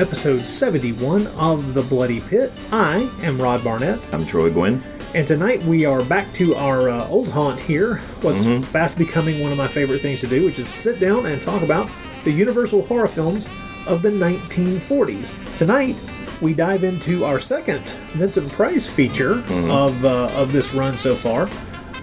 and 0.00 0.08
welcome 0.08 0.16
to 0.16 0.32
episode 0.32 0.46
71 0.46 1.26
of 1.28 1.74
The 1.74 1.82
Bloody 1.82 2.20
Pit. 2.20 2.52
I 2.72 3.10
am 3.22 3.40
Rod 3.40 3.62
Barnett, 3.62 4.00
I'm 4.14 4.24
Troy 4.24 4.50
Gwynn. 4.50 4.82
and 5.14 5.26
tonight 5.26 5.62
we 5.64 5.84
are 5.84 6.02
back 6.04 6.32
to 6.34 6.54
our 6.54 6.88
uh, 6.88 7.06
old 7.08 7.28
haunt 7.28 7.60
here, 7.60 7.96
what's 8.22 8.44
fast 8.68 8.96
becoming 8.96 9.40
one 9.40 9.52
of 9.52 9.58
my 9.58 9.68
favorite 9.68 10.00
things 10.00 10.20
to 10.20 10.26
do, 10.26 10.44
which 10.44 10.58
is 10.58 10.68
sit 10.68 11.00
down 11.00 11.26
and 11.26 11.42
talk 11.42 11.62
about 11.62 11.90
the 12.24 12.30
Universal 12.30 12.82
horror 12.86 13.08
films 13.08 13.46
of 13.86 14.00
the 14.02 14.10
1940s. 14.10 15.56
Tonight, 15.56 16.00
we 16.40 16.54
dive 16.54 16.84
into 16.84 17.24
our 17.24 17.38
second 17.38 17.86
Vincent 18.12 18.50
Price 18.52 18.88
feature 18.88 19.42
of 19.70 20.04
uh, 20.04 20.30
of 20.34 20.52
this 20.52 20.72
run 20.72 20.96
so 20.96 21.14
far. 21.14 21.48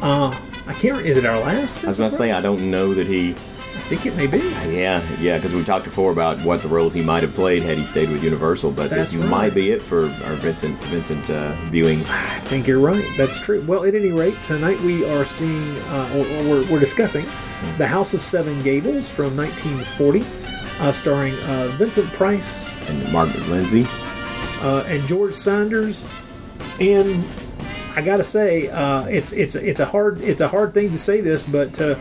Uh, 0.02 0.40
I 0.68 0.74
can't. 0.74 1.04
Is 1.06 1.18
it 1.18 1.26
our 1.26 1.40
last? 1.40 1.84
I 1.84 1.88
was 1.88 1.98
going 1.98 2.10
to 2.10 2.16
say, 2.16 2.32
I 2.32 2.42
don't 2.42 2.70
know 2.70 2.94
that 2.94 3.08
he. 3.08 3.36
I 3.78 3.90
think 3.90 4.06
it 4.06 4.16
may 4.18 4.28
be. 4.28 4.40
Yeah, 4.40 5.02
yeah, 5.20 5.38
because 5.38 5.56
we 5.56 5.64
talked 5.64 5.86
before 5.86 6.12
about 6.12 6.38
what 6.40 6.62
the 6.62 6.68
roles 6.68 6.94
he 6.94 7.02
might 7.02 7.24
have 7.24 7.34
played 7.36 7.64
had 7.64 7.78
he 7.78 7.86
stayed 7.86 8.10
with 8.10 8.22
Universal, 8.24 8.72
but 8.72 8.90
That's 8.90 9.12
this 9.12 9.16
right. 9.22 9.30
might 9.30 9.54
be 9.54 9.72
it 9.72 9.82
for 9.82 10.06
our 10.26 10.34
Vincent 10.36 10.78
Vincent 10.86 11.30
uh, 11.30 11.54
viewings. 11.72 12.10
I 12.12 12.40
think 12.42 12.68
you're 12.68 12.80
right. 12.80 13.06
That's 13.18 13.40
true. 13.40 13.64
Well, 13.66 13.86
at 13.86 13.96
any 13.96 14.12
rate, 14.12 14.36
tonight 14.44 14.80
we 14.82 15.06
are 15.10 15.24
seeing, 15.24 15.78
uh, 15.84 16.12
or, 16.16 16.20
or 16.20 16.50
we're, 16.50 16.72
we're 16.72 16.80
discussing, 16.80 17.26
The 17.78 17.88
House 17.88 18.14
of 18.14 18.22
Seven 18.24 18.62
Gables 18.62 19.08
from 19.08 19.38
1940, 19.38 20.24
uh, 20.82 20.92
starring 20.92 21.34
uh, 21.46 21.68
Vincent 21.78 22.08
Price 22.14 22.70
And 22.90 23.12
Margaret 23.14 23.48
Lindsay. 23.48 23.86
uh, 24.62 24.84
and 24.88 25.08
George 25.08 25.34
Sanders. 25.34 26.06
And 26.82 27.24
I 27.96 28.02
gotta 28.02 28.24
say, 28.24 28.68
uh, 28.70 29.06
it's 29.06 29.32
it's 29.32 29.56
it's 29.56 29.80
a 29.80 29.86
hard 29.86 30.20
it's 30.22 30.42
a 30.42 30.48
hard 30.50 30.74
thing 30.74 30.90
to 30.92 31.00
say 31.00 31.22
this, 31.22 31.44
but 31.44 31.80
uh, 31.82 31.96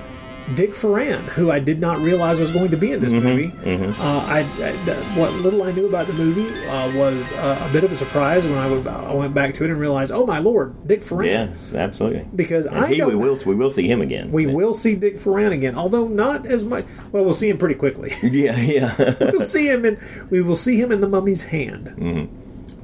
Dick 0.55 0.75
Foran, 0.75 1.19
who 1.30 1.50
I 1.50 1.58
did 1.58 1.80
not 1.80 1.98
realize 1.98 2.39
was 2.39 2.52
going 2.52 2.70
to 2.70 2.77
be 2.77 2.92
in 2.92 3.00
this 3.00 3.12
movie, 3.12 3.52
Uh, 3.64 3.92
I, 4.28 4.41
I- 4.62 5.16
what 5.19 5.33
little 5.33 5.64
I 5.64 5.72
knew 5.72 5.86
about 5.89 6.06
the 6.06 6.12
movie 6.12 6.47
uh, 6.69 6.94
was 6.97 7.33
uh, 7.33 7.66
a 7.69 7.72
bit 7.72 7.83
of 7.83 7.91
a 7.91 7.97
surprise 7.97 8.44
when 8.47 8.56
I 8.56 8.70
went, 8.70 8.86
I 8.86 9.12
went 9.12 9.34
back 9.34 9.55
to 9.55 9.64
it 9.64 9.70
and 9.70 9.80
realized, 9.80 10.12
oh 10.12 10.24
my 10.24 10.39
lord, 10.39 10.86
Dick 10.86 11.00
Foran. 11.02 11.27
Yes, 11.27 11.74
absolutely. 11.74 12.27
Because 12.36 12.64
And 12.67 12.78
I 12.78 12.86
he, 12.94 13.02
we 13.02 13.17
will 13.17 13.36
we 13.44 13.55
will 13.56 13.70
see 13.70 13.91
him 13.91 14.00
again. 14.00 14.30
We 14.30 14.47
will 14.47 14.72
see 14.72 14.94
Dick 14.94 15.17
Foran 15.17 15.50
again, 15.52 15.74
although 15.74 16.06
not 16.06 16.47
as 16.47 16.62
much. 16.62 16.84
Well, 17.11 17.24
we'll 17.24 17.34
see 17.34 17.48
him 17.48 17.58
pretty 17.58 17.74
quickly. 17.74 18.12
Yeah, 18.22 18.56
yeah. 18.61 19.14
we'll 19.33 19.41
see 19.41 19.69
him 19.69 19.84
in. 19.84 19.98
We 20.30 20.42
will 20.42 20.56
see 20.56 20.80
him 20.80 20.92
in 20.92 21.00
the 21.00 21.08
Mummy's 21.08 21.44
Hand, 21.44 22.28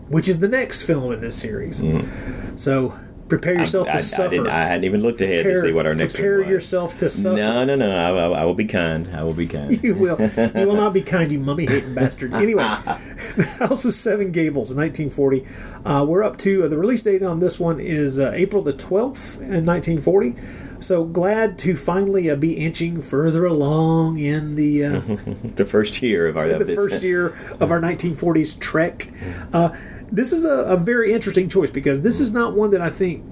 which 0.08 0.28
is 0.28 0.40
the 0.40 0.48
next 0.48 0.82
film 0.82 1.12
in 1.12 1.20
this 1.20 1.36
series. 1.36 1.80
So 2.56 2.98
prepare 3.32 3.54
yourself 3.54 3.88
I, 3.88 3.92
to 3.92 3.96
I, 3.96 4.00
suffer. 4.00 4.22
I, 4.24 4.28
didn't, 4.28 4.46
I 4.48 4.62
hadn't 4.64 4.84
even 4.84 5.00
looked 5.00 5.22
ahead 5.22 5.44
to 5.44 5.58
see 5.58 5.72
what 5.72 5.86
our 5.86 5.94
next 5.94 6.16
prepare 6.16 6.40
one 6.40 6.46
was. 6.46 6.50
yourself 6.50 6.98
to 6.98 7.08
suffer. 7.08 7.34
No, 7.34 7.64
no, 7.64 7.76
no. 7.76 7.90
I, 7.90 8.10
I, 8.10 8.42
I 8.42 8.44
will 8.44 8.52
be 8.54 8.66
kind. 8.66 9.08
I 9.14 9.24
will 9.24 9.32
be 9.34 9.46
kind. 9.46 9.72
You 9.82 9.94
will. 9.94 10.20
You 10.20 10.66
will 10.66 10.76
not 10.76 10.92
be 10.92 11.00
kind, 11.00 11.32
you 11.32 11.38
mummy 11.38 11.64
hating 11.66 11.94
bastard. 12.02 12.34
Anyway, 12.34 12.62
House 13.58 13.84
of 13.86 13.94
Seven 13.94 14.32
Gables, 14.32 14.74
1940. 14.74 15.46
Uh, 15.84 16.04
we're 16.06 16.22
up 16.22 16.36
to 16.38 16.64
uh, 16.64 16.68
the 16.68 16.76
release 16.76 17.02
date 17.02 17.22
on 17.22 17.40
this 17.40 17.58
one 17.58 17.80
is 17.80 18.20
uh, 18.20 18.30
April 18.34 18.62
the 18.62 18.74
12th 18.74 19.40
in 19.40 19.64
1940. 19.64 20.36
So 20.80 21.04
glad 21.04 21.58
to 21.60 21.74
finally 21.74 22.28
uh, 22.30 22.36
be 22.36 22.52
inching 22.54 23.00
further 23.00 23.46
along 23.46 24.18
in 24.18 24.56
the 24.56 24.84
uh, 24.84 25.00
the 25.56 25.64
first 25.64 26.02
year 26.02 26.26
of 26.26 26.36
our 26.36 26.48
the 26.58 26.64
this- 26.64 26.76
first 26.76 27.02
year 27.02 27.28
of 27.60 27.70
our 27.70 27.80
1940s 27.80 28.58
trek. 28.60 29.08
This 30.12 30.32
is 30.32 30.44
a, 30.44 30.50
a 30.64 30.76
very 30.76 31.12
interesting 31.12 31.48
choice 31.48 31.70
because 31.70 32.02
this 32.02 32.20
is 32.20 32.32
not 32.32 32.54
one 32.54 32.70
that 32.72 32.80
I 32.82 32.90
think 32.90 33.24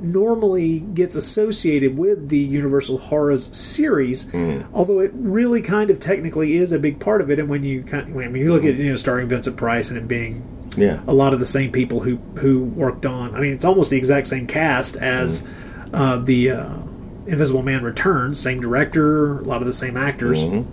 normally 0.00 0.80
gets 0.80 1.14
associated 1.14 1.96
with 1.96 2.28
the 2.28 2.38
Universal 2.38 2.98
Horrors 2.98 3.54
series, 3.56 4.32
although 4.74 5.00
it 5.00 5.12
really 5.14 5.62
kind 5.62 5.90
of 5.90 6.00
technically 6.00 6.54
is 6.54 6.72
a 6.72 6.78
big 6.78 6.98
part 7.00 7.20
of 7.20 7.30
it. 7.30 7.38
And 7.38 7.48
when 7.48 7.62
you 7.64 7.82
kind 7.82 8.14
when 8.14 8.34
you 8.34 8.52
look 8.52 8.64
at 8.64 8.70
it, 8.70 8.78
you 8.78 8.90
know 8.90 8.96
starring 8.96 9.28
Vincent 9.28 9.56
Price 9.56 9.88
and 9.90 9.98
it 9.98 10.08
being 10.08 10.42
Yeah. 10.76 11.00
a 11.06 11.12
lot 11.14 11.32
of 11.32 11.40
the 11.40 11.46
same 11.46 11.70
people 11.72 12.00
who 12.00 12.16
who 12.36 12.64
worked 12.64 13.06
on. 13.06 13.34
I 13.34 13.40
mean, 13.40 13.52
it's 13.52 13.64
almost 13.64 13.90
the 13.90 13.96
exact 13.96 14.26
same 14.26 14.46
cast 14.46 14.96
as 14.96 15.46
uh, 15.92 16.18
the 16.18 16.50
uh, 16.50 16.74
Invisible 17.26 17.62
Man 17.62 17.82
Returns, 17.84 18.40
same 18.40 18.60
director, 18.60 19.38
a 19.38 19.42
lot 19.44 19.60
of 19.60 19.66
the 19.66 19.72
same 19.72 19.96
actors, 19.96 20.42
and 20.42 20.66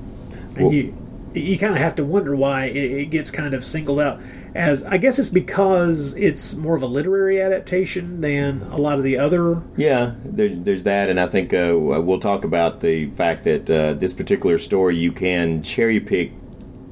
Well- 0.57 0.73
you 0.73 0.93
you 1.33 1.57
kind 1.57 1.73
of 1.73 1.79
have 1.79 1.95
to 1.95 2.03
wonder 2.03 2.35
why 2.35 2.65
it, 2.65 2.75
it 2.75 3.05
gets 3.05 3.31
kind 3.31 3.53
of 3.53 3.63
singled 3.65 4.01
out 4.01 4.19
as. 4.55 4.83
I 4.83 4.97
guess 4.97 5.19
it's 5.19 5.29
because 5.29 6.13
it's 6.15 6.53
more 6.55 6.75
of 6.75 6.81
a 6.81 6.87
literary 6.87 7.41
adaptation 7.41 8.21
than 8.21 8.61
a 8.63 8.77
lot 8.77 8.97
of 8.97 9.03
the 9.03 9.17
other. 9.17 9.61
Yeah, 9.77 10.13
there, 10.23 10.49
there's 10.49 10.83
that, 10.83 11.09
and 11.09 11.19
I 11.19 11.27
think 11.27 11.53
uh, 11.53 11.75
we'll 11.77 12.19
talk 12.19 12.43
about 12.43 12.81
the 12.81 13.07
fact 13.11 13.43
that 13.43 13.69
uh, 13.69 13.93
this 13.93 14.13
particular 14.13 14.57
story 14.57 14.95
you 14.97 15.11
can 15.11 15.63
cherry 15.63 15.99
pick 15.99 16.31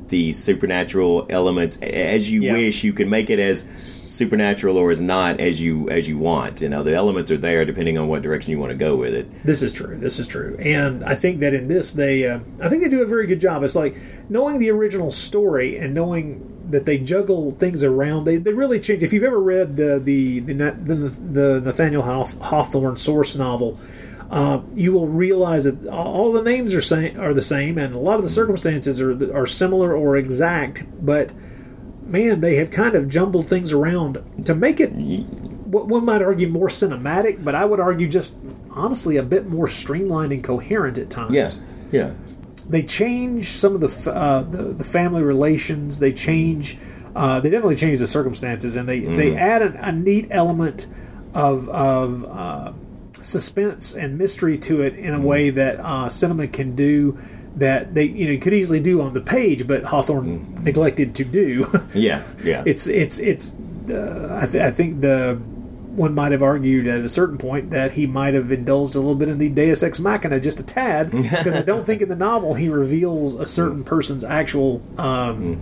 the 0.08 0.34
supernatural 0.34 1.28
elements 1.30 1.78
as 1.81 2.31
you 2.31 2.42
Yeah. 2.42 2.53
wish. 2.53 2.84
You 2.84 2.94
can 2.94 3.09
make 3.12 3.30
it 3.30 3.38
as 3.38 3.69
supernatural 4.08 4.75
or 4.75 4.90
as 4.90 5.00
not 5.00 5.40
as 5.40 5.62
you 5.62 5.88
as 5.92 6.08
you 6.08 6.18
want. 6.18 6.62
You 6.62 6.69
know, 6.69 6.81
the 6.81 6.96
elements 6.96 7.30
are 7.30 7.38
there 7.38 7.64
depending 7.64 7.96
on 8.00 8.08
what 8.08 8.24
direction 8.24 8.50
you 8.50 8.58
want 8.58 8.72
to 8.72 8.75
go 8.78 8.96
with 8.96 9.14
it. 9.14 9.28
This 9.46 9.62
is 9.62 9.72
true. 9.72 9.96
This 10.00 10.18
is 10.18 10.28
true, 10.28 10.56
and 10.59 11.03
I 11.03 11.14
think 11.14 11.42
that 11.42 11.53
in 11.53 11.68
this 11.68 11.92
they, 11.92 12.25
uh, 12.25 12.40
I 12.59 12.69
think 12.69 12.81
they 12.81 12.90
do 12.90 13.03
a 13.03 13.06
very 13.06 13.28
good 13.28 13.40
job. 13.40 13.62
It's 13.64 13.75
like 13.75 13.96
knowing 14.30 14.58
the 14.58 14.72
original 14.72 15.12
story 15.12 15.78
and 15.78 15.94
knowing 15.94 16.56
that 16.69 16.85
they 16.85 16.97
juggle 16.97 17.52
things 17.52 17.84
around. 17.84 18.25
They, 18.25 18.38
they 18.38 18.53
really 18.53 18.80
change. 18.80 19.03
If 19.03 19.13
you've 19.13 19.24
ever 19.24 19.40
read 19.40 19.75
the 19.75 20.00
the 20.00 20.40
the, 20.40 20.53
the, 20.53 20.96
the 20.96 21.62
Nathaniel 21.62 22.03
Hawthorne 22.03 22.97
source 22.97 23.35
novel, 23.35 23.80
uh, 24.30 24.62
you 24.74 24.94
will 24.94 25.07
realize 25.07 25.63
that 25.63 25.88
all 25.88 26.31
the 26.31 26.41
names 26.41 26.74
are 26.74 26.81
same, 26.81 27.19
are 27.19 27.34
the 27.34 27.41
same, 27.41 27.78
and 27.78 27.94
a 27.94 28.00
lot 28.00 28.18
of 28.18 28.24
the 28.24 28.30
circumstances 28.30 29.02
are 29.02 29.35
are 29.35 29.47
similar 29.47 29.96
or 29.96 30.18
exact, 30.18 30.85
but. 31.03 31.34
Man, 32.02 32.41
they 32.41 32.56
have 32.56 32.72
kind 32.72 32.96
of 32.96 33.07
jumbled 33.07 33.46
things 33.46 33.72
around 33.72 34.18
to 34.47 34.56
make 34.56 34.80
it 34.80 34.90
what 35.69 35.86
one 35.86 36.06
might 36.06 36.24
argue 36.24 36.47
more 36.47 36.68
cinematic, 36.68 37.44
but 37.44 37.53
I 37.53 37.66
would 37.66 37.80
argue 37.80 38.07
just 38.07 38.40
honestly 38.72 39.18
a 39.18 39.24
bit 39.24 39.47
more 39.47 39.68
streamlined 39.68 40.31
and 40.31 40.44
coherent 40.44 40.97
at 40.97 41.12
times. 41.12 41.36
Yeah, 41.36 41.53
yeah. 41.91 42.13
They 42.69 42.84
change 42.84 43.47
some 43.47 43.74
of 43.75 43.81
the 43.81 44.12
uh, 44.12 44.44
the, 44.44 44.63
the 44.74 44.84
family 44.84 45.24
relations. 45.24 46.00
They 46.00 46.13
change. 46.13 46.78
Uh, 47.16 47.40
they 47.40 47.50
definitely 47.50 47.75
change 47.75 48.00
the 48.00 48.07
circumstances, 48.07 48.75
and 48.75 48.88
they 48.88 49.00
they 49.00 49.35
add 49.35 49.62
an, 49.62 49.75
a 49.78 49.91
neat 49.91 50.28
element 50.30 50.88
of 51.34 51.68
of 51.69 52.24
uh, 52.25 52.72
suspense 53.13 53.94
and 53.96 54.18
mystery 54.18 54.57
to 54.59 54.81
it 54.81 54.96
in 54.96 55.13
a 55.13 55.19
way 55.19 55.50
that 55.50 55.80
uh, 55.80 56.09
cinema 56.09 56.47
can 56.47 56.75
do. 56.75 57.18
That 57.56 57.96
they 57.96 58.03
you 58.03 58.31
know 58.31 58.40
could 58.40 58.53
easily 58.53 58.80
do 58.80 59.01
on 59.01 59.13
the 59.16 59.22
page, 59.22 59.68
but 59.68 59.86
Hawthorne 59.86 60.63
neglected 60.63 61.16
to 61.16 61.25
do. 61.25 61.66
Yeah, 61.96 62.24
yeah. 62.44 62.63
it's 62.66 62.86
it's 62.88 63.18
it's 63.19 63.53
uh, 63.90 64.40
I, 64.41 64.46
th- 64.46 64.63
I 64.63 64.69
think 64.72 65.01
the 65.01 65.42
one 66.00 66.16
might 66.16 66.31
have 66.31 66.42
argued 66.42 66.88
at 66.88 67.01
a 67.01 67.10
certain 67.10 67.38
point 67.38 67.69
that 67.72 67.92
he 67.92 68.07
might 68.07 68.34
have 68.34 68.51
indulged 68.51 68.96
a 68.96 69.00
little 69.00 69.16
bit 69.16 69.28
in 69.28 69.38
the 69.38 69.50
Deus 69.50 69.84
Ex 69.84 70.00
Machina 70.00 70.40
just 70.40 70.60
a 70.60 70.63
tad 70.63 71.12
because 71.12 71.54
I 71.54 71.62
don't 71.62 71.86
think 71.86 72.01
in 72.01 72.07
the 72.10 72.16
novel 72.16 72.54
he 72.54 72.69
reveals 72.69 73.34
a 73.36 73.46
certain 73.46 73.84
person's 73.84 74.24
actual 74.24 74.81
um, 74.98 75.60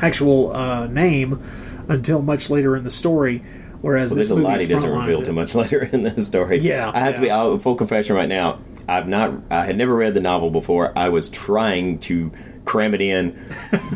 actual 0.00 0.54
uh, 0.54 0.86
name 0.86 1.42
until 1.88 2.22
much 2.22 2.50
later 2.50 2.76
in 2.76 2.84
the 2.84 2.90
story. 2.90 3.42
Whereas 3.80 4.10
Well, 4.10 4.18
this 4.18 4.28
there's 4.28 4.32
a 4.32 4.34
movie 4.36 4.48
lot 4.48 4.60
he 4.60 4.66
doesn't 4.66 4.90
reveal 4.98 5.22
it. 5.22 5.24
too 5.26 5.32
much 5.32 5.54
later 5.62 5.82
in 5.84 6.02
the 6.02 6.20
story. 6.22 6.58
Yeah, 6.58 6.90
I 6.92 7.00
have 7.00 7.14
to 7.14 7.20
be 7.20 7.28
yeah. 7.28 7.38
I'll, 7.38 7.58
full 7.58 7.74
confession 7.76 8.16
right 8.16 8.28
now. 8.28 8.58
I've 8.88 9.06
not. 9.08 9.34
I 9.50 9.64
had 9.64 9.76
never 9.76 9.94
read 9.94 10.14
the 10.14 10.20
novel 10.20 10.50
before. 10.50 10.92
I 10.96 11.08
was 11.10 11.28
trying 11.30 11.98
to 12.00 12.32
cram 12.64 12.92
it 12.92 13.00
in 13.00 13.30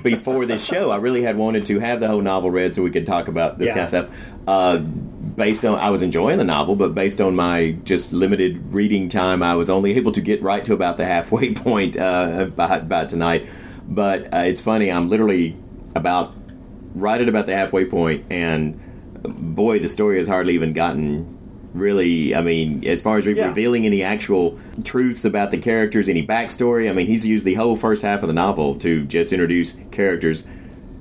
before 0.03 0.47
this 0.47 0.65
show. 0.65 0.91
I 0.91 0.97
really 0.97 1.23
had 1.23 1.37
wanted 1.37 1.67
to 1.67 1.79
have 1.81 2.01
the 2.01 2.09
whole 2.09 2.21
novel 2.23 2.51
read 2.51 2.75
so 2.75 2.83
we 2.83 2.91
could 2.91 3.05
talk 3.07 3.29
about 3.29 3.59
this 3.59 3.69
Yeah. 3.69 3.73
kind 3.75 3.83
of 3.83 3.89
stuff. 3.89 4.33
Uh, 4.47 4.81
based 5.43 5.65
on, 5.65 5.77
I 5.77 5.91
was 5.91 6.03
enjoying 6.03 6.39
the 6.39 6.45
novel, 6.45 6.77
but 6.77 6.95
based 6.95 7.21
on 7.21 7.35
my 7.35 7.73
just 7.83 8.13
limited 8.13 8.73
reading 8.73 9.09
time, 9.09 9.43
I 9.43 9.57
was 9.57 9.69
only 9.69 9.95
able 9.97 10.13
to 10.13 10.21
get 10.21 10.41
right 10.41 10.65
to 10.65 10.73
about 10.73 10.99
the 10.99 11.05
halfway 11.05 11.53
point 11.67 11.97
uh, 11.97 12.47
about, 12.47 12.83
about 12.83 13.09
tonight. 13.09 13.49
But 13.89 14.33
uh, 14.33 14.45
it's 14.47 14.61
funny. 14.61 14.89
I'm 14.93 15.09
literally 15.09 15.57
about 15.97 16.33
right 16.95 17.21
at 17.21 17.29
about 17.29 17.47
the 17.47 17.57
halfway 17.57 17.85
point, 17.87 18.25
and 18.31 18.79
boy, 19.25 19.81
the 19.81 19.89
story 19.89 20.19
has 20.19 20.29
hardly 20.29 20.55
even 20.55 20.73
gotten 20.75 21.37
really. 21.75 22.37
I 22.37 22.41
mean, 22.41 22.87
as 22.87 23.03
far 23.03 23.19
as 23.19 23.27
re- 23.27 23.35
Yeah. 23.35 23.49
revealing 23.49 23.85
any 23.85 24.01
actual 24.01 24.57
truths 24.85 25.25
about 25.25 25.51
the 25.51 25.59
characters, 25.59 26.09
any 26.09 26.25
backstory. 26.25 26.89
I 26.89 26.93
mean, 26.93 27.09
he's 27.09 27.27
used 27.27 27.45
the 27.45 27.55
whole 27.55 27.75
first 27.75 28.03
half 28.03 28.23
of 28.23 28.29
the 28.29 28.33
novel 28.35 28.77
to 28.77 29.05
just 29.07 29.33
introduce 29.33 29.77
characters. 29.91 30.47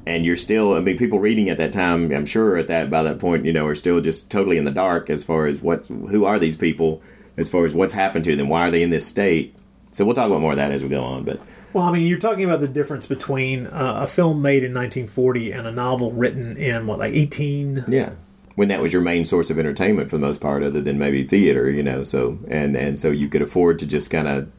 And 0.06 0.26
you're 0.26 0.36
still, 0.36 0.74
I 0.74 0.80
mean, 0.80 0.98
people 0.98 1.20
reading 1.20 1.50
at 1.50 1.58
that 1.58 1.72
time, 1.72 2.12
I'm 2.12 2.26
sure 2.26 2.58
at 2.58 2.68
that 2.68 2.90
by 2.90 3.04
that 3.04 3.20
point, 3.20 3.46
you 3.46 3.54
know, 3.54 3.68
are 3.68 3.76
still 3.76 4.02
just 4.02 4.32
totally 4.32 4.58
in 4.58 4.66
the 4.66 4.72
dark 4.72 5.10
as 5.10 5.24
far 5.24 5.46
as 5.46 5.62
what's 5.62 5.88
who 5.88 6.26
are 6.26 6.40
these 6.40 6.58
people, 6.58 7.02
as 7.38 7.50
far 7.50 7.66
as 7.66 7.74
what's 7.74 7.94
happened 7.94 8.26
to 8.26 8.36
them, 8.36 8.50
why 8.50 8.68
are 8.68 8.72
they 8.72 8.84
in 8.84 8.90
this 8.90 9.06
state. 9.06 9.56
So 9.92 10.06
we'll 10.06 10.16
talk 10.16 10.28
about 10.28 10.42
more 10.42 10.52
of 10.52 10.58
that 10.58 10.72
as 10.72 10.84
we 10.84 10.90
go 10.90 11.04
on. 11.04 11.24
But 11.24 11.40
Well, 11.74 11.84
I 11.84 11.92
mean, 11.92 12.08
you're 12.08 12.18
talking 12.18 12.46
about 12.46 12.62
the 12.62 12.68
difference 12.68 13.06
between 13.06 13.68
uh, 13.68 14.00
a 14.04 14.08
film 14.08 14.42
made 14.42 14.64
in 14.64 14.74
1940 14.74 15.52
and 15.52 15.68
a 15.68 15.72
novel 15.72 16.12
written 16.14 16.58
in 16.58 16.88
what, 16.88 17.00
like 17.00 17.14
18? 17.14 17.86
Yeah. 17.88 18.12
When 18.56 18.68
that 18.70 18.82
was 18.82 18.92
your 18.94 19.02
main 19.02 19.26
source 19.26 19.50
of 19.50 19.60
entertainment 19.60 20.10
for 20.10 20.18
the 20.18 20.26
most 20.26 20.42
part, 20.42 20.64
other 20.64 20.82
than 20.82 20.98
maybe 20.98 21.26
theater, 21.26 21.70
you 21.70 21.84
know, 21.84 22.04
so 22.04 22.38
and 22.48 22.76
and 22.76 23.00
so 23.00 23.10
you 23.10 23.30
could 23.30 23.42
afford 23.42 23.80
to 23.80 23.86
just 23.86 24.12
kind 24.12 24.28
of 24.28 24.52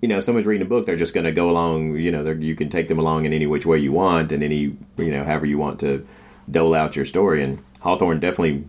you 0.00 0.08
know, 0.08 0.18
if 0.18 0.24
someone's 0.24 0.46
reading 0.46 0.66
a 0.66 0.68
book, 0.68 0.86
they're 0.86 0.96
just 0.96 1.14
going 1.14 1.24
to 1.24 1.32
go 1.32 1.50
along. 1.50 1.96
You 1.96 2.10
know, 2.10 2.24
you 2.30 2.54
can 2.56 2.68
take 2.68 2.88
them 2.88 2.98
along 2.98 3.26
in 3.26 3.32
any 3.32 3.46
which 3.46 3.66
way 3.66 3.78
you 3.78 3.92
want, 3.92 4.32
and 4.32 4.42
any 4.42 4.76
you 4.96 5.10
know, 5.10 5.24
however 5.24 5.46
you 5.46 5.58
want 5.58 5.78
to 5.80 6.06
dole 6.50 6.74
out 6.74 6.96
your 6.96 7.04
story. 7.04 7.42
And 7.42 7.62
Hawthorne 7.80 8.20
definitely 8.20 8.64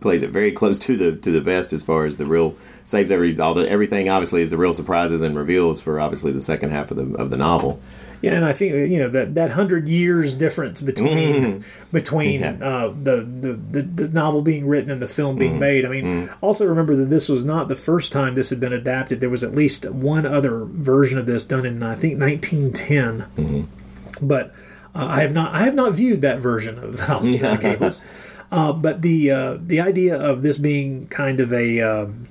plays 0.00 0.22
it 0.22 0.28
very 0.28 0.52
close 0.52 0.78
to 0.78 0.96
the 0.96 1.16
to 1.16 1.30
the 1.30 1.40
vest 1.40 1.72
as 1.72 1.82
far 1.82 2.04
as 2.04 2.18
the 2.18 2.26
real 2.26 2.54
saves 2.84 3.10
every 3.10 3.38
all 3.38 3.54
the 3.54 3.68
everything. 3.68 4.08
Obviously, 4.08 4.42
is 4.42 4.50
the 4.50 4.58
real 4.58 4.74
surprises 4.74 5.22
and 5.22 5.36
reveals 5.36 5.80
for 5.80 5.98
obviously 5.98 6.32
the 6.32 6.42
second 6.42 6.70
half 6.70 6.90
of 6.90 6.96
the 6.98 7.16
of 7.16 7.30
the 7.30 7.36
novel. 7.38 7.80
Yeah, 8.22 8.32
and 8.34 8.44
I 8.44 8.52
think 8.52 8.72
you 8.90 8.98
know 8.98 9.08
that 9.10 9.34
that 9.34 9.50
hundred 9.52 9.88
years 9.88 10.32
difference 10.32 10.80
between 10.80 11.64
between 11.92 12.40
Mm-hmm. 12.40 12.62
Yeah. 12.62 12.68
uh, 12.68 12.88
the, 12.88 13.16
the, 13.22 13.52
the 13.52 13.82
the 13.82 14.08
novel 14.08 14.42
being 14.42 14.66
written 14.66 14.90
and 14.90 15.00
the 15.02 15.08
film 15.08 15.36
being 15.38 15.58
made. 15.58 15.84
I 15.84 15.88
mean, 15.88 16.30
also 16.40 16.66
remember 16.66 16.96
that 16.96 17.06
this 17.06 17.28
was 17.28 17.44
not 17.44 17.68
the 17.68 17.76
first 17.76 18.12
time 18.12 18.34
this 18.34 18.50
had 18.50 18.60
been 18.60 18.72
adapted. 18.72 19.20
There 19.20 19.30
was 19.30 19.44
at 19.44 19.54
least 19.54 19.90
one 19.90 20.24
other 20.26 20.64
version 20.64 21.18
of 21.18 21.26
this 21.26 21.44
done 21.44 21.66
in 21.66 21.82
I 21.82 21.94
think 21.94 22.18
1910, 22.20 23.26
Mm-hmm. 23.36 24.26
but 24.26 24.54
uh, 24.94 25.06
I 25.06 25.20
have 25.22 25.32
not 25.32 25.54
I 25.54 25.62
have 25.64 25.74
not 25.74 25.92
viewed 25.92 26.20
that 26.22 26.38
version 26.40 26.78
of 26.78 26.96
the 26.96 27.04
House 27.04 27.26
of 27.28 27.36
Seven 27.36 27.60
Gables. 27.60 28.00
Uh, 28.52 28.72
but 28.72 29.02
the 29.02 29.30
uh, 29.32 29.56
the 29.60 29.80
idea 29.80 30.16
of 30.16 30.42
this 30.42 30.58
being 30.58 31.08
kind 31.08 31.40
of 31.40 31.52
a 31.52 31.80
um, 31.80 32.28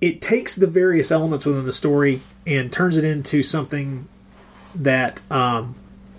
it 0.00 0.20
takes 0.20 0.56
the 0.56 0.66
various 0.66 1.12
elements 1.12 1.46
within 1.46 1.64
the 1.66 1.72
story 1.72 2.20
and 2.44 2.72
turns 2.72 2.96
it 2.96 3.04
into 3.04 3.44
something 3.44 4.08
that 4.74 5.20
um, 5.30 5.74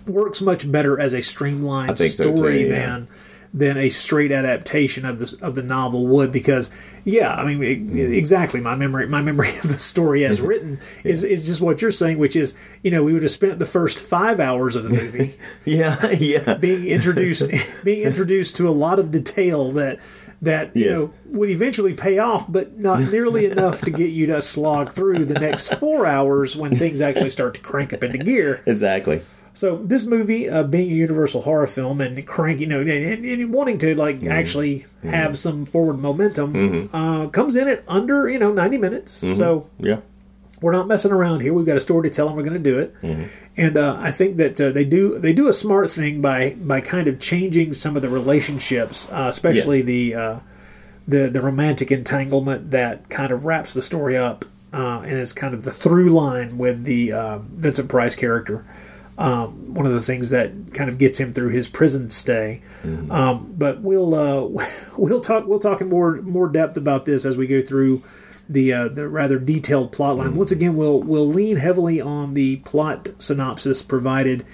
works 0.08 0.42
much 0.42 0.70
better 0.72 1.00
as 1.00 1.14
a 1.14 1.22
streamlined 1.22 1.98
think 1.98 2.14
so, 2.14 2.36
story 2.36 2.64
too, 2.64 2.70
yeah. 2.70 2.86
than 2.86 3.08
than 3.56 3.78
a 3.78 3.90
straight 3.90 4.32
adaptation 4.32 5.06
of 5.06 5.20
the 5.20 5.38
of 5.46 5.54
the 5.54 5.62
novel 5.62 6.08
would 6.08 6.32
because 6.32 6.72
yeah 7.04 7.36
I 7.36 7.46
mean 7.46 7.64
e- 7.64 8.18
exactly 8.18 8.60
my 8.60 8.74
memory 8.74 9.06
my 9.06 9.22
memory 9.22 9.56
of 9.58 9.68
the 9.68 9.78
story 9.78 10.26
as 10.26 10.42
written 10.42 10.80
is 11.04 11.24
is 11.24 11.46
just 11.46 11.62
what 11.62 11.80
you're 11.80 11.92
saying 11.92 12.18
which 12.18 12.36
is 12.36 12.56
you 12.82 12.90
know 12.90 13.04
we 13.04 13.14
would 13.14 13.22
have 13.22 13.32
spent 13.32 13.60
the 13.60 13.68
first 13.68 14.00
five 14.00 14.40
hours 14.40 14.76
of 14.76 14.84
the 14.84 14.90
movie 14.90 15.36
Yeah, 15.66 16.10
yeah. 16.12 16.56
being 16.56 16.88
introduced 16.88 17.52
being 17.84 18.02
introduced 18.02 18.56
to 18.56 18.68
a 18.68 18.72
lot 18.72 18.98
of 18.98 19.12
detail 19.12 19.72
that 19.74 20.00
that 20.44 20.76
you 20.76 20.92
know 20.94 21.14
would 21.26 21.50
eventually 21.50 21.94
pay 21.94 22.20
off, 22.20 22.52
but 22.52 22.78
not 22.78 23.00
nearly 23.12 23.46
enough 23.46 23.82
to 23.82 23.92
get 23.92 24.10
you 24.12 24.26
to 24.28 24.42
slog 24.42 24.92
through 24.92 25.26
the 25.26 25.40
next 25.40 25.74
four 25.76 26.06
hours 26.06 26.56
when 26.56 26.76
things 26.76 27.02
actually 27.02 27.30
start 27.32 27.56
to 27.56 27.60
crank 27.62 27.94
up 27.94 28.04
into 28.04 28.18
gear. 28.18 28.62
Exactly. 28.66 29.22
So 29.56 29.78
this 29.84 30.04
movie, 30.06 30.50
uh, 30.50 30.64
being 30.64 30.92
a 30.92 30.96
Universal 30.96 31.44
horror 31.44 31.68
film 31.68 32.02
and 32.02 32.26
crank, 32.26 32.60
you 32.60 32.66
know, 32.66 32.80
and, 32.82 32.90
and, 32.90 33.24
and 33.26 33.54
wanting 33.54 33.78
to 33.80 33.94
like 33.96 34.16
Mm-hmm. 34.18 34.32
actually 34.32 34.86
have 35.04 35.38
some 35.38 35.66
forward 35.66 36.00
momentum, 36.00 36.90
uh, 36.92 37.28
comes 37.28 37.56
in 37.56 37.68
at 37.68 37.84
under 37.88 38.28
you 38.30 38.40
know 38.40 38.52
ninety 38.52 38.78
minutes. 38.80 39.12
So 39.14 39.70
Yeah. 39.80 40.00
We're 40.64 40.72
not 40.72 40.88
messing 40.88 41.12
around 41.12 41.42
here. 41.42 41.54
We've 41.54 41.66
got 41.66 41.78
a 41.78 41.82
story 41.82 42.10
to 42.10 42.16
tell, 42.16 42.28
and 42.28 42.38
we're 42.38 42.44
going 42.44 42.54
to 42.64 42.72
do 42.72 42.80
it. 42.80 42.96
And 43.58 43.78
uh, 43.78 43.98
I 44.00 44.12
think 44.12 44.38
that 44.38 44.60
uh, 44.60 44.72
they 44.72 44.86
do 44.86 45.20
they 45.20 45.34
do 45.34 45.48
a 45.48 45.54
smart 45.54 45.92
thing 45.92 46.22
by 46.22 46.56
by 46.56 46.82
kind 46.82 47.08
of 47.08 47.20
changing 47.20 47.74
some 47.74 47.96
of 47.96 48.02
the 48.02 48.10
relationships, 48.10 49.12
uh, 49.12 49.28
especially 49.30 49.82
the 49.84 50.16
uh, 50.16 50.40
the 51.08 51.28
the 51.30 51.42
romantic 51.42 51.92
entanglement 51.92 52.72
that 52.72 53.10
kind 53.10 53.32
of 53.32 53.46
wraps 53.46 53.74
the 53.74 53.82
story 53.82 54.18
up, 54.18 54.46
uh, 54.72 55.02
and 55.02 55.14
is 55.20 55.34
kind 55.34 55.54
of 55.54 55.64
the 55.66 55.72
through 55.72 56.10
line 56.10 56.58
with 56.58 56.86
the 56.86 57.12
uh, 57.12 57.40
Vincent 57.40 57.90
Price 57.90 58.16
character. 58.16 58.66
Um, 59.16 59.76
one 59.76 59.86
of 59.86 59.94
the 59.94 60.02
things 60.02 60.32
that 60.32 60.74
kind 60.74 60.90
of 60.90 60.98
gets 60.98 61.20
him 61.20 61.34
through 61.34 61.50
his 61.50 61.68
prison 61.68 62.10
stay. 62.10 62.64
Um, 63.12 63.54
but 63.56 63.82
we'll 63.82 64.16
uh, 64.16 64.64
we'll 64.98 65.22
talk 65.22 65.46
we'll 65.46 65.60
talk 65.60 65.82
in 65.82 65.90
more 65.90 66.22
more 66.24 66.48
depth 66.50 66.78
about 66.78 67.06
this 67.06 67.24
as 67.26 67.38
we 67.38 67.46
go 67.46 67.62
through 67.62 68.02
the 68.50 68.74
uh, 68.74 68.88
the 68.88 69.08
rather 69.08 69.40
detailed 69.40 69.92
plot 69.92 70.18
line. 70.18 70.36
Once 70.36 70.52
again, 70.52 70.76
we'll 70.76 71.00
we'll 71.00 71.28
lean 71.28 71.58
heavily 71.58 72.02
on 72.02 72.34
the 72.34 72.58
plot 72.58 73.10
synopsis 73.18 73.82
provided 73.82 74.46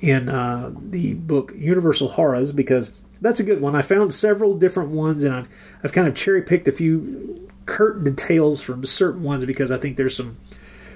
in 0.00 0.28
uh, 0.28 0.72
the 0.74 1.14
book 1.14 1.52
Universal 1.56 2.10
Horrors 2.10 2.52
because 2.52 2.92
that's 3.20 3.40
a 3.40 3.44
good 3.44 3.60
one. 3.60 3.74
I 3.74 3.82
found 3.82 4.14
several 4.14 4.56
different 4.56 4.90
ones, 4.90 5.24
and 5.24 5.34
I've 5.34 5.48
I've 5.82 5.92
kind 5.92 6.08
of 6.08 6.14
cherry 6.14 6.42
picked 6.42 6.68
a 6.68 6.72
few 6.72 7.48
curt 7.66 8.02
details 8.02 8.62
from 8.62 8.84
certain 8.86 9.22
ones 9.22 9.44
because 9.44 9.70
I 9.70 9.78
think 9.78 9.96
there's 9.96 10.16
some 10.16 10.38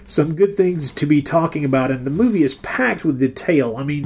some 0.06 0.34
good 0.34 0.56
things 0.56 0.92
to 0.94 1.06
be 1.06 1.22
talking 1.22 1.64
about, 1.64 1.90
and 1.90 2.06
the 2.06 2.10
movie 2.10 2.42
is 2.42 2.54
packed 2.56 3.04
with 3.04 3.20
detail. 3.20 3.76
I 3.76 3.84
mean, 3.84 4.04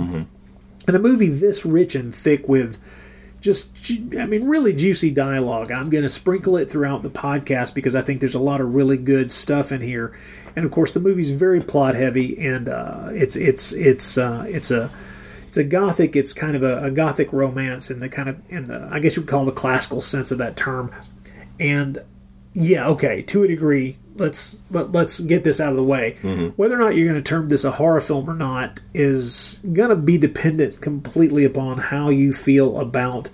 in 0.86 0.94
a 0.94 0.98
movie 0.98 1.28
this 1.28 1.64
rich 1.64 1.94
and 1.94 2.14
thick 2.14 2.48
with 2.48 2.78
just 3.46 3.92
I 4.18 4.26
mean 4.26 4.46
really 4.46 4.74
juicy 4.74 5.10
dialogue. 5.10 5.72
I'm 5.72 5.88
going 5.88 6.02
to 6.04 6.10
sprinkle 6.10 6.56
it 6.58 6.68
throughout 6.68 7.02
the 7.02 7.08
podcast 7.08 7.72
because 7.72 7.96
I 7.96 8.02
think 8.02 8.20
there's 8.20 8.34
a 8.34 8.40
lot 8.40 8.60
of 8.60 8.74
really 8.74 8.98
good 8.98 9.30
stuff 9.30 9.72
in 9.72 9.80
here. 9.80 10.14
And 10.54 10.64
of 10.64 10.70
course 10.70 10.92
the 10.92 11.00
movie's 11.00 11.30
very 11.30 11.60
plot 11.60 11.94
heavy 11.94 12.36
and 12.38 12.68
uh, 12.68 13.08
it's 13.12 13.36
it's 13.36 13.72
it's 13.72 14.18
uh, 14.18 14.44
it's 14.48 14.70
a 14.70 14.90
it's 15.46 15.56
a 15.56 15.64
gothic 15.64 16.16
it's 16.16 16.32
kind 16.34 16.56
of 16.56 16.62
a, 16.62 16.82
a 16.82 16.90
gothic 16.90 17.32
romance 17.32 17.90
in 17.90 18.00
the 18.00 18.08
kind 18.08 18.28
of 18.28 18.52
in 18.52 18.66
the 18.66 18.88
I 18.90 18.98
guess 18.98 19.16
you 19.16 19.22
would 19.22 19.30
call 19.30 19.44
it 19.44 19.46
the 19.46 19.52
classical 19.52 20.02
sense 20.02 20.30
of 20.30 20.38
that 20.38 20.56
term. 20.56 20.92
And 21.58 22.02
yeah, 22.52 22.88
okay, 22.88 23.22
to 23.22 23.44
a 23.44 23.48
degree, 23.48 23.96
let's 24.18 24.58
let, 24.70 24.92
let's 24.92 25.20
get 25.20 25.44
this 25.44 25.60
out 25.60 25.70
of 25.70 25.76
the 25.76 25.84
way. 25.84 26.16
Mm-hmm. 26.22 26.48
Whether 26.50 26.76
or 26.76 26.78
not 26.78 26.96
you're 26.96 27.08
going 27.08 27.22
to 27.22 27.28
term 27.28 27.48
this 27.48 27.64
a 27.64 27.72
horror 27.72 28.00
film 28.00 28.28
or 28.28 28.34
not 28.34 28.80
is 28.94 29.60
going 29.72 29.90
to 29.90 29.96
be 29.96 30.18
dependent 30.18 30.80
completely 30.80 31.44
upon 31.44 31.78
how 31.78 32.08
you 32.08 32.32
feel 32.32 32.78
about 32.78 33.30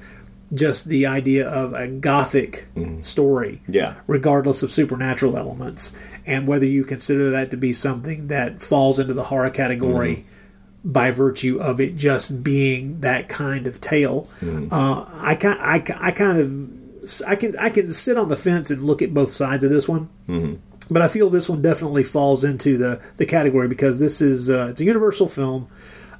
just 0.54 0.86
the 0.86 1.06
idea 1.06 1.48
of 1.48 1.72
a 1.72 1.88
gothic 1.88 2.68
mm-hmm. 2.76 3.00
story, 3.00 3.62
Yeah. 3.66 3.94
regardless 4.06 4.62
of 4.62 4.70
supernatural 4.70 5.36
elements, 5.36 5.94
and 6.26 6.46
whether 6.46 6.66
you 6.66 6.84
consider 6.84 7.30
that 7.30 7.50
to 7.52 7.56
be 7.56 7.72
something 7.72 8.28
that 8.28 8.62
falls 8.62 8.98
into 8.98 9.14
the 9.14 9.24
horror 9.24 9.50
category 9.50 10.16
mm-hmm. 10.16 10.92
by 10.92 11.10
virtue 11.10 11.58
of 11.58 11.80
it 11.80 11.96
just 11.96 12.44
being 12.44 13.00
that 13.00 13.28
kind 13.28 13.66
of 13.66 13.80
tale. 13.80 14.28
Uh, 14.70 15.06
I 15.10 15.38
I, 15.42 15.82
I 15.98 16.10
kind 16.10 16.38
of 16.38 17.22
I 17.26 17.34
can 17.36 17.56
I 17.58 17.70
can 17.70 17.90
sit 17.90 18.16
on 18.16 18.28
the 18.28 18.36
fence 18.36 18.70
and 18.70 18.84
look 18.84 19.02
at 19.02 19.14
both 19.14 19.32
sides 19.32 19.64
of 19.64 19.70
this 19.70 19.88
one. 19.88 20.08
But 20.90 21.02
I 21.02 21.08
feel 21.08 21.30
this 21.30 21.48
one 21.48 21.62
definitely 21.62 22.04
falls 22.04 22.44
into 22.44 22.76
the, 22.76 23.00
the 23.16 23.26
category 23.26 23.68
because 23.68 23.98
this 23.98 24.20
is 24.20 24.50
uh, 24.50 24.68
it's 24.70 24.80
a 24.80 24.84
Universal 24.84 25.28
film. 25.28 25.68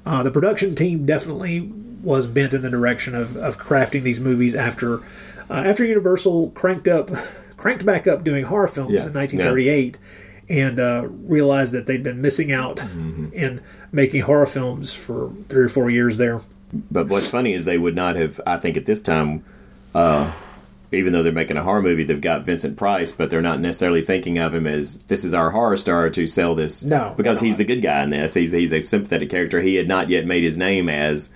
Uh, 0.05 0.23
the 0.23 0.31
production 0.31 0.75
team 0.75 1.05
definitely 1.05 1.61
was 2.01 2.27
bent 2.27 2.53
in 2.53 2.61
the 2.61 2.69
direction 2.69 3.15
of, 3.15 3.37
of 3.37 3.57
crafting 3.57 4.03
these 4.03 4.19
movies 4.19 4.55
after 4.55 4.99
uh, 5.49 5.63
after 5.65 5.83
Universal 5.85 6.49
cranked 6.51 6.87
up 6.87 7.09
cranked 7.57 7.85
back 7.85 8.07
up 8.07 8.23
doing 8.23 8.43
horror 8.45 8.67
films 8.67 8.93
Yeah, 8.93 9.05
in 9.07 9.13
1938 9.13 9.97
and 10.49 10.79
uh, 10.79 11.07
realized 11.09 11.71
that 11.71 11.85
they'd 11.85 12.03
been 12.03 12.21
missing 12.21 12.51
out 12.51 12.79
in 12.81 13.61
making 13.93 14.21
horror 14.21 14.45
films 14.45 14.93
for 14.93 15.31
three 15.47 15.63
or 15.63 15.69
four 15.69 15.89
years 15.89 16.17
there. 16.17 16.41
But 16.91 17.07
what's 17.07 17.27
funny 17.29 17.53
is 17.53 17.63
they 17.63 17.77
would 17.77 17.95
not 17.95 18.17
have. 18.17 18.41
I 18.45 18.57
think 18.57 18.75
at 18.75 18.85
this 18.85 19.01
time, 19.01 19.45
uh, 19.95 20.33
even 20.93 21.11
though 21.13 21.23
they're 21.23 21.31
making 21.31 21.57
a 21.57 21.63
horror 21.63 21.81
movie, 21.81 22.03
they've 22.03 22.21
got 22.21 22.45
Vincent 22.45 22.77
Price, 22.77 23.11
but 23.11 23.29
they're 23.29 23.41
not 23.41 23.59
necessarily 23.59 24.01
thinking 24.01 24.37
of 24.37 24.53
him 24.53 24.67
as 24.67 25.03
this 25.03 25.23
is 25.25 25.33
our 25.33 25.51
horror 25.51 25.77
star 25.77 26.09
to 26.09 26.27
sell 26.27 26.55
this. 26.55 26.83
No, 26.85 27.13
because 27.17 27.39
he's 27.41 27.57
the 27.57 27.65
good 27.65 27.81
guy 27.81 28.03
in 28.03 28.09
this. 28.11 28.33
He's 28.33 28.51
he's 28.51 28.73
a 28.73 28.79
sympathetic 28.81 29.29
character. 29.29 29.59
He 29.61 29.75
had 29.75 29.87
not 29.87 30.09
yet 30.09 30.25
made 30.25 30.43
his 30.43 30.57
name 30.57 30.89
as 30.89 31.31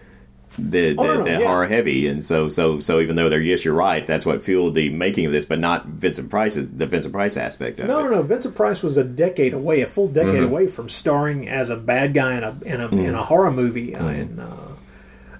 the 0.60 0.94
the, 0.94 0.96
Oh, 0.98 1.04
no, 1.06 1.14
no, 1.20 1.24
the 1.24 1.30
yeah. 1.32 1.46
horror 1.46 1.68
heavy, 1.68 2.08
and 2.08 2.24
so 2.24 2.50
so 2.50 2.80
so 2.80 3.00
even 3.00 3.16
though 3.16 3.30
they're 3.30 3.40
yes, 3.42 3.64
you're 3.64 3.76
right. 3.76 4.06
That's 4.08 4.26
what 4.26 4.42
fueled 4.42 4.74
the 4.74 4.90
making 4.90 5.28
of 5.28 5.32
this, 5.32 5.46
but 5.46 5.60
not 5.60 5.86
Vincent 5.86 6.30
Price's 6.32 6.68
the 6.72 6.88
Vincent 6.88 7.14
Price 7.14 7.38
aspect 7.38 7.80
of 7.80 7.88
No, 7.88 8.00
it. 8.00 8.04
no, 8.04 8.10
no. 8.10 8.22
Vincent 8.24 8.56
Price 8.56 8.82
was 8.82 8.98
a 8.98 9.04
decade 9.04 9.54
away, 9.54 9.82
a 9.82 9.86
full 9.88 10.08
decade 10.08 10.34
Mm-hmm. 10.36 10.44
away 10.46 10.68
from 10.68 10.90
starring 10.90 11.48
as 11.48 11.70
a 11.70 11.76
bad 11.78 12.14
guy 12.16 12.38
in 12.38 12.44
a 12.44 12.58
in 12.66 12.82
a, 12.82 12.88
in 12.90 13.14
a 13.14 13.24
horror 13.24 13.52
movie 13.52 13.96
uh, 13.96 14.08
in 14.08 14.40
uh, 14.40 14.76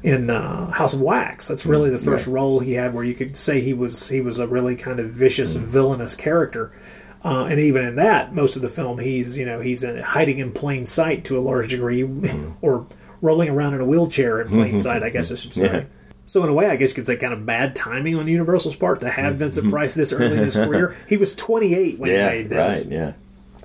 in 0.04 0.30
uh, 0.30 0.72
House 0.72 0.94
of 0.94 1.02
Wax. 1.02 1.48
That's 1.48 1.66
really 1.66 1.90
the 1.90 2.00
first 2.00 2.28
role 2.28 2.60
he 2.60 2.74
had 2.74 2.94
where 2.94 3.04
you 3.04 3.14
could 3.14 3.36
say 3.38 3.62
he 3.62 3.74
was 3.74 4.10
he 4.10 4.22
was 4.22 4.40
a 4.40 4.48
really 4.48 4.76
kind 4.76 5.00
of 5.00 5.10
vicious 5.10 5.56
and 5.56 5.66
villainous 5.66 6.16
character. 6.16 6.72
Uh, 7.24 7.46
and 7.50 7.60
even 7.60 7.84
in 7.84 7.96
that, 7.96 8.34
most 8.34 8.56
of 8.56 8.62
the 8.62 8.70
film, 8.70 9.00
he's 9.00 9.38
you 9.38 9.46
know 9.46 9.60
he's 9.60 9.84
uh, 9.84 10.02
hiding 10.06 10.38
in 10.38 10.52
plain 10.52 10.86
sight 10.86 11.26
to 11.26 11.38
a 11.38 11.42
large 11.42 11.70
degree, 11.70 12.04
or 12.62 12.86
rolling 13.22 13.50
around 13.50 13.74
in 13.74 13.82
a 13.82 13.86
wheelchair 13.86 14.40
in 14.40 14.48
plain 14.48 14.78
sight. 14.88 15.04
I 15.04 15.10
guess 15.10 15.32
I 15.32 15.36
should 15.36 15.54
say. 15.54 15.66
Yeah. 15.66 15.84
So 16.28 16.44
in 16.44 16.50
a 16.50 16.54
way, 16.54 16.68
I 16.68 16.76
guess 16.76 16.90
you 16.90 16.96
could 16.96 17.08
say 17.08 17.16
kind 17.16 17.34
of 17.34 17.46
bad 17.46 17.74
timing 17.76 18.16
on 18.16 18.28
Universal's 18.28 18.76
part 18.76 19.00
to 19.02 19.10
have 19.10 19.36
Vincent 19.38 19.70
Price 19.70 19.94
this 19.96 20.12
early 20.12 20.38
in 20.38 20.44
his 20.44 20.56
career. 20.58 20.94
He 21.08 21.16
was 21.16 21.34
28 21.36 22.00
when 22.00 22.12
Yeah, 22.12 22.30
he 22.32 22.38
made 22.40 22.50
this. 22.50 22.84
right. 22.84 22.92
Yeah. 22.92 23.14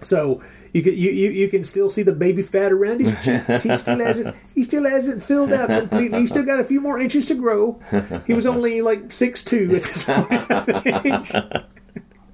So 0.03 0.41
you 0.73 0.83
can 0.83 0.95
you, 0.95 1.11
you, 1.11 1.31
you 1.31 1.49
can 1.49 1.63
still 1.63 1.89
see 1.89 2.03
the 2.03 2.13
baby 2.13 2.43
fat 2.43 2.73
around 2.73 3.01
his 3.01 3.11
cheeks. 3.25 3.63
He 3.63 3.73
still 3.75 3.99
hasn't 3.99 4.37
he 4.55 4.63
still 4.65 4.89
hasn't 4.89 5.23
filled 5.23 5.53
out 5.53 5.69
completely. 5.69 6.21
He's 6.21 6.31
still 6.31 6.45
got 6.45 6.61
a 6.61 6.65
few 6.65 6.81
more 6.81 6.99
inches 6.99 7.27
to 7.27 7.35
grow. 7.35 7.81
He 8.27 8.33
was 8.33 8.47
only 8.47 8.81
like 8.81 9.13
six 9.13 9.43
two 9.45 9.75
at 9.77 9.83
this 9.83 10.05
point. 10.05 10.51
I 10.51 10.61
think. 11.01 11.27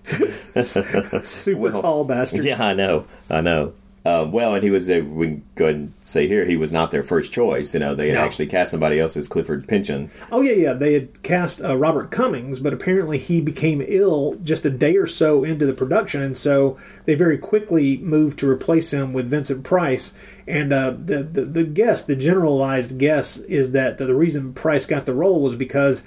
Super 1.24 1.60
Well, 1.60 1.82
tall 1.82 2.04
bastard. 2.04 2.44
Yeah, 2.44 2.62
I 2.64 2.74
know. 2.74 3.04
I 3.28 3.40
know. 3.40 3.74
Uh, 4.04 4.26
well, 4.30 4.54
and 4.54 4.64
he 4.64 4.70
was, 4.70 4.88
uh, 4.88 5.02
we 5.06 5.26
can 5.26 5.44
go 5.54 5.64
ahead 5.66 5.74
and 5.74 5.92
say 6.02 6.26
here, 6.26 6.44
he 6.46 6.56
was 6.56 6.72
not 6.72 6.90
their 6.90 7.02
first 7.02 7.30
choice. 7.32 7.74
You 7.74 7.80
know, 7.80 7.94
they 7.94 8.08
had 8.08 8.14
No. 8.14 8.24
actually 8.24 8.46
cast 8.46 8.70
somebody 8.70 8.98
else 8.98 9.16
as 9.16 9.28
Clifford 9.28 9.66
Pyncheon. 9.68 10.08
Oh 10.32 10.40
yeah, 10.40 10.52
yeah. 10.52 10.72
They 10.72 10.94
had 10.94 11.22
cast 11.22 11.62
uh, 11.62 11.76
Robert 11.76 12.10
Cummings, 12.10 12.58
but 12.60 12.72
apparently 12.72 13.18
he 13.18 13.40
became 13.40 13.82
ill 13.86 14.36
just 14.42 14.64
a 14.64 14.70
day 14.70 14.96
or 14.96 15.06
so 15.06 15.44
into 15.44 15.66
the 15.66 15.74
production, 15.74 16.22
and 16.22 16.38
so 16.38 16.78
they 17.04 17.14
very 17.14 17.36
quickly 17.36 17.98
moved 17.98 18.38
to 18.38 18.48
replace 18.48 18.92
him 18.92 19.12
with 19.12 19.28
Vincent 19.28 19.62
Price. 19.64 20.14
And 20.46 20.72
uh, 20.72 20.92
the, 20.92 21.22
the 21.24 21.44
the 21.44 21.64
guess, 21.64 22.02
the 22.02 22.16
generalized 22.16 22.98
guess, 22.98 23.36
is 23.38 23.72
that 23.72 23.98
the 23.98 24.14
reason 24.14 24.54
Price 24.54 24.86
got 24.86 25.04
the 25.04 25.12
role 25.14 25.42
was 25.42 25.54
because 25.56 26.02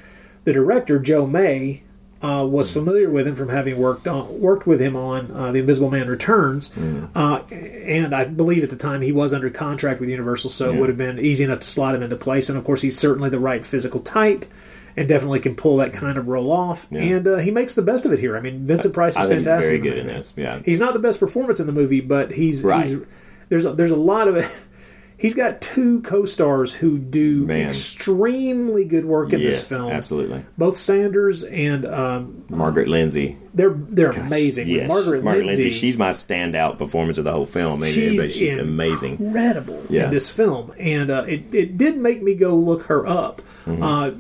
the 0.46 0.54
director 0.54 0.98
Joe 0.98 1.28
May. 1.28 1.84
Uh, 2.24 2.46
was 2.46 2.72
familiar 2.72 3.10
with 3.10 3.28
him 3.28 3.34
from 3.34 3.50
having 3.50 3.78
worked 3.80 4.08
on, 4.08 4.40
worked 4.40 4.68
with 4.68 4.80
him 4.80 4.96
on 4.96 5.32
uh, 5.32 5.52
The 5.52 5.58
Invisible 5.60 5.90
Man 5.90 6.08
Returns, 6.08 6.72
uh, 7.16 7.42
and 7.52 8.14
I 8.14 8.26
believe 8.26 8.64
at 8.64 8.70
the 8.70 8.76
time 8.76 9.02
he 9.02 9.12
was 9.12 9.34
under 9.34 9.50
contract 9.50 10.00
with 10.00 10.08
Universal, 10.08 10.52
so 10.52 10.72
it 10.72 10.80
would 10.80 10.88
have 10.90 11.00
been 11.00 11.18
easy 11.20 11.44
enough 11.44 11.62
to 11.62 11.68
slot 11.68 11.96
him 11.96 12.04
into 12.04 12.16
place. 12.16 12.48
And 12.48 12.60
of 12.60 12.64
course, 12.64 12.84
he's 12.84 12.96
certainly 12.96 13.30
the 13.32 13.40
right 13.40 13.66
physical 13.66 14.00
type, 14.00 14.46
and 14.96 15.08
definitely 15.08 15.40
can 15.40 15.56
pull 15.56 15.78
that 15.78 15.94
kind 15.94 16.16
of 16.18 16.28
role 16.28 16.52
off. 16.52 16.86
And 16.92 17.26
uh, 17.28 17.38
he 17.38 17.50
makes 17.50 17.74
the 17.74 17.82
best 17.82 18.06
of 18.06 18.12
it 18.12 18.20
here. 18.20 18.38
I 18.38 18.40
mean, 18.42 18.68
Vincent 18.68 18.94
Price 18.94 19.16
is 19.18 19.26
think 19.26 19.38
he's 19.38 19.46
fantastic. 19.48 19.66
very 19.70 19.78
in 19.78 19.84
good 19.84 19.98
in 19.98 20.06
this. 20.08 20.34
Yeah. 20.38 20.60
He's 20.64 20.80
not 20.80 20.94
the 20.94 21.00
best 21.00 21.20
performance 21.20 21.60
in 21.60 21.66
the 21.66 21.74
movie, 21.74 22.02
but 22.02 22.34
he's, 22.34 22.64
Right. 22.64 22.86
he's 22.86 23.00
there's 23.50 23.66
a, 23.66 23.74
there's 23.74 23.92
a 23.92 23.96
lot 23.98 24.28
of 24.28 24.36
it. 24.38 24.48
He's 25.22 25.36
got 25.36 25.62
two 25.62 26.02
co-stars 26.02 26.74
who 26.74 26.98
do 26.98 27.46
Man. 27.46 27.68
extremely 27.68 28.86
good 28.86 29.06
work 29.06 29.34
in 29.34 29.40
yes, 29.40 29.60
this 29.60 29.70
film. 29.70 29.92
absolutely. 29.92 30.44
Both 30.58 30.78
Sanders 30.78 31.44
and 31.44 31.86
um, 31.86 32.44
Margaret 32.50 32.88
Lindsay. 32.88 33.38
they're 33.54 33.70
they're 33.70 34.10
amazing. 34.12 34.68
Yes, 34.68 34.88
Margaret, 34.90 35.24
Lindsay, 35.24 35.70
She's 35.70 35.98
my 35.98 36.10
standout 36.10 36.80
performance 36.80 37.20
of 37.20 37.24
the 37.24 37.32
whole 37.32 37.46
film. 37.46 37.82
I 37.84 37.86
mean, 37.86 37.92
she's, 37.94 38.20
but 38.22 38.32
she's 38.34 38.54
in- 38.56 38.62
amazing. 38.62 39.20
incredible 39.20 39.84
Yeah. 39.90 40.06
in 40.06 40.10
this 40.10 40.28
film, 40.30 40.74
and 40.80 41.12
uh, 41.12 41.26
it 41.28 41.54
it 41.54 41.78
did 41.78 41.98
make 41.98 42.24
me 42.24 42.34
go 42.34 42.56
look 42.56 42.84
her 42.84 43.06
up. 43.06 43.42
Uh, 43.68 44.12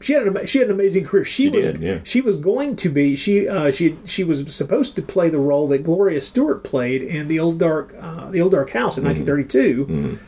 she 0.00 0.14
had 0.14 0.26
an 0.26 0.46
she 0.46 0.58
had 0.58 0.66
an 0.68 0.74
amazing 0.74 1.04
career. 1.04 1.24
She, 1.24 1.48
Mm-hmm. 1.48 1.54
She 1.54 1.56
was 1.60 1.66
did, 1.78 1.80
yeah. 1.82 1.98
she 2.02 2.20
was 2.22 2.36
going 2.36 2.74
to 2.76 2.88
be 2.88 3.14
she 3.14 3.46
uh, 3.46 3.70
she 3.70 3.96
she 4.04 4.24
was 4.24 4.52
supposed 4.52 4.96
to 4.96 5.02
play 5.02 5.28
the 5.28 5.38
role 5.38 5.68
that 5.68 5.84
Gloria 5.84 6.20
Stuart 6.20 6.64
played 6.64 7.02
in 7.02 7.28
the 7.28 7.38
old 7.38 7.58
dark 7.60 7.94
uh, 8.00 8.30
the 8.30 8.40
old 8.40 8.50
dark 8.52 8.70
house 8.70 8.98
in 8.98 9.04
Mm-hmm. 9.04 9.24
1932, 9.24 10.18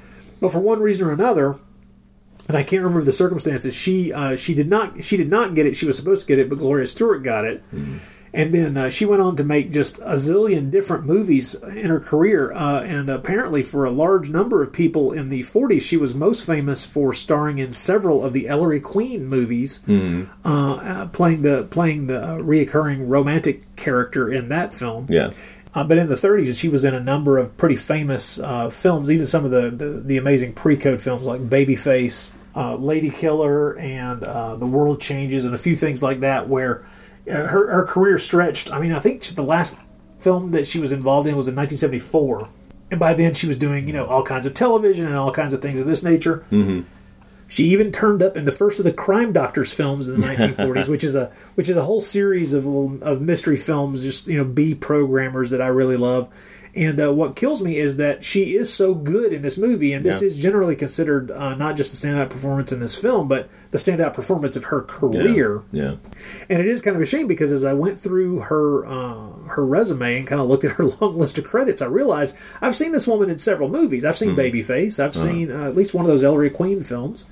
but 0.42 0.52
for 0.52 0.58
one 0.58 0.80
reason 0.80 1.06
or 1.06 1.12
another. 1.12 1.54
And 2.48 2.56
I 2.56 2.64
can't 2.64 2.82
remember 2.82 3.04
the 3.04 3.12
circumstances. 3.12 3.74
She 3.74 4.12
uh, 4.12 4.34
she 4.36 4.52
did 4.52 4.68
not 4.68 5.02
she 5.04 5.16
did 5.16 5.30
not 5.30 5.54
get 5.54 5.64
it. 5.64 5.76
She 5.76 5.86
was 5.86 5.96
supposed 5.96 6.22
to 6.22 6.26
get 6.26 6.40
it, 6.40 6.50
but 6.50 6.58
Gloria 6.58 6.86
Stuart 6.88 7.20
got 7.20 7.44
it. 7.44 7.62
And 8.34 8.52
then 8.54 8.76
uh, 8.78 8.88
she 8.88 9.04
went 9.04 9.20
on 9.20 9.36
to 9.36 9.44
make 9.44 9.70
just 9.72 9.98
a 9.98 10.14
zillion 10.14 10.70
different 10.70 11.04
movies 11.04 11.54
in 11.54 11.86
her 11.90 12.00
career. 12.00 12.50
Uh, 12.50 12.80
and 12.80 13.10
apparently, 13.10 13.62
for 13.62 13.84
a 13.84 13.90
large 13.90 14.30
number 14.30 14.62
of 14.62 14.72
people 14.72 15.12
in 15.12 15.28
the 15.28 15.40
40s, 15.42 15.82
she 15.82 15.98
was 15.98 16.14
most 16.14 16.44
famous 16.44 16.84
for 16.86 17.12
starring 17.12 17.58
in 17.58 17.74
several 17.74 18.24
of 18.24 18.32
the 18.32 18.48
Ellery 18.48 18.80
Queen 18.80 19.26
movies, 19.26 19.80
uh, 19.86 20.28
uh, 20.46 21.06
playing 21.08 21.42
the 21.42 21.64
playing 21.64 22.06
the 22.06 22.20
uh, 22.20 22.36
reoccurring 22.38 23.06
romantic 23.06 23.76
character 23.76 24.32
in 24.32 24.48
that 24.48 24.72
film. 24.74 25.06
Yeah. 25.10 25.30
Uh, 25.74 25.84
but 25.84 25.96
in 25.96 26.08
the 26.08 26.14
30s, 26.14 26.58
she 26.58 26.68
was 26.68 26.84
in 26.84 26.94
a 26.94 27.00
number 27.00 27.38
of 27.38 27.56
pretty 27.56 27.76
famous 27.76 28.38
uh, 28.38 28.68
films, 28.68 29.10
even 29.10 29.26
some 29.26 29.44
of 29.44 29.50
the, 29.50 29.70
the, 29.70 30.00
the 30.00 30.16
amazing 30.18 30.52
pre 30.52 30.76
code 30.76 31.00
films 31.00 31.22
like 31.22 31.40
Babyface, 31.40 32.32
uh, 32.54 32.74
Lady 32.76 33.08
Killer, 33.08 33.78
and 33.78 34.22
uh, 34.22 34.56
The 34.56 34.66
World 34.66 35.00
Changes, 35.00 35.44
and 35.44 35.54
a 35.54 35.58
few 35.58 35.74
things 35.74 36.02
like 36.02 36.20
that, 36.20 36.48
where 36.48 36.84
uh, 37.26 37.46
her, 37.46 37.72
her 37.72 37.86
career 37.86 38.18
stretched. 38.18 38.70
I 38.70 38.80
mean, 38.80 38.92
I 38.92 39.00
think 39.00 39.22
the 39.22 39.42
last 39.42 39.80
film 40.18 40.50
that 40.50 40.66
she 40.66 40.78
was 40.78 40.92
involved 40.92 41.26
in 41.26 41.36
was 41.36 41.48
in 41.48 41.56
1974. 41.56 42.48
And 42.90 43.00
by 43.00 43.14
then, 43.14 43.32
she 43.32 43.46
was 43.46 43.56
doing, 43.56 43.86
you 43.86 43.94
know, 43.94 44.04
all 44.04 44.22
kinds 44.22 44.44
of 44.44 44.52
television 44.52 45.06
and 45.06 45.16
all 45.16 45.32
kinds 45.32 45.54
of 45.54 45.62
things 45.62 45.78
of 45.78 45.86
this 45.86 46.02
nature. 46.02 46.44
She 47.52 47.64
even 47.64 47.92
turned 47.92 48.22
up 48.22 48.34
in 48.34 48.46
the 48.46 48.50
first 48.50 48.78
of 48.78 48.86
the 48.86 48.94
Crime 48.94 49.30
Doctors 49.34 49.74
films 49.74 50.08
in 50.08 50.18
the 50.18 50.26
1940s, 50.26 50.88
which 50.88 51.04
is 51.04 51.14
a 51.14 51.30
which 51.54 51.68
is 51.68 51.76
a 51.76 51.82
whole 51.82 52.00
series 52.00 52.54
of 52.54 52.66
of 53.02 53.20
mystery 53.20 53.58
films, 53.58 54.02
just 54.02 54.26
you 54.26 54.38
know 54.38 54.44
B 54.44 54.74
programmers 54.74 55.50
that 55.50 55.60
I 55.60 55.66
really 55.66 55.98
love. 55.98 56.28
And 56.74 56.98
uh, 56.98 57.12
what 57.12 57.36
kills 57.36 57.60
me 57.60 57.76
is 57.76 57.98
that 57.98 58.24
she 58.24 58.56
is 58.56 58.72
so 58.72 58.94
good 58.94 59.34
in 59.34 59.42
this 59.42 59.58
movie, 59.58 59.92
and 59.92 60.02
this 60.06 60.22
Yeah. 60.22 60.28
is 60.28 60.36
generally 60.38 60.74
considered 60.74 61.30
uh, 61.30 61.54
not 61.54 61.76
just 61.76 61.90
the 61.90 62.08
standout 62.08 62.30
performance 62.30 62.72
in 62.72 62.80
this 62.80 62.96
film, 62.96 63.28
but 63.28 63.50
the 63.70 63.76
standout 63.76 64.14
performance 64.14 64.56
of 64.56 64.64
her 64.64 64.80
career. 64.80 65.60
Yeah. 65.70 65.96
And 66.48 66.58
it 66.62 66.66
is 66.66 66.80
kind 66.80 66.96
of 66.96 67.02
a 67.02 67.04
shame 67.04 67.26
because 67.26 67.52
as 67.52 67.66
I 67.66 67.74
went 67.74 68.00
through 68.00 68.40
her 68.40 68.86
uh, 68.86 69.26
her 69.48 69.66
resume 69.66 70.16
and 70.20 70.26
kind 70.26 70.40
of 70.40 70.48
looked 70.48 70.64
at 70.64 70.72
her 70.76 70.84
long 71.02 71.18
list 71.18 71.36
of 71.36 71.44
credits, 71.44 71.82
I 71.82 71.86
realized 71.86 72.34
I've 72.62 72.74
seen 72.74 72.92
this 72.92 73.06
woman 73.06 73.28
in 73.28 73.36
several 73.36 73.68
movies. 73.68 74.06
I've 74.06 74.16
seen 74.16 74.34
Babyface. 74.34 74.98
I've 74.98 75.14
seen 75.14 75.52
uh, 75.52 75.68
at 75.68 75.76
least 75.76 75.92
one 75.92 76.06
of 76.06 76.10
those 76.10 76.24
Ellery 76.24 76.48
Queen 76.48 76.82
films. 76.82 77.28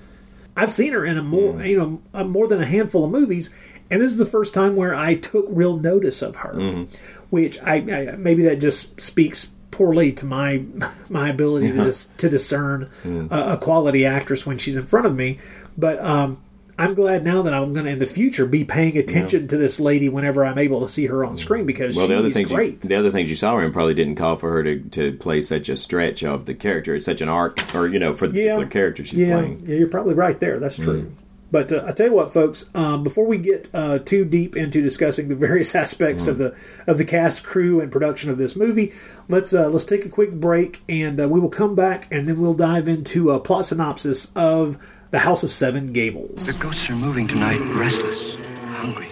I've 0.60 0.72
seen 0.72 0.92
her 0.92 1.04
in 1.04 1.16
a 1.16 1.22
more 1.22 1.62
you 1.64 1.78
know 1.78 2.02
a, 2.12 2.24
more 2.24 2.46
than 2.46 2.60
a 2.60 2.66
handful 2.66 3.04
of 3.04 3.10
movies, 3.10 3.50
and 3.90 4.00
this 4.00 4.12
is 4.12 4.18
the 4.18 4.26
first 4.26 4.52
time 4.54 4.76
where 4.76 4.94
I 4.94 5.14
took 5.14 5.46
real 5.48 5.76
notice 5.78 6.22
of 6.22 6.36
her, 6.36 6.86
which 7.30 7.60
I, 7.62 7.74
I 7.76 8.16
maybe 8.16 8.42
that 8.42 8.56
just 8.60 9.00
speaks 9.00 9.52
poorly 9.70 10.12
to 10.12 10.26
my 10.26 10.64
my 11.10 11.28
ability 11.30 11.68
to 11.72 11.84
dis, 11.84 12.06
to 12.18 12.28
discern 12.28 12.90
a, 13.30 13.52
a 13.54 13.56
quality 13.56 14.04
actress 14.04 14.44
when 14.44 14.58
she's 14.58 14.76
in 14.76 14.82
front 14.84 15.06
of 15.06 15.14
me, 15.16 15.38
but. 15.78 15.98
um 16.00 16.40
I'm 16.80 16.94
glad 16.94 17.24
now 17.24 17.42
that 17.42 17.52
I'm 17.54 17.72
going 17.72 17.84
to 17.84 17.90
in 17.92 17.98
the 17.98 18.06
future 18.06 18.46
be 18.46 18.64
paying 18.64 18.96
attention 18.96 19.46
to 19.48 19.56
this 19.56 19.78
lady 19.78 20.08
whenever 20.08 20.44
I'm 20.44 20.58
able 20.58 20.80
to 20.80 20.88
see 20.88 21.06
her 21.06 21.24
on 21.24 21.36
screen 21.36 21.66
because 21.66 21.96
Well, 21.96 22.06
she's 22.06 22.08
the 22.14 22.18
other 22.18 22.30
things 22.32 22.50
great. 22.52 22.82
you, 22.84 22.88
the 22.88 22.94
other 22.96 23.10
things 23.10 23.30
you 23.30 23.36
saw 23.36 23.56
her 23.56 23.62
in 23.64 23.72
probably 23.72 23.94
didn't 23.94 24.16
call 24.16 24.36
for 24.36 24.50
her 24.50 24.62
to, 24.64 24.80
to 24.80 25.12
play 25.18 25.42
such 25.42 25.68
a 25.68 25.76
stretch 25.76 26.22
of 26.24 26.46
the 26.46 26.54
character, 26.54 26.94
It's 26.94 27.04
such 27.06 27.20
an 27.20 27.28
arc, 27.28 27.74
or 27.74 27.86
you 27.86 27.98
know, 27.98 28.16
for 28.16 28.26
the 28.28 28.38
Yeah. 28.38 28.42
particular 28.56 28.66
character 28.70 29.04
she's 29.04 29.18
yeah, 29.18 29.36
playing. 29.36 29.64
yeah, 29.66 29.76
you're 29.76 29.88
probably 29.88 30.14
right 30.14 30.38
there. 30.40 30.58
That's 30.58 30.76
true. 30.78 31.12
But 31.52 31.72
uh, 31.72 31.82
I 31.84 31.90
tell 31.90 32.06
you 32.06 32.12
what, 32.12 32.32
folks. 32.32 32.70
Um, 32.76 33.02
before 33.02 33.26
we 33.26 33.36
get 33.36 33.68
uh, 33.74 33.98
too 33.98 34.24
deep 34.24 34.54
into 34.56 34.80
discussing 34.80 35.26
the 35.28 35.34
various 35.48 35.74
aspects 35.74 36.28
of 36.28 36.38
the 36.38 36.54
of 36.86 36.96
the 36.96 37.04
cast, 37.04 37.42
crew, 37.42 37.80
and 37.80 37.90
production 37.90 38.30
of 38.30 38.38
this 38.38 38.54
movie, 38.54 38.92
let's 39.28 39.52
uh, 39.52 39.68
let's 39.68 39.84
take 39.84 40.04
a 40.04 40.08
quick 40.08 40.30
break, 40.30 40.80
and 40.88 41.20
uh, 41.20 41.28
we 41.28 41.40
will 41.40 41.48
come 41.48 41.74
back, 41.74 42.06
and 42.12 42.28
then 42.28 42.40
we'll 42.40 42.54
dive 42.54 42.86
into 42.86 43.30
a 43.32 43.40
plot 43.40 43.64
synopsis 43.66 44.30
of 44.36 44.78
the 45.10 45.18
House 45.18 45.42
of 45.42 45.50
Seven 45.50 45.88
Gables. 45.88 46.46
The 46.46 46.52
ghosts 46.52 46.88
are 46.88 46.94
moving 46.94 47.26
tonight, 47.26 47.58
restless, 47.74 48.36
hungry. 48.76 49.08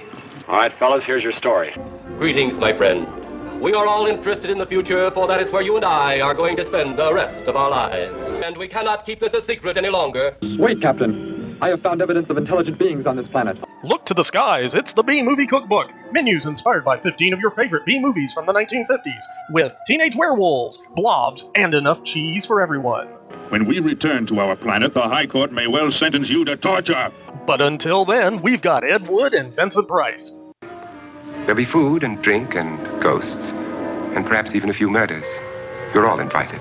All 0.47 0.57
right, 0.57 0.73
fellas, 0.73 1.03
here's 1.03 1.25
your 1.25 1.33
story. 1.33 1.75
Greetings, 2.19 2.55
my 2.55 2.73
friend. 2.73 3.09
We 3.61 3.75
are 3.75 3.85
all 3.85 4.07
interested 4.07 4.49
in 4.49 4.59
the 4.59 4.67
future, 4.67 5.11
for 5.11 5.27
that 5.27 5.43
is 5.43 5.51
where 5.51 5.63
you 5.63 5.75
and 5.75 5.85
I 5.85 6.21
are 6.21 6.35
going 6.35 6.57
to 6.59 6.67
spend 6.67 6.97
the 6.97 7.13
rest 7.13 7.49
of 7.49 7.57
our 7.57 7.69
lives. 7.69 8.17
And 8.45 8.57
we 8.57 8.69
cannot 8.69 9.05
keep 9.07 9.19
this 9.19 9.35
a 9.35 9.43
secret 9.43 9.77
any 9.77 9.89
longer. 9.89 10.37
Wait, 10.41 10.81
Captain. 10.81 11.59
I 11.61 11.71
have 11.71 11.83
found 11.83 12.01
evidence 12.01 12.31
of 12.31 12.37
intelligent 12.37 12.79
beings 12.79 13.05
on 13.05 13.17
this 13.17 13.27
planet. 13.27 13.59
Look 13.83 14.07
to 14.07 14.15
the 14.15 14.23
skies, 14.23 14.75
it's 14.75 14.93
the 14.93 15.03
B 15.03 15.21
Movie 15.23 15.49
Cookbook. 15.49 15.93
Menus 16.13 16.47
inspired 16.47 16.85
by 16.85 17.01
15 17.01 17.33
of 17.33 17.41
your 17.41 17.51
favorite 17.51 17.85
B 17.85 17.99
movies 17.99 18.33
from 18.33 18.47
the 18.47 18.53
1950s, 18.53 19.25
with 19.51 19.77
teenage 19.89 20.15
werewolves, 20.15 20.81
blobs, 20.95 21.45
and 21.57 21.75
enough 21.75 22.05
cheese 22.05 22.47
for 22.47 22.61
everyone. 22.61 23.18
When 23.51 23.67
we 23.67 23.81
return 23.81 24.27
to 24.27 24.41
our 24.41 24.57
planet, 24.57 24.93
the 24.93 25.01
High 25.01 25.27
Court 25.27 25.53
may 25.53 25.67
well 25.67 25.91
sentence 25.91 26.29
you 26.29 26.45
to 26.45 26.57
torture. 26.57 27.11
But 27.47 27.63
until 27.63 28.05
then, 28.05 28.43
we've 28.43 28.61
got 28.61 28.85
Ed 28.85 29.09
Wood 29.09 29.33
and 29.33 29.57
Vincent 29.57 29.89
Price. 29.89 30.39
There'll 31.47 31.55
be 31.55 31.65
food 31.65 32.03
and 32.03 32.21
drink 32.21 32.55
and 32.55 32.79
ghosts, 33.03 33.53
and 34.15 34.27
perhaps 34.27 34.55
even 34.55 34.69
a 34.69 34.75
few 34.75 34.91
murders. 34.91 35.25
You're 35.95 36.07
all 36.07 36.21
invited. 36.21 36.61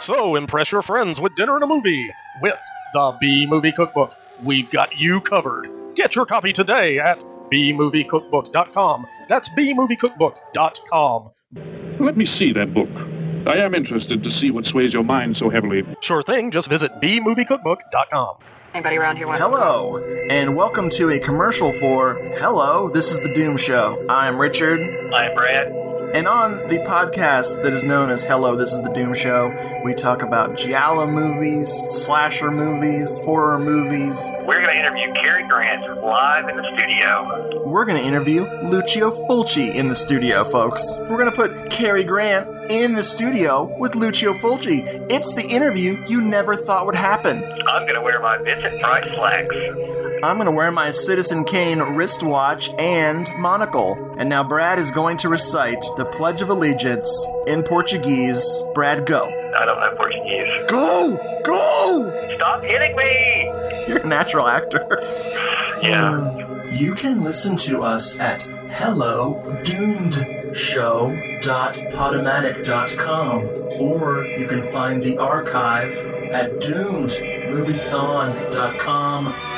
So 0.00 0.36
impress 0.36 0.70
your 0.70 0.82
friends 0.82 1.18
with 1.18 1.34
dinner 1.34 1.54
and 1.54 1.64
a 1.64 1.66
movie 1.66 2.10
with 2.42 2.60
the 2.92 3.16
B 3.18 3.46
Movie 3.46 3.72
Cookbook. 3.72 4.14
We've 4.42 4.70
got 4.70 5.00
you 5.00 5.22
covered. 5.22 5.70
Get 5.94 6.14
your 6.14 6.26
copy 6.26 6.52
today 6.52 6.98
at 6.98 7.24
bmoviecookbook.com. 7.50 9.06
That's 9.28 9.48
bmoviecookbook.com. 9.48 11.30
Let 12.00 12.16
me 12.18 12.26
see 12.26 12.52
that 12.52 12.74
book. 12.74 12.90
I 13.46 13.56
am 13.56 13.74
interested 13.74 14.22
to 14.22 14.30
see 14.30 14.50
what 14.50 14.66
sways 14.66 14.92
your 14.92 15.02
mind 15.02 15.36
so 15.36 15.50
heavily. 15.50 15.84
Sure 16.00 16.22
thing, 16.22 16.50
just 16.50 16.68
visit 16.68 16.92
bmoviecookbook.com. 17.00 18.36
Anybody 18.74 18.96
around 18.98 19.16
here 19.16 19.26
want 19.26 19.40
Hello, 19.40 19.98
and 20.30 20.54
welcome 20.56 20.88
to 20.90 21.10
a 21.10 21.18
commercial 21.18 21.72
for 21.72 22.14
Hello, 22.36 22.88
this 22.88 23.10
is 23.10 23.20
the 23.20 23.34
Doomed 23.34 23.60
Show. 23.60 24.04
I'm 24.08 24.40
Richard, 24.40 24.80
I'm 25.12 25.34
Brad. 25.34 25.66
and 26.14 26.26
on 26.28 26.52
the 26.68 26.78
podcast 26.86 27.62
that 27.62 27.72
is 27.72 27.82
known 27.82 28.10
as 28.10 28.22
Hello, 28.22 28.54
this 28.56 28.72
is 28.72 28.80
the 28.82 28.90
Doomed 28.92 29.18
Show, 29.18 29.80
we 29.84 29.92
talk 29.94 30.22
about 30.22 30.56
giallo 30.56 31.06
movies, 31.06 31.68
slasher 31.88 32.50
movies, 32.50 33.18
horror 33.20 33.58
movies. 33.58 34.18
We're 34.46 34.62
going 34.62 34.74
to 34.74 34.78
interview 34.78 35.12
Cary 35.22 35.46
Grant 35.48 35.82
live 36.02 36.48
in 36.48 36.56
the 36.56 36.70
studio. 36.76 37.48
We're 37.66 37.84
going 37.84 37.98
to 37.98 38.04
interview 38.04 38.44
Lucio 38.62 39.10
Fulci 39.26 39.74
in 39.74 39.88
the 39.88 39.94
studio, 39.94 40.44
folks. 40.44 40.82
We're 40.98 41.18
going 41.18 41.30
to 41.30 41.36
put 41.36 41.70
Cary 41.70 42.04
Grant 42.04 42.61
in 42.70 42.94
the 42.94 43.02
studio 43.02 43.64
with 43.78 43.94
Lucio 43.94 44.32
Fulci. 44.34 44.86
It's 45.10 45.34
the 45.34 45.46
interview 45.46 46.02
you 46.06 46.20
never 46.20 46.56
thought 46.56 46.86
would 46.86 46.94
happen. 46.94 47.42
I'm 47.66 47.82
going 47.82 47.94
to 47.94 48.00
wear 48.00 48.20
my 48.20 48.38
Vincent 48.38 48.80
Price 48.82 49.08
slacks. 49.14 49.54
I'm 50.22 50.36
going 50.36 50.46
to 50.46 50.52
wear 50.52 50.70
my 50.70 50.90
Citizen 50.90 51.44
Kane 51.44 51.80
wristwatch 51.80 52.70
and 52.78 53.28
monocle. 53.38 54.14
And 54.18 54.28
now 54.28 54.44
Brad 54.44 54.78
is 54.78 54.90
going 54.90 55.16
to 55.18 55.28
recite 55.28 55.82
the 55.96 56.04
Pledge 56.04 56.42
of 56.42 56.50
Allegiance 56.50 57.10
in 57.46 57.62
Portuguese. 57.62 58.62
Brad, 58.74 59.06
go. 59.06 59.24
I 59.56 59.64
don't 59.64 59.80
know 59.80 59.94
Portuguese. 59.96 60.52
Go! 60.68 61.18
Go! 61.44 62.36
Stop 62.36 62.62
hitting 62.62 62.94
me! 62.96 63.52
You're 63.88 63.98
a 63.98 64.06
natural 64.06 64.46
actor. 64.46 64.86
Yeah. 65.82 66.62
You 66.70 66.94
can 66.94 67.24
listen 67.24 67.56
to 67.56 67.82
us 67.82 68.18
at 68.20 68.46
hellodoomedshow.podomatic.com 70.52 73.40
or 73.80 74.26
you 74.26 74.46
can 74.46 74.62
find 74.62 75.02
the 75.02 75.16
archive 75.18 75.90
at 76.32 76.60
doomedmoviethon.com. 76.60 79.51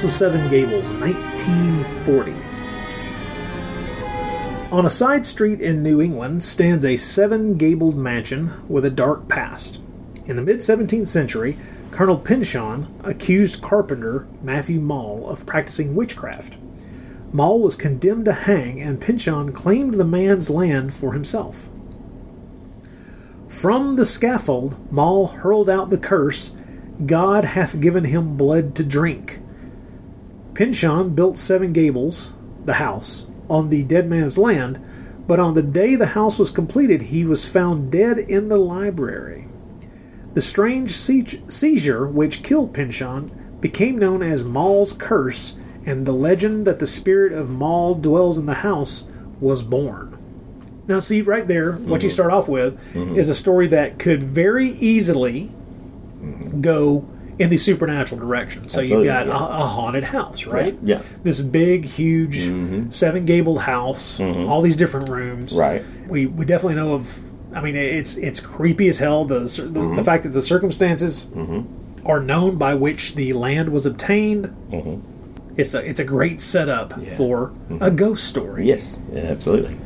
House 0.00 0.08
of 0.08 0.12
Seven 0.14 0.48
Gables, 0.48 0.90
1940. 0.94 2.32
On 4.72 4.86
a 4.86 4.88
side 4.88 5.26
street 5.26 5.60
in 5.60 5.82
New 5.82 6.00
England 6.00 6.42
stands 6.42 6.86
a 6.86 6.96
seven 6.96 7.58
gabled 7.58 7.98
mansion 7.98 8.50
with 8.66 8.86
a 8.86 8.90
dark 8.90 9.28
past. 9.28 9.78
In 10.24 10.36
the 10.36 10.42
mid 10.42 10.60
17th 10.60 11.08
century, 11.08 11.58
Colonel 11.90 12.16
Pyncheon 12.16 12.88
accused 13.04 13.60
carpenter 13.60 14.26
Matthew 14.42 14.80
Maule 14.80 15.28
of 15.28 15.44
practicing 15.44 15.94
witchcraft. 15.94 16.56
Maule 17.30 17.60
was 17.60 17.76
condemned 17.76 18.24
to 18.24 18.32
hang, 18.32 18.80
and 18.80 19.02
Pyncheon 19.02 19.52
claimed 19.52 19.94
the 19.94 20.04
man's 20.06 20.48
land 20.48 20.94
for 20.94 21.12
himself. 21.12 21.68
From 23.48 23.96
the 23.96 24.06
scaffold, 24.06 24.90
Maule 24.90 25.26
hurled 25.26 25.68
out 25.68 25.90
the 25.90 25.98
curse 25.98 26.56
God 27.04 27.44
hath 27.44 27.82
given 27.82 28.04
him 28.04 28.38
blood 28.38 28.74
to 28.76 28.82
drink. 28.82 29.40
Pyncheon 30.54 31.14
built 31.14 31.38
Seven 31.38 31.72
Gables, 31.72 32.32
the 32.64 32.74
house, 32.74 33.26
on 33.48 33.68
the 33.68 33.82
dead 33.84 34.08
man's 34.08 34.38
land, 34.38 34.80
but 35.26 35.40
on 35.40 35.54
the 35.54 35.62
day 35.62 35.94
the 35.96 36.06
house 36.06 36.38
was 36.38 36.50
completed, 36.50 37.02
he 37.02 37.24
was 37.24 37.44
found 37.44 37.90
dead 37.92 38.18
in 38.18 38.48
the 38.48 38.56
library. 38.56 39.46
The 40.34 40.42
strange 40.42 40.92
seizure 40.92 42.06
which 42.06 42.42
killed 42.42 42.72
Pyncheon 42.72 43.30
became 43.60 43.98
known 43.98 44.22
as 44.22 44.44
Maule's 44.44 44.92
Curse, 44.92 45.56
and 45.84 46.06
the 46.06 46.12
legend 46.12 46.66
that 46.66 46.78
the 46.78 46.86
spirit 46.86 47.32
of 47.32 47.50
Maule 47.50 47.94
dwells 47.94 48.38
in 48.38 48.46
the 48.46 48.54
house 48.54 49.08
was 49.40 49.62
born. 49.62 50.16
Now, 50.86 50.98
see, 51.00 51.22
right 51.22 51.46
there, 51.46 51.74
what 51.74 52.02
you 52.02 52.08
mm-hmm. 52.08 52.14
start 52.14 52.32
off 52.32 52.48
with 52.48 52.74
mm-hmm. 52.92 53.16
is 53.16 53.28
a 53.28 53.34
story 53.34 53.68
that 53.68 53.98
could 53.98 54.22
very 54.22 54.70
easily 54.70 55.52
mm-hmm. 56.20 56.60
go 56.60 57.08
in 57.40 57.48
the 57.50 57.56
supernatural 57.58 58.20
direction. 58.20 58.68
So 58.68 58.80
you've 58.82 59.04
got 59.04 59.26
yeah. 59.26 59.32
a, 59.32 59.36
a 59.36 59.66
haunted 59.66 60.04
house, 60.04 60.44
right? 60.46 60.76
Yeah. 60.82 60.98
Mm-hmm. 60.98 61.22
This 61.24 61.40
big, 61.40 61.84
huge, 61.86 62.92
seven 62.94 63.24
gabled 63.24 63.62
house, 63.62 64.20
all 64.20 64.60
these 64.62 64.76
different 64.76 65.08
rooms. 65.08 65.52
Right. 65.56 65.82
We 66.06 66.26
we 66.26 66.44
definitely 66.44 66.76
know 66.76 66.94
of. 66.94 67.18
I 67.52 67.60
mean, 67.62 67.74
it's 67.74 68.16
it's 68.16 68.38
creepy 68.38 68.86
as 68.88 68.98
hell. 68.98 69.24
The 69.24 69.40
the, 69.40 69.46
Mm-hmm. 69.46 69.96
the 69.96 70.04
fact 70.04 70.22
that 70.22 70.28
the 70.28 70.42
circumstances 70.42 71.28
are 72.04 72.20
known 72.20 72.56
by 72.56 72.74
which 72.74 73.14
the 73.16 73.32
land 73.32 73.70
was 73.70 73.86
obtained. 73.86 74.54
It's 75.56 75.74
a 75.74 75.80
it's 75.84 75.98
a 76.00 76.04
great 76.04 76.40
setup 76.40 76.90
Mm-hmm. 76.90 77.00
Yeah. 77.02 77.08
Mm-hmm. 77.08 77.78
for 77.78 77.84
a 77.84 77.90
ghost 77.90 78.28
story. 78.28 78.66
Yes, 78.66 79.00
absolutely. 79.14 79.76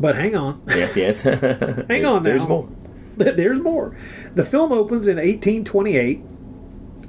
But 0.00 0.16
hang 0.16 0.34
on. 0.34 0.60
Yes, 0.68 0.96
yes. 0.96 1.22
Hang 1.92 2.04
on 2.04 2.14
now. 2.14 2.18
There's 2.20 2.48
more. 2.48 2.68
There's 3.16 3.60
more. 3.60 3.94
The 4.34 4.42
film 4.44 4.72
opens 4.72 5.06
in 5.06 5.16
1828 5.18 6.20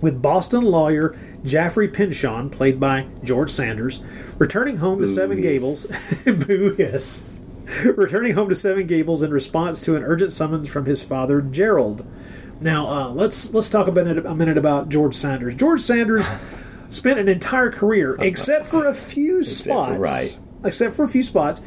with 0.03 0.21
Boston 0.21 0.63
lawyer 0.63 1.17
Jaffrey 1.45 1.87
Pyncheon, 1.87 2.49
played 2.49 2.77
by 2.77 3.07
George 3.23 3.49
Sanders, 3.49 4.03
returning 4.37 4.77
home 4.77 4.99
to 4.99 5.07
Seven 5.07 5.37
yes. 5.41 5.43
Gables. 5.43 6.45
Boo, 6.47 6.75
yes. 6.77 7.39
Returning 7.85 8.33
home 8.33 8.49
to 8.49 8.55
Seven 8.55 8.85
Gables 8.85 9.23
in 9.23 9.31
response 9.31 9.83
to 9.85 9.95
an 9.95 10.03
urgent 10.03 10.33
summons 10.33 10.69
from 10.69 10.85
his 10.85 11.03
father 11.03 11.41
Gerald. 11.41 12.05
Now 12.59 12.87
uh, 12.87 13.09
let's 13.11 13.53
let's 13.53 13.69
talk 13.69 13.87
a 13.87 13.91
minute, 13.93 14.25
a 14.25 14.35
minute 14.35 14.57
about 14.57 14.89
George 14.89 15.15
Sanders. 15.15 15.55
George 15.55 15.79
Sanders 15.79 16.27
spent 16.89 17.17
an 17.17 17.29
entire 17.29 17.71
career, 17.71 18.17
except 18.19 18.65
for 18.65 18.85
a 18.85 18.93
few 18.93 19.41
for- 19.41 19.49
spots, 19.49 19.97
right. 19.97 20.37
Except 20.65 20.95
for 20.95 21.03
a 21.03 21.09
few 21.09 21.23
spots, 21.23 21.61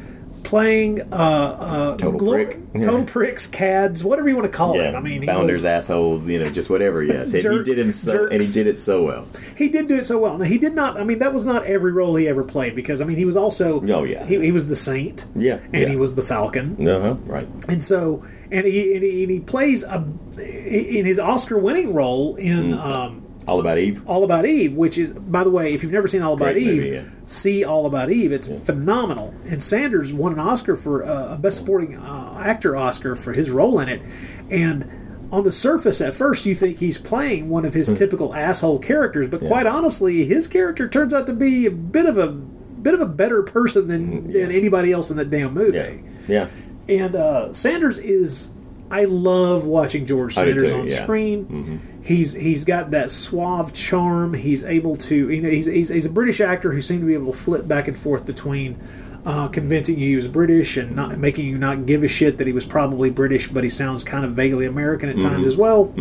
playing 0.47 1.01
uh, 1.13 1.15
uh, 1.15 1.97
Total 1.97 2.19
glo- 2.19 2.33
prick. 2.33 2.59
total 2.73 3.03
pricks, 3.03 3.45
cads, 3.47 4.03
whatever 4.03 4.29
you 4.29 4.35
want 4.35 4.49
to 4.49 4.57
call 4.57 4.75
Yeah, 4.77 4.91
him. 4.91 4.95
I 4.95 4.99
mean, 5.01 5.21
he 5.21 5.25
bounders, 5.27 5.57
was- 5.57 5.65
assholes, 5.65 6.29
you 6.29 6.39
know, 6.39 6.45
just 6.45 6.69
whatever. 6.69 7.03
Yes, 7.03 7.31
he 7.33 7.41
did 7.41 7.77
him 7.77 7.91
so, 7.91 8.27
and 8.27 8.41
he 8.41 8.51
did 8.53 8.65
it 8.65 8.79
so 8.79 9.03
well. 9.03 9.27
he 9.57 9.67
did 9.67 9.87
do 9.87 9.95
it 9.97 10.05
so 10.05 10.17
well. 10.17 10.37
Now 10.37 10.45
he 10.45 10.57
did 10.57 10.73
not. 10.73 10.97
I 10.97 11.03
mean, 11.03 11.19
that 11.19 11.33
was 11.33 11.45
not 11.45 11.65
every 11.65 11.91
role 11.91 12.15
he 12.15 12.27
ever 12.27 12.43
played 12.43 12.75
because 12.75 13.01
I 13.01 13.03
mean, 13.05 13.17
he 13.17 13.25
was 13.25 13.35
also. 13.37 13.81
Oh, 13.87 14.03
yeah. 14.03 14.25
He, 14.25 14.39
he 14.39 14.51
was 14.51 14.67
the 14.67 14.75
Saint. 14.75 15.25
Yeah, 15.35 15.59
And 15.73 15.81
yeah. 15.83 15.87
he 15.89 15.95
was 15.97 16.15
the 16.15 16.23
Falcon. 16.23 16.87
Uh 16.87 16.99
huh. 17.01 17.13
Right. 17.25 17.47
And 17.67 17.83
so, 17.83 18.25
and 18.49 18.65
he 18.65 18.93
and 18.95 19.03
he, 19.03 19.23
and 19.23 19.31
he 19.31 19.39
plays 19.41 19.83
a 19.83 20.07
in 20.39 21.05
his 21.05 21.19
Oscar-winning 21.19 21.93
role 21.93 22.35
in 22.37 22.71
Mm. 22.71 22.79
um, 22.79 23.26
All 23.47 23.59
about 23.61 23.77
Eve. 23.77 24.01
All 24.05 24.25
About 24.25 24.45
Eve, 24.45 24.73
which 24.73 24.97
is, 24.97 25.13
by 25.13 25.43
the 25.45 25.49
way, 25.49 25.73
if 25.73 25.81
you've 25.81 25.91
never 25.93 26.07
seen 26.07 26.21
All 26.21 26.33
About 26.33 26.53
Great 26.53 26.63
Eve, 26.63 26.83
movie, 26.83 26.89
yeah. 26.95 27.05
see 27.25 27.63
All 27.63 27.85
About 27.85 28.11
Eve. 28.11 28.33
It's 28.33 28.47
phenomenal. 28.47 29.33
And 29.49 29.63
Sanders 29.63 30.11
won 30.11 30.33
an 30.33 30.39
Oscar 30.39 30.75
for 30.75 31.05
uh, 31.05 31.35
a 31.35 31.37
Best 31.37 31.59
Supporting 31.59 31.97
uh, 31.97 32.41
Actor 32.43 32.75
Oscar 32.75 33.15
for 33.15 33.31
his 33.31 33.49
role 33.49 33.79
in 33.79 33.87
it. 33.87 34.01
And 34.49 35.27
on 35.31 35.45
the 35.45 35.51
surface, 35.53 36.01
at 36.01 36.13
first, 36.13 36.45
you 36.45 36.53
think 36.53 36.79
he's 36.79 36.97
playing 36.97 37.49
one 37.49 37.63
of 37.63 37.73
his 37.73 37.97
typical 37.97 38.33
asshole 38.33 38.79
characters, 38.79 39.29
but 39.29 39.39
quite 39.39 39.65
honestly, 39.65 40.25
his 40.25 40.47
character 40.47 40.87
turns 40.89 41.13
out 41.13 41.25
to 41.27 41.33
be 41.33 41.65
a 41.65 41.71
bit 41.71 42.05
of 42.05 42.17
a 42.17 42.27
bit 42.27 42.93
of 42.93 43.01
a 43.01 43.05
better 43.05 43.43
person 43.43 43.87
than, 43.87 44.31
than 44.31 44.51
anybody 44.51 44.91
else 44.91 45.09
in 45.09 45.17
that 45.17 45.29
damn 45.29 45.53
movie. 45.53 46.03
Yeah. 46.27 46.47
Yeah. 46.87 46.95
And 47.03 47.15
uh, 47.15 47.53
Sanders 47.53 47.97
is. 47.99 48.51
I 48.89 49.03
love 49.05 49.65
watching 49.65 50.05
George 50.05 50.33
Sanders 50.35 50.69
too, 50.69 50.75
on 50.77 50.87
yeah. 50.87 50.95
Mm-hmm. 50.95 51.03
screen. 51.03 51.99
He's 52.03 52.33
he's 52.33 52.63
got 52.65 52.91
that 52.91 53.11
suave 53.11 53.73
charm. 53.73 54.33
He's 54.33 54.63
able 54.63 54.95
to 54.97 55.29
you 55.29 55.41
know 55.41 55.49
he's, 55.49 55.65
he's, 55.65 55.89
he's 55.89 56.05
a 56.05 56.09
British 56.09 56.39
actor 56.39 56.71
who 56.71 56.81
seemed 56.81 57.01
to 57.01 57.07
be 57.07 57.13
able 57.13 57.31
to 57.33 57.37
flip 57.37 57.67
back 57.67 57.87
and 57.87 57.97
forth 57.97 58.25
between 58.25 58.79
uh, 59.25 59.49
convincing 59.49 59.99
you 59.99 60.07
he 60.09 60.15
was 60.15 60.27
British 60.29 60.77
and 60.77 60.95
not 60.95 61.17
making 61.17 61.45
you 61.47 61.57
not 61.57 61.85
give 61.85 62.01
a 62.03 62.07
shit 62.07 62.37
that 62.37 62.47
he 62.47 62.53
was 62.53 62.65
probably 62.65 63.09
British, 63.09 63.49
but 63.49 63.63
he 63.65 63.69
sounds 63.69 64.05
kind 64.05 64.23
of 64.23 64.31
vaguely 64.31 64.65
American 64.65 65.09
at 65.09 65.17
Mm-hmm. 65.17 65.27
times 65.27 65.47
as 65.47 65.57
well. 65.57 65.93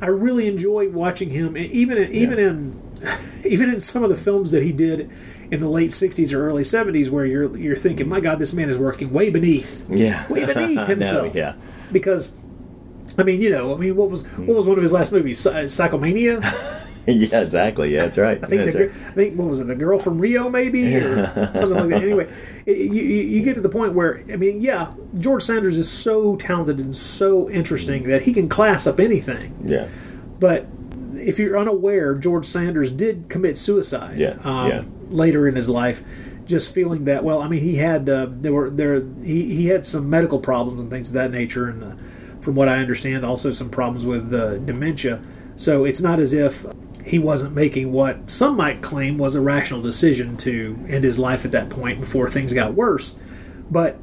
I 0.00 0.06
really 0.06 0.46
enjoy 0.46 0.88
watching 0.88 1.30
him, 1.30 1.56
and 1.56 1.66
even 1.66 1.98
in, 1.98 2.12
even 2.12 2.38
in 2.38 2.80
even 3.44 3.70
in 3.70 3.80
some 3.80 4.04
of 4.04 4.10
the 4.10 4.16
films 4.16 4.52
that 4.52 4.62
he 4.62 4.72
did 4.72 5.10
in 5.50 5.58
the 5.58 5.68
late 5.68 5.90
'60s 5.90 6.32
or 6.32 6.46
early 6.46 6.62
'70s, 6.62 7.10
where 7.10 7.26
you're 7.26 7.56
you're 7.56 7.74
thinking, 7.76 8.08
"My 8.08 8.20
God, 8.20 8.38
this 8.38 8.52
man 8.52 8.68
is 8.70 8.78
working 8.78 9.12
way 9.12 9.30
beneath, 9.30 9.90
Yeah. 9.90 10.30
way 10.32 10.44
beneath 10.46 10.76
No, 10.76 10.84
himself." 10.84 11.34
yeah. 11.34 11.54
Because. 11.92 12.30
I 13.18 13.24
mean, 13.24 13.42
you 13.42 13.50
know, 13.50 13.74
I 13.74 13.76
mean, 13.76 13.96
what 13.96 14.08
was 14.08 14.22
what 14.38 14.56
was 14.56 14.66
one 14.66 14.78
of 14.78 14.82
his 14.82 14.92
last 14.92 15.10
movies? 15.12 15.40
Psychomania. 15.40 16.40
yeah, 17.06 17.40
exactly. 17.40 17.92
Yeah, 17.92 18.02
that's 18.02 18.18
right. 18.18 18.38
I 18.42 18.46
think 18.46 18.62
that's 18.62 18.74
the, 18.74 18.86
right. 18.86 18.90
I 18.90 19.12
think 19.12 19.36
what 19.36 19.48
was 19.48 19.60
it, 19.60 19.66
the 19.66 19.74
girl 19.74 19.98
from 19.98 20.18
Rio, 20.18 20.48
maybe, 20.48 20.94
or 20.94 21.26
something 21.34 21.70
like 21.70 21.88
that. 21.88 22.02
Anyway, 22.02 22.32
it, 22.66 22.78
you, 22.78 23.02
you 23.02 23.16
you 23.22 23.42
get 23.42 23.54
to 23.54 23.60
the 23.60 23.68
point 23.68 23.94
where 23.94 24.22
I 24.32 24.36
mean, 24.36 24.60
yeah, 24.60 24.94
George 25.18 25.42
Sanders 25.42 25.76
is 25.76 25.90
so 25.90 26.36
talented 26.36 26.78
and 26.78 26.96
so 26.96 27.50
interesting 27.50 28.04
that 28.04 28.22
he 28.22 28.32
can 28.32 28.48
class 28.48 28.86
up 28.86 29.00
anything. 29.00 29.56
Yeah. 29.64 29.88
But 30.38 30.66
if 31.14 31.38
you're 31.38 31.58
unaware, 31.58 32.14
George 32.14 32.46
Sanders 32.46 32.90
did 32.90 33.28
commit 33.28 33.58
suicide. 33.58 34.18
Yeah, 34.18 34.38
Um, 34.44 34.68
yeah. 34.68 34.84
Later 35.08 35.48
in 35.48 35.56
his 35.56 35.68
life, 35.68 36.02
just 36.50 36.74
feeling 36.74 37.04
that. 37.06 37.24
Well, 37.24 37.40
I 37.40 37.48
mean, 37.48 37.62
he 37.62 37.76
had 37.76 38.08
uh, 38.08 38.26
there 38.30 38.52
were 38.52 38.68
there 38.70 39.02
he, 39.22 39.54
he 39.54 39.66
had 39.66 39.86
some 39.86 40.10
medical 40.10 40.38
problems 40.38 40.80
and 40.80 40.90
things 40.90 41.08
of 41.08 41.14
that 41.14 41.30
nature, 41.30 41.68
and 41.68 41.82
uh, 41.82 41.94
from 42.40 42.54
what 42.54 42.68
I 42.68 42.78
understand, 42.78 43.24
also 43.24 43.52
some 43.52 43.70
problems 43.70 44.04
with 44.04 44.32
uh, 44.34 44.58
dementia. 44.58 45.22
So 45.56 45.84
it's 45.84 46.00
not 46.00 46.18
as 46.18 46.32
if 46.32 46.66
he 47.04 47.18
wasn't 47.18 47.54
making 47.54 47.92
what 47.92 48.30
some 48.30 48.56
might 48.56 48.82
claim 48.82 49.18
was 49.18 49.34
a 49.34 49.40
rational 49.40 49.80
decision 49.82 50.36
to 50.38 50.76
end 50.88 51.04
his 51.04 51.18
life 51.18 51.44
at 51.44 51.52
that 51.52 51.70
point 51.70 52.00
before 52.00 52.28
things 52.30 52.52
got 52.52 52.74
worse. 52.74 53.16
But 53.70 53.98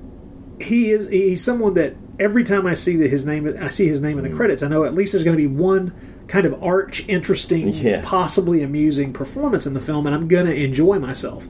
he 0.59 0.89
is 0.91 1.07
he's 1.09 1.43
someone 1.43 1.73
that 1.75 1.95
every 2.19 2.43
time 2.43 2.65
I 2.65 2.73
see 2.73 2.95
that 2.97 3.09
his 3.09 3.25
name 3.25 3.55
I 3.59 3.69
see 3.69 3.87
his 3.87 4.01
name 4.01 4.17
in 4.17 4.23
the 4.23 4.35
credits, 4.35 4.63
I 4.63 4.67
know 4.67 4.83
at 4.83 4.93
least 4.93 5.13
there's 5.13 5.23
going 5.23 5.37
to 5.37 5.41
be 5.41 5.47
one 5.47 5.93
kind 6.27 6.45
of 6.45 6.61
arch 6.61 7.07
interesting, 7.07 7.69
Yeah. 7.69 8.01
possibly 8.03 8.61
amusing 8.61 9.13
performance 9.13 9.65
in 9.65 9.73
the 9.73 9.79
film, 9.79 10.05
and 10.05 10.13
I'm 10.15 10.27
going 10.27 10.45
to 10.45 10.53
enjoy 10.55 10.99
myself. 10.99 11.47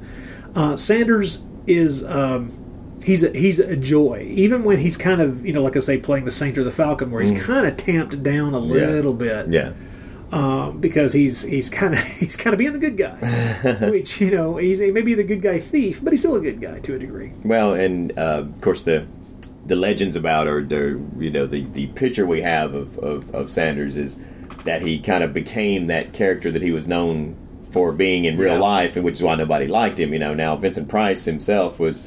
Uh, 0.58 0.76
Sanders 0.76 1.43
is 1.67 2.04
um, 2.04 2.50
he's 3.04 3.24
a, 3.24 3.30
he's 3.38 3.60
a 3.60 3.76
joy, 3.78 4.26
even 4.32 4.63
when 4.63 4.80
he's 4.80 4.98
kind 4.98 5.22
of 5.22 5.46
you 5.46 5.54
know 5.54 5.62
like 5.62 5.76
I 5.76 5.80
say 5.80 6.00
playing 6.00 6.26
the 6.26 6.32
Saint 6.32 6.58
or 6.58 6.63
the 6.63 6.72
Falcon, 6.72 7.12
where 7.12 7.22
he's 7.22 7.46
kind 7.46 7.67
of 7.67 7.78
tamped 7.78 8.24
down 8.24 8.56
a 8.56 8.60
little 8.60 9.13
bit. 9.13 9.50
Yeah. 9.50 9.74
um, 10.32 10.80
because 10.82 11.13
he's 11.13 11.43
he's 11.43 11.70
kind 11.70 11.93
of 11.93 12.00
he's 12.20 12.36
kind 12.36 12.56
of 12.56 12.58
being 12.58 12.74
the 12.74 12.80
good 12.80 12.98
guy, 12.98 13.15
which 13.91 14.20
you 14.20 14.32
know 14.32 14.58
he's 14.58 14.80
he 14.80 14.89
may 14.89 15.02
be 15.02 15.13
the 15.13 15.24
good 15.24 15.43
guy 15.43 15.60
thief, 15.60 16.04
but 16.04 16.12
he's 16.12 16.22
still 16.22 16.36
a 16.36 16.41
good 16.41 16.60
guy 16.60 16.80
to 16.80 16.96
a 16.96 17.00
degree. 17.00 17.34
Well, 17.43 17.76
and 17.76 18.12
uh, 18.17 18.39
of 18.39 18.60
course 18.62 18.82
the 18.82 19.06
the 19.63 19.76
legends 19.76 20.15
about 20.15 20.48
or 20.48 20.63
the 20.63 21.00
you 21.20 21.30
know 21.30 21.46
the 21.46 21.65
the 21.65 21.86
picture 21.88 22.26
we 22.26 22.41
have 22.41 22.74
of, 22.74 22.98
of, 22.98 23.36
of 23.36 23.52
Sanders 23.52 23.96
is 23.96 24.20
that 24.63 24.82
he 24.82 24.98
kind 24.98 25.24
of 25.24 25.34
became 25.34 25.86
that 25.86 26.13
character 26.13 26.50
that 26.52 26.63
he 26.63 26.72
was 26.72 26.88
known 26.88 27.36
for 27.78 27.92
being 27.92 28.26
in 28.26 28.38
real 28.38 28.54
Yeah. 28.56 28.60
life, 28.60 28.96
and 28.96 29.06
which 29.06 29.16
is 29.20 29.24
why 29.24 29.36
nobody 29.36 29.68
liked 29.68 30.00
him. 30.00 30.12
You 30.13 30.20
know, 30.20 30.34
now 30.34 30.56
Vincent 30.56 30.88
Price 30.90 31.26
himself 31.26 31.80
was 31.80 32.02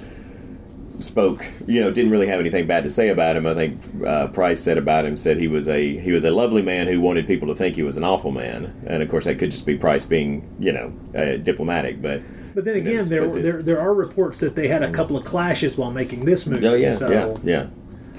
spoke 0.98 1.46
you 1.66 1.80
know 1.80 1.90
didn't 1.90 2.11
really 2.11 2.26
have 2.26 2.40
anything 2.40 2.66
bad 2.66 2.83
to 2.85 2.90
say 2.90 3.09
about 3.09 3.35
him 3.35 3.46
i 3.46 3.54
think 3.54 3.80
uh, 4.06 4.26
price 4.28 4.61
said 4.61 4.76
about 4.76 5.02
him 5.06 5.16
said 5.16 5.38
he 5.38 5.48
was 5.48 5.66
a 5.66 5.96
he 5.98 6.12
was 6.12 6.24
a 6.24 6.30
lovely 6.30 6.61
man 6.61 6.87
who 6.87 7.00
wanted 7.00 7.26
people 7.26 7.48
to 7.48 7.54
think 7.54 7.74
he 7.74 7.83
was 7.83 7.96
an 7.96 8.04
awful 8.04 8.30
man 8.30 8.74
and 8.87 9.02
of 9.02 9.09
course 9.09 9.24
that 9.24 9.38
could 9.38 9.50
just 9.50 9.64
be 9.64 9.78
price 9.78 10.04
being 10.04 10.44
you 10.59 10.70
know 10.70 10.92
uh, 11.16 11.38
diplomatic 11.38 12.02
but 12.02 12.20
But 12.54 12.66
then 12.66 12.76
you 12.76 12.83
know, 12.83 12.90
again, 12.90 13.09
there, 13.09 13.26
but 13.30 13.42
there 13.42 13.62
there 13.62 13.80
are 13.80 13.94
reports 13.94 14.40
that 14.40 14.54
they 14.56 14.68
had 14.68 14.83
a 14.83 14.92
couple 14.92 15.16
of 15.16 15.24
clashes 15.24 15.78
while 15.78 15.90
making 15.90 16.26
this 16.26 16.46
movie. 16.46 16.66
oh 16.66 16.74
yeah 16.74 16.94
so 16.94 17.11
yeah 17.11 17.35
yeah 17.44 17.66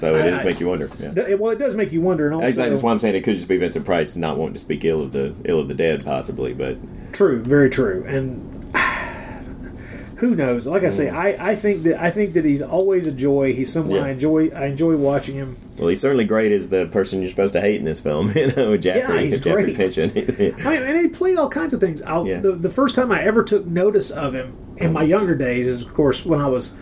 so 0.02 0.14
it 0.16 0.22
I- 0.26 0.30
does 0.30 0.44
make 0.44 0.58
you 0.60 0.68
wonder 0.68 0.88
yeah 0.98 1.12
Th- 1.14 1.38
well, 1.38 1.52
it 1.52 1.58
does 1.58 1.74
make 1.74 1.92
you 1.92 2.00
wonder, 2.00 2.26
and 2.26 2.34
also 2.34 2.46
Exactly, 2.48 2.70
That's 2.70 2.82
why 2.82 2.90
I'm 2.92 2.98
saying 2.98 3.14
it 3.14 3.22
could 3.24 3.34
just 3.36 3.48
be 3.48 3.56
Vincent 3.56 3.84
Price 3.86 4.16
not 4.16 4.36
wanting 4.36 4.54
to 4.54 4.58
speak 4.60 4.84
ill 4.84 5.02
of 5.02 5.12
the 5.12 5.34
ill 5.44 5.58
of 5.60 5.68
the 5.68 5.74
dead, 5.74 6.04
possibly. 6.04 6.52
But 6.54 6.76
true, 7.12 7.42
very 7.42 7.70
true, 7.70 8.04
and 8.06 8.48
who 10.18 10.34
knows? 10.36 10.66
Like 10.66 10.84
I 10.84 10.88
say, 10.88 11.06
Mm. 11.06 11.14
I, 11.16 11.50
I 11.50 11.54
think 11.56 11.82
that 11.82 12.00
I 12.00 12.10
think 12.10 12.34
that 12.34 12.44
he's 12.44 12.62
always 12.62 13.06
a 13.06 13.12
joy. 13.12 13.52
He's 13.52 13.72
someone 13.72 13.96
Yeah. 13.96 14.04
I 14.06 14.10
enjoy. 14.10 14.50
I 14.50 14.66
enjoy 14.66 14.96
watching 14.96 15.34
him. 15.34 15.56
well, 15.78 15.88
he's 15.88 16.00
certainly 16.00 16.24
great 16.24 16.52
as 16.52 16.68
the 16.68 16.86
person 16.86 17.20
you're 17.20 17.30
supposed 17.30 17.54
to 17.54 17.60
hate 17.60 17.76
in 17.76 17.84
this 17.84 18.00
film. 18.00 18.32
You 18.36 18.48
know, 18.54 18.76
Jeffrey, 18.76 19.24
he's 19.24 19.40
Jeffrey 19.40 19.72
great. 19.74 19.76
Pyncheon. 19.76 20.10
I 20.66 20.70
mean, 20.70 20.82
and 20.82 20.96
he 21.00 21.08
played 21.08 21.38
all 21.38 21.48
kinds 21.48 21.74
of 21.74 21.80
things. 21.80 22.02
I'll, 22.02 22.26
Yeah. 22.26 22.40
the, 22.40 22.52
the 22.52 22.70
first 22.70 22.94
time 22.94 23.10
I 23.12 23.22
ever 23.24 23.42
took 23.42 23.66
notice 23.66 24.10
of 24.10 24.34
him 24.34 24.56
in 24.76 24.92
my 24.92 25.02
younger 25.02 25.34
days 25.34 25.66
is, 25.66 25.82
of 25.82 25.92
course, 25.94 26.24
when 26.24 26.40
I 26.40 26.46
was 26.48 26.72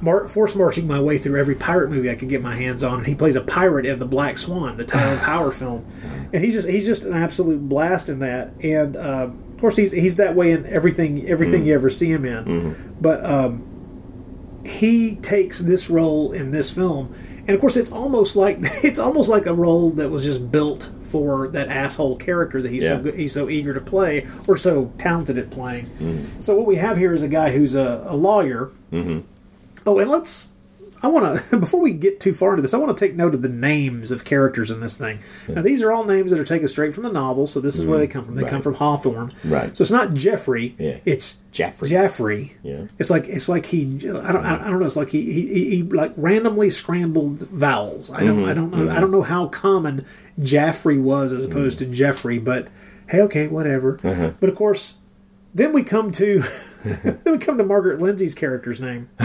mar- 0.00 0.28
force 0.28 0.54
marching 0.54 0.86
my 0.86 1.00
way 1.00 1.18
through 1.18 1.38
every 1.38 1.54
pirate 1.54 1.90
movie 1.90 2.10
I 2.10 2.14
could 2.14 2.28
get 2.28 2.42
my 2.42 2.54
hands 2.56 2.82
on. 2.82 2.98
And 2.98 3.06
he 3.06 3.14
plays 3.14 3.36
a 3.36 3.40
pirate 3.40 3.86
in 3.86 3.98
the 3.98 4.06
Black 4.06 4.38
Swan, 4.38 4.76
the 4.76 4.84
Tyrone 4.84 5.18
Power 5.24 5.50
film, 5.52 5.84
and 6.32 6.42
he's 6.44 6.54
just 6.54 6.68
he's 6.68 6.86
just 6.86 7.04
an 7.04 7.14
absolute 7.14 7.68
blast 7.68 8.08
in 8.08 8.18
that. 8.20 8.52
And 8.62 8.96
uh, 8.96 9.28
of 9.52 9.60
course, 9.60 9.76
he's 9.76 9.92
he's 9.92 10.16
that 10.16 10.34
way 10.34 10.52
in 10.52 10.66
everything 10.66 11.28
everything 11.28 11.64
you 11.66 11.74
ever 11.74 11.90
see 11.90 12.10
him 12.10 12.24
in. 12.24 12.94
But 13.00 13.24
um, 13.24 13.66
he 14.64 15.16
takes 15.16 15.60
this 15.60 15.88
role 15.90 16.32
in 16.32 16.50
this 16.50 16.70
film, 16.70 17.14
and 17.38 17.50
of 17.50 17.60
course, 17.60 17.76
it's 17.76 17.90
almost 17.92 18.36
like 18.36 18.58
it's 18.84 18.98
almost 18.98 19.28
like 19.28 19.46
a 19.46 19.54
role 19.54 19.90
that 19.92 20.10
was 20.10 20.24
just 20.24 20.50
built 20.52 20.90
for 21.02 21.48
that 21.48 21.66
asshole 21.68 22.14
character 22.16 22.62
that 22.62 22.70
he's 22.70 22.86
so 22.86 23.00
good, 23.02 23.14
he's 23.18 23.32
so 23.32 23.48
eager 23.50 23.74
to 23.74 23.80
play 23.80 24.24
or 24.46 24.56
so 24.56 24.92
talented 24.98 25.36
at 25.38 25.50
playing. 25.50 25.86
Mm-hmm. 25.86 26.40
So 26.40 26.54
what 26.54 26.66
we 26.66 26.76
have 26.76 26.98
here 26.98 27.12
is 27.12 27.22
a 27.22 27.28
guy 27.28 27.50
who's 27.50 27.74
a, 27.74 28.04
a 28.06 28.14
lawyer. 28.16 28.70
Mhm. 28.92 29.24
Oh, 29.86 29.98
and 29.98 30.10
let's. 30.10 30.48
I 31.02 31.06
want 31.06 31.42
to 31.50 31.56
before 31.58 31.80
we 31.80 31.92
get 31.92 32.20
too 32.20 32.34
far 32.34 32.50
into 32.50 32.62
this, 32.62 32.74
I 32.74 32.78
want 32.78 32.96
to 32.96 33.06
take 33.06 33.16
note 33.16 33.34
of 33.34 33.40
the 33.40 33.48
names 33.48 34.10
of 34.10 34.24
characters 34.24 34.70
in 34.70 34.80
this 34.80 34.98
thing. 34.98 35.20
Now, 35.48 35.62
these 35.62 35.82
are 35.82 35.90
all 35.90 36.04
names 36.04 36.30
that 36.30 36.38
are 36.38 36.44
taken 36.44 36.68
straight 36.68 36.92
from 36.92 37.04
the 37.04 37.12
novel, 37.12 37.46
so 37.46 37.58
this 37.58 37.78
is 37.78 37.86
where 37.86 37.98
they 37.98 38.06
mm, 38.06 38.10
come 38.10 38.24
from. 38.24 38.34
They 38.34 38.42
come 38.42 38.60
Mm-hmm. 38.60 38.60
From 38.60 38.74
Hawthorne, 38.74 39.32
Right. 39.46 39.74
So 39.74 39.80
it's 39.80 39.90
not 39.90 40.12
Jeffrey. 40.12 40.74
Yeah. 40.78 40.98
It's 41.06 41.38
Jaffrey. 41.52 41.88
Jaffrey. 41.88 42.52
Yeah. 42.62 42.86
It's 42.98 43.08
like 43.08 43.26
it's 43.28 43.48
like 43.48 43.66
he. 43.66 43.82
I 43.82 44.32
don't. 44.32 44.44
I 44.44 44.68
don't 44.68 44.80
know. 44.80 44.86
It's 44.86 44.96
like 44.96 45.08
he 45.08 45.32
he, 45.32 45.70
he, 45.76 45.82
like 45.82 46.12
randomly 46.16 46.68
scrambled 46.68 47.40
vowels. 47.48 48.10
I 48.10 48.20
don't. 48.20 48.44
I 48.44 48.52
mm-hmm. 48.52 48.54
don't 48.54 48.70
know. 48.86 48.90
I 48.90 49.00
don't 49.00 49.10
know 49.10 49.22
how 49.22 49.48
common 49.48 50.04
Jaffrey 50.38 50.98
was 50.98 51.32
as 51.32 51.44
opposed 51.44 51.78
mm. 51.78 51.86
to 51.86 51.86
Jeffrey. 51.86 52.38
But 52.38 52.68
hey, 53.08 53.22
okay, 53.22 53.48
whatever. 53.48 53.98
Uh-huh. 54.04 54.32
But 54.38 54.50
of 54.50 54.56
course, 54.56 54.94
then 55.54 55.72
we 55.72 55.82
come 55.82 56.10
to 56.12 56.40
then 56.84 57.20
we 57.26 57.38
come 57.38 57.58
to 57.58 57.64
Margaret 57.64 58.00
Lindsay's 58.00 58.34
character's 58.34 58.80
name, 58.80 59.08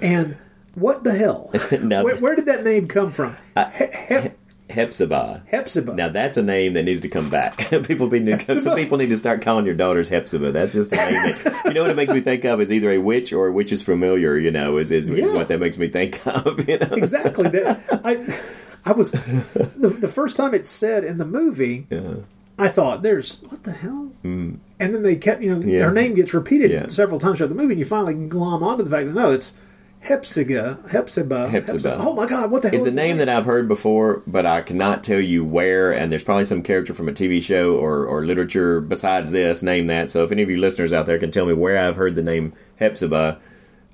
and 0.00 0.36
what 0.74 1.04
the 1.04 1.14
hell? 1.14 1.50
Now- 1.82 2.04
where, 2.04 2.16
where 2.16 2.36
did 2.36 2.46
that 2.46 2.64
name 2.64 2.88
come 2.88 3.10
from? 3.12 3.36
He- 3.54 3.86
Hep- 3.92 4.38
Hepzibah. 4.70 5.42
Hepzibah. 5.46 5.94
Now 5.94 6.08
that's 6.08 6.36
a 6.36 6.42
name 6.42 6.72
that 6.72 6.84
needs 6.84 7.02
to 7.02 7.08
come 7.08 7.28
back. 7.30 7.58
people 7.86 8.10
need 8.10 8.40
to, 8.40 8.58
some 8.58 8.74
people 8.76 8.96
need 8.98 9.10
to 9.10 9.16
start 9.16 9.42
calling 9.42 9.66
your 9.66 9.74
daughters 9.74 10.08
Hepzibah. 10.08 10.52
That's 10.52 10.72
just 10.72 10.90
a 10.92 10.96
name. 10.96 11.12
That, 11.44 11.62
you 11.66 11.74
know 11.74 11.82
what 11.82 11.90
it 11.90 11.96
makes 11.96 12.12
me 12.12 12.20
think 12.20 12.44
of 12.44 12.60
is 12.62 12.72
either 12.72 12.90
a 12.90 12.98
witch 12.98 13.32
or 13.32 13.46
a 13.46 13.52
witch 13.52 13.70
is 13.72 13.82
familiar. 13.82 14.38
You 14.38 14.50
know, 14.50 14.78
is 14.78 14.90
is, 14.90 15.10
is 15.10 15.30
what 15.30 15.48
that 15.48 15.60
makes 15.60 15.76
me 15.78 15.88
think 15.88 16.26
of. 16.26 16.66
You 16.66 16.78
know, 16.78 16.88
exactly. 16.92 17.50
That, 17.50 17.78
I 18.04 18.90
I 18.90 18.92
was 18.92 19.12
the, 19.12 19.94
the 20.00 20.08
first 20.08 20.36
time 20.36 20.54
it's 20.54 20.70
said 20.70 21.04
in 21.04 21.18
the 21.18 21.26
movie. 21.26 21.86
Uh-huh. 21.92 22.20
I 22.58 22.68
thought, 22.68 23.02
"There's 23.02 23.40
what 23.48 23.64
the 23.64 23.72
hell," 23.72 24.10
and 24.22 24.60
then 24.78 25.02
they 25.02 25.16
kept, 25.16 25.42
you 25.42 25.54
know, 25.54 25.60
Mm. 25.60 25.70
Yeah. 25.72 25.84
her 25.86 25.92
name 25.92 26.14
gets 26.14 26.32
repeated 26.34 26.70
Yeah. 26.70 26.86
several 26.88 27.18
times 27.18 27.38
throughout 27.38 27.48
the 27.48 27.54
movie, 27.56 27.72
and 27.72 27.78
you 27.80 27.84
finally 27.84 28.14
glom 28.14 28.62
onto 28.62 28.84
the 28.84 28.90
fact 28.90 29.06
that 29.06 29.14
no, 29.14 29.30
it's 29.32 29.52
Hepzibah, 30.00 30.80
Hepzibah, 30.90 31.48
Hepzibah. 31.48 31.96
Oh 31.98 32.12
my 32.14 32.26
God, 32.26 32.50
what 32.50 32.60
the 32.62 32.68
hell? 32.68 32.76
It's 32.76 32.86
a 32.86 32.90
name 32.90 33.16
that 33.16 33.28
I've 33.28 33.46
heard 33.46 33.66
before, 33.68 34.20
but 34.26 34.44
I 34.44 34.60
cannot 34.60 35.02
tell 35.02 35.18
you 35.18 35.42
where. 35.44 35.90
And 35.92 36.12
there's 36.12 36.22
probably 36.22 36.44
some 36.44 36.62
character 36.62 36.92
from 36.92 37.08
a 37.08 37.12
TV 37.12 37.40
show 37.42 37.74
or, 37.76 38.04
or 38.04 38.26
literature 38.26 38.80
besides 38.82 39.30
this 39.30 39.62
name 39.62 39.86
that. 39.86 40.10
So 40.10 40.22
if 40.22 40.30
any 40.30 40.42
of 40.42 40.50
you 40.50 40.58
listeners 40.58 40.92
out 40.92 41.06
there 41.06 41.18
can 41.18 41.30
tell 41.30 41.46
me 41.46 41.54
where 41.54 41.78
I've 41.78 41.96
heard 41.96 42.16
the 42.16 42.22
name 42.22 42.52
Hepzibah, 42.76 43.38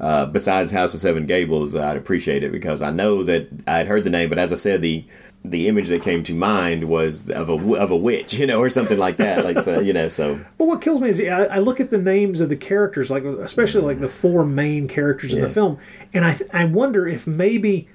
uh, 0.00 0.26
besides 0.26 0.72
House 0.72 0.94
of 0.94 1.00
Seven 1.00 1.26
Gables, 1.26 1.76
I'd 1.76 1.96
appreciate 1.96 2.42
it 2.42 2.52
because 2.52 2.80
I 2.80 2.90
know 2.90 3.22
that 3.22 3.48
I'd 3.66 3.86
heard 3.86 4.04
the 4.04 4.10
name, 4.10 4.30
but 4.30 4.38
as 4.38 4.52
I 4.52 4.56
said, 4.56 4.80
the 4.80 5.04
the 5.42 5.68
image 5.68 5.88
that 5.88 6.02
came 6.02 6.22
to 6.22 6.34
mind 6.34 6.84
was 6.84 7.30
of 7.30 7.48
a 7.48 7.76
of 7.76 7.90
a 7.90 7.96
witch, 7.96 8.34
you 8.38 8.46
know, 8.46 8.60
or 8.60 8.68
something 8.68 8.98
like 8.98 9.16
that. 9.18 9.44
Like 9.44 9.58
so, 9.58 9.80
you 9.80 9.92
know, 9.92 10.08
so 10.08 10.40
But 10.58 10.64
what 10.66 10.80
kills 10.80 11.00
me 11.00 11.10
is 11.10 11.20
I, 11.20 11.44
I 11.44 11.58
look 11.58 11.80
at 11.80 11.90
the 11.90 11.98
names 11.98 12.40
of 12.40 12.48
the 12.48 12.56
characters, 12.56 13.10
like 13.10 13.24
especially 13.24 13.82
like 13.82 14.00
the 14.00 14.08
four 14.08 14.44
main 14.44 14.88
characters 14.88 15.34
in 15.34 15.42
the 15.42 15.50
film, 15.50 15.78
and 16.14 16.24
I 16.24 16.38
I 16.52 16.64
wonder 16.64 17.06
if 17.06 17.26
maybe 17.26 17.88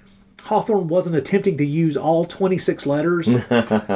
Hawthorne 0.46 0.88
wasn't 0.88 1.16
attempting 1.16 1.58
to 1.58 1.66
use 1.66 1.98
all 1.98 2.26
twenty 2.26 2.58
six 2.58 2.86
letters. 2.86 3.28
we 3.28 3.40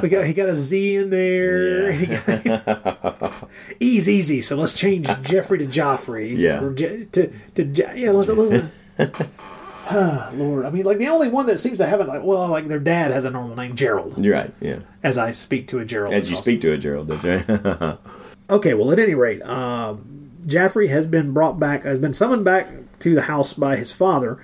got, 0.09 0.25
he 0.25 0.33
got 0.33 0.49
a 0.49 0.55
Z 0.55 0.95
in 0.95 1.09
there. 1.09 2.05
got- 2.43 3.47
E's 3.79 4.09
easy, 4.09 4.41
so 4.41 4.55
let's 4.55 4.73
change 4.73 5.07
Jeffrey 5.23 5.57
to 5.59 5.65
Joffrey. 5.65 6.35
Yeah. 6.35 6.61
Or 6.63 6.73
Je- 6.73 7.05
to 7.05 7.31
to 7.55 7.63
yeah. 7.95 8.11
Let's. 8.11 8.29
let's 8.29 9.27
Lord, 10.35 10.65
I 10.65 10.69
mean, 10.69 10.85
like 10.85 10.99
the 10.99 11.07
only 11.07 11.29
one 11.29 11.47
that 11.47 11.57
seems 11.57 11.79
to 11.79 11.85
have 11.87 11.99
it, 11.99 12.07
like, 12.07 12.21
well, 12.23 12.47
like 12.47 12.67
their 12.67 12.79
dad 12.79 13.09
has 13.11 13.25
a 13.25 13.31
normal 13.31 13.55
name, 13.55 13.75
Gerald. 13.75 14.23
you're 14.23 14.35
right. 14.35 14.53
Yeah, 14.61 14.79
As 15.01 15.17
I 15.17 15.31
speak 15.31 15.67
to 15.69 15.79
a 15.79 15.85
Gerald, 15.85 16.13
as 16.13 16.29
you 16.29 16.35
across 16.35 16.43
speak 16.43 16.61
to 16.61 16.71
a 16.73 16.77
Gerald. 16.77 17.07
That's 17.07 17.47
right. 17.47 17.97
Okay, 18.51 18.73
well, 18.73 18.91
at 18.91 18.97
any 18.97 19.13
rate, 19.13 19.43
um, 19.43 20.31
Jaffrey 20.47 20.87
has 20.87 21.05
been 21.05 21.33
brought 21.33 21.59
back, 21.59 21.83
has 21.83 21.99
been 21.99 22.15
summoned 22.15 22.43
back 22.43 22.67
to 22.97 23.13
the 23.13 23.21
house 23.23 23.53
by 23.53 23.75
his 23.75 23.91
father, 23.91 24.43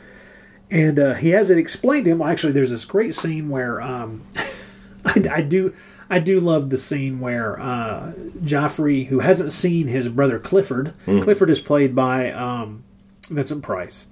and 0.72 1.00
uh, 1.00 1.14
he 1.14 1.30
has 1.30 1.50
it 1.50 1.58
explained 1.58 2.06
to 2.06 2.12
him. 2.12 2.20
Well, 2.20 2.30
actually, 2.30 2.54
there's 2.54 2.72
this 2.72 2.86
great 2.86 3.16
scene 3.16 3.50
where 3.50 3.82
um, 3.82 4.24
I, 5.06 5.28
I 5.32 5.42
do. 5.42 5.74
I 6.08 6.20
do 6.20 6.40
love 6.40 6.70
the 6.70 6.78
scene 6.78 7.20
where 7.20 7.60
uh, 7.60 8.14
Joffrey, 8.44 9.08
who 9.08 9.20
hasn't 9.20 9.52
seen 9.52 9.88
his 9.88 10.08
brother 10.08 10.38
Clifford, 10.38 10.94
Clifford 11.24 11.50
is 11.50 11.60
played 11.60 11.96
by 11.96 12.32
um, 12.32 12.84
Vincent 13.28 13.64
Price, 13.64 14.08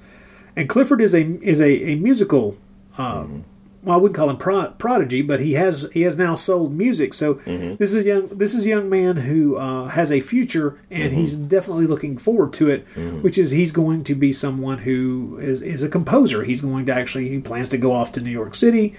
and 0.55 0.67
Clifford 0.67 1.01
is 1.01 1.13
a 1.13 1.21
is 1.41 1.61
a, 1.61 1.91
a 1.91 1.95
musical. 1.95 2.57
Um, 2.97 3.45
Well, 3.83 3.97
I 3.97 3.99
wouldn't 3.99 4.15
call 4.15 4.29
him 4.29 4.37
pro- 4.37 4.71
prodigy, 4.71 5.21
but 5.21 5.41
he 5.41 5.53
has 5.53 5.89
he 5.93 6.03
has 6.03 6.17
now 6.17 6.35
sold 6.35 6.73
music. 6.73 7.13
So 7.13 7.33
this 7.75 7.93
is 7.93 8.05
young 8.05 8.27
this 8.27 8.53
is 8.55 8.65
a 8.65 8.69
young 8.69 8.89
man 8.89 9.17
who 9.17 9.57
uh, 9.57 9.89
has 9.89 10.09
a 10.09 10.21
future, 10.21 10.79
and 10.89 11.11
he's 11.13 11.35
definitely 11.35 11.85
looking 11.85 12.17
forward 12.17 12.53
to 12.53 12.69
it. 12.69 12.87
Which 13.21 13.37
is 13.37 13.51
he's 13.51 13.73
going 13.73 14.05
to 14.05 14.15
be 14.15 14.31
someone 14.31 14.77
who 14.79 15.37
is 15.41 15.61
is 15.61 15.83
a 15.83 15.89
composer. 15.89 16.43
He's 16.43 16.61
going 16.61 16.85
to 16.85 16.93
actually 16.93 17.27
he 17.27 17.39
plans 17.39 17.67
to 17.69 17.77
go 17.77 17.91
off 17.91 18.13
to 18.13 18.21
New 18.21 18.31
York 18.31 18.55
City. 18.55 18.95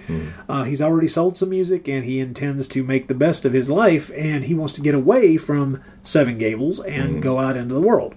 Uh, 0.48 0.64
he's 0.64 0.82
already 0.82 1.08
sold 1.08 1.38
some 1.38 1.48
music, 1.48 1.88
and 1.88 2.04
he 2.04 2.20
intends 2.20 2.68
to 2.68 2.84
make 2.84 3.08
the 3.08 3.14
best 3.14 3.46
of 3.46 3.54
his 3.54 3.70
life. 3.70 4.10
And 4.14 4.44
he 4.44 4.52
wants 4.54 4.74
to 4.74 4.82
get 4.82 4.94
away 4.94 5.38
from 5.38 5.82
Seven 6.02 6.36
Gables 6.36 6.78
and 6.80 7.22
go 7.22 7.38
out 7.38 7.56
into 7.56 7.72
the 7.72 7.80
world. 7.80 8.14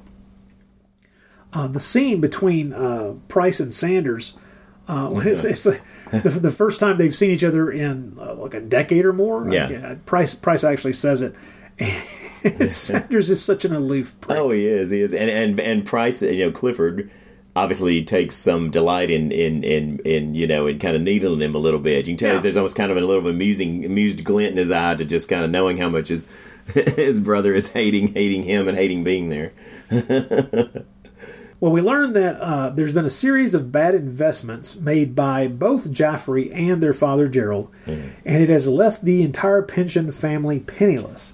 Uh, 1.53 1.67
the 1.67 1.80
scene 1.80 2.19
between 2.19 2.73
uh, 2.73 3.15
Price 3.30 3.62
and 3.62 3.73
Sanders. 3.73 4.38
Uh, 4.88 5.10
when 5.10 5.27
it's, 5.32 5.43
it's 5.43 5.65
the, 6.12 6.30
the 6.30 6.52
first 6.52 6.80
time 6.80 6.98
they've 6.98 7.15
seen 7.15 7.32
each 7.32 7.43
other 7.43 7.72
in 7.72 8.15
uh, 8.20 8.34
like 8.36 8.54
a 8.54 8.62
decade 8.62 9.06
or 9.06 9.13
more. 9.13 9.48
Yeah. 9.52 9.67
Like, 9.67 9.84
uh, 9.84 9.96
Price 10.06 10.34
Price 10.36 10.63
actually 10.63 10.93
says 10.93 11.22
it. 11.22 11.36
And 12.43 12.72
Sanders 12.72 13.30
is 13.32 13.43
such 13.43 13.65
an 13.65 13.74
aloof. 13.74 14.15
Prick. 14.22 14.38
Oh, 14.38 14.52
he 14.52 14.67
is. 14.67 14.91
He 14.91 15.02
is. 15.02 15.12
And 15.13 15.30
and 15.30 15.60
and 15.60 15.86
Price, 15.86 16.22
you 16.22 16.46
know, 16.46 16.52
Clifford 16.52 17.10
obviously 17.56 18.04
takes 18.04 18.36
some 18.36 18.70
delight 18.70 19.10
in 19.10 19.32
in 19.32 19.63
in, 19.63 20.00
in 20.06 20.36
you 20.36 20.46
know 20.48 20.67
in 20.67 20.78
kind 20.80 20.96
of 20.96 21.02
needling 21.02 21.41
him 21.41 21.56
a 21.56 21.58
little 21.58 21.80
bit. 21.80 22.08
You 22.08 22.13
can 22.13 22.17
tell 22.17 22.36
Yeah. 22.36 22.39
there's 22.41 22.56
almost 22.56 22.78
kind 22.78 22.91
of 22.91 22.98
a 22.98 23.02
little 23.02 23.28
amusing 23.28 23.84
amused 23.84 24.24
glint 24.24 24.52
in 24.52 24.58
his 24.58 24.70
eye 24.72 24.93
to 24.96 25.04
just 25.04 25.28
kind 25.28 25.43
of 25.43 25.50
knowing 25.50 25.78
how 25.78 25.89
much 25.89 26.10
his 26.10 26.30
his 26.74 27.20
brother 27.20 27.54
is 27.56 27.72
hating 27.72 28.13
hating 28.13 28.43
him 28.43 28.67
and 28.67 28.78
hating 28.78 29.04
being 29.04 29.30
there. 29.30 29.52
Well, 31.60 31.72
we 31.72 31.82
learned 31.82 32.15
that 32.15 32.39
uh, 32.39 32.70
there's 32.70 32.93
been 32.93 33.06
a 33.06 33.10
series 33.10 33.56
of 33.56 33.72
bad 33.72 33.96
investments 33.96 34.76
made 34.76 35.15
by 35.15 35.48
both 35.48 35.89
Joffrey 35.91 36.54
and 36.54 36.84
their 36.84 36.93
father 36.93 37.28
Gerald, 37.28 37.72
and 38.26 38.43
it 38.43 38.50
has 38.50 38.67
left 38.67 39.04
the 39.04 39.24
entire 39.24 39.63
Pyncheon 39.63 40.12
family 40.12 40.60
penniless. 40.60 41.34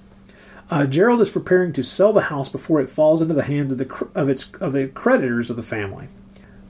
Uh, 0.70 0.86
Gerald 0.86 1.20
is 1.20 1.30
preparing 1.30 1.74
to 1.74 1.84
sell 1.84 2.14
the 2.14 2.22
house 2.22 2.48
before 2.48 2.80
it 2.80 2.90
falls 2.90 3.22
into 3.22 3.34
the 3.34 3.44
hands 3.44 3.74
of 3.74 3.78
the 3.78 3.86
cr- 3.86 4.06
of 4.16 4.30
its 4.30 4.50
of 4.62 4.72
the 4.72 4.88
creditors 4.88 5.50
of 5.50 5.58
the 5.58 5.62
family. 5.62 6.08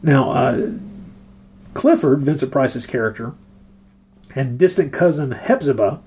Now, 0.02 0.32
uh, 0.32 0.72
Clifford, 1.76 2.22
Vincent 2.22 2.52
Price's 2.52 2.88
character, 2.88 3.34
and 4.34 4.58
distant 4.58 4.92
cousin 4.92 5.32
Hepzibah, 5.32 6.02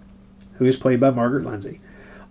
who 0.54 0.64
is 0.64 0.76
played 0.76 0.98
by 0.98 1.11
Margaret 1.11 1.46
Lindsay, 1.46 1.80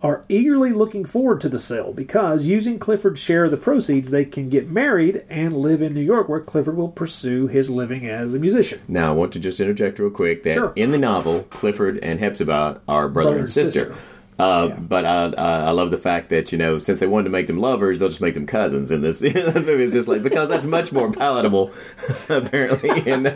are 0.05 0.23
eagerly 0.29 0.71
looking 0.71 1.03
forward 1.03 1.41
to 1.41 1.49
the 1.49 1.59
sale 1.59 1.91
because 1.91 2.45
using 2.45 2.77
Clifford's 2.77 3.19
share 3.19 3.45
of 3.45 3.51
the 3.51 3.57
proceeds, 3.57 4.11
they 4.11 4.23
can 4.23 4.49
get 4.49 4.69
married 4.69 5.23
and 5.31 5.57
live 5.57 5.81
in 5.81 5.95
New 5.95 6.01
York, 6.01 6.29
where 6.29 6.39
Clifford 6.39 6.77
will 6.77 6.89
pursue 6.89 7.47
his 7.47 7.71
living 7.71 8.05
as 8.07 8.35
a 8.35 8.39
musician. 8.39 8.79
Now, 8.87 9.09
I 9.09 9.13
want 9.15 9.31
to 9.33 9.39
just 9.39 9.59
interject 9.59 9.97
real 9.97 10.11
quick 10.11 10.43
that 10.43 10.53
Sure. 10.53 10.73
in 10.75 10.91
the 10.91 10.99
novel, 10.99 11.43
Clifford 11.49 11.97
and 12.03 12.19
Hepzibah 12.19 12.81
are 12.87 13.09
brother, 13.09 13.39
and 13.39 13.49
sister. 13.49 13.95
Uh, 14.37 14.67
But 14.67 15.05
I, 15.05 15.25
I, 15.37 15.59
I 15.61 15.71
love 15.71 15.89
the 15.89 15.97
fact 15.97 16.29
that 16.29 16.51
you 16.51 16.57
know 16.59 16.77
since 16.77 16.99
they 16.99 17.07
wanted 17.07 17.23
to 17.23 17.29
make 17.31 17.47
them 17.47 17.57
lovers, 17.59 17.97
they'll 17.99 18.09
just 18.09 18.21
make 18.21 18.33
them 18.35 18.45
cousins 18.45 18.91
in 18.91 19.01
this. 19.01 19.19
this 19.21 19.55
movie 19.55 19.81
is 19.83 19.93
just 19.93 20.07
like 20.07 20.21
because 20.21 20.49
that's 20.49 20.67
much 20.67 20.91
more 20.91 21.11
palatable, 21.11 21.71
apparently. 22.29 23.11
And 23.11 23.25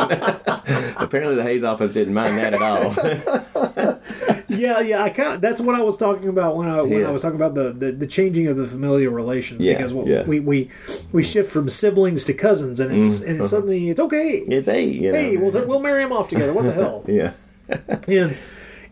apparently, 0.98 1.36
the 1.36 1.44
Hays 1.44 1.64
Office 1.64 1.92
didn't 1.94 2.14
mind 2.14 2.38
that 2.38 2.54
at 2.54 2.62
all. 2.62 4.39
Yeah, 4.50 4.80
yeah, 4.80 5.04
I 5.04 5.10
kind 5.10 5.36
of 5.36 5.42
that's 5.42 5.62
what 5.62 5.76
I 5.76 5.82
was 5.82 5.96
talking 5.98 6.28
about 6.28 6.56
when 6.58 6.68
I 6.68 6.82
when 6.82 7.00
Yeah. 7.02 7.08
I 7.10 7.12
was 7.12 7.22
talking 7.22 7.36
about 7.36 7.54
the, 7.56 7.72
the, 7.72 7.92
the 7.92 8.08
changing 8.08 8.48
of 8.48 8.58
the 8.58 8.66
familial 8.68 9.14
relations 9.14 9.64
Yeah, 9.64 9.74
because 9.74 9.94
yeah. 10.08 10.24
we, 10.26 10.40
we 10.40 10.70
we 11.12 11.24
shift 11.24 11.52
from 11.52 11.70
siblings 11.70 12.26
to 12.26 12.34
cousins 12.34 12.80
and 12.80 12.96
it's 12.96 13.22
and 13.22 13.40
it's 13.42 13.50
suddenly 13.52 13.90
it's 13.90 14.00
okay. 14.00 14.38
it's 14.48 14.68
a 14.68 14.84
you 14.84 15.12
know. 15.12 15.18
hey, 15.18 15.38
we'll 15.38 15.52
we'll 15.68 15.80
marry 15.82 16.04
them 16.04 16.12
off 16.12 16.30
together. 16.30 16.54
What 16.54 16.64
the 16.64 16.72
hell? 16.74 17.04
yeah. 17.08 17.34
and 18.08 18.36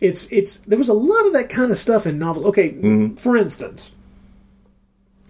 it's 0.00 0.30
it's 0.30 0.58
there 0.58 0.78
was 0.78 0.88
a 0.88 0.92
lot 0.94 1.26
of 1.26 1.32
that 1.32 1.48
kind 1.50 1.70
of 1.72 1.76
stuff 1.76 2.06
in 2.06 2.18
novels. 2.18 2.44
Okay, 2.46 2.70
Mm-hmm. 2.72 3.14
for 3.16 3.36
instance, 3.36 3.92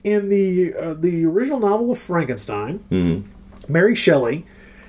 in 0.05 0.29
the 0.29 0.75
uh, 0.75 0.95
the 0.95 1.25
original 1.25 1.59
novel 1.61 1.91
of 1.91 1.99
Frankenstein, 1.99 2.81
Mm-hmm. 2.91 3.73
Mary 3.73 3.95
Shelley 3.95 4.45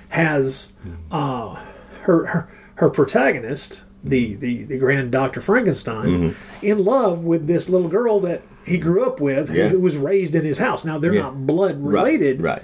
has 0.09 0.71
uh, 1.11 1.55
her, 2.01 2.25
her 2.27 2.49
her 2.75 2.89
protagonist, 2.89 3.83
the, 4.03 4.35
the 4.35 4.63
the 4.63 4.77
grand 4.77 5.11
Doctor 5.11 5.41
Frankenstein, 5.41 6.35
in 6.61 6.83
love 6.85 7.23
with 7.23 7.47
this 7.47 7.67
little 7.69 7.89
girl 7.89 8.19
that 8.21 8.41
he 8.65 8.77
grew 8.77 9.03
up 9.03 9.19
with, 9.19 9.47
Mm-hmm. 9.49 9.57
Yeah. 9.57 9.67
who 9.69 9.79
was 9.79 9.97
raised 9.97 10.35
in 10.35 10.45
his 10.45 10.57
house. 10.59 10.85
Now 10.85 10.97
they're 10.97 11.13
Yeah. 11.13 11.23
not 11.23 11.45
blood 11.47 11.81
related, 11.83 12.41
Right. 12.41 12.61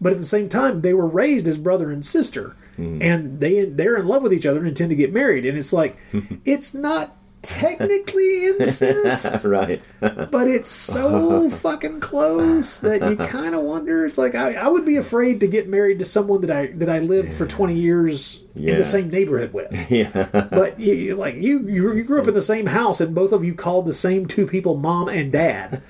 but 0.00 0.12
at 0.12 0.18
the 0.18 0.24
same 0.24 0.48
time 0.48 0.80
they 0.80 0.94
were 0.94 1.06
raised 1.06 1.46
as 1.48 1.58
brother 1.58 1.90
and 1.90 2.04
sister 2.04 2.54
Mm-hmm. 2.78 3.02
and 3.02 3.40
they 3.40 3.64
they're 3.64 3.96
in 3.96 4.06
love 4.06 4.22
with 4.22 4.32
each 4.32 4.46
other 4.46 4.60
and 4.60 4.68
intend 4.68 4.90
to 4.90 4.96
get 4.96 5.12
married 5.12 5.44
and 5.44 5.58
it's 5.58 5.72
like 5.72 5.96
it's 6.44 6.72
not 6.72 7.16
technically 7.48 8.46
incest 8.46 9.44
Right. 9.44 9.80
but 10.00 10.48
it's 10.48 10.68
so 10.70 11.48
fucking 11.50 12.00
close 12.00 12.80
that 12.80 13.00
you 13.10 13.16
kind 13.16 13.54
of 13.54 13.62
wonder. 13.62 14.06
It's 14.06 14.18
like 14.18 14.34
I, 14.34 14.54
I 14.54 14.68
would 14.68 14.84
be 14.84 14.96
afraid 14.96 15.40
to 15.40 15.46
get 15.46 15.68
married 15.68 15.98
to 16.00 16.04
someone 16.04 16.40
that 16.42 16.50
I 16.50 16.66
that 16.76 16.88
I 16.88 16.98
lived 16.98 17.34
for 17.34 17.46
20 17.46 17.74
years 17.74 18.42
in 18.54 18.76
the 18.76 18.84
same 18.84 19.08
neighborhood 19.10 19.52
with. 19.52 19.68
Yeah. 19.90 20.48
but 20.50 20.78
you, 20.78 20.94
you- 20.94 21.14
like 21.16 21.36
you, 21.36 21.60
you 21.68 21.94
you 21.94 22.04
grew 22.04 22.20
up 22.20 22.28
in 22.28 22.34
the 22.34 22.42
same 22.42 22.66
house 22.66 23.00
and 23.00 23.14
both 23.14 23.32
of 23.32 23.44
you 23.44 23.54
called 23.54 23.86
the 23.86 23.94
same 23.94 24.26
two 24.26 24.46
people 24.46 24.76
mom 24.76 25.08
and 25.08 25.32
dad 25.32 25.82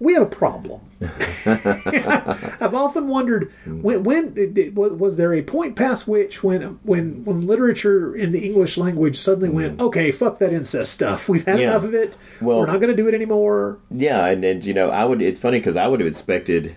we 0.00 0.14
have 0.14 0.22
a 0.22 0.26
problem 0.26 0.80
I've 1.46 2.74
often 2.74 3.08
wondered 3.08 3.52
when, 3.66 4.02
when 4.02 4.74
was 4.74 4.92
was 4.92 5.16
there 5.16 5.32
a 5.32 5.42
point 5.42 5.76
past 5.76 6.08
which 6.08 6.42
when 6.42 6.80
when 6.82 7.24
when 7.24 7.46
literature 7.46 8.14
in 8.14 8.32
the 8.32 8.44
English 8.44 8.76
language 8.76 9.16
suddenly 9.16 9.48
went 9.48 9.78
mm. 9.78 9.82
okay 9.82 10.10
fuck 10.10 10.38
that 10.40 10.52
incest 10.52 10.92
stuff 10.92 11.28
we've 11.28 11.46
had 11.46 11.60
Yeah. 11.60 11.70
enough 11.70 11.84
of 11.84 11.94
it 11.94 12.16
Well- 12.40 12.58
we're 12.58 12.66
not 12.66 12.80
going 12.80 12.90
to 12.90 12.96
do 12.96 13.06
it 13.06 13.14
anymore 13.14 13.78
Yeah, 13.90 14.26
and, 14.26 14.44
and 14.44 14.64
you 14.64 14.74
know, 14.74 14.90
I 14.90 15.04
would. 15.04 15.22
It's 15.22 15.40
funny 15.40 15.58
because 15.58 15.76
I 15.76 15.86
would 15.86 16.00
have 16.00 16.08
expected 16.08 16.76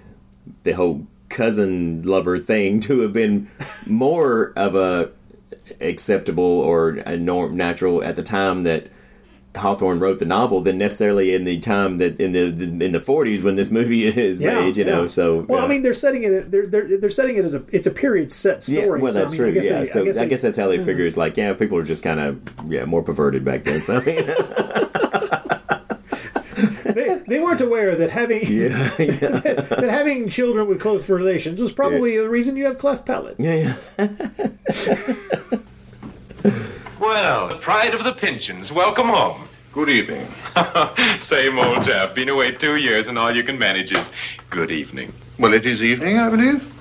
the 0.64 0.74
whole 0.74 1.06
cousin 1.30 2.02
lover 2.04 2.38
thing 2.38 2.80
to 2.82 3.00
have 3.02 3.14
been 3.14 3.50
more 3.88 4.54
of 4.56 4.76
a 4.76 5.12
acceptable 5.80 6.44
or 6.44 6.90
a 7.06 7.16
norm 7.18 7.56
natural 7.56 8.04
at 8.04 8.16
the 8.16 8.24
time 8.24 8.64
that 8.64 8.90
Hawthorne 9.56 10.00
wrote 10.00 10.20
the 10.20 10.26
novel 10.26 10.62
than 10.62 10.78
necessarily 10.78 11.34
in 11.34 11.44
the 11.44 11.60
time 11.60 11.98
that 11.98 12.18
in 12.20 12.32
the, 12.32 12.50
the 12.50 12.86
in 12.86 12.92
the 12.94 13.02
forties 13.02 13.44
when 13.44 13.56
this 13.56 13.70
movie 13.70 14.06
is 14.18 14.40
made. 14.40 14.78
You 14.78 14.86
know, 14.86 15.02
yeah. 15.02 15.08
so 15.08 15.42
well, 15.42 15.64
I 15.64 15.68
mean, 15.68 15.84
they're 15.84 15.94
setting 15.94 16.24
it. 16.24 16.50
They're, 16.52 16.66
they're 16.68 16.98
they're 16.98 17.10
setting 17.10 17.36
it 17.38 17.44
as 17.46 17.54
a 17.54 17.64
it's 17.72 17.86
a 17.88 17.92
period 17.92 18.32
set 18.32 18.64
story. 18.64 18.80
Yeah, 18.80 18.88
well, 18.88 19.12
so, 19.12 19.20
I 19.20 19.22
that's 19.24 19.34
mean, 19.34 19.42
I 19.42 19.52
true. 19.52 19.62
yeah, 19.62 19.80
they- 19.80 19.86
so 19.86 20.02
I 20.02 20.06
guess, 20.06 20.18
they- 20.18 20.48
that's 20.48 20.58
how 20.58 20.68
they 20.68 20.76
uh-huh. 20.76 20.86
figure. 20.86 21.06
It's 21.06 21.18
like, 21.18 21.36
yeah, 21.38 21.54
people 21.54 21.78
are 21.78 21.84
just 21.84 22.02
kind 22.04 22.20
of 22.20 22.40
yeah 22.72 22.86
more 22.86 23.04
perverted 23.04 23.44
back 23.44 23.66
then. 23.66 23.82
So 23.82 24.00
they, 26.94 27.22
they 27.28 27.40
weren't 27.40 27.62
aware 27.62 27.96
that 27.96 28.10
having 28.12 28.42
yeah, 28.46 28.92
yeah, 29.00 29.40
that 29.40 29.88
having 29.90 30.30
children 30.30 30.68
with 30.68 30.80
close 30.80 31.10
relations 31.10 31.60
was 31.60 31.72
probably 31.74 32.18
the 32.18 32.30
reason 32.30 32.56
you 32.56 32.66
have 32.66 32.78
cleft 32.78 33.06
palates. 33.06 33.44
yeah, 33.44 33.76
yeah. 33.98 34.08
Well, 37.02 37.48
the 37.48 37.56
pride 37.56 37.96
of 37.96 38.04
the 38.04 38.14
Pyncheons, 38.14 38.72
welcome 38.72 39.08
home. 39.08 39.48
Good 39.74 39.90
evening. 39.90 40.28
Same 41.20 41.58
old 41.58 41.84
Jeff. 41.84 42.14
Been 42.14 42.30
away 42.30 42.52
two 42.52 42.76
years 42.76 43.08
and 43.08 43.18
all 43.18 43.36
you 43.36 43.44
can 43.44 43.58
manage 43.58 43.92
is 43.92 44.12
good 44.52 44.70
evening. 44.70 45.12
Well, 45.40 45.56
it 45.56 45.66
is 45.66 45.82
evening, 45.82 46.20
I 46.20 46.30
believe. 46.30 46.74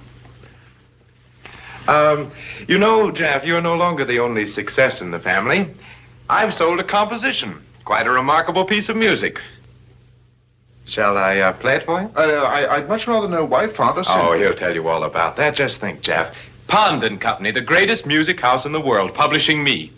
Um, 1.89 2.31
you 2.69 2.77
know, 2.77 3.11
Jeff, 3.11 3.47
you're 3.47 3.63
no 3.63 3.77
longer 3.77 4.05
the 4.05 4.19
only 4.19 4.45
success 4.45 5.01
in 5.01 5.11
the 5.11 5.19
family. 5.19 5.73
I've 6.29 6.53
sold 6.53 6.81
a 6.81 6.85
composition. 6.85 7.59
Quite 7.87 8.07
a 8.07 8.11
remarkable 8.11 8.67
piece 8.67 8.91
of 8.91 8.97
music. 8.97 9.41
Shall 10.85 11.17
I 11.17 11.39
uh, 11.39 11.55
play 11.55 11.77
it 11.77 11.85
for 11.85 12.03
you? 12.03 12.11
Uh, 12.15 12.43
I, 12.43 12.77
I'd 12.77 12.91
much 12.91 13.07
rather 13.07 13.27
know 13.27 13.47
why 13.47 13.69
Father 13.69 14.05
sent 14.05 14.23
Oh, 14.23 14.33
he'll 14.35 14.53
tell 14.53 14.75
you 14.75 14.87
all 14.87 15.05
about 15.05 15.37
that. 15.37 15.55
Just 15.55 15.81
think, 15.81 16.03
Jeff. 16.03 16.37
Pond 16.67 17.05
and 17.05 17.19
Company, 17.19 17.53
the 17.53 17.63
greatest 17.63 18.05
music 18.05 18.39
house 18.39 18.67
in 18.67 18.73
the 18.73 18.81
world, 18.83 19.15
publishing 19.15 19.65
me. 19.65 19.91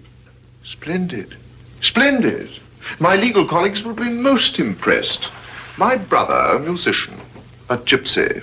Splendid. 0.64 1.36
Splendid. 1.80 2.50
My 2.98 3.16
legal 3.16 3.46
colleagues 3.46 3.82
will 3.82 3.94
be 3.94 4.08
most 4.08 4.58
impressed. 4.58 5.30
My 5.76 5.96
brother, 5.96 6.56
a 6.56 6.58
musician, 6.60 7.20
a 7.68 7.78
gypsy. 7.78 8.42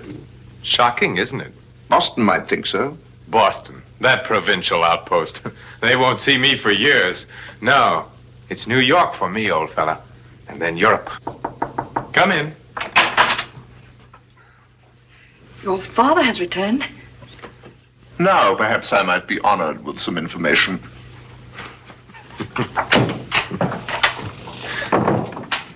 Shocking, 0.64 1.18
isn't 1.18 1.40
it? 1.42 1.54
Boston 1.90 2.24
might 2.24 2.48
think 2.48 2.66
so. 2.66 2.98
Boston, 3.28 3.82
that 4.02 4.24
provincial 4.26 4.84
outpost. 4.84 5.42
they 5.82 5.96
won't 5.96 6.20
see 6.20 6.38
me 6.38 6.58
for 6.58 6.72
years. 6.72 7.28
No, 7.62 8.06
it's 8.50 8.68
New 8.68 8.80
York 8.80 9.14
for 9.16 9.30
me, 9.30 9.52
old 9.52 9.72
fella. 9.72 10.02
And 10.48 10.60
then 10.62 10.78
Europe. 10.78 11.10
Come 12.14 12.32
in. 12.32 12.56
Your 15.64 15.82
father 15.82 16.24
has 16.24 16.40
returned. 16.40 16.86
Now, 18.18 18.56
perhaps 18.56 18.92
I 18.92 19.04
might 19.04 19.28
be 19.28 19.40
honored 19.42 19.84
with 19.86 20.00
some 20.00 20.18
information. 20.18 20.80
You 22.58 22.66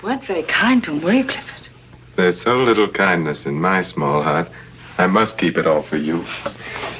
weren't 0.02 0.24
very 0.26 0.44
kind 0.44 0.84
to 0.84 0.92
him, 0.92 1.02
were 1.02 1.14
you, 1.14 1.24
Clifford? 1.26 1.70
There's 2.16 2.40
so 2.40 2.58
little 2.64 2.88
kindness 2.88 3.46
in 3.46 3.60
my 3.60 3.82
small 3.82 4.22
heart. 4.22 4.50
I 4.98 5.08
must 5.08 5.38
keep 5.38 5.58
it 5.58 5.66
all 5.66 5.82
for 5.82 5.98
you. 5.98 6.24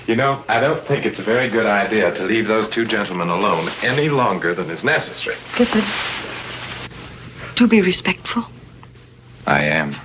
You 0.08 0.16
know, 0.16 0.44
I 0.48 0.60
don't 0.60 0.86
think 0.88 1.06
it's 1.06 1.20
a 1.20 1.24
very 1.24 1.50
good 1.50 1.66
idea 1.66 2.14
to 2.16 2.24
leave 2.24 2.48
those 2.48 2.68
two 2.68 2.86
gentlemen 2.86 3.30
alone 3.30 3.70
any 3.84 4.10
longer 4.10 4.54
than 4.54 4.70
is 4.70 4.84
necessary. 4.84 5.38
Clifford, 5.54 5.84
do 7.56 7.68
be 7.68 7.82
respectful. 7.82 8.44
I 9.46 9.64
am. 9.64 9.96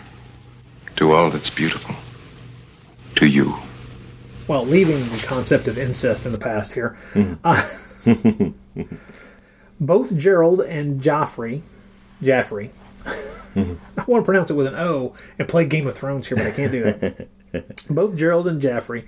To 0.97 1.13
all 1.13 1.31
that's 1.31 1.51
beautiful. 1.51 1.95
To 3.17 3.27
you. 3.27 3.55
Well, 4.47 4.65
leaving 4.65 5.09
the 5.11 5.19
concept 5.19 5.69
of 5.69 5.79
incest 5.79 6.27
in 6.27 6.33
the 6.33 6.39
past 6.39 6.73
here, 6.73 6.97
uh, 7.45 7.63
both 9.81 10.17
Gerald 10.17 10.61
and 10.61 11.01
Joffrey, 11.01 11.63
Jaffrey, 12.23 12.71
mm-hmm. 13.05 13.75
I 14.01 14.05
want 14.07 14.23
to 14.23 14.27
pronounce 14.27 14.51
it 14.51 14.55
with 14.55 14.67
an 14.67 14.75
O 14.75 15.15
and 15.39 15.49
play 15.49 15.67
Game 15.67 15.87
of 15.87 15.95
Thrones 15.95 16.29
here, 16.29 16.37
but 16.37 16.47
I 16.47 16.51
can't 16.51 16.73
do 16.73 16.85
it. 16.85 17.31
both 17.91 18.17
Gerald 18.17 18.47
and 18.47 18.61
Jaffrey 18.61 19.05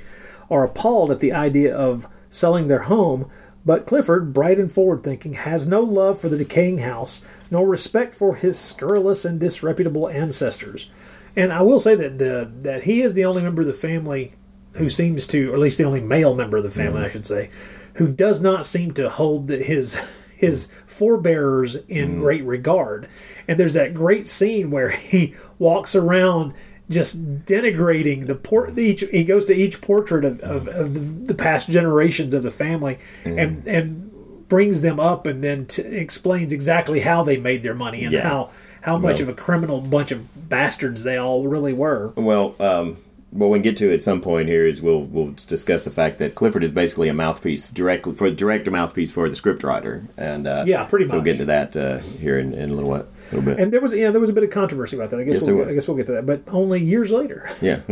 are 0.50 0.64
appalled 0.64 1.10
at 1.10 1.20
the 1.20 1.32
idea 1.32 1.74
of 1.74 2.06
selling 2.30 2.68
their 2.68 2.82
home, 2.82 3.30
but 3.64 3.86
Clifford, 3.86 4.32
bright 4.32 4.58
and 4.58 4.72
forward 4.72 5.02
thinking, 5.02 5.34
has 5.34 5.66
no 5.66 5.82
love 5.82 6.20
for 6.20 6.28
the 6.28 6.38
decaying 6.38 6.78
house, 6.78 7.24
nor 7.50 7.66
respect 7.66 8.14
for 8.14 8.36
his 8.36 8.58
scurrilous 8.58 9.24
and 9.24 9.38
disreputable 9.38 10.08
ancestors. 10.08 10.90
And 11.36 11.52
I 11.52 11.62
will 11.62 11.78
say 11.78 11.94
that 11.94 12.18
the, 12.18 12.50
that 12.60 12.84
he 12.84 13.02
is 13.02 13.14
the 13.14 13.24
only 13.24 13.42
member 13.42 13.62
of 13.62 13.68
the 13.68 13.74
family 13.74 14.34
who 14.74 14.88
seems 14.88 15.26
to, 15.28 15.50
or 15.50 15.54
at 15.54 15.60
least 15.60 15.78
the 15.78 15.84
only 15.84 16.00
male 16.00 16.34
member 16.34 16.56
of 16.56 16.62
the 16.62 16.70
family, 16.70 16.98
mm-hmm. 16.98 17.06
I 17.06 17.10
should 17.10 17.26
say, 17.26 17.50
who 17.94 18.08
does 18.08 18.40
not 18.40 18.64
seem 18.64 18.92
to 18.94 19.10
hold 19.10 19.48
his 19.50 20.00
his 20.40 20.68
forebearers 20.86 21.76
in 21.86 22.12
mm-hmm. 22.12 22.20
great 22.20 22.44
regard. 22.44 23.08
And 23.46 23.60
there's 23.60 23.74
that 23.74 23.92
great 23.92 24.26
scene 24.26 24.70
where 24.70 24.90
he 25.12 25.34
walks 25.58 25.94
around 25.94 26.54
just 26.88 27.44
denigrating 27.44 28.26
the 28.26 28.34
port 28.34 28.76
each 28.76 29.02
he 29.12 29.22
goes 29.22 29.44
to 29.44 29.54
each 29.54 29.80
portrait 29.80 30.24
of, 30.24 30.40
of, 30.40 30.64
mm-hmm. 30.64 30.76
of 30.76 31.26
the, 31.28 31.34
past 31.34 31.70
generations 31.70 32.34
of 32.34 32.42
the 32.42 32.50
family 32.50 32.98
and 33.24 33.58
mm-hmm. 33.58 33.68
and 33.68 34.48
brings 34.48 34.82
them 34.82 34.98
up 34.98 35.24
and 35.24 35.44
then 35.44 35.66
t- 35.66 35.82
explains 35.82 36.52
exactly 36.52 37.00
how 37.00 37.22
they 37.22 37.36
made 37.36 37.62
their 37.62 37.74
money 37.74 38.02
and 38.02 38.12
Yeah. 38.12 38.28
how 38.28 38.50
how 38.80 38.98
much 38.98 39.20
Well- 39.20 39.28
of 39.28 39.28
a 39.28 39.34
criminal 39.34 39.80
bunch 39.80 40.10
of 40.10 40.48
bastards 40.48 41.04
they 41.04 41.16
all 41.16 41.46
really 41.46 41.74
were. 41.74 42.12
Well, 42.16 42.56
um, 42.58 42.96
what 43.30 43.48
we 43.48 43.58
can 43.58 43.62
get 43.62 43.76
to 43.76 43.92
at 43.92 44.00
some 44.00 44.20
point 44.20 44.48
here 44.48 44.66
is 44.66 44.82
we'll 44.82 45.02
we'll 45.02 45.32
discuss 45.46 45.84
the 45.84 45.90
fact 45.90 46.18
that 46.18 46.34
Clifford 46.34 46.64
is 46.64 46.72
basically 46.72 47.08
a 47.08 47.14
mouthpiece 47.14 47.68
directly 47.68 48.14
for 48.14 48.30
direct 48.30 48.68
mouthpiece 48.68 49.12
for 49.12 49.28
the 49.28 49.36
scriptwriter, 49.36 50.08
and 50.16 50.46
uh, 50.46 50.64
Yeah, 50.66 50.84
pretty 50.84 51.04
So 51.04 51.14
we'll 51.14 51.24
get 51.24 51.34
into 51.34 51.46
that 51.46 51.76
uh, 51.76 51.98
here 51.98 52.38
in, 52.38 52.52
in 52.54 52.70
a 52.70 52.74
little 52.74 52.90
while, 52.90 53.06
little 53.32 53.42
bit. 53.42 53.60
And 53.60 53.72
there 53.72 53.80
was 53.80 53.94
yeah 53.94 54.10
there 54.10 54.20
was 54.20 54.30
a 54.30 54.32
bit 54.32 54.42
of 54.42 54.50
controversy 54.50 54.96
about 54.96 55.10
that. 55.10 55.20
I 55.20 55.24
guess 55.24 55.34
Yes, 55.34 55.46
we'll. 55.46 55.68
I 55.68 55.74
guess 55.74 55.86
we'll 55.86 55.96
get 55.96 56.06
to 56.06 56.12
that, 56.12 56.26
but 56.26 56.42
only 56.48 56.80
years 56.82 57.10
later. 57.10 57.48
yeah, 57.62 57.80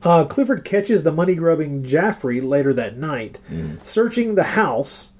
Uh, 0.00 0.24
Clifford 0.24 0.64
catches 0.64 1.02
the 1.02 1.10
money 1.10 1.34
grubbing 1.34 1.82
Jaffrey 1.82 2.40
later 2.40 2.72
that 2.72 2.96
night, 2.96 3.40
searching 3.82 4.36
the 4.36 4.44
house, 4.44 5.10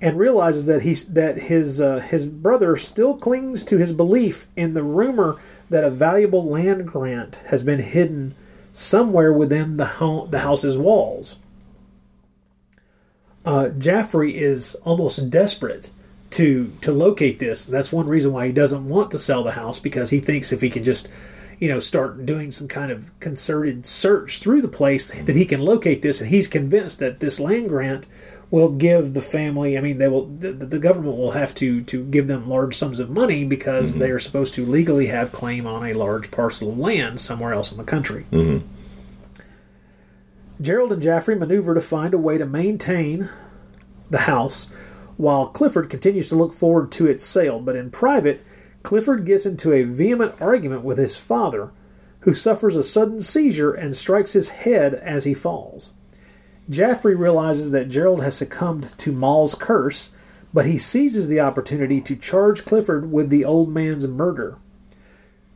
and 0.00 0.18
realizes 0.18 0.66
that 0.66 0.82
he's 0.82 1.04
that 1.12 1.36
his 1.36 1.82
uh, 1.82 2.00
his 2.00 2.24
brother 2.24 2.78
still 2.78 3.14
clings 3.14 3.62
to 3.64 3.76
his 3.76 3.92
belief 3.92 4.46
in 4.56 4.72
the 4.72 4.82
rumor 4.82 5.36
that 5.68 5.84
a 5.84 5.90
valuable 5.90 6.46
land 6.46 6.86
grant 6.88 7.42
has 7.48 7.62
been 7.62 7.80
hidden 7.80 8.34
somewhere 8.72 9.32
within 9.32 9.76
the 9.76 10.26
the 10.30 10.40
house's 10.40 10.78
walls. 10.78 11.36
Uh, 13.44 13.70
Jaffrey 13.70 14.36
is 14.36 14.74
almost 14.84 15.30
desperate 15.30 15.90
to 16.30 16.72
to 16.80 16.92
locate 16.92 17.38
this. 17.38 17.64
That's 17.64 17.92
one 17.92 18.08
reason 18.08 18.32
why 18.32 18.46
he 18.46 18.52
doesn't 18.52 18.88
want 18.88 19.10
to 19.10 19.18
sell 19.18 19.42
the 19.44 19.52
house 19.52 19.78
because 19.78 20.10
he 20.10 20.20
thinks 20.20 20.52
if 20.52 20.60
he 20.60 20.70
can 20.70 20.84
just 20.84 21.08
you 21.58 21.68
know 21.68 21.78
start 21.78 22.26
doing 22.26 22.50
some 22.50 22.66
kind 22.66 22.90
of 22.90 23.10
concerted 23.20 23.86
search 23.86 24.38
through 24.38 24.62
the 24.62 24.68
place 24.68 25.10
that 25.22 25.36
he 25.36 25.44
can 25.44 25.60
locate 25.60 26.02
this 26.02 26.20
and 26.20 26.30
he's 26.30 26.48
convinced 26.48 26.98
that 26.98 27.20
this 27.20 27.38
land 27.38 27.68
grant 27.68 28.06
will 28.52 28.70
give 28.70 29.14
the 29.14 29.20
family 29.20 29.76
i 29.76 29.80
mean 29.80 29.98
they 29.98 30.06
will 30.06 30.26
the, 30.26 30.52
the 30.52 30.78
government 30.78 31.16
will 31.16 31.32
have 31.32 31.52
to 31.54 31.82
to 31.82 32.04
give 32.04 32.28
them 32.28 32.48
large 32.48 32.76
sums 32.76 33.00
of 33.00 33.10
money 33.10 33.44
because 33.44 33.90
mm-hmm. 33.90 34.00
they 34.00 34.10
are 34.10 34.20
supposed 34.20 34.54
to 34.54 34.64
legally 34.64 35.06
have 35.06 35.32
claim 35.32 35.66
on 35.66 35.84
a 35.84 35.92
large 35.94 36.30
parcel 36.30 36.70
of 36.70 36.78
land 36.78 37.18
somewhere 37.20 37.52
else 37.52 37.72
in 37.72 37.78
the 37.78 37.84
country 37.84 38.24
mm-hmm. 38.30 38.64
Gerald 40.62 40.92
and 40.92 41.02
Jaffrey 41.02 41.34
maneuver 41.34 41.74
to 41.74 41.80
find 41.80 42.14
a 42.14 42.18
way 42.18 42.38
to 42.38 42.46
maintain 42.46 43.28
the 44.10 44.18
house 44.18 44.70
while 45.16 45.48
Clifford 45.48 45.90
continues 45.90 46.28
to 46.28 46.36
look 46.36 46.52
forward 46.52 46.92
to 46.92 47.06
its 47.06 47.24
sale. 47.24 47.60
But 47.60 47.76
in 47.76 47.90
private, 47.90 48.44
Clifford 48.82 49.24
gets 49.24 49.44
into 49.44 49.72
a 49.72 49.82
vehement 49.82 50.34
argument 50.40 50.82
with 50.82 50.98
his 50.98 51.16
father, 51.16 51.72
who 52.20 52.34
suffers 52.34 52.76
a 52.76 52.82
sudden 52.82 53.20
seizure 53.20 53.72
and 53.72 53.94
strikes 53.94 54.34
his 54.34 54.50
head 54.50 54.94
as 54.94 55.24
he 55.24 55.34
falls. 55.34 55.94
Jaffrey 56.72 57.14
realizes 57.14 57.70
that 57.70 57.90
Gerald 57.90 58.22
has 58.22 58.36
succumbed 58.36 58.96
to 58.98 59.12
Maule's 59.12 59.54
curse, 59.54 60.10
but 60.54 60.66
he 60.66 60.78
seizes 60.78 61.28
the 61.28 61.40
opportunity 61.40 62.00
to 62.00 62.16
charge 62.16 62.64
Clifford 62.64 63.12
with 63.12 63.28
the 63.28 63.44
old 63.44 63.68
man's 63.68 64.08
murder. 64.08 64.56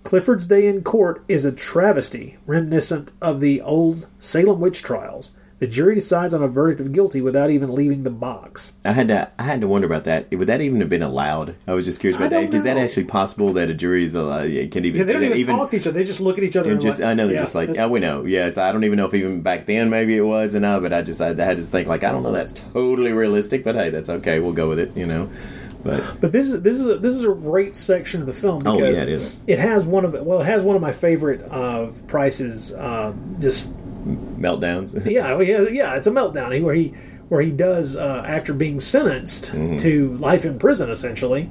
Clifford's 0.04 0.46
day 0.46 0.66
in 0.66 0.84
court 0.84 1.24
is 1.26 1.44
a 1.44 1.52
travesty 1.52 2.36
reminiscent 2.46 3.10
of 3.20 3.40
the 3.40 3.60
old 3.60 4.06
Salem 4.20 4.60
witch 4.60 4.82
trials. 4.82 5.32
The 5.58 5.66
jury 5.66 5.94
decides 5.94 6.34
on 6.34 6.42
a 6.42 6.48
verdict 6.48 6.82
of 6.82 6.92
guilty 6.92 7.22
without 7.22 7.48
even 7.48 7.74
leaving 7.74 8.02
the 8.02 8.10
box. 8.10 8.72
I 8.84 8.92
had 8.92 9.08
to 9.08 9.30
I 9.38 9.44
had 9.44 9.62
to 9.62 9.68
wonder 9.68 9.86
about 9.86 10.04
that. 10.04 10.30
Would 10.30 10.48
that 10.48 10.60
even 10.60 10.80
have 10.80 10.90
been 10.90 11.02
allowed? 11.02 11.54
I 11.66 11.72
was 11.72 11.86
just 11.86 11.98
curious 11.98 12.18
about 12.20 12.28
that. 12.28 12.42
don't 12.42 12.54
Is 12.54 12.64
that 12.64 12.76
actually 12.76 13.04
possible 13.04 13.54
that 13.54 13.70
a 13.70 13.74
jury 13.74 14.04
is 14.04 14.14
allowed, 14.14 14.50
can 14.70 14.84
even 14.84 14.98
Yeah, 14.98 15.04
they 15.04 15.12
don't 15.14 15.24
even, 15.24 15.38
even 15.38 15.56
talk 15.56 15.70
to 15.70 15.76
each 15.76 15.86
other. 15.86 15.98
They 15.98 16.04
just 16.04 16.20
look 16.20 16.36
at 16.36 16.44
each 16.44 16.56
other. 16.56 16.68
And 16.70 16.74
And 16.74 16.82
just 16.82 17.00
like, 17.00 17.08
I 17.08 17.14
know, 17.14 17.26
they're 17.26 17.36
yeah, 17.36 17.40
just 17.42 17.54
like 17.54 17.78
oh, 17.78 17.88
we 17.88 18.00
know. 18.00 18.26
Yes, 18.26 18.58
I 18.58 18.70
don't 18.70 18.84
even 18.84 18.98
know 18.98 19.06
if 19.06 19.14
even 19.14 19.40
back 19.40 19.64
then 19.64 19.88
maybe 19.88 20.14
it 20.14 20.22
was 20.22 20.54
or 20.54 20.60
not. 20.60 20.82
But 20.82 20.92
I 20.92 21.00
just 21.00 21.22
I, 21.22 21.28
had 21.28 21.56
to 21.56 21.62
think 21.62 21.88
like 21.88 22.04
I 22.04 22.12
don't 22.12 22.22
know. 22.22 22.32
That's 22.32 22.52
totally 22.52 23.12
realistic, 23.12 23.64
but 23.64 23.76
hey, 23.76 23.88
that's 23.88 24.10
okay. 24.10 24.40
We'll 24.40 24.52
go 24.52 24.68
with 24.68 24.78
it. 24.78 24.94
You 24.94 25.06
know, 25.06 25.30
but 25.82 26.20
But 26.20 26.32
this 26.32 26.50
is 26.52 26.60
this 26.60 26.78
is 26.78 26.86
a, 26.86 26.98
this 26.98 27.14
is 27.14 27.24
a 27.24 27.28
great 27.28 27.76
section 27.76 28.20
of 28.20 28.26
the 28.26 28.34
film 28.34 28.62
Oh, 28.66 28.76
because 28.76 28.98
yeah, 28.98 29.04
it 29.04 29.08
is. 29.08 29.40
it 29.46 29.58
has 29.58 29.86
one 29.86 30.04
of 30.04 30.12
well, 30.12 30.42
it 30.42 30.44
has 30.46 30.62
one 30.62 30.76
of 30.76 30.82
my 30.82 30.92
favorite 30.92 31.40
uh, 31.50 31.86
Price's 32.08 32.74
uh, 32.74 33.14
just 33.40 33.72
meltdowns. 34.06 35.04
yeah, 35.10 35.38
he 35.42 35.50
has, 35.50 35.70
yeah, 35.72 35.94
it's 35.96 36.06
a 36.06 36.10
meltdown 36.10 36.54
he- 36.54 36.60
where 36.62 36.74
he 36.74 36.94
where 37.28 37.42
he 37.42 37.50
does 37.50 37.96
uh, 37.96 38.22
after 38.26 38.52
being 38.52 38.78
sentenced 38.78 39.52
Mm-hmm. 39.52 39.76
to 39.78 40.16
life 40.18 40.44
in 40.44 40.58
prison. 40.58 40.88
Essentially, 40.90 41.50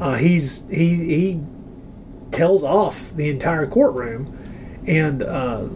uh, 0.00 0.14
he's 0.16 0.68
he 0.68 0.94
he 0.94 1.40
tells 2.30 2.62
off 2.62 3.12
the 3.14 3.28
entire 3.28 3.66
courtroom 3.66 4.36
and. 4.86 5.22
Uh, 5.22 5.68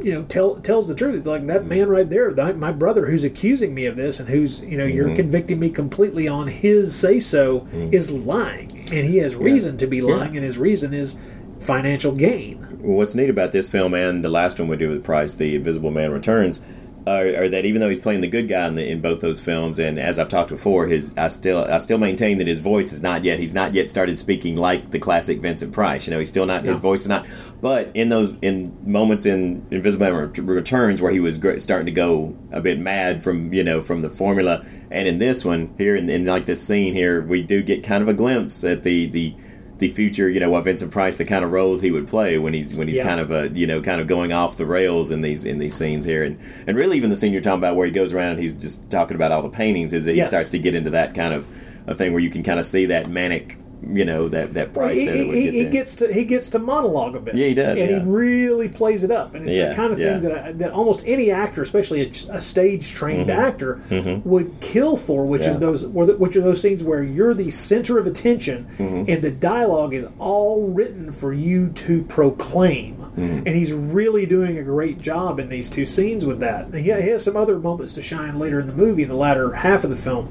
you 0.00 0.12
know, 0.14 0.22
tell 0.22 0.54
tells 0.60 0.86
the 0.86 0.94
truth. 0.94 1.26
Like 1.26 1.44
that 1.48 1.66
man 1.66 1.88
right 1.88 2.08
there, 2.08 2.32
that, 2.32 2.56
my 2.56 2.70
brother, 2.70 3.06
who's 3.06 3.24
accusing 3.24 3.74
me 3.74 3.84
of 3.86 3.96
this, 3.96 4.20
and 4.20 4.28
who's 4.28 4.60
you 4.60 4.76
know 4.78 4.84
you're 4.86 5.08
Mhm. 5.08 5.16
convicting 5.16 5.58
me 5.58 5.70
completely 5.70 6.28
on 6.28 6.46
his 6.46 6.94
say 6.94 7.18
so, 7.18 7.66
is 7.72 8.08
lying, 8.08 8.86
and 8.92 9.06
he 9.08 9.16
has 9.16 9.34
reason 9.34 9.76
to 9.78 9.88
be 9.88 10.00
lying, 10.00 10.36
and 10.36 10.44
his 10.44 10.56
reason 10.56 10.94
is 10.94 11.16
financial 11.60 12.12
gain. 12.12 12.60
Well, 12.80 12.96
what's 12.96 13.14
neat 13.14 13.30
about 13.30 13.52
this 13.52 13.68
film 13.68 13.94
and 13.94 14.24
the 14.24 14.28
last 14.28 14.58
one 14.58 14.68
we 14.68 14.76
did 14.76 14.88
with 14.88 15.04
Price, 15.04 15.34
The 15.34 15.56
Invisible 15.56 15.90
Man 15.90 16.10
Returns, 16.10 16.62
are, 17.08 17.44
are 17.44 17.48
that 17.48 17.64
even 17.64 17.80
though 17.80 17.88
he's 17.88 18.00
playing 18.00 18.20
the 18.20 18.28
good 18.28 18.48
guy 18.48 18.66
in, 18.66 18.74
the, 18.74 18.86
in 18.86 19.00
both 19.00 19.20
those 19.20 19.40
films, 19.40 19.78
and 19.78 19.98
as 19.98 20.18
I've 20.18 20.28
talked 20.28 20.50
before, 20.50 20.86
his 20.86 21.16
I 21.16 21.28
still 21.28 21.64
I 21.64 21.78
still 21.78 21.98
maintain 21.98 22.38
that 22.38 22.46
his 22.46 22.60
voice 22.60 22.92
is 22.92 23.02
not 23.02 23.24
yet 23.24 23.38
he's 23.38 23.54
not 23.54 23.74
yet 23.74 23.88
started 23.88 24.18
speaking 24.18 24.56
like 24.56 24.90
the 24.90 24.98
classic 24.98 25.40
Vincent 25.40 25.72
Price. 25.72 26.06
You 26.06 26.12
know, 26.12 26.18
he's 26.18 26.28
still 26.28 26.46
not 26.46 26.64
his 26.64 26.78
voice 26.78 27.02
is 27.02 27.08
not. 27.08 27.26
But 27.60 27.90
in 27.94 28.08
those 28.08 28.36
in 28.42 28.76
moments 28.84 29.26
in 29.26 29.66
Invisible 29.70 30.10
Man 30.10 30.32
Returns 30.46 31.00
where 31.00 31.12
he 31.12 31.20
was 31.20 31.38
gr- 31.38 31.58
starting 31.58 31.86
to 31.86 31.92
go 31.92 32.36
a 32.52 32.60
bit 32.60 32.78
mad 32.78 33.22
from 33.22 33.52
you 33.52 33.64
know 33.64 33.80
from 33.80 34.02
the 34.02 34.10
formula, 34.10 34.66
and 34.90 35.08
in 35.08 35.18
this 35.18 35.44
one 35.44 35.74
here 35.78 35.96
in, 35.96 36.10
in 36.10 36.26
like 36.26 36.46
this 36.46 36.66
scene 36.66 36.94
here, 36.94 37.22
we 37.22 37.42
do 37.42 37.62
get 37.62 37.82
kind 37.82 38.02
of 38.02 38.08
a 38.08 38.14
glimpse 38.14 38.62
at 38.64 38.82
the 38.82 39.06
the 39.06 39.34
the 39.78 39.90
future, 39.92 40.28
you 40.28 40.40
know, 40.40 40.50
what 40.50 40.64
Vincent 40.64 40.90
Price, 40.90 41.16
the 41.18 41.24
kind 41.24 41.44
of 41.44 41.52
roles 41.52 41.80
he 41.82 41.90
would 41.90 42.08
play 42.08 42.36
when 42.38 42.52
he's 42.52 42.76
when 42.76 42.88
he's 42.88 42.96
Yeah. 42.96 43.04
kind 43.04 43.20
of 43.20 43.30
a 43.30 43.48
you 43.56 43.66
know 43.66 43.80
kind 43.80 44.00
of 44.00 44.06
going 44.06 44.32
off 44.32 44.56
the 44.56 44.66
rails 44.66 45.10
in 45.10 45.20
these 45.20 45.44
in 45.44 45.58
these 45.58 45.74
scenes 45.74 46.04
here, 46.04 46.24
and 46.24 46.38
and 46.66 46.76
really 46.76 46.96
even 46.96 47.10
the 47.10 47.16
scene 47.16 47.32
you're 47.32 47.40
talking 47.42 47.58
about 47.60 47.76
where 47.76 47.86
he 47.86 47.92
goes 47.92 48.12
around 48.12 48.32
and 48.32 48.40
he's 48.40 48.54
just 48.54 48.90
talking 48.90 49.14
about 49.14 49.30
all 49.32 49.42
the 49.42 49.48
paintings 49.48 49.92
is 49.92 50.04
that 50.04 50.14
he 50.14 50.22
starts 50.24 50.50
to 50.50 50.58
get 50.58 50.74
into 50.74 50.90
that 50.90 51.14
kind 51.14 51.32
of 51.32 51.46
a 51.86 51.94
thing 51.94 52.12
where 52.12 52.20
you 52.20 52.28
can 52.30 52.42
kind 52.42 52.58
of 52.60 52.66
see 52.66 52.86
that 52.86 53.08
manic, 53.08 53.56
you 53.80 54.04
know, 54.04 54.28
that 54.28 54.54
that 54.54 54.74
Well, 54.74 54.86
Price 54.88 54.98
he, 54.98 55.06
that 55.06 55.16
he, 55.16 55.24
would 55.28 55.36
he, 55.36 55.44
get 55.44 55.54
he 55.54 55.64
gets 55.66 55.94
to 55.96 56.12
he 56.12 56.24
gets 56.24 56.48
to 56.50 56.58
monologue 56.58 57.14
a 57.14 57.20
bit. 57.20 57.36
Yeah, 57.36 57.46
he 57.46 57.54
does, 57.54 57.78
and 57.78 57.90
yeah. 57.90 57.98
he 58.00 58.04
really 58.04 58.68
plays 58.68 59.04
it 59.04 59.10
up. 59.10 59.34
And 59.34 59.46
it's 59.46 59.56
Yeah, 59.56 59.68
the 59.70 59.74
kind 59.74 59.92
of 59.92 59.98
yeah. 59.98 60.12
thing 60.14 60.22
that 60.28 60.44
I, 60.46 60.52
that 60.52 60.72
almost 60.72 61.04
any 61.06 61.30
actor, 61.30 61.62
especially 61.62 62.02
a, 62.02 62.08
a 62.32 62.40
stage 62.40 62.92
trained 62.92 63.28
Mhm. 63.30 63.36
actor, 63.36 63.80
Mhm. 63.88 64.26
would 64.26 64.52
kill 64.60 64.96
for. 64.96 65.24
Which 65.26 65.46
is 65.46 65.58
those 65.60 65.86
which 65.86 66.36
are 66.36 66.40
those 66.40 66.60
scenes 66.60 66.82
where 66.82 67.02
you're 67.02 67.34
the 67.34 67.50
center 67.50 67.98
of 67.98 68.06
attention, 68.06 68.66
Mhm. 68.78 69.08
and 69.08 69.22
the 69.22 69.30
dialogue 69.30 69.94
is 69.94 70.06
all 70.18 70.62
written 70.68 71.12
for 71.12 71.32
you 71.32 71.68
to 71.68 72.02
proclaim. 72.02 72.96
Mhm. 73.16 73.46
And 73.46 73.48
he's 73.48 73.72
really 73.72 74.26
doing 74.26 74.58
a 74.58 74.62
great 74.62 75.00
job 75.00 75.38
in 75.40 75.48
these 75.48 75.70
two 75.70 75.84
scenes 75.86 76.24
with 76.26 76.40
that. 76.40 76.66
And 76.66 76.74
he, 76.74 76.82
he 76.92 77.08
has 77.10 77.22
some 77.22 77.36
other 77.36 77.58
moments 77.58 77.94
to 77.94 78.02
shine 78.02 78.38
later 78.38 78.58
in 78.60 78.66
the 78.66 78.72
movie, 78.72 79.02
in 79.04 79.08
the 79.08 79.14
latter 79.16 79.52
half 79.52 79.84
of 79.84 79.90
the 79.90 79.96
film. 79.96 80.28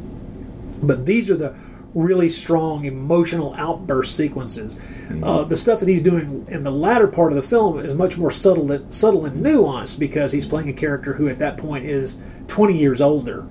but 0.83 1.05
these 1.07 1.27
are 1.29 1.35
the 1.35 1.53
really 1.93 2.29
strong 2.29 2.85
emotional 2.85 3.53
outburst 3.57 4.15
sequences. 4.15 4.79
Uh, 5.23 5.43
the 5.43 5.57
stuff 5.57 5.79
that 5.79 5.87
he's 5.89 6.01
doing 6.01 6.45
in 6.49 6.63
the 6.63 6.71
latter 6.71 7.07
part 7.07 7.31
of 7.31 7.35
the 7.35 7.41
film 7.41 7.79
is 7.79 7.93
much 7.93 8.17
more 8.17 8.29
subtle, 8.31 8.85
subtle 8.91 9.25
and 9.25 9.43
nuanced 9.43 9.97
because 9.99 10.31
he's 10.31 10.45
playing 10.45 10.69
a 10.69 10.73
character 10.73 11.13
who 11.13 11.27
at 11.27 11.39
that 11.39 11.57
point 11.57 11.85
is 11.85 12.19
20 12.47 12.77
years 12.77 13.01
older, 13.01 13.47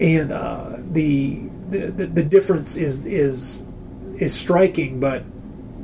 and 0.00 0.32
uh, 0.32 0.76
the, 0.92 1.40
the 1.68 1.86
the 1.90 2.06
the 2.06 2.22
difference 2.22 2.76
is 2.76 3.04
is 3.04 3.62
is 4.16 4.32
striking. 4.34 4.98
But 5.00 5.24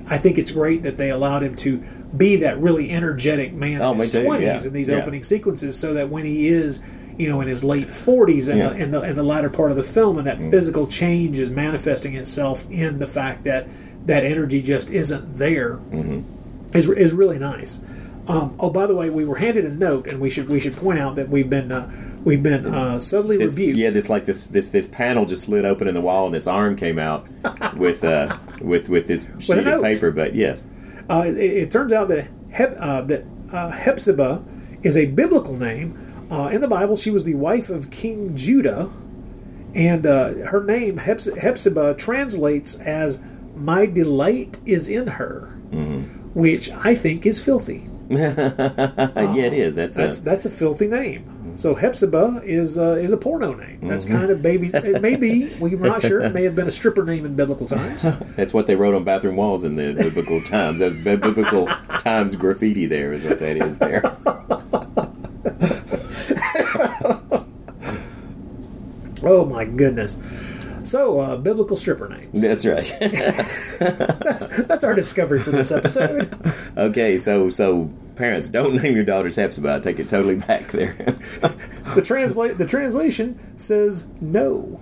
I 0.08 0.18
think 0.18 0.38
it's 0.38 0.50
great 0.52 0.82
that 0.84 0.96
they 0.96 1.10
allowed 1.10 1.42
him 1.42 1.54
to 1.56 1.78
be 2.16 2.36
that 2.36 2.58
really 2.60 2.90
energetic 2.90 3.52
man 3.52 3.82
Oh, 3.82 3.92
in 3.92 3.98
his 3.98 4.10
20s 4.12 4.40
yeah, 4.40 4.64
in 4.64 4.72
these 4.72 4.88
yeah. 4.88 4.96
opening 4.96 5.22
sequences, 5.24 5.78
so 5.78 5.92
that 5.94 6.08
when 6.08 6.24
he 6.24 6.48
is 6.48 6.80
you 7.18 7.28
know 7.28 7.40
in 7.40 7.48
his 7.48 7.64
late 7.64 7.88
40s 7.88 8.48
and 8.48 8.58
Yeah. 8.58 8.68
the, 8.70 8.76
in 8.82 8.90
the 8.90 9.02
in 9.02 9.16
the 9.16 9.22
latter 9.22 9.50
part 9.50 9.70
of 9.70 9.76
the 9.76 9.82
film, 9.82 10.18
and 10.18 10.26
that 10.26 10.38
Mm. 10.38 10.50
physical 10.50 10.86
change 10.86 11.38
is 11.38 11.50
manifesting 11.50 12.14
itself 12.14 12.64
in 12.70 12.98
the 12.98 13.06
fact 13.06 13.44
that 13.44 13.68
that 14.06 14.24
energy 14.24 14.62
just 14.62 14.90
isn't 14.90 15.38
there, 15.38 15.78
Mm-hmm. 15.92 16.76
is 16.76 16.88
is 16.88 17.12
really 17.12 17.38
nice. 17.38 17.80
Um, 18.28 18.54
oh, 18.58 18.70
by 18.70 18.86
the 18.88 18.94
way, 18.94 19.08
we 19.08 19.24
were 19.24 19.36
handed 19.36 19.64
a 19.64 19.72
note, 19.72 20.08
and 20.08 20.20
we 20.20 20.28
should 20.30 20.48
we 20.48 20.58
should 20.58 20.74
point 20.76 20.98
out 20.98 21.14
that 21.14 21.28
we've 21.28 21.48
been 21.48 21.70
uh, 21.70 21.88
we've 22.24 22.42
been 22.42 22.66
uh, 22.66 22.98
subtly 22.98 23.36
This, 23.36 23.56
rebuked. 23.56 23.78
yeah, 23.78 23.90
this 23.90 24.10
like 24.10 24.24
this 24.24 24.48
this 24.48 24.70
this 24.70 24.88
panel 24.88 25.26
just 25.26 25.44
slid 25.44 25.64
open 25.64 25.86
in 25.86 25.94
the 25.94 26.00
wall 26.00 26.26
and 26.26 26.34
this 26.34 26.48
arm 26.48 26.74
came 26.74 26.98
out 26.98 27.24
with 27.76 28.02
uh 28.02 28.36
with 28.60 28.88
with 28.88 29.06
this 29.06 29.30
sheet 29.38 29.58
a 29.66 29.76
of 29.76 29.82
paper. 29.82 30.10
But 30.10 30.34
yes, 30.34 30.64
Uh, 31.08 31.24
it, 31.28 31.36
it 31.38 31.70
turns 31.70 31.92
out 31.92 32.08
that 32.08 32.26
Hep, 32.50 32.76
uh, 32.80 33.02
that 33.02 33.24
uh, 33.52 33.70
Hepzibah 33.70 34.42
is 34.82 34.96
a 34.96 35.06
biblical 35.06 35.56
name. 35.56 35.94
Uh, 36.30 36.48
in 36.52 36.60
the 36.60 36.68
Bible, 36.68 36.96
she 36.96 37.10
was 37.10 37.24
the 37.24 37.34
wife 37.34 37.70
of 37.70 37.90
King 37.90 38.36
Judah, 38.36 38.90
and 39.74 40.06
uh, 40.06 40.32
her 40.48 40.62
name 40.62 40.96
Hepzibah 40.98 41.94
translates 41.94 42.74
as 42.76 43.18
"My 43.56 43.86
delight 43.86 44.58
is 44.66 44.88
in 44.88 45.06
her," 45.06 45.48
which 46.34 46.70
I 46.70 46.94
think 46.94 47.26
is 47.26 47.38
filthy. 47.44 47.88
yeah, 48.08 49.36
it 49.36 49.52
is. 49.52 49.74
That's, 49.74 49.96
That's 49.96 50.20
a, 50.20 50.22
that's 50.22 50.46
a 50.46 50.50
filthy 50.50 50.86
name. 50.86 51.32
So 51.56 51.74
Hepzibah 51.74 52.42
is 52.44 52.76
uh, 52.78 52.94
is 52.96 53.12
a 53.12 53.16
porno 53.16 53.54
name. 53.54 53.80
That's 53.88 54.04
Mm-hmm. 54.04 54.16
kind 54.16 54.30
of 54.30 54.42
baby. 54.42 54.70
It 54.74 55.00
may 55.02 55.16
be. 55.16 55.52
We're 55.58 55.76
not 55.76 56.02
sure. 56.02 56.20
It 56.20 56.34
may 56.34 56.42
have 56.44 56.54
been 56.54 56.68
a 56.68 56.72
stripper 56.72 57.04
name 57.04 57.24
in 57.24 57.34
biblical 57.34 57.66
times. 57.66 58.02
that's 58.36 58.52
what 58.52 58.66
they 58.66 58.74
wrote 58.76 58.94
on 58.94 59.04
bathroom 59.04 59.36
walls 59.36 59.64
in 59.64 59.76
the 59.76 59.92
biblical 59.94 60.40
times. 60.42 60.80
That's 60.80 60.94
biblical 61.02 61.66
times 61.98 62.36
graffiti. 62.36 62.86
There 62.86 63.12
is 63.12 63.24
what 63.24 63.38
that 63.40 63.56
is. 63.56 63.78
There. 63.78 64.02
Oh 69.26 69.44
my 69.44 69.64
goodness. 69.64 70.20
So 70.84 71.18
uh, 71.18 71.36
biblical 71.36 71.76
stripper 71.76 72.08
names. 72.08 72.40
That's 72.40 72.64
right. 72.64 72.96
That's 73.80 74.46
that's 74.62 74.84
our 74.84 74.94
discovery 74.94 75.40
for 75.40 75.50
this 75.50 75.72
episode. 75.72 76.32
okay, 76.76 77.16
so 77.16 77.50
so 77.50 77.90
parents 78.14 78.48
don't 78.48 78.80
name 78.80 78.94
your 78.94 79.04
daughters 79.04 79.34
Hepzibah. 79.36 79.80
Take 79.80 79.98
it 79.98 80.08
totally 80.08 80.36
back 80.36 80.68
there. 80.68 80.92
the 81.94 82.02
translate 82.04 82.58
the 82.58 82.66
translation 82.66 83.38
says 83.58 84.06
no. 84.20 84.78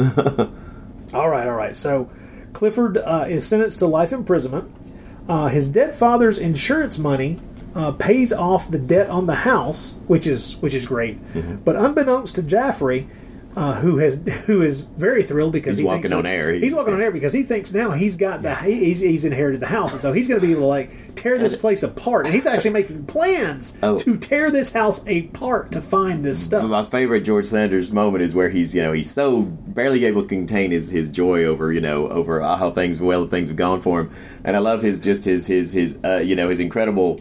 all 1.14 1.30
right, 1.30 1.47
all 1.49 1.57
right. 1.57 1.74
So 1.74 2.11
Clifford 2.53 2.99
uh, 2.99 3.24
is 3.26 3.47
sentenced 3.47 3.78
to 3.78 3.86
life 3.86 4.12
imprisonment. 4.12 4.70
Uh, 5.26 5.49
his 5.49 5.66
dead 5.68 5.95
father's 5.95 6.36
insurance 6.36 6.99
money 6.99 7.40
uh, 7.74 7.92
pays 7.92 8.30
off 8.30 8.70
the 8.70 8.78
debt 8.78 9.09
on 9.09 9.26
the 9.26 9.36
house, 9.36 9.95
which 10.07 10.26
is 10.26 10.57
which 10.57 10.74
is 10.74 10.84
great. 10.84 11.18
But 11.64 11.76
unbeknownst 11.76 12.34
to 12.34 12.42
Jaffrey. 12.42 13.09
Uh, 13.57 13.74
who 13.74 13.98
has 13.98 14.16
who 14.46 14.62
is 14.62 14.80
very 14.80 15.22
thrilled 15.22 15.52
because 15.52 15.78
He's 15.78 15.82
he 15.82 15.86
walking 15.86 16.12
on 16.12 16.24
that- 16.24 16.28
air. 16.28 16.52
He's 16.52 16.74
walking 16.74 16.92
on 16.92 17.00
air 17.00 17.12
because 17.12 17.32
he 17.32 17.44
thinks 17.44 17.72
now 17.72 17.92
he's 17.92 18.16
got 18.16 18.42
the 18.42 18.52
he's, 18.57 18.98
he's 18.98 19.24
inherited 19.24 19.61
the 19.61 19.66
house, 19.66 19.92
and 19.92 20.00
so 20.02 20.12
he's 20.12 20.26
going 20.26 20.40
to 20.40 20.44
be 20.46 20.50
able 20.52 20.62
to 20.62 20.66
like 20.66 21.14
tear 21.14 21.38
this 21.38 21.55
place 21.55 21.84
apart. 21.84 22.26
And 22.26 22.34
he's 22.34 22.46
actually 22.48 22.70
making 22.72 23.07
plans 23.07 23.78
Oh. 23.80 23.96
to 23.98 24.16
tear 24.16 24.50
this 24.50 24.72
house 24.72 25.07
apart 25.07 25.70
to 25.70 25.80
find 25.80 26.24
this 26.24 26.42
stuff. 26.42 26.68
My 26.68 26.84
favorite 26.84 27.20
George 27.20 27.46
Sanders 27.46 27.92
moment 27.92 28.24
is 28.24 28.34
where 28.34 28.50
he's, 28.50 28.74
you 28.74 28.82
know, 28.82 28.90
he's 28.92 29.11
so 29.11 29.42
barely 29.42 30.05
able 30.05 30.22
to 30.22 30.28
contain 30.28 30.72
his, 30.72 30.90
his 30.90 31.09
joy 31.09 31.44
over, 31.44 31.72
you 31.72 31.80
know, 31.80 32.09
over 32.09 32.40
how 32.40 32.72
things 32.72 33.00
well 33.00 33.24
things 33.28 33.46
have 33.46 33.57
gone 33.57 33.80
for 33.80 34.00
him, 34.00 34.11
and 34.42 34.57
I 34.57 34.59
love 34.59 34.82
his 34.82 34.98
just 34.98 35.24
his 35.26 35.46
his 35.46 35.72
his 35.74 35.98
uh, 36.05 36.16
you 36.24 36.34
know 36.34 36.48
his 36.48 36.59
incredible 36.59 37.20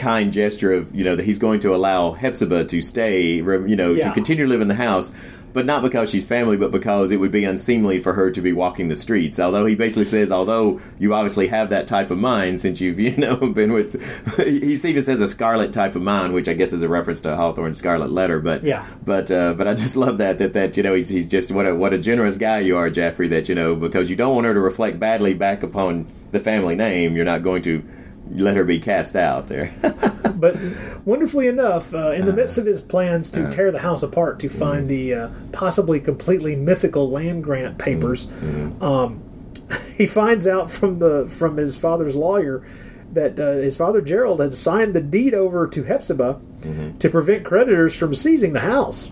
kind 0.00 0.32
gesture 0.32 0.72
of 0.72 0.94
you 0.94 1.04
know 1.04 1.14
that 1.16 1.24
he's 1.26 1.38
going 1.38 1.60
to 1.60 1.74
allow 1.74 2.12
Hepzibah 2.12 2.64
to 2.64 2.82
stay, 2.82 3.34
you 3.34 3.76
know, 3.76 3.92
Yeah. 3.92 4.08
to 4.08 4.14
continue 4.14 4.44
to 4.44 4.48
live 4.50 4.60
in 4.60 4.68
the 4.68 4.74
house. 4.74 5.12
But 5.52 5.66
not 5.66 5.82
because 5.82 6.08
she's 6.08 6.24
family, 6.24 6.56
but 6.56 6.70
because 6.70 7.10
it 7.10 7.16
would 7.16 7.32
be 7.32 7.44
unseemly 7.44 7.98
for 7.98 8.12
her 8.12 8.30
to 8.30 8.40
be 8.40 8.52
walking 8.52 8.86
the 8.88 8.94
streets. 8.94 9.40
Although 9.40 9.66
he 9.66 9.74
basically 9.74 10.04
says, 10.04 10.30
although 10.30 10.80
you 10.96 11.12
obviously 11.12 11.48
have 11.48 11.70
that 11.70 11.88
type 11.88 12.12
of 12.12 12.18
mind 12.18 12.60
since 12.60 12.80
you've, 12.80 13.00
you 13.06 13.16
know, 13.16 13.34
been 13.52 13.72
with, 13.72 13.98
he 14.46 14.74
even 14.74 15.02
says 15.02 15.20
a 15.20 15.26
scarlet 15.26 15.72
type 15.72 15.96
of 15.96 16.02
mind, 16.02 16.34
which 16.34 16.46
I 16.46 16.54
guess 16.54 16.72
is 16.72 16.82
a 16.82 16.88
reference 16.88 17.20
to 17.22 17.34
Hawthorne's 17.34 17.78
Scarlet 17.78 18.12
Letter. 18.12 18.38
But 18.38 18.62
Yeah. 18.62 18.86
but 19.04 19.28
uh, 19.32 19.54
but 19.54 19.66
I 19.66 19.74
just 19.74 19.96
love 20.04 20.18
that 20.18 20.38
that 20.38 20.52
that 20.52 20.76
you 20.76 20.84
know 20.84 20.94
he's, 20.94 21.08
he's 21.08 21.26
just 21.26 21.50
what 21.50 21.66
a 21.66 21.74
what 21.74 21.92
a 21.92 21.98
generous 21.98 22.36
guy 22.36 22.60
you 22.60 22.76
are, 22.76 22.88
Jeffrey. 22.88 23.26
That 23.26 23.48
you 23.48 23.56
know 23.56 23.74
because 23.74 24.08
you 24.08 24.14
don't 24.14 24.36
want 24.36 24.46
her 24.46 24.54
to 24.54 24.60
reflect 24.60 25.00
badly 25.00 25.34
back 25.34 25.64
upon 25.64 26.06
the 26.30 26.38
family 26.38 26.76
name, 26.76 27.16
you're 27.16 27.24
not 27.24 27.42
going 27.42 27.62
to 27.62 27.82
let 28.30 28.56
her 28.56 28.64
be 28.64 28.78
cast 28.78 29.16
out 29.16 29.48
there. 29.48 29.72
But 30.40 30.56
wonderfully 31.04 31.48
enough, 31.48 31.92
uh, 31.94 32.12
in 32.12 32.24
the 32.24 32.32
midst 32.32 32.56
of 32.56 32.64
his 32.64 32.80
plans 32.80 33.28
to 33.32 33.50
tear 33.50 33.70
the 33.70 33.80
house 33.80 34.02
apart 34.02 34.38
to 34.40 34.48
find 34.48 34.88
the 34.88 35.12
uh, 35.12 35.28
possibly 35.52 36.00
completely 36.00 36.56
mythical 36.56 37.10
land 37.10 37.44
grant 37.44 37.76
papers, 37.76 38.24
Mm-hmm. 38.26 38.82
um, 38.82 39.22
he 39.98 40.06
finds 40.06 40.46
out 40.46 40.70
from 40.70 40.98
the 40.98 41.26
from 41.28 41.58
his 41.58 41.76
father's 41.76 42.16
lawyer 42.16 42.64
that 43.12 43.38
uh, 43.38 43.52
his 43.52 43.76
father 43.76 44.00
Gerald 44.00 44.40
had 44.40 44.54
signed 44.54 44.94
the 44.94 45.02
deed 45.02 45.34
over 45.34 45.66
to 45.66 45.82
Hepzibah 45.82 46.40
Mm-hmm. 46.62 46.96
to 46.98 47.10
prevent 47.10 47.44
creditors 47.44 47.94
from 47.94 48.14
seizing 48.14 48.54
the 48.54 48.60
house. 48.60 49.10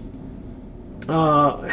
Uh, 1.11 1.69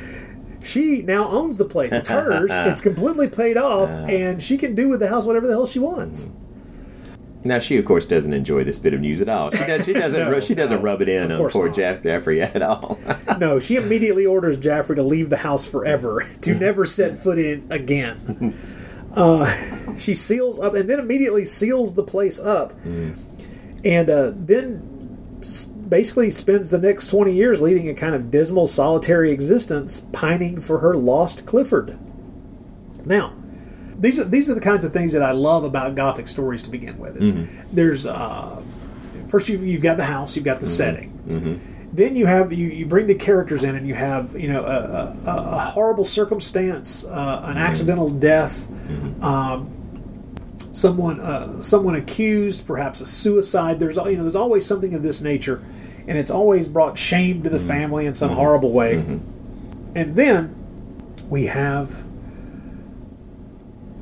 she 0.62 1.02
now 1.02 1.28
owns 1.28 1.58
the 1.58 1.64
place; 1.66 1.92
it's 1.92 2.08
hers. 2.08 2.50
it's 2.50 2.80
completely 2.80 3.28
paid 3.28 3.58
off, 3.58 3.90
Uh. 3.90 4.06
and 4.08 4.42
she 4.42 4.56
can 4.56 4.74
do 4.74 4.88
with 4.88 5.00
the 5.00 5.08
house 5.08 5.24
whatever 5.26 5.46
the 5.46 5.52
hell 5.52 5.66
she 5.66 5.78
wants. 5.80 6.28
Now 7.46 7.58
she 7.58 7.76
of 7.78 7.84
course 7.84 8.06
doesn't 8.06 8.32
enjoy 8.32 8.64
this 8.64 8.78
bit 8.78 8.94
of 8.94 9.00
news 9.00 9.20
at 9.20 9.28
all. 9.28 9.50
She 9.50 9.58
does. 9.58 9.84
She 9.84 9.92
doesn't. 9.94 10.30
No, 10.30 10.40
she 10.40 10.54
doesn't 10.54 10.78
no, 10.78 10.82
rub 10.82 11.02
it 11.02 11.08
in 11.08 11.30
on 11.32 11.50
poor 11.50 11.66
not. 11.66 11.74
Jeff 11.74 12.02
Jeffrey 12.02 12.42
at 12.42 12.62
all. 12.62 12.98
No, 13.38 13.58
she 13.60 13.76
immediately 13.76 14.24
orders 14.24 14.56
Jaffrey 14.56 14.96
to 14.96 15.02
leave 15.02 15.28
the 15.28 15.36
house 15.36 15.66
forever, 15.66 16.26
to 16.40 16.54
never 16.54 16.86
set 16.86 17.18
foot 17.18 17.38
in 17.38 17.44
it 17.44 17.74
again. 17.74 18.56
Uh, 19.14 19.98
she 19.98 20.14
seals 20.14 20.58
up, 20.58 20.72
and 20.72 20.88
then 20.88 20.98
immediately 20.98 21.44
seals 21.44 21.94
the 21.94 22.02
place 22.02 22.40
up, 22.40 22.72
and 23.84 24.08
uh, 24.08 24.32
then 24.34 24.96
basically 25.88 26.30
spends 26.30 26.70
the 26.70 26.78
next 26.78 27.10
20 27.10 27.32
years 27.32 27.60
leading 27.60 27.90
a 27.90 27.94
kind 27.94 28.14
of 28.14 28.30
dismal, 28.30 28.66
solitary 28.66 29.30
existence, 29.32 30.00
pining 30.12 30.60
for 30.60 30.78
her 30.78 30.96
lost 30.96 31.44
Clifford. 31.46 31.98
Now, 33.04 33.34
these 33.98 34.18
are 34.18 34.24
these 34.24 34.50
are 34.50 34.54
the 34.54 34.60
kinds 34.60 34.84
of 34.84 34.92
things 34.92 35.12
that 35.12 35.22
I 35.22 35.32
love 35.32 35.64
about 35.64 35.94
Gothic 35.94 36.26
stories 36.28 36.62
to 36.62 36.70
begin 36.70 36.98
with. 36.98 37.16
Is 37.16 37.32
There's 37.72 38.06
uh, 38.06 38.62
first 39.28 39.48
you've, 39.48 39.64
you've 39.64 39.82
got 39.82 39.96
the 39.96 40.04
house, 40.04 40.36
you've 40.36 40.44
got 40.44 40.60
the 40.60 40.66
setting. 40.66 41.12
Then 41.92 42.14
you 42.14 42.26
have 42.26 42.52
you, 42.52 42.66
you 42.68 42.84
bring 42.84 43.06
the 43.06 43.14
characters 43.14 43.64
in, 43.64 43.74
and 43.74 43.86
you 43.86 43.94
have 43.94 44.38
you 44.38 44.48
know 44.48 44.64
a, 44.64 45.16
a, 45.30 45.32
a 45.54 45.58
horrible 45.58 46.04
circumstance, 46.04 47.04
uh, 47.06 47.42
an 47.44 47.56
accidental 47.56 48.10
death, 48.10 48.66
um, 49.22 49.70
someone 50.72 51.20
uh, 51.20 51.62
someone 51.62 51.94
accused, 51.94 52.66
perhaps 52.66 53.00
a 53.00 53.06
suicide. 53.06 53.80
There's 53.80 53.96
you 53.96 54.16
know 54.16 54.22
there's 54.24 54.36
always 54.36 54.66
something 54.66 54.92
of 54.92 55.02
this 55.02 55.22
nature, 55.22 55.62
and 56.06 56.18
it's 56.18 56.30
always 56.30 56.66
brought 56.66 56.98
shame 56.98 57.42
to 57.44 57.48
the 57.48 57.60
family 57.60 58.04
in 58.04 58.12
some 58.14 58.30
horrible 58.32 58.72
way. 58.72 58.96
And 59.94 60.16
then 60.16 60.54
we 61.30 61.46
have 61.46 62.04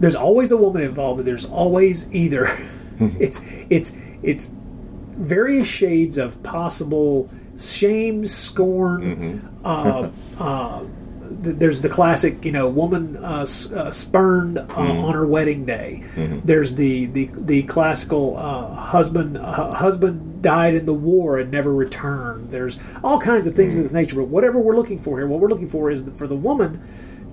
there's 0.04 0.14
always 0.14 0.52
a 0.52 0.56
woman 0.56 0.82
involved. 0.82 1.18
and 1.20 1.26
There's 1.26 1.44
always 1.46 2.14
either 2.14 2.46
it's 3.00 3.40
it's 3.70 3.92
it's 4.22 4.50
various 4.52 5.66
shades 5.68 6.18
of 6.18 6.42
possible 6.42 7.30
shame, 7.58 8.26
scorn. 8.26 9.48
Uh, 9.64 10.10
uh, 10.38 10.84
there's 11.26 11.80
the 11.82 11.88
classic, 11.88 12.44
you 12.44 12.52
know, 12.52 12.68
woman 12.68 13.16
uh, 13.16 13.42
s- 13.42 13.72
uh, 13.72 13.90
spurned 13.90 14.58
uh, 14.58 14.64
on 14.76 15.12
her 15.12 15.26
wedding 15.26 15.64
day. 15.64 16.02
There's 16.44 16.74
the 16.76 17.06
the 17.06 17.30
the 17.32 17.62
classical 17.64 18.36
uh, 18.36 18.74
husband 18.74 19.36
uh, 19.38 19.72
husband 19.72 20.42
died 20.42 20.74
in 20.74 20.84
the 20.86 20.94
war 20.94 21.38
and 21.38 21.50
never 21.50 21.72
returned. 21.72 22.50
There's 22.50 22.78
all 23.02 23.18
kinds 23.20 23.46
of 23.46 23.54
things 23.54 23.76
of 23.76 23.82
this 23.82 23.92
nature. 23.92 24.16
But 24.16 24.28
whatever 24.28 24.58
we're 24.58 24.76
looking 24.76 24.98
for 24.98 25.18
here, 25.18 25.26
what 25.26 25.40
we're 25.40 25.48
looking 25.48 25.68
for 25.68 25.90
is 25.90 26.08
for 26.16 26.26
the 26.26 26.36
woman 26.36 26.80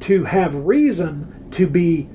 to 0.01 0.24
have 0.26 0.55
reason 0.55 1.49
to 1.51 1.67
be 1.67 2.07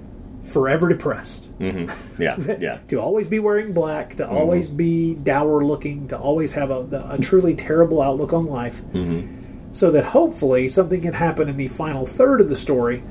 forever 0.46 0.88
depressed 0.88 1.52
mm-hmm. 1.58 2.22
yeah, 2.22 2.36
yeah. 2.58 2.78
to 2.88 3.00
always 3.00 3.26
be 3.26 3.38
wearing 3.38 3.72
black, 3.72 4.16
to 4.16 4.24
mm-hmm. 4.24 4.36
always 4.36 4.68
be 4.68 5.14
dour 5.14 5.64
looking, 5.64 6.08
to 6.08 6.18
always 6.18 6.52
have 6.52 6.70
a, 6.70 7.06
a 7.10 7.18
truly 7.18 7.54
terrible 7.54 8.00
outlook 8.00 8.32
on 8.32 8.46
life. 8.46 8.80
Mm-hmm. 8.92 9.72
so 9.72 9.90
that 9.90 10.04
hopefully 10.06 10.68
something 10.68 11.00
can 11.00 11.14
happen 11.14 11.48
in 11.48 11.56
the 11.56 11.68
final 11.68 12.06
third 12.06 12.40
of 12.40 12.48
the 12.48 12.56
story 12.56 13.02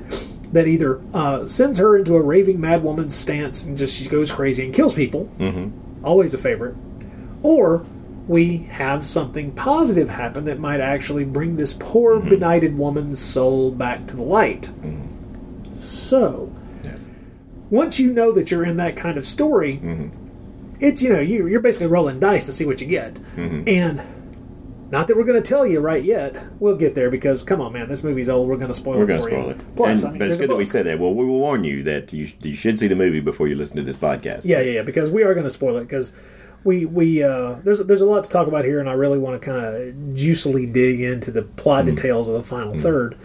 that 0.52 0.66
either 0.66 1.00
uh, 1.12 1.46
sends 1.46 1.78
her 1.78 1.96
into 1.96 2.16
a 2.16 2.22
raving 2.22 2.58
madwoman's 2.58 3.14
stance 3.14 3.64
and 3.64 3.76
just 3.76 3.96
she 3.96 4.08
goes 4.08 4.30
crazy 4.30 4.64
and 4.64 4.74
kills 4.74 4.94
people. 4.94 5.26
Mm-hmm. 5.38 6.04
Always 6.04 6.34
a 6.34 6.38
favorite. 6.38 6.76
Or 7.42 7.84
we 8.26 8.58
have 8.58 9.04
something 9.04 9.52
positive 9.52 10.08
happen 10.08 10.44
that 10.44 10.58
might 10.58 10.80
actually 10.80 11.24
bring 11.24 11.56
this 11.56 11.72
poor 11.72 12.18
benighted 12.18 12.76
woman's 12.76 13.18
soul 13.18 13.70
back 13.70 14.06
to 14.08 14.16
the 14.16 14.22
light. 14.22 14.70
So, 15.68 16.52
once 17.70 17.98
you 18.00 18.12
know 18.12 18.32
that 18.32 18.50
you're 18.50 18.64
in 18.64 18.76
that 18.78 18.96
kind 18.96 19.16
of 19.16 19.26
story, 19.26 19.80
it's 20.80 21.02
you 21.02 21.10
know 21.10 21.20
you 21.20 21.46
you're 21.46 21.60
basically 21.60 21.86
rolling 21.88 22.20
dice 22.20 22.46
to 22.46 22.52
see 22.52 22.64
what 22.66 22.80
you 22.80 22.86
get, 22.86 23.14
Mm-hmm. 23.36 23.64
and 23.68 24.02
not 24.88 25.08
that 25.08 25.16
we're 25.16 25.24
going 25.24 25.42
to 25.42 25.48
tell 25.48 25.66
you 25.66 25.80
right 25.80 26.04
yet. 26.04 26.44
We'll 26.60 26.76
get 26.76 26.94
there 26.94 27.10
because 27.10 27.42
come 27.42 27.60
on, 27.60 27.72
man, 27.72 27.88
this 27.88 28.04
movie's 28.04 28.28
old. 28.28 28.48
We're 28.48 28.54
going 28.56 28.68
to 28.68 28.74
spoil 28.74 28.98
We're 28.98 29.04
it 29.04 29.06
going 29.08 29.20
to 29.20 29.26
spoil 29.26 29.44
you. 29.46 29.50
it. 29.50 29.76
Plus, 29.76 29.98
And- 30.02 30.08
I 30.08 30.10
mean, 30.12 30.18
but 30.20 30.28
it's 30.28 30.36
good 30.36 30.48
that 30.50 30.54
we 30.56 30.64
said 30.64 30.86
that. 30.86 31.00
Well, 31.00 31.12
we 31.12 31.24
will 31.24 31.40
warn 31.40 31.64
you 31.64 31.82
that 31.82 32.12
you, 32.12 32.28
you 32.40 32.54
should 32.54 32.78
see 32.78 32.86
the 32.86 32.94
movie 32.94 33.18
before 33.18 33.48
you 33.48 33.56
listen 33.56 33.76
to 33.78 33.82
this 33.82 33.96
podcast. 33.96 34.42
Yeah, 34.44 34.60
yeah, 34.60 34.70
yeah. 34.74 34.82
Because 34.82 35.10
we 35.10 35.24
are 35.24 35.34
going 35.34 35.42
to 35.44 35.50
spoil 35.50 35.76
it 35.78 35.82
because 35.84 36.12
we 36.62 36.84
we 36.84 37.20
uh, 37.22 37.54
there's 37.64 37.80
there's 37.80 38.00
a 38.00 38.06
lot 38.06 38.22
to 38.24 38.30
talk 38.30 38.46
about 38.46 38.64
here, 38.64 38.78
and 38.78 38.88
I 38.88 38.92
really 38.92 39.18
want 39.18 39.40
to 39.42 39.44
kind 39.44 39.58
of 39.66 39.94
juicily 40.14 40.72
dig 40.72 41.00
into 41.00 41.32
the 41.32 41.42
plot 41.42 41.84
Mm-hmm. 41.86 41.94
details 41.96 42.28
of 42.28 42.34
the 42.34 42.42
final 42.44 42.74
third. 42.74 43.16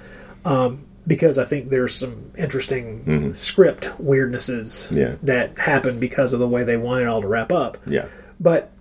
Um, 0.43 0.85
because 1.07 1.37
I 1.37 1.45
think 1.45 1.69
there's 1.69 1.95
some 1.95 2.31
interesting 2.37 3.03
Mhm. 3.05 3.35
script 3.35 3.89
weirdnesses 4.01 4.95
Yeah. 4.95 5.15
that 5.23 5.57
happen 5.57 5.99
because 5.99 6.31
of 6.33 6.39
the 6.39 6.47
way 6.47 6.63
they 6.63 6.77
want 6.77 7.01
it 7.01 7.07
all 7.07 7.21
to 7.21 7.27
wrap 7.27 7.51
up. 7.51 7.77
Yeah. 7.87 8.05
But 8.39 8.71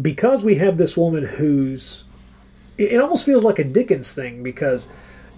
because 0.00 0.42
we 0.42 0.56
have 0.56 0.76
this 0.76 0.96
woman 0.96 1.24
who's, 1.24 2.04
it, 2.78 2.98
almost 3.00 3.24
feels 3.24 3.44
like 3.44 3.58
a 3.58 3.64
Dickens 3.64 4.12
thing 4.12 4.42
because 4.42 4.86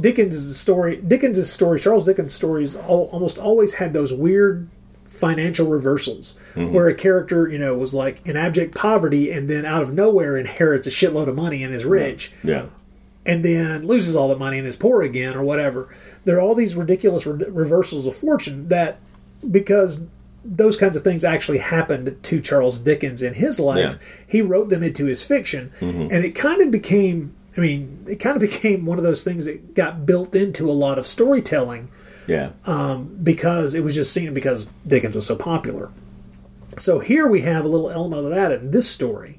Dickens' 0.01 0.35
is 0.35 0.57
story, 0.57 0.97
Dickens' 0.97 1.51
story, 1.51 1.79
Charles 1.79 2.05
Dickens' 2.05 2.33
stories 2.33 2.75
all, 2.75 3.09
almost 3.13 3.39
always 3.39 3.75
had 3.75 3.93
those 3.93 4.13
weird 4.13 4.69
financial 5.07 5.67
reversals 5.69 6.37
Mhm. 6.55 6.73
where 6.73 6.89
a 6.89 6.95
character, 6.95 7.49
you 7.49 7.59
know, 7.59 7.75
was 7.75 7.95
like 7.95 8.21
in 8.27 8.37
abject 8.37 8.75
poverty 8.75 9.31
and 9.31 9.49
then 9.49 9.65
out 9.65 9.83
of 9.83 9.93
nowhere 9.93 10.37
inherits 10.37 10.87
a 10.87 10.91
shitload 10.91 11.27
of 11.29 11.35
money 11.35 11.63
and 11.63 11.75
is 11.75 11.87
rich 11.87 12.33
Yeah. 12.45 12.65
And 13.27 13.45
then 13.45 13.87
loses 13.87 14.15
all 14.17 14.29
the 14.29 14.37
money 14.37 14.59
and 14.59 14.67
is 14.67 14.77
poor 14.77 15.03
again 15.03 15.35
or 15.37 15.43
whatever. 15.43 15.89
There 16.25 16.37
are 16.37 16.41
all 16.41 16.55
these 16.55 16.75
ridiculous 16.75 17.27
re- 17.27 17.45
reversals 17.49 18.07
of 18.07 18.17
fortune 18.17 18.69
that 18.69 18.99
because 19.51 20.05
those 20.45 20.77
kinds 20.77 20.97
of 20.97 21.03
things 21.03 21.25
actually 21.25 21.59
happened 21.59 22.17
to 22.23 22.41
Charles 22.41 22.79
Dickens 22.79 23.21
in 23.21 23.35
his 23.35 23.59
life, 23.59 23.79
Yeah. 23.79 23.95
he 24.27 24.41
wrote 24.43 24.69
them 24.69 24.83
into 24.83 25.07
his 25.07 25.23
fiction, 25.23 25.73
Mhm. 25.81 26.09
and 26.13 26.25
it 26.25 26.35
kind 26.35 26.63
of 26.63 26.71
became. 26.71 27.33
I 27.57 27.61
mean, 27.61 27.99
it 28.07 28.17
kind 28.21 28.37
of 28.37 28.43
became 28.51 28.87
one 28.87 28.99
of 28.99 29.05
those 29.05 29.25
things 29.25 29.47
that 29.47 29.75
got 29.75 30.07
built 30.07 30.35
into 30.37 30.71
a 30.71 30.73
lot 30.73 30.99
of 30.99 31.07
storytelling 31.07 31.89
Yeah. 32.29 32.51
um, 32.67 33.17
because 33.23 33.75
it 33.75 33.83
was 33.83 33.95
just 33.95 34.13
seen 34.13 34.33
because 34.35 34.67
Dickens 34.87 35.17
was 35.17 35.27
so 35.27 35.35
popular. 35.37 35.89
So 36.79 36.99
here 37.01 37.27
we 37.27 37.41
have 37.41 37.65
a 37.65 37.69
little 37.69 37.91
element 37.91 38.25
of 38.25 38.31
that 38.31 38.53
in 38.53 38.71
this 38.71 38.89
story, 38.89 39.39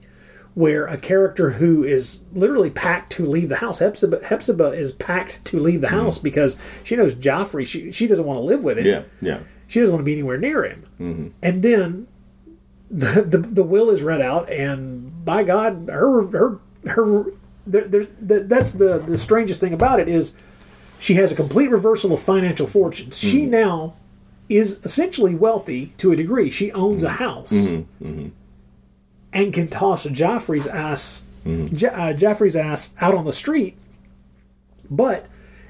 where 0.58 0.88
a 0.88 0.98
character 0.98 1.52
who 1.52 1.84
is 1.84 2.22
literally 2.34 2.72
packed 2.72 3.12
to 3.12 3.24
leave 3.24 3.48
the 3.48 3.58
house, 3.58 3.78
Hepzibah, 3.78 4.26
Hepzibah 4.26 4.72
is 4.72 4.92
packed 4.92 5.46
to 5.46 5.60
leave 5.60 5.82
the 5.82 5.90
house 5.90 6.18
because 6.18 6.58
she 6.84 6.96
knows 6.96 7.14
Joffrey. 7.14 7.68
She 7.68 7.92
she 7.92 8.08
doesn't 8.08 8.26
want 8.26 8.38
to 8.38 8.42
live 8.42 8.64
with 8.64 8.80
him. 8.80 8.86
Yeah. 8.88 9.04
Yeah. 9.22 9.40
She 9.68 9.80
doesn't 9.80 9.94
want 9.94 10.02
to 10.02 10.06
be 10.06 10.14
anywhere 10.14 10.38
near 10.40 10.64
him. 10.64 10.84
Mm-hmm. 11.00 11.28
And 11.44 11.62
then 11.62 12.08
the, 12.90 13.22
the 13.22 13.38
the 13.38 13.64
will 13.64 13.92
is 13.92 14.02
read 14.02 14.20
out, 14.22 14.50
and 14.50 15.24
by 15.24 15.44
God, 15.44 15.90
her 15.92 16.26
her 16.28 16.60
her. 16.88 17.26
There, 17.68 17.84
there, 17.86 18.06
that- 18.22 18.50
that's 18.50 18.72
the 18.74 18.98
the 18.98 19.18
strangest 19.18 19.62
thing 19.62 19.74
about 19.74 20.00
it 20.00 20.08
is 20.08 20.34
she 21.00 21.14
has 21.16 21.32
a 21.32 21.36
complete 21.36 21.70
reversal 21.70 22.14
of 22.14 22.20
financial 22.22 22.66
fortunes. 22.66 23.16
She 23.18 23.42
Mm-hmm. 23.42 23.52
now 23.52 23.94
is 24.50 24.80
essentially 24.86 25.36
wealthy 25.36 25.88
to 25.98 26.12
a 26.14 26.16
degree. 26.16 26.50
She 26.50 26.72
owns 26.72 27.04
a 27.04 27.10
house 27.10 27.52
Mm-hmm. 27.52 28.06
Mm-hmm. 28.08 28.28
And 29.34 29.54
can 29.54 29.68
toss 29.68 30.06
Joffrey's 30.06 30.68
ass, 30.68 31.24
Mm-hmm. 31.46 31.76
Uh, 31.76 32.14
Joffrey's 32.14 32.58
ass 32.58 32.90
out 33.00 33.14
on 33.16 33.24
the 33.24 33.32
street. 33.32 33.78
But 34.90 35.28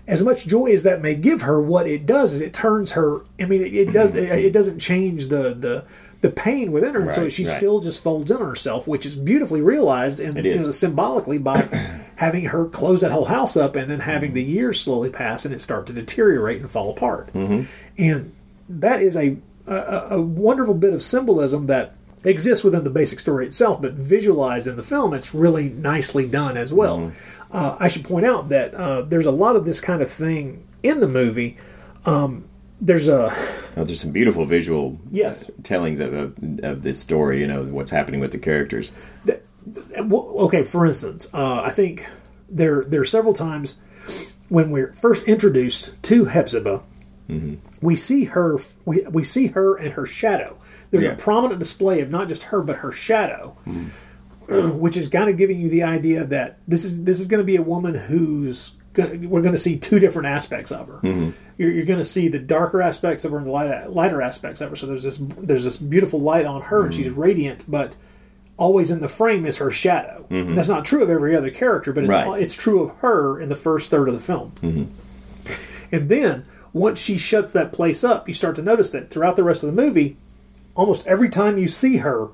as 0.07 0.23
much 0.23 0.47
joy 0.47 0.71
as 0.71 0.83
that 0.83 1.01
may 1.01 1.13
give 1.15 1.43
her, 1.43 1.61
what 1.61 1.85
it 1.85 2.05
does 2.05 2.33
is 2.33 2.41
it 2.41 2.53
turns 2.53 2.93
her. 2.93 3.21
I 3.39 3.45
mean, 3.45 3.61
it, 3.61 3.75
it 3.75 3.93
does. 3.93 4.15
It, 4.15 4.29
it 4.31 4.53
doesn't 4.53 4.79
change 4.79 5.27
the 5.27 5.53
the 5.53 5.85
the 6.21 6.31
pain 6.31 6.71
within 6.71 6.95
her, 6.95 7.01
and 7.01 7.13
so 7.13 7.29
she 7.29 7.45
right. 7.45 7.55
still 7.55 7.79
just 7.79 8.01
folds 8.01 8.31
in 8.31 8.37
on 8.37 8.47
herself, 8.47 8.87
which 8.87 9.05
is 9.05 9.15
beautifully 9.15 9.61
realized 9.61 10.19
and 10.19 10.35
It 10.37 10.45
is. 10.47 10.61
you 10.61 10.67
know, 10.67 10.71
symbolically 10.71 11.37
by 11.37 11.61
having 12.15 12.45
her 12.45 12.65
close 12.65 13.01
that 13.01 13.11
whole 13.11 13.25
house 13.25 13.55
up 13.55 13.75
and 13.75 13.89
then 13.89 13.99
having 13.99 14.33
the 14.33 14.43
years 14.43 14.81
slowly 14.81 15.11
pass 15.11 15.45
and 15.45 15.53
it 15.53 15.61
start 15.61 15.85
to 15.87 15.93
deteriorate 15.93 16.59
and 16.61 16.71
fall 16.71 16.89
apart. 16.89 17.31
Mm-hmm. 17.33 17.63
And 17.99 18.33
that 18.67 19.01
is 19.01 19.15
a, 19.15 19.37
a 19.67 20.07
a 20.11 20.21
wonderful 20.21 20.73
bit 20.73 20.93
of 20.93 21.03
symbolism 21.03 21.67
that 21.67 21.93
exists 22.29 22.63
within 22.63 22.83
the 22.83 22.89
basic 22.89 23.19
story 23.19 23.45
itself, 23.47 23.81
but 23.81 23.93
visualized 23.93 24.67
in 24.67 24.75
the 24.75 24.83
film, 24.83 25.13
it's 25.13 25.33
really 25.33 25.69
nicely 25.69 26.27
done 26.27 26.57
as 26.57 26.71
well. 26.73 26.99
Mm-hmm. 26.99 27.47
Uh, 27.51 27.77
I 27.79 27.87
should 27.87 28.03
point 28.03 28.25
out 28.25 28.49
that 28.49 28.73
uh, 28.75 29.01
there's 29.03 29.25
a 29.25 29.31
lot 29.31 29.55
of 29.55 29.65
this 29.65 29.79
kind 29.81 30.01
of 30.01 30.11
thing 30.11 30.67
in 30.83 30.99
the 30.99 31.07
movie. 31.07 31.57
Um, 32.05 32.45
there's 32.81 33.07
a 33.07 33.31
Oh, 33.77 33.83
there's 33.83 34.01
some 34.01 34.11
beautiful 34.11 34.45
visual 34.45 34.97
Yes. 35.11 35.49
tellings 35.63 35.99
of, 35.99 36.13
of, 36.13 36.33
of 36.63 36.81
this 36.81 36.99
story. 36.99 37.39
You 37.41 37.47
know 37.47 37.63
what's 37.63 37.91
happening 37.91 38.19
with 38.21 38.31
the 38.31 38.39
characters. 38.39 38.91
okay. 39.89 40.63
For 40.63 40.85
instance, 40.85 41.29
uh, 41.33 41.61
I 41.63 41.71
think 41.71 42.07
there 42.49 42.83
there 42.83 43.01
are 43.01 43.05
several 43.05 43.33
times 43.33 43.79
when 44.49 44.71
we're 44.71 44.93
first 44.93 45.27
introduced 45.27 46.01
to 46.03 46.25
Hepzibah, 46.25 46.83
Mm-hmm. 47.29 47.55
we 47.85 47.97
see 47.97 48.23
her 48.25 48.57
we, 48.85 49.01
we 49.01 49.21
see 49.21 49.47
her 49.47 49.75
and 49.75 49.91
her 49.93 50.05
shadow. 50.05 50.56
There's 50.91 51.03
Yeah. 51.03 51.11
a 51.11 51.15
prominent 51.15 51.59
display 51.59 52.01
of 52.01 52.09
not 52.09 52.27
just 52.27 52.43
her 52.43 52.61
but 52.61 52.77
her 52.77 52.91
shadow, 52.91 53.55
Mm-hmm. 53.67 54.77
which 54.79 54.95
is 54.95 55.09
kind 55.09 55.29
of 55.29 55.35
giving 55.37 55.59
you 55.59 55.67
the 55.69 55.83
idea 55.83 56.23
that 56.23 56.59
this 56.67 56.85
is 56.85 57.03
this 57.03 57.19
is 57.19 57.27
going 57.27 57.39
to 57.39 57.43
be 57.45 57.57
a 57.57 57.61
woman 57.61 57.93
who's 57.95 58.71
gonna, 58.93 59.27
we're 59.27 59.41
going 59.41 59.53
to 59.53 59.59
see 59.59 59.77
two 59.77 59.99
different 59.99 60.27
aspects 60.27 60.71
of 60.71 60.87
her. 60.87 60.99
Mm-hmm. 61.03 61.31
You're, 61.57 61.71
you're 61.71 61.85
going 61.85 61.99
to 61.99 62.05
see 62.05 62.29
the 62.29 62.39
darker 62.39 62.81
aspects 62.81 63.25
of 63.25 63.31
her 63.31 63.37
and 63.39 63.47
the 63.47 63.51
light, 63.51 63.89
lighter 63.91 64.21
aspects 64.21 64.61
of 64.61 64.69
her. 64.69 64.75
So 64.77 64.85
there's 64.87 65.03
this 65.03 65.17
there's 65.37 65.63
this 65.65 65.75
beautiful 65.77 66.19
light 66.21 66.45
on 66.45 66.61
her 66.61 66.85
and 66.85 66.93
she's 66.93 67.11
radiant, 67.11 67.65
but 67.67 67.95
always 68.55 68.89
in 68.89 69.01
the 69.01 69.07
frame 69.09 69.45
is 69.45 69.57
her 69.57 69.69
shadow. 69.69 70.25
Mhm. 70.31 70.47
And 70.47 70.57
that's 70.57 70.69
not 70.69 70.85
true 70.85 71.03
of 71.03 71.09
every 71.09 71.35
other 71.35 71.49
character, 71.51 71.91
but 71.93 72.05
it's, 72.05 72.09
Right. 72.11 72.41
it's 72.41 72.55
true 72.55 72.81
of 72.81 72.91
her 72.99 73.39
in 73.39 73.49
the 73.49 73.55
first 73.55 73.91
third 73.91 74.07
of 74.07 74.13
the 74.15 74.19
film. 74.21 74.53
And 75.91 76.09
then 76.09 76.43
once 76.73 76.99
she 77.01 77.17
shuts 77.17 77.51
that 77.53 77.71
place 77.71 78.03
up, 78.03 78.27
you 78.27 78.33
start 78.33 78.55
to 78.55 78.61
notice 78.61 78.89
that 78.91 79.09
throughout 79.09 79.35
the 79.35 79.43
rest 79.43 79.63
of 79.63 79.73
the 79.73 79.81
movie, 79.81 80.17
almost 80.77 81.05
every 81.07 81.27
time 81.27 81.57
you 81.57 81.67
see 81.67 81.97
her, 81.97 82.29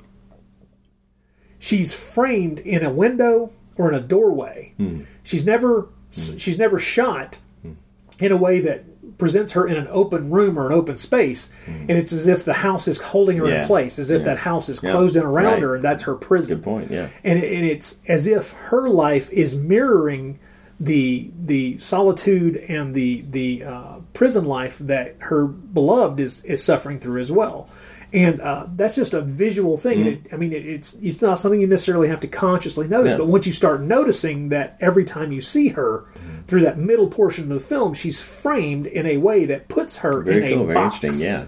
she's 1.57 1.93
framed 1.93 2.59
in 2.59 2.85
a 2.85 2.91
window 2.91 3.51
or 3.77 3.89
in 3.89 3.95
a 3.95 4.01
doorway. 4.01 4.73
Hmm. 4.77 5.01
She's 5.23 5.45
never 5.45 5.87
hmm. 6.13 6.37
she's 6.37 6.59
never 6.59 6.77
shot 6.77 7.37
hmm. 7.63 7.73
in 8.19 8.31
a 8.31 8.37
way 8.37 8.59
that 8.59 8.83
presents 9.17 9.53
her 9.53 9.65
in 9.67 9.77
an 9.77 9.87
open 9.89 10.29
room 10.31 10.59
or 10.59 10.67
an 10.67 10.73
open 10.73 10.97
space, 10.97 11.49
and 11.67 11.91
it's 11.91 12.11
as 12.11 12.27
if 12.27 12.43
the 12.43 12.53
house 12.53 12.87
is 12.87 12.99
holding 12.99 13.37
her 13.37 13.47
Yeah. 13.47 13.61
in 13.61 13.67
place, 13.67 13.97
as 13.99 14.09
if 14.09 14.19
Yeah. 14.21 14.25
that 14.25 14.37
house 14.39 14.69
is 14.69 14.79
closed 14.79 15.15
in 15.15 15.23
around 15.23 15.53
Right. 15.53 15.61
her, 15.61 15.75
and 15.75 15.83
that's 15.83 16.03
her 16.03 16.15
prison 16.15 16.57
Good 16.57 16.63
point. 16.63 16.91
Yeah. 16.91 17.07
and, 17.23 17.41
and 17.41 17.65
it's 17.65 17.97
as 18.07 18.27
if 18.27 18.51
her 18.51 18.89
life 18.89 19.31
is 19.31 19.55
mirroring 19.55 20.39
the 20.79 21.29
the 21.41 21.77
solitude 21.77 22.57
and 22.67 22.93
the 22.93 23.23
the 23.29 23.63
uh, 23.63 23.95
prison 24.13 24.45
life 24.45 24.77
that 24.79 25.15
her 25.19 25.45
beloved 25.45 26.19
is 26.19 26.43
is 26.43 26.63
suffering 26.63 26.99
through 26.99 27.21
as 27.21 27.31
well. 27.31 27.69
And 28.13 28.39
uh, 28.41 28.67
that's 28.75 28.95
just 28.95 29.15
a 29.15 29.21
visual 29.21 29.75
thing. 29.77 29.99
And 30.01 30.07
it, 30.07 30.27
I 30.31 30.37
mean, 30.37 30.53
it, 30.53 30.65
it's 30.67 30.93
it's 31.01 31.21
not 31.21 31.39
something 31.39 31.59
you 31.59 31.65
necessarily 31.65 32.09
have 32.09 32.19
to 32.19 32.27
consciously 32.27 32.87
notice. 32.87 33.13
Yeah. 33.13 33.17
But 33.17 33.27
once 33.27 33.47
you 33.47 33.53
start 33.53 33.81
noticing 33.81 34.49
that 34.49 34.77
every 34.79 35.03
time 35.03 35.31
you 35.31 35.41
see 35.41 35.69
her 35.69 36.05
through 36.45 36.61
that 36.61 36.77
middle 36.77 37.07
portion 37.07 37.45
of 37.45 37.49
the 37.49 37.59
film, 37.59 37.95
she's 37.95 38.21
framed 38.21 38.85
in 38.85 39.07
a 39.07 39.17
way 39.17 39.45
that 39.45 39.67
puts 39.67 39.97
her 39.97 40.21
Very 40.21 40.51
in 40.51 40.59
cool. 40.59 40.63
a 40.63 40.65
Very 40.67 40.75
box 40.75 40.95
interesting. 40.97 41.27
Yeah. 41.27 41.45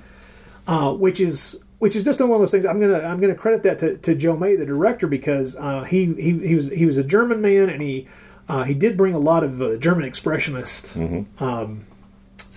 uh, 0.68 0.91
which 0.93 1.20
is 1.20 1.59
which 1.78 1.95
is 1.95 2.03
just 2.03 2.20
one 2.20 2.32
of 2.32 2.39
those 2.39 2.49
things. 2.51 2.66
I'm 2.66 2.80
gonna 2.80 3.01
I'm 3.01 3.20
gonna 3.20 3.36
credit 3.36 3.61
that 3.63 3.78
to, 3.80 3.97
to 3.97 4.16
Joe 4.16 4.36
May, 4.36 4.55
the 4.55 4.66
director, 4.66 5.05
because 5.05 5.55
uh, 5.57 5.84
he, 5.84 6.13
he 6.16 6.39
he 6.39 6.55
was 6.55 6.72
he 6.72 6.86
was 6.88 6.97
a 6.97 7.03
German 7.03 7.41
man, 7.41 7.70
and 7.70 7.80
he 7.82 8.07
uh, 8.49 8.63
he 8.63 8.74
did 8.74 8.97
bring 8.97 9.13
a 9.13 9.20
lot 9.20 9.43
of 9.43 9.61
uh, 9.61 9.76
German 9.78 10.09
expressionist 10.09 10.95
um, 11.39 11.86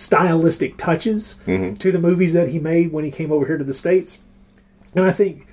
stylistic 0.03 0.77
touches 0.77 1.35
Mhm. 1.45 1.77
to 1.77 1.91
the 1.91 1.99
movies 1.99 2.31
that 2.33 2.49
he 2.49 2.59
made 2.59 2.91
when 2.93 3.03
he 3.03 3.11
came 3.11 3.31
over 3.31 3.45
here 3.45 3.57
to 3.57 3.63
the 3.65 3.73
states, 3.73 4.19
and 4.95 5.05
I 5.05 5.11
think. 5.11 5.45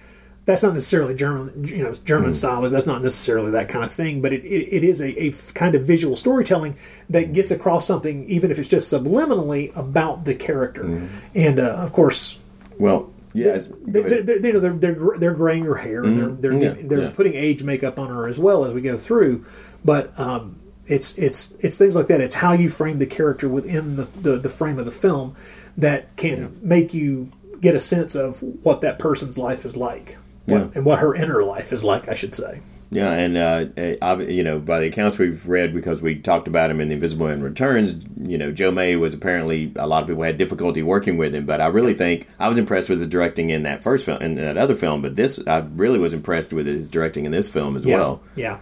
That's 0.44 0.62
not 0.62 0.74
necessarily 0.74 1.16
German, 1.16 1.64
you 1.66 1.82
know, 1.82 1.92
German 2.05 2.32
style. 2.32 2.62
That's 2.70 2.86
not 2.86 3.03
necessarily 3.03 3.51
that 3.51 3.68
kind 3.68 3.84
of 3.84 3.90
thing, 3.90 4.22
but 4.22 4.32
it, 4.32 4.44
it, 4.44 4.76
it 4.76 4.84
is 4.84 5.01
a, 5.01 5.11
a 5.20 5.32
kind 5.55 5.74
of 5.74 5.82
visual 5.82 6.14
storytelling 6.14 6.76
that 7.11 7.32
gets 7.32 7.51
across 7.51 7.84
something, 7.84 8.24
even 8.26 8.53
if 8.53 8.59
it's 8.61 8.68
just 8.68 8.86
subliminally, 8.92 9.76
about 9.76 10.24
the 10.24 10.36
character. 10.36 11.01
And 11.34 11.59
uh, 11.59 11.70
of 11.82 11.92
course, 11.92 12.38
Well, 12.78 13.11
yeah. 13.34 13.59
they, 13.86 14.03
they're, 14.03 14.22
they're, 14.22 14.36
you 14.47 14.53
know, 14.53 14.61
they're, 14.61 14.72
they're, 14.74 15.14
they're 15.18 15.34
graying 15.34 15.64
her 15.64 15.74
hair. 15.74 16.05
Mhm. 16.05 16.40
They're, 16.40 16.53
they're, 16.53 16.62
Yeah, 16.62 16.74
they're 16.80 17.03
yeah. 17.07 17.11
putting 17.11 17.34
age 17.34 17.64
makeup 17.64 17.99
on 17.99 18.07
her 18.11 18.28
as 18.28 18.38
well 18.38 18.64
as 18.64 18.72
we 18.72 18.80
go 18.82 18.97
through. 18.97 19.44
But 19.84 20.12
um, 20.16 20.61
It's 20.87 21.16
it's 21.18 21.53
it's 21.61 21.78
things 21.78 21.97
like 21.97 22.07
that. 22.07 22.20
It's 22.20 22.37
how 22.37 22.53
you 22.53 22.70
frame 22.70 22.99
the 22.99 23.07
character 23.07 23.49
within 23.49 23.97
the, 23.97 24.05
the, 24.05 24.37
the 24.39 24.49
frame 24.49 24.78
of 24.78 24.84
the 24.84 24.93
film 24.93 25.34
that 25.76 26.16
can 26.16 26.59
make 26.62 26.95
you 26.95 27.32
get 27.61 27.74
a 27.74 27.80
sense 27.80 28.14
of 28.14 28.43
what 28.43 28.80
that 28.82 28.99
person's 28.99 29.37
life 29.37 29.64
is 29.64 29.76
like, 29.76 30.16
what, 30.45 30.59
Yeah. 30.59 30.68
and 30.74 30.84
what 30.84 31.01
her 31.01 31.14
inner 31.14 31.43
life 31.43 31.72
is 31.72 31.82
like. 31.82 32.09
I 32.09 32.14
should 32.14 32.34
say. 32.34 32.61
Yeah, 32.91 33.11
and 33.11 33.37
uh, 33.37 33.64
eh, 33.76 33.97
you 34.28 34.45
know, 34.45 34.61
by 34.61 34.78
the 34.78 34.87
accounts 34.87 35.18
we've 35.18 35.47
read, 35.49 35.74
because 35.74 36.01
we 36.01 36.20
talked 36.20 36.47
about 36.47 36.70
him 36.70 36.80
in 36.80 36.87
The 36.89 36.95
Invisible 36.95 37.26
Man 37.26 37.43
Returns, 37.43 37.97
you 38.22 38.39
know, 38.39 38.53
Joe 38.53 38.70
May 38.70 38.95
was 38.95 39.12
apparently 39.12 39.72
a 39.74 39.89
lot 39.89 40.03
of 40.03 40.09
people 40.09 40.22
had 40.22 40.37
difficulty 40.37 40.82
working 40.84 41.16
with 41.16 41.34
him, 41.34 41.47
but 41.47 41.61
I 41.61 41.66
really 41.66 41.95
think 41.95 42.28
I 42.39 42.47
was 42.49 42.59
impressed 42.59 42.89
with 42.89 43.01
his 43.01 43.09
directing 43.09 43.51
in 43.51 43.64
that 43.64 43.82
first 43.82 44.05
film, 44.05 44.22
in 44.22 44.37
that 44.37 44.57
other 44.57 44.76
film, 44.76 45.03
but 45.03 45.16
this 45.16 45.45
I 45.49 45.66
really 45.74 45.99
was 45.99 46.12
impressed 46.12 46.53
with 46.53 46.66
his 46.66 46.89
directing 46.89 47.26
in 47.26 47.32
this 47.32 47.49
film 47.49 47.76
as 47.76 47.84
yeah, 47.84 47.97
well. 47.97 48.22
Yeah, 48.37 48.59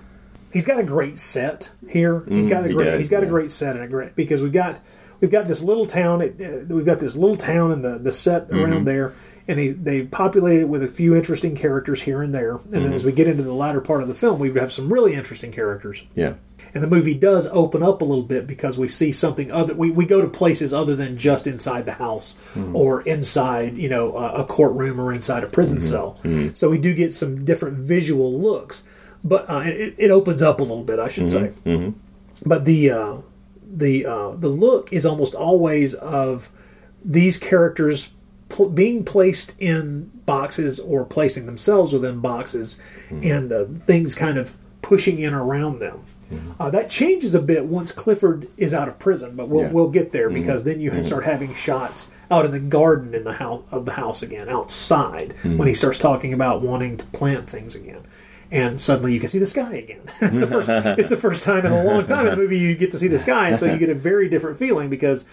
he's 0.54 0.64
got 0.64 0.78
a 0.80 0.84
great 0.84 1.18
set 1.18 1.70
here. 1.90 2.24
He's 2.26 2.48
got 2.48 2.64
a 2.64 2.68
he 2.68 2.74
great. 2.74 2.84
does, 2.86 2.98
he's 2.98 3.08
got 3.10 3.22
a 3.22 3.26
great 3.26 3.50
set 3.50 3.76
and 3.76 3.84
a 3.84 3.88
great 3.88 4.16
because 4.16 4.40
we've 4.42 4.52
got 4.52 4.80
we've 5.20 5.30
got 5.30 5.44
this 5.46 5.62
little 5.62 5.84
town. 5.84 6.22
It, 6.22 6.40
uh, 6.40 6.74
we've 6.74 6.86
got 6.86 6.98
this 7.00 7.16
little 7.16 7.36
town 7.36 7.70
and 7.72 7.84
the 7.84 7.98
the 7.98 8.12
set 8.12 8.50
around 8.50 8.82
Mhm. 8.82 8.84
there, 8.86 9.12
and 9.46 9.58
he, 9.60 9.68
they've 9.68 10.10
populated 10.10 10.62
it 10.62 10.68
with 10.68 10.82
a 10.82 10.88
few 10.88 11.14
interesting 11.14 11.54
characters 11.54 12.02
here 12.02 12.22
and 12.22 12.34
there. 12.34 12.52
And 12.54 12.72
then 12.72 12.90
Mhm. 12.90 12.94
as 12.94 13.04
we 13.04 13.12
get 13.12 13.28
into 13.28 13.42
the 13.42 13.52
latter 13.52 13.80
part 13.82 14.00
of 14.02 14.08
the 14.08 14.14
film, 14.14 14.38
we 14.38 14.50
have 14.54 14.72
some 14.72 14.90
really 14.92 15.12
interesting 15.14 15.52
characters. 15.52 16.02
Yeah. 16.14 16.34
And 16.72 16.82
the 16.82 16.88
movie 16.88 17.14
does 17.14 17.46
open 17.52 17.82
up 17.84 18.02
a 18.02 18.04
little 18.04 18.24
bit 18.24 18.46
because 18.48 18.76
we 18.76 18.88
see 18.88 19.12
something 19.12 19.52
other. 19.52 19.74
We, 19.74 19.90
we 19.90 20.06
go 20.06 20.20
to 20.20 20.26
places 20.26 20.74
other 20.74 20.96
than 20.96 21.16
just 21.16 21.46
inside 21.46 21.84
the 21.84 21.92
house 21.92 22.34
Mhm. 22.56 22.74
or 22.74 23.02
inside, 23.02 23.76
you 23.76 23.88
know, 23.88 24.16
a, 24.16 24.42
a 24.42 24.44
courtroom 24.44 25.00
or 25.00 25.12
inside 25.12 25.44
a 25.44 25.46
prison 25.46 25.80
cell. 25.80 26.18
Mhm. 26.24 26.56
So 26.56 26.68
we 26.70 26.78
do 26.78 26.92
get 26.92 27.12
some 27.12 27.44
different 27.44 27.78
visual 27.78 28.40
looks, 28.40 28.82
but 29.24 29.48
uh, 29.48 29.62
it, 29.64 29.94
it 29.98 30.10
opens 30.10 30.42
up 30.42 30.60
a 30.60 30.62
little 30.62 30.84
bit, 30.84 30.98
I 30.98 31.08
should 31.08 31.28
say. 31.30 31.48
hmm 31.64 31.90
But 32.44 32.64
the 32.66 32.90
uh, 32.90 33.16
the 33.76 34.06
uh, 34.06 34.30
the 34.32 34.48
look 34.48 34.92
is 34.92 35.04
almost 35.06 35.34
always 35.34 35.94
of 35.94 36.50
these 37.04 37.38
characters 37.38 38.10
pl- 38.48 38.70
being 38.70 39.04
placed 39.04 39.54
in 39.60 40.10
boxes 40.26 40.78
or 40.80 41.04
placing 41.04 41.46
themselves 41.46 41.92
within 41.92 42.20
boxes, 42.20 42.78
and 43.10 43.52
uh, 43.52 43.64
things 43.80 44.14
kind 44.14 44.38
of 44.38 44.54
pushing 44.82 45.18
in 45.18 45.32
around 45.34 45.78
them. 45.80 46.00
Uh, 46.58 46.68
that 46.70 46.88
changes 46.90 47.34
a 47.34 47.40
bit 47.40 47.66
once 47.66 47.92
Clifford 47.92 48.48
is 48.56 48.72
out 48.74 48.88
of 48.88 48.98
prison, 48.98 49.36
but 49.36 49.48
we'll 49.48 49.64
Yeah. 49.64 49.70
we'll 49.72 49.90
get 49.90 50.10
there 50.12 50.28
Mhm. 50.30 50.34
because 50.34 50.64
then 50.64 50.80
you 50.80 50.90
Mhm. 50.90 51.04
start 51.04 51.24
having 51.24 51.54
shots 51.54 52.08
out 52.30 52.44
in 52.44 52.50
the 52.50 52.58
garden 52.58 53.14
in 53.14 53.24
the 53.24 53.34
house 53.34 53.62
of 53.70 53.84
the 53.84 53.92
house 53.92 54.22
again, 54.22 54.48
outside 54.48 55.34
Mhm. 55.42 55.58
when 55.58 55.68
he 55.68 55.74
starts 55.74 55.98
talking 55.98 56.32
about 56.32 56.62
wanting 56.62 56.96
to 56.96 57.04
plant 57.06 57.48
things 57.48 57.74
again. 57.74 58.00
And 58.54 58.80
suddenly 58.80 59.12
you 59.12 59.20
can 59.20 59.28
see 59.28 59.38
the 59.38 59.46
sky 59.46 59.74
again. 59.74 60.00
it's 60.20 60.38
the 60.40 60.46
first. 60.46 60.70
It's 60.70 61.08
the 61.08 61.16
first 61.16 61.42
time 61.42 61.66
in 61.66 61.72
a 61.72 61.84
long 61.84 62.06
time 62.06 62.26
in 62.26 62.30
the 62.32 62.36
movie 62.36 62.58
you 62.58 62.74
get 62.76 62.90
to 62.92 62.98
see 62.98 63.08
the 63.08 63.18
sky, 63.18 63.48
and 63.48 63.58
so 63.58 63.66
you 63.66 63.78
get 63.78 63.88
a 63.90 63.94
very 63.94 64.28
different 64.28 64.56
feeling 64.58 64.88
because 64.88 65.24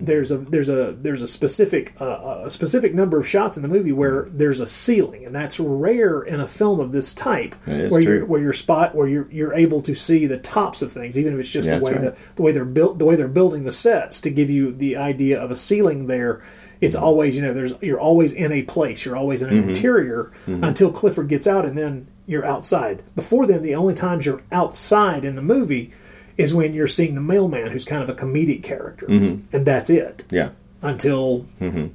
there's 0.00 0.30
a 0.32 0.38
there's 0.38 0.68
a 0.68 0.92
there's 1.00 1.22
a 1.22 1.26
specific 1.26 1.92
uh, 2.00 2.40
a 2.44 2.50
specific 2.50 2.92
number 2.94 3.18
of 3.20 3.28
shots 3.28 3.56
in 3.56 3.62
the 3.62 3.68
movie 3.68 3.92
where 3.92 4.28
there's 4.32 4.58
a 4.60 4.66
ceiling, 4.66 5.24
and 5.24 5.34
that's 5.34 5.60
rare 5.60 6.22
in 6.22 6.40
a 6.40 6.46
film 6.48 6.80
of 6.80 6.90
this 6.92 7.12
type, 7.12 7.54
where 7.66 7.88
true. 7.88 8.00
you're 8.02 8.24
where 8.24 8.40
you're 8.40 8.52
spot 8.52 8.94
where 8.94 9.06
you're 9.06 9.30
you're 9.30 9.54
able 9.54 9.80
to 9.82 9.94
see 9.94 10.26
the 10.26 10.38
tops 10.38 10.82
of 10.82 10.90
things, 10.92 11.16
even 11.18 11.34
if 11.34 11.40
it's 11.40 11.50
just 11.50 11.68
Yeah, 11.68 11.78
the 11.78 11.84
way 11.84 11.92
right. 11.92 12.00
the, 12.02 12.18
the 12.36 12.42
way 12.42 12.52
they're 12.52 12.64
built, 12.64 12.98
the 12.98 13.04
way 13.04 13.14
they're 13.16 13.28
building 13.28 13.64
the 13.64 13.72
sets 13.72 14.20
to 14.20 14.30
give 14.30 14.50
you 14.50 14.72
the 14.72 14.96
idea 14.96 15.40
of 15.40 15.50
a 15.50 15.56
ceiling 15.56 16.06
there. 16.06 16.40
It's 16.80 16.96
Mm-hmm. 16.96 17.04
always 17.04 17.36
you 17.36 17.42
know 17.42 17.54
there's 17.54 17.74
you're 17.80 18.00
always 18.00 18.32
in 18.32 18.50
a 18.50 18.62
place, 18.62 19.04
you're 19.04 19.16
always 19.16 19.40
in 19.42 19.50
an 19.50 19.62
Mhm. 19.62 19.68
interior 19.68 20.32
Mhm. 20.46 20.66
until 20.66 20.90
Clifford 20.90 21.28
gets 21.28 21.46
out, 21.46 21.64
and 21.64 21.78
then 21.78 22.08
you're 22.26 22.44
outside. 22.46 23.02
Before 23.14 23.46
then, 23.46 23.62
the 23.62 23.74
only 23.74 23.94
times 23.94 24.24
you're 24.26 24.42
outside 24.52 25.24
in 25.24 25.34
the 25.34 25.42
movie 25.42 25.90
is 26.38 26.54
when 26.54 26.72
you're 26.74 26.86
seeing 26.86 27.14
the 27.14 27.20
mailman, 27.20 27.70
who's 27.70 27.84
kind 27.84 28.02
of 28.02 28.08
a 28.08 28.14
comedic 28.14 28.62
character, 28.62 29.06
Mhm. 29.06 29.42
and 29.52 29.66
that's 29.66 29.90
it 29.90 30.24
Yeah. 30.30 30.50
until 30.82 31.40
hmm 31.58 31.86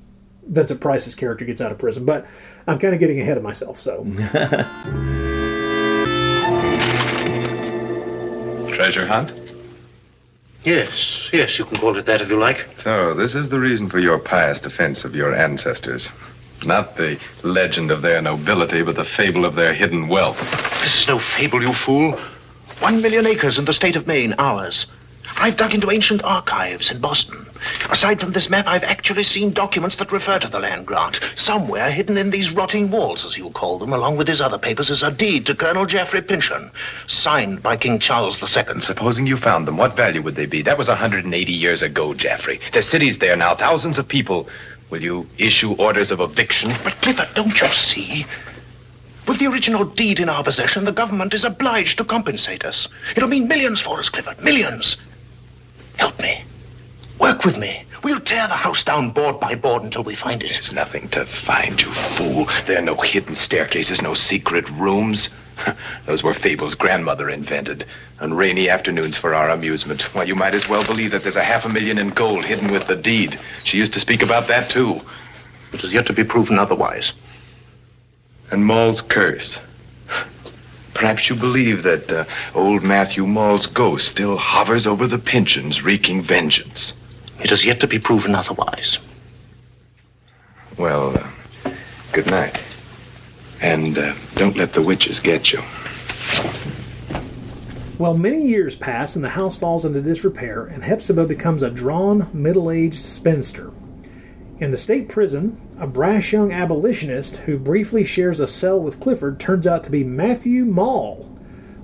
Vincent 0.49 0.79
Price's 0.79 1.13
character 1.15 1.43
gets 1.43 1.59
out 1.59 1.71
of 1.73 1.77
prison. 1.77 2.05
But 2.05 2.25
I'm 2.67 2.79
kind 2.79 2.93
of 2.93 2.99
getting 3.01 3.19
ahead 3.19 3.35
of 3.37 3.43
myself. 3.43 3.79
So 3.81 4.05
Treasure 8.73 9.07
hunt? 9.07 9.31
Yes, 10.63 11.29
yes, 11.33 11.57
you 11.57 11.65
can 11.65 11.77
call 11.77 11.97
it 11.97 12.05
that 12.05 12.21
if 12.21 12.29
you 12.29 12.37
like. 12.37 12.65
So, 12.77 13.13
this 13.13 13.33
is 13.35 13.49
the 13.49 13.59
reason 13.59 13.89
for 13.89 13.99
your 13.99 14.19
pious 14.19 14.59
defense 14.59 15.03
of 15.05 15.15
your 15.15 15.33
ancestors. 15.33 16.09
Not 16.65 16.97
the 16.97 17.19
legend 17.43 17.91
of 17.91 18.01
their 18.01 18.21
nobility, 18.21 18.81
but 18.81 18.95
the 18.95 19.05
fable 19.05 19.45
of 19.45 19.55
their 19.55 19.73
hidden 19.73 20.07
wealth. 20.07 20.39
This 20.81 21.01
is 21.01 21.07
no 21.07 21.19
fable, 21.19 21.61
you 21.61 21.73
fool. 21.73 22.19
One 22.79 23.01
million 23.01 23.25
acres 23.25 23.57
in 23.57 23.65
the 23.65 23.73
state 23.73 23.95
of 23.95 24.07
Maine, 24.07 24.33
ours. 24.37 24.85
I've 25.39 25.57
dug 25.57 25.73
into 25.73 25.91
ancient 25.91 26.23
archives 26.23 26.89
in 26.89 26.99
Boston. 26.99 27.45
Aside 27.89 28.19
from 28.19 28.31
this 28.31 28.49
map, 28.49 28.65
I've 28.67 28.83
actually 28.83 29.23
seen 29.23 29.51
documents 29.51 29.97
that 29.97 30.11
refer 30.11 30.39
to 30.39 30.47
the 30.47 30.59
land 30.59 30.85
grant. 30.85 31.19
Somewhere 31.35 31.91
hidden 31.91 32.17
in 32.17 32.31
these 32.31 32.51
rotting 32.51 32.89
walls, 32.89 33.23
as 33.23 33.37
you 33.37 33.49
call 33.51 33.77
them, 33.77 33.93
along 33.93 34.17
with 34.17 34.27
his 34.27 34.41
other 34.41 34.57
papers, 34.57 34.89
is 34.89 35.03
a 35.03 35.11
deed 35.11 35.45
to 35.45 35.55
Colonel 35.55 35.85
Geoffrey 35.85 36.21
Pyncheon, 36.21 36.71
signed 37.07 37.61
by 37.61 37.77
King 37.77 37.99
Charles 37.99 38.41
II. 38.41 38.79
Supposing 38.79 39.27
you 39.27 39.37
found 39.37 39.67
them, 39.67 39.77
what 39.77 39.95
value 39.95 40.21
would 40.21 40.35
they 40.35 40.45
be? 40.45 40.61
That 40.61 40.77
was 40.77 40.87
a 40.87 40.93
180 40.93 41.51
years 41.51 41.81
ago, 41.81 42.13
Jaffrey. 42.13 42.59
There's 42.73 42.87
cities 42.87 43.19
there 43.19 43.35
now, 43.35 43.53
thousands 43.55 43.99
of 43.99 44.07
people. 44.07 44.47
Will 44.89 45.01
you 45.01 45.27
issue 45.37 45.73
orders 45.73 46.11
of 46.11 46.19
eviction? 46.19 46.73
But 46.83 47.01
Clifford, 47.01 47.29
don't 47.35 47.59
you 47.61 47.71
see? 47.71 48.25
With 49.27 49.39
the 49.39 49.47
original 49.47 49.83
deed 49.83 50.21
in 50.21 50.29
our 50.29 50.43
possession, 50.43 50.85
the 50.85 50.93
government 50.93 51.33
is 51.33 51.43
obliged 51.43 51.97
to 51.97 52.05
compensate 52.05 52.63
us. 52.63 52.87
It'll 53.15 53.27
mean 53.27 53.47
millions 53.49 53.81
for 53.81 53.99
us, 53.99 54.07
Clifford. 54.07 54.41
Millions. 54.41 54.95
Help 55.97 56.21
me. 56.21 56.43
Work 57.19 57.43
with 57.43 57.57
me. 57.57 57.83
We'll 58.03 58.21
tear 58.21 58.47
the 58.47 58.53
house 58.53 58.83
down 58.83 59.09
board 59.09 59.39
by 59.39 59.55
board 59.55 59.83
until 59.83 60.03
we 60.03 60.15
find 60.15 60.41
it. 60.41 60.51
There's 60.51 60.71
nothing 60.71 61.09
to 61.09 61.25
find, 61.25 61.81
you 61.81 61.91
fool. 61.91 62.47
There 62.65 62.77
are 62.77 62.81
no 62.81 62.95
hidden 62.95 63.35
staircases, 63.35 64.01
no 64.01 64.13
secret 64.13 64.69
rooms. 64.69 65.29
Those 66.05 66.23
were 66.23 66.33
fables 66.33 66.75
grandmother 66.75 67.29
invented. 67.29 67.85
On 68.19 68.33
rainy 68.33 68.69
afternoons 68.69 69.17
for 69.17 69.33
our 69.33 69.49
amusement. 69.49 70.03
Why, 70.13 70.23
you 70.23 70.35
might 70.35 70.55
as 70.55 70.67
well 70.67 70.83
believe 70.83 71.11
that 71.11 71.23
there's 71.23 71.35
a 71.35 71.43
half 71.43 71.65
a 71.65 71.69
million 71.69 71.97
in 71.97 72.09
gold 72.09 72.45
hidden 72.45 72.71
with 72.71 72.87
the 72.87 72.95
deed. 72.95 73.39
She 73.63 73.77
used 73.77 73.93
to 73.93 73.99
speak 73.99 74.21
about 74.21 74.47
that, 74.47 74.69
too. 74.69 75.01
It 75.73 75.83
is 75.83 75.93
yet 75.93 76.07
to 76.07 76.13
be 76.13 76.23
proven 76.23 76.57
otherwise. 76.57 77.13
And 78.49 78.65
Maule's 78.65 79.01
curse. 79.01 79.59
Perhaps 80.93 81.29
you 81.29 81.35
believe 81.35 81.83
that 81.83 82.11
uh, 82.11 82.25
old 82.55 82.81
Matthew 82.81 83.27
Maule's 83.27 83.67
ghost 83.67 84.07
still 84.07 84.37
hovers 84.37 84.87
over 84.87 85.05
the 85.05 85.19
Pyncheons, 85.19 85.83
wreaking 85.83 86.23
vengeance. 86.23 86.93
It 87.39 87.51
is 87.51 87.65
yet 87.65 87.81
to 87.81 87.87
be 87.87 87.99
proven 87.99 88.33
otherwise. 88.33 88.97
Well, 90.77 91.17
uh, 91.17 91.71
good 92.13 92.25
night. 92.25 92.57
And 93.61 93.97
uh, 93.97 94.13
don't 94.35 94.55
let 94.57 94.73
the 94.73 94.81
witches 94.81 95.19
get 95.19 95.51
you. 95.51 95.61
Well, 97.97 98.15
many 98.15 98.45
years 98.45 98.75
pass 98.75 99.15
and 99.15 99.25
the 99.25 99.29
house 99.29 99.55
falls 99.55 99.83
into 99.83 100.01
disrepair, 100.01 100.65
and 100.65 100.83
Hepzibah 100.83 101.25
becomes 101.25 101.63
a 101.63 101.71
drawn, 101.71 102.27
middle 102.31 102.69
aged 102.69 102.99
spinster. 103.03 103.71
In 104.59 104.69
the 104.71 104.77
state 104.77 105.09
prison, 105.09 105.57
a 105.79 105.87
brash 105.87 106.31
young 106.33 106.51
abolitionist 106.51 107.37
who 107.37 107.57
briefly 107.57 108.05
shares 108.05 108.39
a 108.39 108.47
cell 108.47 108.79
with 108.79 108.99
Clifford 108.99 109.39
turns 109.39 109.65
out 109.65 109.83
to 109.85 109.91
be 109.91 110.03
Matthew 110.03 110.63
Maule, 110.65 111.31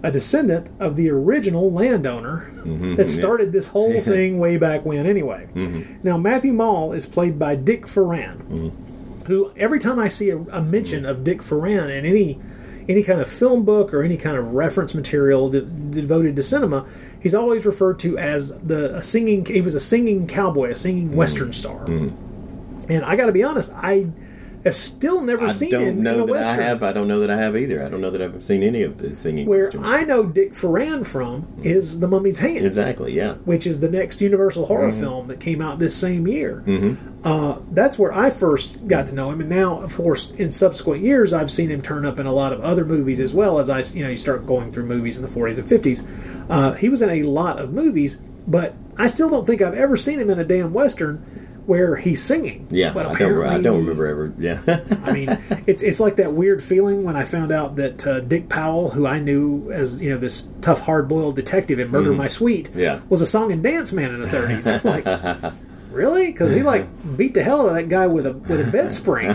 a 0.03 0.11
descendant 0.11 0.69
of 0.79 0.95
the 0.95 1.09
original 1.09 1.71
landowner 1.71 2.51
Mhm, 2.63 2.95
that 2.97 3.07
yeah. 3.07 3.13
started 3.13 3.51
this 3.51 3.67
whole 3.67 3.99
thing 4.01 4.37
way 4.37 4.57
back 4.57 4.85
when, 4.85 5.05
anyway. 5.07 5.47
Mhm. 5.55 6.03
Now, 6.03 6.17
Matthew 6.17 6.53
Maule 6.53 6.93
is 6.93 7.05
played 7.07 7.39
by 7.39 7.55
Dick 7.55 7.85
Foran, 7.87 8.35
Mhm. 8.51 8.71
Who 9.25 9.51
every 9.55 9.79
time 9.79 9.99
I 9.99 10.07
see 10.07 10.29
a, 10.29 10.37
a 10.37 10.61
mention 10.61 11.05
of 11.05 11.23
Dick 11.23 11.41
Foran 11.41 11.85
in 11.85 12.05
any 12.05 12.39
any 12.87 13.03
kind 13.03 13.21
of 13.21 13.29
film 13.29 13.63
book 13.63 13.93
or 13.93 14.03
any 14.03 14.17
kind 14.17 14.37
of 14.37 14.53
reference 14.53 14.93
material 14.93 15.49
de- 15.49 15.61
devoted 15.61 16.35
to 16.35 16.43
cinema, 16.43 16.85
he's 17.21 17.33
always 17.33 17.65
referred 17.65 17.99
to 17.99 18.17
as 18.17 18.49
the 18.61 18.95
a 18.95 19.01
singing. 19.01 19.45
He 19.45 19.61
was 19.61 19.75
a 19.75 19.79
singing 19.79 20.27
cowboy, 20.27 20.71
a 20.71 20.75
singing 20.75 21.09
hmm. 21.09 21.15
western 21.15 21.53
star. 21.53 21.85
Hmm. 21.85 22.09
And 22.89 23.05
I 23.05 23.15
got 23.15 23.27
to 23.27 23.31
be 23.31 23.43
honest, 23.43 23.71
I 23.75 24.07
have 24.63 24.75
still 24.75 25.21
never 25.21 25.45
I 25.45 25.49
seen 25.51 25.69
don't 25.71 25.81
in 25.83 26.03
know 26.03 26.23
a 26.23 26.25
that 26.25 26.31
western. 26.31 26.59
I 26.59 26.63
have. 26.63 26.83
I 26.83 26.93
don't 26.93 27.07
know 27.07 27.19
that 27.19 27.29
I 27.29 27.35
have 27.37 27.57
either. 27.57 27.85
I 27.85 27.89
don't 27.89 27.99
know 28.01 28.09
that 28.11 28.21
I've 28.21 28.43
seen 28.43 28.63
any 28.63 28.81
of 28.81 28.97
the 28.99 29.13
singing 29.13 29.45
Where 29.45 29.59
westerns. 29.63 29.85
I 29.85 30.03
know 30.05 30.23
Dick 30.23 30.53
Foran 30.53 31.05
from 31.05 31.47
is 31.63 31.99
The 31.99 32.07
Mummy's 32.07 32.39
Hand, 32.39 32.65
Exactly. 32.65 33.13
Yeah. 33.13 33.33
which 33.45 33.67
is 33.67 33.81
the 33.81 33.89
next 33.89 34.21
Universal 34.21 34.67
horror 34.67 34.91
Mhm. 34.91 34.99
film 34.99 35.27
that 35.27 35.39
came 35.39 35.61
out 35.61 35.79
this 35.79 35.95
same 35.95 36.27
year. 36.27 36.61
hmm 36.65 36.93
Uh, 37.25 37.59
that's 37.71 37.97
where 37.97 38.13
I 38.13 38.29
first 38.29 38.87
got 38.87 39.07
to 39.07 39.15
know 39.15 39.31
him, 39.31 39.39
and 39.41 39.49
now, 39.49 39.79
of 39.79 39.95
course, 39.95 40.31
in 40.37 40.49
subsequent 40.49 41.01
years, 41.03 41.31
I've 41.33 41.49
seen 41.51 41.69
him 41.69 41.81
turn 41.81 42.05
up 42.05 42.19
in 42.19 42.25
a 42.25 42.33
lot 42.33 42.51
of 42.51 42.59
other 42.61 42.83
movies 42.85 43.19
as 43.21 43.33
well. 43.33 43.59
As 43.59 43.69
I, 43.69 43.81
you 43.97 44.03
know, 44.03 44.09
you 44.09 44.17
start 44.17 44.45
going 44.45 44.71
through 44.71 44.85
movies 44.85 45.15
in 45.17 45.21
the 45.23 45.29
40s 45.29 45.57
and 45.57 45.67
50s. 45.67 46.03
Uh, 46.49 46.73
he 46.73 46.89
was 46.89 47.01
in 47.01 47.09
a 47.09 47.23
lot 47.23 47.59
of 47.59 47.71
movies, 47.73 48.17
but 48.47 48.73
I 48.97 49.07
still 49.07 49.29
don't 49.29 49.47
think 49.47 49.61
I've 49.61 49.73
ever 49.75 49.95
seen 49.95 50.19
him 50.19 50.29
in 50.29 50.37
a 50.39 50.43
damn 50.43 50.73
western. 50.73 51.21
Where 51.65 51.95
he's 51.95 52.21
singing. 52.21 52.67
Yeah, 52.69 52.91
but 52.93 53.05
I 53.05 53.13
don't. 53.17 53.47
I 53.47 53.61
don't 53.61 53.77
remember 53.77 54.05
ever. 54.05 54.33
Yeah, 54.37 54.61
I 55.05 55.11
mean, 55.13 55.29
it's 55.67 55.81
it's 55.81 55.99
like 56.01 56.17
that 56.17 56.33
weird 56.33 56.61
feeling 56.61 57.03
when 57.05 57.15
I 57.15 57.23
found 57.23 57.53
out 57.53 57.77
that 57.77 58.05
uh, 58.05 58.19
Dick 58.19 58.49
Powell, 58.49 58.89
who 58.89 59.07
I 59.07 59.19
knew 59.19 59.71
as 59.71 60.01
you 60.01 60.09
know 60.09 60.17
this 60.17 60.49
tough, 60.61 60.81
hard-boiled 60.81 61.35
detective 61.37 61.79
in 61.79 61.89
Murder 61.89 62.11
Mhm. 62.11 62.17
My 62.17 62.27
Sweet, 62.27 62.69
Yeah. 62.75 62.99
was 63.07 63.21
a 63.21 63.25
song 63.25 63.51
and 63.53 63.63
dance 63.63 63.93
man 63.93 64.13
in 64.13 64.19
the 64.19 64.27
'30s. 64.27 64.83
Like, 64.83 65.53
really? 65.91 66.27
Because 66.27 66.53
he 66.53 66.63
like 66.63 66.85
beat 67.17 67.33
the 67.33 67.43
hell 67.43 67.61
out 67.61 67.67
of 67.69 67.73
that 67.75 67.87
guy 67.87 68.07
with 68.07 68.25
a 68.25 68.33
with 68.33 68.67
a 68.67 68.69
bed 68.69 68.91
spring. 68.91 69.29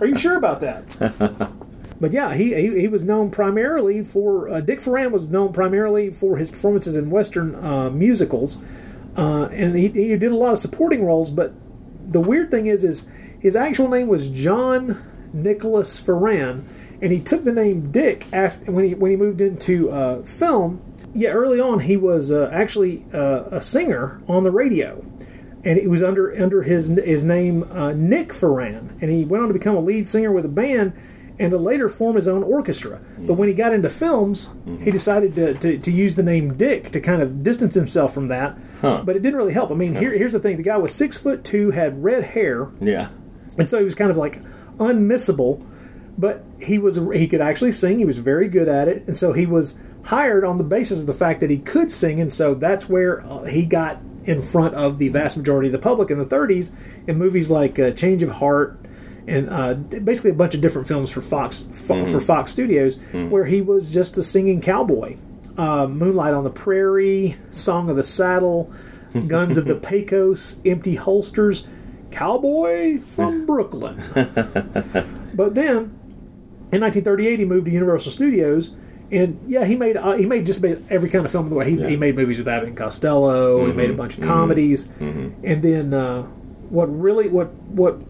Are 0.00 0.06
you 0.06 0.16
sure 0.16 0.36
about 0.36 0.58
that? 0.60 1.52
But 2.00 2.12
yeah, 2.12 2.34
he, 2.34 2.52
he 2.54 2.80
he 2.80 2.88
was 2.88 3.04
known 3.04 3.30
primarily 3.30 4.02
for 4.02 4.48
uh, 4.50 4.60
Dick 4.60 4.80
Foran 4.80 5.12
was 5.12 5.28
known 5.28 5.52
primarily 5.52 6.10
for 6.10 6.36
his 6.36 6.50
performances 6.50 6.94
in 6.96 7.08
Western 7.10 7.54
uh, 7.54 7.88
musicals, 7.90 8.58
uh, 9.16 9.48
and 9.52 9.76
he, 9.76 9.88
he 9.88 10.16
did 10.16 10.32
a 10.32 10.36
lot 10.36 10.52
of 10.52 10.58
supporting 10.58 11.04
roles. 11.04 11.30
But 11.30 11.52
the 12.10 12.20
weird 12.20 12.50
thing 12.50 12.66
is, 12.66 12.84
is 12.84 13.08
his 13.38 13.56
actual 13.56 13.88
name 13.88 14.08
was 14.08 14.28
John 14.28 15.02
Nicholas 15.32 16.00
Foran, 16.00 16.64
and 17.00 17.12
he 17.12 17.20
took 17.20 17.44
the 17.44 17.52
name 17.52 17.90
Dick 17.90 18.26
after 18.32 18.72
when 18.72 18.84
he 18.84 18.94
when 18.94 19.10
he 19.10 19.16
moved 19.16 19.40
into 19.40 19.90
uh, 19.90 20.22
film. 20.22 20.82
Yeah, 21.14 21.30
early 21.30 21.60
on 21.60 21.80
he 21.80 21.96
was 21.96 22.30
uh, 22.30 22.50
actually 22.52 23.04
uh, 23.12 23.44
a 23.50 23.62
singer 23.62 24.20
on 24.28 24.44
the 24.44 24.50
radio, 24.50 25.02
and 25.64 25.78
it 25.78 25.88
was 25.88 26.02
under 26.02 26.34
under 26.40 26.62
his 26.62 26.88
his 26.88 27.22
name 27.22 27.64
uh, 27.64 27.92
Nick 27.92 28.28
Foran, 28.28 29.00
and 29.00 29.10
he 29.10 29.24
went 29.24 29.42
on 29.42 29.48
to 29.48 29.54
become 29.54 29.76
a 29.76 29.80
lead 29.80 30.06
singer 30.06 30.30
with 30.30 30.44
a 30.44 30.50
band, 30.50 30.92
and 31.38 31.50
to 31.50 31.58
later 31.58 31.88
form 31.88 32.16
his 32.16 32.28
own 32.28 32.42
orchestra. 32.42 33.00
But 33.18 33.34
when 33.34 33.48
he 33.48 33.54
got 33.54 33.74
into 33.74 33.90
films, 33.90 34.50
he 34.82 34.90
decided 34.90 35.34
to, 35.34 35.54
to, 35.54 35.78
to 35.78 35.90
use 35.90 36.16
the 36.16 36.22
name 36.22 36.54
Dick 36.54 36.90
to 36.92 37.00
kind 37.00 37.20
of 37.22 37.42
distance 37.42 37.74
himself 37.74 38.14
from 38.14 38.28
that. 38.28 38.56
Huh. 38.80 39.02
But 39.04 39.16
it 39.16 39.22
didn't 39.22 39.36
really 39.36 39.52
help. 39.52 39.70
I 39.70 39.74
mean, 39.74 39.94
here, 39.94 40.12
here's 40.12 40.32
the 40.32 40.40
thing: 40.40 40.56
the 40.56 40.62
guy 40.62 40.76
was 40.76 40.94
six 40.94 41.18
foot 41.18 41.44
two, 41.44 41.70
had 41.70 42.02
red 42.02 42.24
hair, 42.24 42.68
yeah. 42.80 43.10
and 43.58 43.68
so 43.68 43.78
he 43.78 43.84
was 43.84 43.94
kind 43.94 44.10
of 44.10 44.16
like 44.16 44.42
unmissable. 44.78 45.64
But 46.18 46.44
he 46.58 46.78
was 46.78 46.98
he 47.12 47.26
could 47.26 47.42
actually 47.42 47.72
sing. 47.72 47.98
He 47.98 48.04
was 48.04 48.18
very 48.18 48.48
good 48.48 48.68
at 48.68 48.88
it, 48.88 49.04
and 49.06 49.16
so 49.16 49.32
he 49.32 49.44
was 49.46 49.78
hired 50.04 50.44
on 50.44 50.56
the 50.56 50.64
basis 50.64 51.00
of 51.00 51.06
the 51.06 51.14
fact 51.14 51.40
that 51.40 51.50
he 51.50 51.58
could 51.58 51.92
sing, 51.92 52.20
and 52.20 52.32
so 52.32 52.54
that's 52.54 52.88
where 52.88 53.24
uh, 53.26 53.44
he 53.44 53.66
got 53.66 54.00
in 54.24 54.42
front 54.42 54.74
of 54.74 54.98
the 54.98 55.08
vast 55.08 55.36
majority 55.36 55.68
of 55.68 55.72
the 55.72 55.78
public 55.78 56.10
in 56.10 56.18
the 56.18 56.26
30s 56.26 56.72
in 57.06 57.16
movies 57.16 57.50
like 57.50 57.78
uh, 57.78 57.92
Change 57.92 58.22
of 58.22 58.30
Heart 58.30 58.78
and 59.26 59.48
uh, 59.50 59.74
basically 59.74 60.30
a 60.30 60.34
bunch 60.34 60.54
of 60.54 60.60
different 60.60 60.86
films 60.88 61.10
for 61.10 61.20
Fox 61.20 61.66
fo- 61.72 61.94
Mhm. 62.04 62.12
for 62.12 62.20
Fox 62.20 62.50
Studios, 62.52 62.96
Mhm. 63.12 63.30
where 63.30 63.44
he 63.46 63.60
was 63.60 63.90
just 63.90 64.16
a 64.16 64.22
singing 64.22 64.60
cowboy. 64.60 65.16
Uh, 65.58 65.86
Moonlight 65.88 66.34
on 66.34 66.44
the 66.44 66.50
Prairie, 66.50 67.36
Song 67.50 67.88
of 67.90 67.96
the 67.96 68.04
Saddle, 68.04 68.70
Guns 69.28 69.56
of 69.56 69.64
the 69.64 69.74
Pecos, 69.74 70.60
Empty 70.64 70.96
Holsters, 70.96 71.66
Cowboy 72.10 72.98
from 72.98 73.46
Brooklyn. 73.46 74.00
But 75.34 75.54
then, 75.54 75.92
in 76.72 76.80
1938, 76.80 77.38
he 77.38 77.44
moved 77.44 77.66
to 77.66 77.72
Universal 77.72 78.12
Studios, 78.12 78.70
and 79.12 79.38
yeah, 79.46 79.64
he 79.64 79.76
made 79.76 79.96
uh, 79.96 80.12
he 80.12 80.26
made 80.26 80.46
just 80.46 80.58
about 80.64 80.78
every 80.90 81.08
kind 81.08 81.24
of 81.24 81.30
film 81.30 81.46
in 81.46 81.50
the 81.50 81.56
way. 81.56 81.70
He, 81.70 81.82
he 81.90 81.96
made 81.96 82.16
movies 82.16 82.38
with 82.38 82.48
Abbott 82.48 82.68
and 82.68 82.76
Costello. 82.76 83.66
He 83.66 83.72
made 83.72 83.90
a 83.90 83.92
Mhm, 83.92 83.96
bunch 83.96 84.18
of 84.18 84.24
comedies, 84.24 84.88
mhm. 85.00 85.32
and 85.44 85.62
then 85.62 85.94
uh, 85.94 86.22
what 86.70 86.86
really 86.86 87.28
what 87.28 87.52
what 87.70 88.00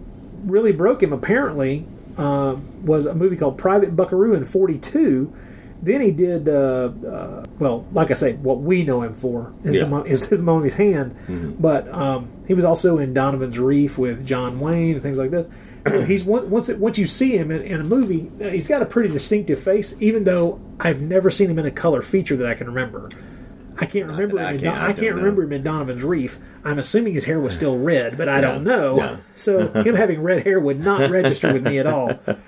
really 0.44 0.72
broke 0.72 1.02
him 1.02 1.12
apparently 1.12 1.86
uh, 2.18 2.56
was 2.84 3.06
a 3.06 3.14
movie 3.14 3.36
called 3.36 3.58
Private 3.58 3.94
Buckaroo 3.96 4.34
in 4.34 4.44
'42. 4.44 5.32
Then 5.82 6.00
he 6.00 6.10
did 6.10 6.48
uh, 6.48 6.90
uh, 7.06 7.44
well, 7.58 7.86
like 7.92 8.10
I 8.10 8.14
say, 8.14 8.32
what 8.34 8.60
we 8.60 8.82
know 8.82 9.02
him 9.02 9.12
for 9.12 9.52
is 9.62 9.76
Yeah. 9.76 9.84
the 9.84 10.02
is 10.04 10.24
his 10.24 10.40
Mummy's 10.40 10.74
Hand, 10.74 11.14
Mhm. 11.28 11.56
but 11.60 11.86
um, 11.92 12.28
he 12.46 12.54
was 12.54 12.64
also 12.64 12.98
in 12.98 13.12
Donovan's 13.12 13.58
Reef 13.58 13.98
with 13.98 14.24
John 14.26 14.58
Wayne 14.58 14.94
and 14.94 15.02
things 15.02 15.18
like 15.18 15.30
this. 15.30 15.46
So 15.86 16.00
he's 16.00 16.24
once 16.24 16.68
it, 16.70 16.78
once 16.78 16.98
you 16.98 17.06
see 17.06 17.36
him 17.36 17.50
in, 17.50 17.60
in 17.62 17.80
a 17.80 17.84
movie, 17.84 18.30
uh, 18.40 18.48
he's 18.48 18.66
got 18.68 18.80
a 18.80 18.86
pretty 18.86 19.10
distinctive 19.10 19.60
face. 19.60 19.94
Even 20.00 20.24
though 20.24 20.58
I've 20.80 21.02
never 21.02 21.30
seen 21.30 21.50
him 21.50 21.58
in 21.58 21.66
a 21.66 21.70
color 21.70 22.00
feature 22.02 22.36
that 22.36 22.46
I 22.46 22.54
can 22.54 22.66
remember. 22.66 23.08
I 23.78 23.86
can't 23.86 24.06
remember 24.06 24.36
that 24.36 24.46
I 24.46 24.48
him. 24.50 24.54
in 24.56 24.60
can't- 24.62 24.76
I 24.78 24.86
I 24.88 24.92
can't 24.92 25.14
remember 25.14 25.42
him 25.42 25.52
in 25.52 25.62
Donovan's 25.62 26.02
Reef. 26.04 26.38
I'm 26.64 26.78
assuming 26.78 27.14
his 27.14 27.24
hair 27.26 27.38
was 27.40 27.54
still 27.54 27.78
red, 27.78 28.16
but 28.16 28.28
I 28.28 28.40
don't 28.40 28.64
know. 28.64 28.96
yeah. 28.96 29.16
So 29.34 29.68
him 29.82 29.94
having 30.02 30.22
red 30.22 30.44
hair 30.44 30.58
would 30.60 30.78
not 30.80 31.10
register 31.10 31.52
with 31.52 31.64
me 31.66 31.78
at 31.78 31.86
all. 31.86 32.18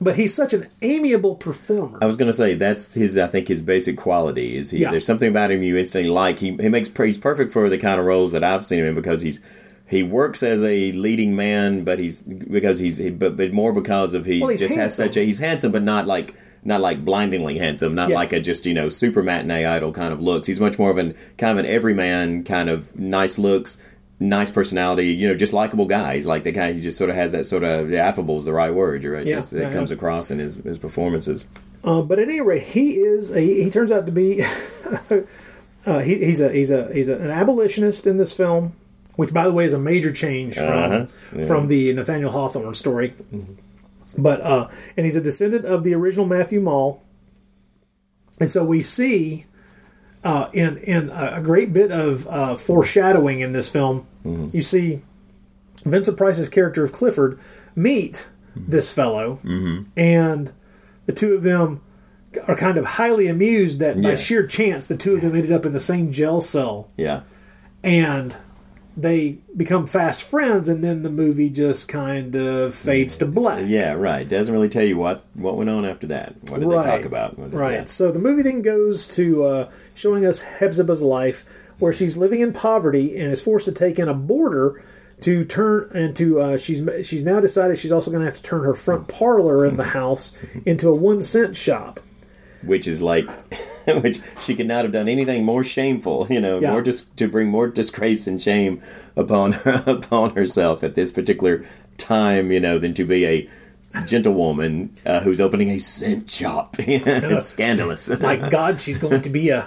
But 0.00 0.14
he's 0.14 0.32
such 0.32 0.52
an 0.52 0.68
amiable 0.80 1.34
performer. 1.34 1.98
I 2.00 2.06
was 2.06 2.16
going 2.16 2.28
to 2.28 2.32
say 2.32 2.54
that's 2.54 2.94
his. 2.94 3.18
I 3.18 3.26
think 3.26 3.48
his 3.48 3.62
basic 3.62 3.96
quality 3.96 4.56
is 4.56 4.70
he's, 4.70 4.82
Yeah. 4.82 4.92
there's 4.92 5.04
something 5.04 5.28
about 5.28 5.50
him 5.50 5.60
you 5.64 5.76
instantly 5.76 6.08
like. 6.08 6.38
He 6.38 6.52
he 6.52 6.68
makes 6.68 6.88
he's 6.96 7.18
perfect 7.18 7.52
for 7.52 7.68
the 7.68 7.78
kind 7.78 7.98
of 7.98 8.06
roles 8.06 8.30
that 8.30 8.44
I've 8.44 8.64
seen 8.64 8.78
him 8.78 8.86
in 8.86 8.94
because 8.94 9.22
he's 9.22 9.40
he 9.88 10.04
works 10.04 10.44
as 10.44 10.62
a 10.62 10.92
leading 10.92 11.34
man, 11.34 11.82
but 11.82 11.98
he's 11.98 12.20
because 12.20 12.78
he's 12.78 12.98
he, 12.98 13.10
but, 13.10 13.36
but 13.36 13.52
more 13.52 13.72
because 13.72 14.14
of 14.14 14.24
he 14.26 14.40
Well, 14.40 14.56
just 14.56 14.76
has 14.76 14.94
such 14.94 15.16
a 15.16 15.24
he's 15.24 15.40
handsome, 15.40 15.72
but 15.72 15.82
not 15.82 16.06
like 16.06 16.32
not 16.64 16.80
like 16.80 17.04
blindingly 17.04 17.58
handsome, 17.58 17.94
not 17.94 18.08
Yeah. 18.10 18.16
like 18.16 18.32
a 18.32 18.40
just 18.40 18.66
you 18.66 18.74
know 18.74 18.88
super 18.88 19.22
matinee 19.22 19.64
idol 19.64 19.92
kind 19.92 20.12
of 20.12 20.20
looks. 20.20 20.46
He's 20.48 20.60
much 20.60 20.78
more 20.78 20.90
of 20.90 20.98
an 20.98 21.14
kind 21.36 21.58
of 21.58 21.64
an 21.64 21.70
everyman 21.70 22.44
kind 22.44 22.68
of 22.68 22.98
nice 22.98 23.38
looks. 23.38 23.78
Nice 24.20 24.50
personality, 24.50 25.06
you 25.14 25.28
know, 25.28 25.36
just 25.36 25.52
likable 25.52 25.86
guy. 25.86 26.16
He's 26.16 26.26
like 26.26 26.42
the 26.42 26.50
guy. 26.50 26.72
He 26.72 26.80
just 26.80 26.98
sort 26.98 27.08
of 27.08 27.14
has 27.14 27.30
that 27.30 27.46
sort 27.46 27.62
of 27.62 27.88
the 27.88 27.98
affable 28.00 28.36
is 28.36 28.44
the 28.44 28.52
right 28.52 28.74
word. 28.74 29.04
You're 29.04 29.12
right. 29.12 29.24
Yeah, 29.24 29.38
it 29.38 29.52
yeah, 29.52 29.72
comes 29.72 29.92
across 29.92 30.32
in 30.32 30.40
his, 30.40 30.56
his 30.56 30.76
performances. 30.76 31.44
Uh, 31.84 32.02
but 32.02 32.18
at 32.18 32.28
any 32.28 32.40
rate, 32.40 32.64
he 32.64 32.94
is. 32.94 33.30
A, 33.30 33.40
he 33.40 33.70
turns 33.70 33.92
out 33.92 34.06
to 34.06 34.10
be. 34.12 34.42
uh, 35.86 36.00
he, 36.00 36.16
he's 36.24 36.40
a 36.40 36.50
he's 36.50 36.70
a 36.72 36.92
he's 36.92 37.08
a, 37.08 37.16
an 37.16 37.30
abolitionist 37.30 38.08
in 38.08 38.16
this 38.18 38.32
film, 38.32 38.74
which, 39.14 39.32
by 39.32 39.44
the 39.44 39.52
way, 39.52 39.64
is 39.64 39.72
a 39.72 39.78
major 39.78 40.10
change 40.10 40.56
from 40.56 40.66
Uh-huh, 40.66 41.06
yeah. 41.36 41.46
from 41.46 41.68
the 41.68 41.92
Nathaniel 41.92 42.32
Hawthorne 42.32 42.74
story. 42.74 43.14
But 44.16 44.40
uh, 44.40 44.68
and 44.96 45.04
he's 45.04 45.16
a 45.16 45.20
descendant 45.20 45.64
of 45.64 45.84
the 45.84 45.94
original 45.94 46.24
Matthew 46.26 46.60
Maule, 46.60 47.02
and 48.40 48.50
so 48.50 48.64
we 48.64 48.82
see 48.82 49.44
uh, 50.24 50.48
in 50.52 50.78
in 50.78 51.10
a, 51.10 51.40
great 51.42 51.72
bit 51.72 51.90
of 51.92 52.26
uh, 52.28 52.56
foreshadowing 52.56 53.40
in 53.40 53.52
this 53.52 53.68
film. 53.68 54.06
You 54.24 54.60
see 54.62 55.00
Vincent 55.84 56.16
Price's 56.16 56.48
character 56.48 56.84
of 56.84 56.92
Clifford 56.92 57.38
meet 57.76 58.26
this 58.56 58.90
fellow, 58.90 59.38
and 59.96 60.52
the 61.06 61.12
two 61.12 61.34
of 61.34 61.42
them 61.42 61.80
are 62.46 62.56
kind 62.56 62.76
of 62.76 62.84
highly 62.84 63.26
amused 63.26 63.78
that 63.78 64.00
by 64.02 64.14
sheer 64.16 64.46
chance 64.46 64.86
the 64.86 64.96
two 64.96 65.14
of 65.14 65.20
them 65.22 65.34
ended 65.34 65.52
up 65.52 65.64
in 65.64 65.72
the 65.72 65.80
same 65.80 66.12
jail 66.12 66.40
cell, 66.40 66.88
Yeah. 66.96 67.22
and 67.82 68.36
they 69.00 69.38
become 69.56 69.86
fast 69.86 70.24
friends, 70.24 70.68
and 70.68 70.82
then 70.82 71.04
the 71.04 71.10
movie 71.10 71.50
just 71.50 71.88
kind 71.88 72.34
of 72.34 72.74
fades 72.74 73.16
to 73.18 73.26
black. 73.26 73.64
Yeah, 73.66 73.92
right. 73.92 74.28
Doesn't 74.28 74.52
really 74.52 74.68
tell 74.68 74.84
you 74.84 74.96
what 74.96 75.24
what 75.34 75.56
went 75.56 75.70
on 75.70 75.84
after 75.84 76.08
that. 76.08 76.34
What 76.50 76.60
did 76.60 76.68
they 76.68 76.74
talk 76.74 77.04
about? 77.04 77.52
Right. 77.52 77.74
yeah. 77.74 77.84
So 77.84 78.10
the 78.10 78.18
movie 78.18 78.42
then 78.42 78.62
goes 78.62 79.06
to 79.14 79.44
uh, 79.44 79.70
showing 79.94 80.26
us 80.26 80.40
Hepzibah's 80.40 81.00
life, 81.00 81.44
where 81.78 81.92
she's 81.92 82.16
living 82.16 82.40
in 82.40 82.52
poverty 82.52 83.16
and 83.16 83.30
is 83.32 83.40
forced 83.40 83.66
to 83.66 83.72
take 83.72 83.98
in 83.98 84.08
a 84.08 84.14
boarder 84.14 84.82
to 85.20 85.44
turn 85.44 85.90
and 85.94 86.16
to 86.16 86.40
uh, 86.40 86.56
she's 86.58 86.82
she's 87.06 87.24
now 87.24 87.40
decided 87.40 87.78
she's 87.78 87.92
also 87.92 88.10
going 88.10 88.20
to 88.20 88.26
have 88.26 88.36
to 88.36 88.42
turn 88.42 88.64
her 88.64 88.74
front 88.74 89.08
parlor 89.08 89.64
in 89.64 89.76
the 89.76 89.84
house 89.94 90.32
into 90.66 90.88
a 90.88 90.94
one 90.94 91.22
cent 91.22 91.56
shop. 91.56 92.00
Which 92.62 92.86
is 92.88 93.00
like, 93.00 93.28
which 93.86 94.18
she 94.40 94.54
could 94.54 94.66
not 94.66 94.84
have 94.84 94.92
done 94.92 95.08
anything 95.08 95.44
more 95.44 95.62
shameful. 95.62 96.26
You 96.30 96.40
know, 96.40 96.58
Yeah. 96.60 96.72
more 96.72 96.82
just 96.82 97.16
to 97.18 97.28
bring 97.28 97.48
more 97.48 97.68
disgrace 97.68 98.26
and 98.26 98.40
shame 98.40 98.82
upon 99.16 99.52
her, 99.52 99.82
upon 99.86 100.34
herself 100.34 100.82
at 100.82 100.94
this 100.94 101.12
particular 101.12 101.64
time. 101.96 102.50
You 102.52 102.60
know, 102.60 102.78
than 102.78 102.94
to 102.94 103.04
be 103.04 103.24
a 103.26 103.48
gentlewoman 104.06 104.90
uh, 105.06 105.20
who's 105.20 105.40
opening 105.40 105.70
a 105.70 105.78
cent 105.78 106.30
shop. 106.30 106.76
it's 106.78 107.46
scandalous. 107.46 108.08
My 108.20 108.36
God, 108.36 108.80
she's 108.80 108.98
going 108.98 109.22
to 109.22 109.30
be 109.30 109.48
a 109.50 109.66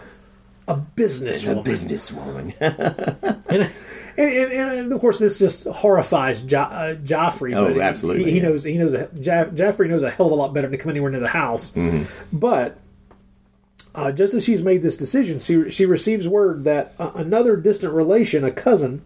a 0.67 0.75
businesswoman. 0.95 1.59
a 1.59 2.53
businesswoman. 2.53 3.71
And, 4.17 4.29
and, 4.29 4.51
and, 4.79 4.93
of 4.93 4.99
course, 4.99 5.19
this 5.19 5.39
just 5.39 5.67
horrifies 5.67 6.41
jo- 6.41 6.59
uh, 6.61 6.95
Joffrey. 6.95 7.55
Oh, 7.55 7.79
absolutely, 7.79 8.25
He, 8.25 8.31
he 8.31 8.37
yeah. 8.37 8.43
knows. 8.43 8.63
He 8.63 8.77
knows. 8.77 8.93
A, 8.93 9.09
ja- 9.15 9.45
Joffrey 9.45 9.89
knows 9.89 10.03
a 10.03 10.09
hell 10.09 10.25
of 10.27 10.31
a 10.31 10.35
lot 10.35 10.53
better 10.53 10.67
than 10.67 10.77
to 10.77 10.83
come 10.83 10.89
anywhere 10.89 11.11
near 11.11 11.19
the 11.19 11.27
house. 11.29 11.71
Mm-hmm. 11.71 12.37
But 12.37 12.77
uh, 13.95 14.11
just 14.11 14.33
as 14.33 14.43
she's 14.45 14.63
made 14.63 14.81
this 14.83 14.97
decision, 14.97 15.39
she 15.39 15.69
she 15.69 15.85
receives 15.85 16.27
word 16.27 16.63
that 16.65 16.93
uh, 16.99 17.11
another 17.15 17.55
distant 17.57 17.93
relation, 17.93 18.43
a 18.43 18.51
cousin 18.51 19.01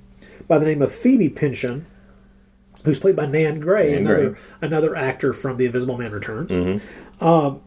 by 0.47 0.57
the 0.59 0.65
name 0.65 0.81
of 0.81 0.91
Phoebe 0.91 1.29
Pyncheon, 1.29 1.85
who's 2.83 2.99
played 2.99 3.15
by 3.15 3.25
Nan 3.25 3.59
Grey, 3.59 3.91
Nan 3.93 4.01
another 4.05 4.29
Grey. 4.31 4.39
another 4.61 4.95
actor 4.95 5.33
from 5.33 5.57
The 5.57 5.65
Invisible 5.65 5.97
Man 5.97 6.11
Returns, 6.11 6.51
Mhm. 6.51 7.21
um, 7.23 7.61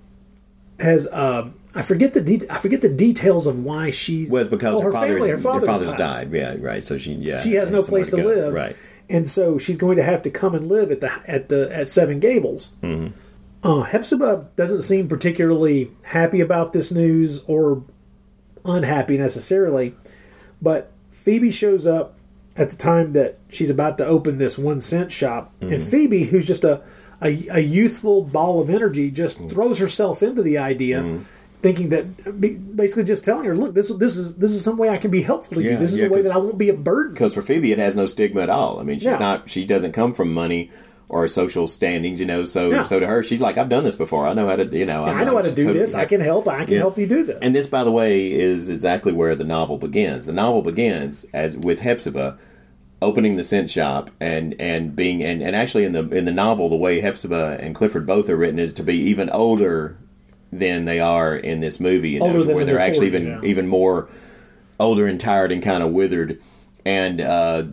has 0.78 1.08
um, 1.10 1.54
I 1.78 1.82
forget 1.82 2.12
the 2.12 2.20
de- 2.20 2.50
I 2.50 2.58
forget 2.58 2.80
the 2.82 2.88
details 2.88 3.46
of 3.46 3.64
why 3.64 3.90
she's 3.92 4.30
Was 4.30 4.48
because 4.48 4.78
oh, 4.78 4.82
her, 4.82 4.92
father's, 4.92 5.12
family, 5.14 5.28
her 5.30 5.36
her 5.36 5.42
father 5.42 5.66
father's 5.66 5.88
passed. 5.92 5.98
died. 5.98 6.32
Yeah, 6.32 6.56
right. 6.58 6.82
So 6.84 6.98
she, 6.98 7.12
yeah, 7.14 7.36
She 7.38 7.54
has 7.54 7.70
no 7.70 7.82
place 7.82 8.08
to 8.10 8.16
go. 8.18 8.24
live, 8.24 8.52
Right. 8.52 8.76
and 9.08 9.26
so 9.26 9.58
she's 9.58 9.76
going 9.78 9.96
to 9.96 10.02
have 10.02 10.20
to 10.22 10.30
come 10.30 10.54
and 10.56 10.66
live 10.66 10.90
at 10.90 11.00
the 11.00 11.10
at 11.26 11.48
the 11.48 11.74
at 11.74 11.88
Seven 11.88 12.18
Gables. 12.20 12.72
Mhm. 12.82 13.12
Uh, 13.62 13.82
Hepzibah 13.82 14.46
doesn't 14.56 14.82
seem 14.82 15.08
particularly 15.08 15.90
happy 16.04 16.40
about 16.40 16.72
this 16.72 16.90
news 16.92 17.42
or 17.46 17.82
unhappy 18.64 19.16
necessarily, 19.16 19.94
but 20.60 20.90
Phoebe 21.10 21.50
shows 21.50 21.86
up 21.86 22.14
at 22.56 22.70
the 22.70 22.76
time 22.76 23.12
that 23.12 23.38
she's 23.48 23.70
about 23.70 23.98
to 23.98 24.06
open 24.06 24.38
this 24.38 24.58
one 24.58 24.80
cent 24.80 25.12
shop, 25.12 25.52
and 25.60 25.72
Mhm. 25.72 25.82
Phoebe, 25.82 26.24
who's 26.24 26.46
just 26.46 26.64
a, 26.64 26.80
a 27.22 27.46
a 27.50 27.60
youthful 27.60 28.22
ball 28.22 28.60
of 28.60 28.68
energy, 28.68 29.10
just 29.10 29.40
Mm. 29.40 29.50
throws 29.50 29.78
herself 29.78 30.22
into 30.22 30.42
the 30.42 30.58
idea. 30.58 31.04
Thinking 31.60 31.88
that, 31.88 32.76
basically, 32.76 33.02
just 33.02 33.24
telling 33.24 33.44
her, 33.44 33.56
"Look, 33.56 33.74
this 33.74 33.88
this 33.88 34.16
is 34.16 34.36
this 34.36 34.52
is 34.52 34.62
some 34.62 34.78
way 34.78 34.90
I 34.90 34.96
can 34.96 35.10
be 35.10 35.22
helpful 35.22 35.56
to 35.56 35.62
you. 35.62 35.76
This 35.76 35.92
is 35.92 35.98
yeah, 35.98 36.06
a 36.06 36.08
way 36.08 36.22
that 36.22 36.30
I 36.30 36.38
won't 36.38 36.56
be 36.56 36.68
a 36.68 36.74
burden." 36.74 37.14
Because 37.14 37.34
for 37.34 37.42
Phoebe, 37.42 37.72
it 37.72 37.78
has 37.78 37.96
no 37.96 38.06
stigma 38.06 38.42
at 38.42 38.50
all. 38.50 38.78
I 38.78 38.84
mean, 38.84 38.98
she's 38.98 39.06
Yeah. 39.06 39.18
not. 39.18 39.50
She 39.50 39.64
doesn't 39.64 39.90
come 39.92 40.12
from 40.12 40.32
money 40.32 40.70
or 41.08 41.26
social 41.26 41.66
standings, 41.66 42.20
you 42.20 42.26
know. 42.26 42.44
So, 42.44 42.70
Yeah. 42.70 42.82
so 42.82 43.00
to 43.00 43.06
her, 43.06 43.22
she's 43.22 43.40
like, 43.40 43.56
I've 43.56 43.70
done 43.70 43.82
this 43.82 43.96
before. 43.96 44.26
I 44.28 44.34
know 44.34 44.46
how 44.46 44.56
to, 44.56 44.64
you 44.64 44.84
know. 44.84 45.06
Yeah, 45.06 45.12
I'm- 45.12 45.26
know 45.26 45.36
how 45.36 45.42
to 45.42 45.50
do 45.50 45.62
totally 45.62 45.78
this. 45.80 45.94
I 45.94 46.04
can 46.04 46.20
help. 46.20 46.46
I 46.46 46.64
can 46.64 46.74
Yeah. 46.74 46.80
help 46.80 46.98
you 46.98 47.06
do 47.06 47.24
this. 47.24 47.38
And 47.40 47.56
this, 47.56 47.66
by 47.66 47.82
the 47.82 47.90
way, 47.90 48.30
is 48.30 48.68
exactly 48.68 49.12
where 49.12 49.34
the 49.34 49.42
novel 49.44 49.78
begins. 49.78 50.26
The 50.26 50.32
novel 50.34 50.60
begins 50.62 51.24
as 51.32 51.56
with 51.56 51.80
Hepzibah 51.80 52.36
opening 53.00 53.36
the 53.36 53.44
cent 53.44 53.70
shop 53.70 54.10
and 54.20 54.54
and 54.58 54.94
being 54.94 55.22
and, 55.22 55.40
and 55.40 55.54
actually 55.56 55.84
in 55.84 55.92
the 55.92 56.08
in 56.10 56.24
the 56.24 56.32
novel 56.32 56.68
the 56.68 56.76
way 56.76 57.00
Hepzibah 57.00 57.56
and 57.60 57.74
Clifford 57.74 58.06
both 58.06 58.28
are 58.28 58.36
written 58.36 58.58
is 58.58 58.72
to 58.74 58.82
be 58.82 58.96
even 58.96 59.30
older 59.30 59.96
than 60.52 60.84
they 60.84 61.00
are 61.00 61.36
in 61.36 61.60
this 61.60 61.78
movie. 61.80 62.10
You 62.10 62.20
know, 62.20 62.26
Older 62.26 62.40
to 62.40 62.44
than 62.46 62.56
where 62.56 62.64
they're 62.64 62.78
actually 62.78 63.10
40s, 63.10 63.14
even 63.14 63.26
yeah. 63.26 63.40
even 63.42 63.68
more 63.68 64.08
older 64.80 65.06
and 65.06 65.18
tired 65.18 65.52
and 65.52 65.62
kind 65.62 65.82
of 65.82 65.92
withered. 65.92 66.40
And 66.84 67.20
uh, 67.20 67.64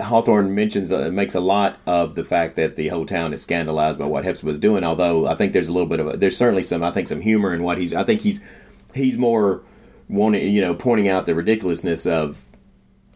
Hawthorne 0.00 0.54
mentions 0.54 0.92
uh, 0.92 1.10
makes 1.10 1.34
a 1.34 1.40
lot 1.40 1.78
of 1.86 2.14
the 2.14 2.24
fact 2.24 2.56
that 2.56 2.76
the 2.76 2.88
whole 2.88 3.06
town 3.06 3.32
is 3.32 3.42
scandalized 3.42 3.98
by 3.98 4.06
what 4.06 4.24
Hepzibah's 4.24 4.58
doing. 4.58 4.84
Although 4.84 5.26
I 5.26 5.34
think 5.34 5.52
there's 5.52 5.68
a 5.68 5.72
little 5.72 5.88
bit 5.88 6.00
of 6.00 6.06
a, 6.06 6.16
there's 6.16 6.36
certainly 6.36 6.62
some 6.62 6.82
I 6.82 6.90
think 6.90 7.08
some 7.08 7.20
humor 7.20 7.54
in 7.54 7.62
what 7.62 7.78
he's 7.78 7.94
I 7.94 8.04
think 8.04 8.20
he's 8.20 8.44
he's 8.94 9.18
more 9.18 9.62
wanting 10.08 10.52
you 10.52 10.60
know 10.60 10.74
pointing 10.74 11.08
out 11.08 11.26
the 11.26 11.34
ridiculousness 11.34 12.06
of 12.06 12.44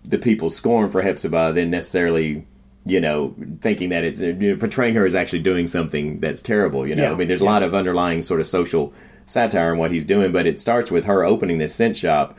the 0.05 0.18
people's 0.18 0.55
scorn 0.55 0.91
for 0.91 1.03
Hepzibah 1.03 1.53
than 1.53 1.70
necessarily 1.70 2.47
you 2.87 3.01
know 3.01 3.35
thinking 3.61 3.89
that 3.91 4.05
it's 4.05 4.20
you 4.20 4.32
know, 4.35 4.57
portraying 4.57 4.95
her 4.95 5.07
as 5.07 5.14
actually 5.14 5.41
doing 5.41 5.66
something 5.66 6.20
that's 6.20 6.41
terrible. 6.41 6.87
You 6.87 6.95
know, 6.95 7.05
Yeah, 7.05 7.12
I 7.12 7.14
mean, 7.14 7.28
there's 7.28 7.41
a 7.41 7.47
lot 7.47 7.62
of 7.62 7.74
underlying 7.74 8.22
sort 8.22 8.41
of 8.41 8.47
social 8.47 8.93
satire 9.26 9.72
in 9.72 9.78
what 9.78 9.91
he's 9.91 10.05
doing, 10.05 10.32
but 10.32 10.47
it 10.47 10.61
starts 10.61 10.91
with 10.91 11.05
her 11.05 11.24
opening 11.24 11.59
this 11.59 11.74
cent 11.74 11.97
shop. 11.97 12.37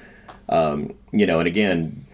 Um, 0.48 0.94
you 1.12 1.26
know, 1.26 1.40
and 1.40 1.48
again, 1.48 2.06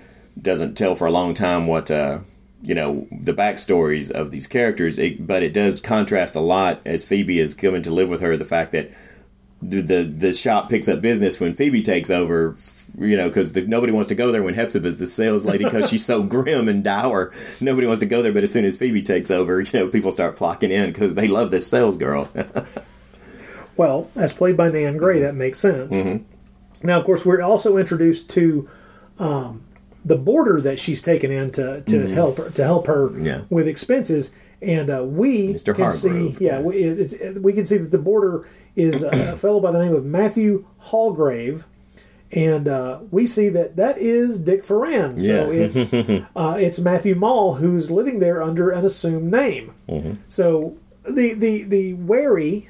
doesn't 0.41 0.75
tell 0.75 0.95
for 0.95 1.07
a 1.07 1.11
long 1.11 1.33
time 1.33 1.67
what 1.67 1.91
uh, 1.91 2.19
you 2.61 2.73
know 2.73 3.07
the 3.11 3.33
backstories 3.33 4.09
of 4.09 4.31
these 4.31 4.47
characters, 4.47 4.97
it, 4.97 5.25
but 5.25 5.43
it 5.43 5.53
does 5.53 5.81
contrast 5.81 6.35
a 6.35 6.39
lot 6.39 6.79
as 6.85 7.03
Phoebe 7.03 7.39
is 7.39 7.53
coming 7.53 7.81
to 7.81 7.91
live 7.91 8.09
with 8.09 8.21
her. 8.21 8.37
The 8.37 8.45
fact 8.45 8.71
that 8.71 8.91
the 9.61 9.81
the, 9.81 10.03
the 10.03 10.33
shop 10.33 10.69
picks 10.69 10.87
up 10.87 11.01
business 11.01 11.39
when 11.39 11.53
Phoebe 11.53 11.81
takes 11.81 12.09
over. 12.09 12.55
You 12.99 13.15
know, 13.17 13.29
because 13.29 13.55
nobody 13.55 13.93
wants 13.93 14.09
to 14.09 14.15
go 14.15 14.31
there 14.31 14.43
when 14.43 14.53
Hepzibah's 14.53 14.97
the 14.99 15.07
sales 15.07 15.45
lady 15.45 15.63
because 15.63 15.89
she's 15.89 16.05
so 16.05 16.23
grim 16.35 16.67
and 16.67 16.83
dour. 16.83 17.31
Nobody 17.61 17.87
wants 17.87 18.01
to 18.01 18.05
go 18.05 18.21
there, 18.21 18.33
but 18.33 18.43
as 18.43 18.51
soon 18.51 18.65
as 18.65 18.75
Phoebe 18.77 19.01
takes 19.01 19.31
over, 19.31 19.61
you 19.61 19.79
know, 19.79 19.87
people 19.87 20.11
start 20.11 20.37
flocking 20.37 20.71
in 20.71 20.91
because 20.91 21.15
they 21.15 21.27
love 21.27 21.51
this 21.51 21.67
sales 21.67 21.97
girl. 21.97 22.29
Well, 23.77 24.09
as 24.15 24.33
played 24.33 24.57
by 24.57 24.69
Nan 24.69 24.97
Grey, 24.97 25.19
that 25.19 25.33
makes 25.33 25.57
sense. 25.59 25.95
Mhm. 25.95 26.23
Now, 26.83 26.99
of 26.99 27.05
course, 27.05 27.25
we're 27.25 27.41
also 27.41 27.77
introduced 27.77 28.29
to 28.31 28.67
um, 29.17 29.61
the 30.03 30.17
boarder 30.17 30.59
that 30.61 30.77
she's 30.79 31.01
taken 31.01 31.31
in 31.31 31.51
to, 31.51 31.81
to 31.81 31.95
Mhm. 31.99 32.09
help 32.09 32.37
her, 32.37 32.49
to 32.49 32.63
help 32.63 32.87
her 32.87 33.11
Yeah. 33.19 33.41
with 33.49 33.67
expenses, 33.67 34.31
and 34.61 34.89
uh, 34.89 35.03
we 35.03 35.53
Mr. 35.53 35.75
can 35.75 35.89
see, 35.91 36.35
yeah, 36.39 36.59
we, 36.59 36.75
it's, 36.77 37.13
we 37.39 37.53
can 37.53 37.65
see 37.65 37.77
that 37.77 37.91
the 37.91 37.97
boarder 37.99 38.47
is 38.75 39.03
a 39.03 39.37
fellow 39.37 39.59
by 39.59 39.71
the 39.71 39.83
name 39.83 39.93
of 39.95 40.03
Matthew 40.05 40.65
Holgrave. 40.89 41.63
And 42.33 42.67
uh, 42.67 42.99
we 43.11 43.25
see 43.25 43.49
that 43.49 43.75
that 43.75 43.97
is 43.97 44.37
Dick 44.39 44.63
Foran. 44.65 45.19
So 45.19 45.51
Yeah. 45.51 45.67
it's 45.69 46.25
uh, 46.35 46.55
it's 46.59 46.79
Matthew 46.79 47.15
Maule 47.15 47.55
who's 47.55 47.91
living 47.91 48.19
there 48.19 48.41
under 48.41 48.69
an 48.69 48.85
assumed 48.85 49.29
name. 49.31 49.73
Mhm. 49.89 50.17
So 50.27 50.77
the 51.03 51.33
the 51.33 51.63
the 51.63 51.93
wary 51.95 52.69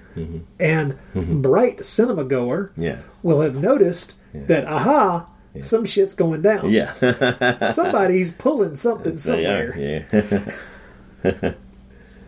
and 0.59 0.97
bright 1.15 1.85
cinema 1.85 2.23
goer 2.23 2.71
Yeah. 2.77 2.97
will 3.23 3.41
have 3.41 3.61
noticed 3.61 4.15
that 4.33 4.65
aha, 4.65 5.27
some 5.61 5.85
shit's 5.85 6.13
going 6.13 6.41
down. 6.41 6.69
Yeah. 6.71 6.93
Somebody's 7.71 8.31
pulling 8.31 8.75
something 8.75 9.17
somewhere. 9.17 10.03
yeah. 11.23 11.53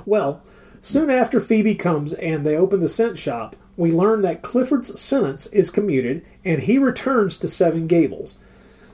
Well, 0.06 0.42
soon 0.82 1.10
after 1.10 1.40
Phoebe 1.40 1.76
comes 1.76 2.14
and 2.14 2.46
they 2.46 2.58
open 2.58 2.82
the 2.82 2.90
cent 2.90 3.18
shop, 3.18 3.56
we 3.78 3.91
learn 3.91 4.21
that 4.21 4.41
Clifford's 4.41 4.99
sentence 4.99 5.47
is 5.47 5.69
commuted 5.69 6.24
and 6.45 6.61
he 6.61 6.78
returns 6.78 7.38
to 7.38 7.47
Seven 7.47 7.88
Gables. 7.88 8.38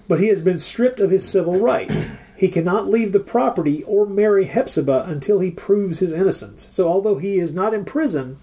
But 0.08 0.20
he 0.20 0.28
has 0.28 0.42
been 0.42 0.58
stripped 0.58 1.00
of 1.00 1.12
his 1.12 1.28
civil 1.28 1.60
rights. 1.60 2.08
He 2.36 2.48
cannot 2.48 2.88
leave 2.88 3.12
the 3.12 3.20
property 3.20 3.84
or 3.84 4.06
marry 4.08 4.46
Hepzibah 4.46 5.04
until 5.08 5.40
he 5.40 5.52
proves 5.52 6.00
his 6.00 6.14
innocence. 6.14 6.68
So 6.72 6.88
although 6.88 7.18
he 7.18 7.38
is 7.38 7.54
not 7.54 7.74
in 7.76 7.86
prison, 7.86 8.38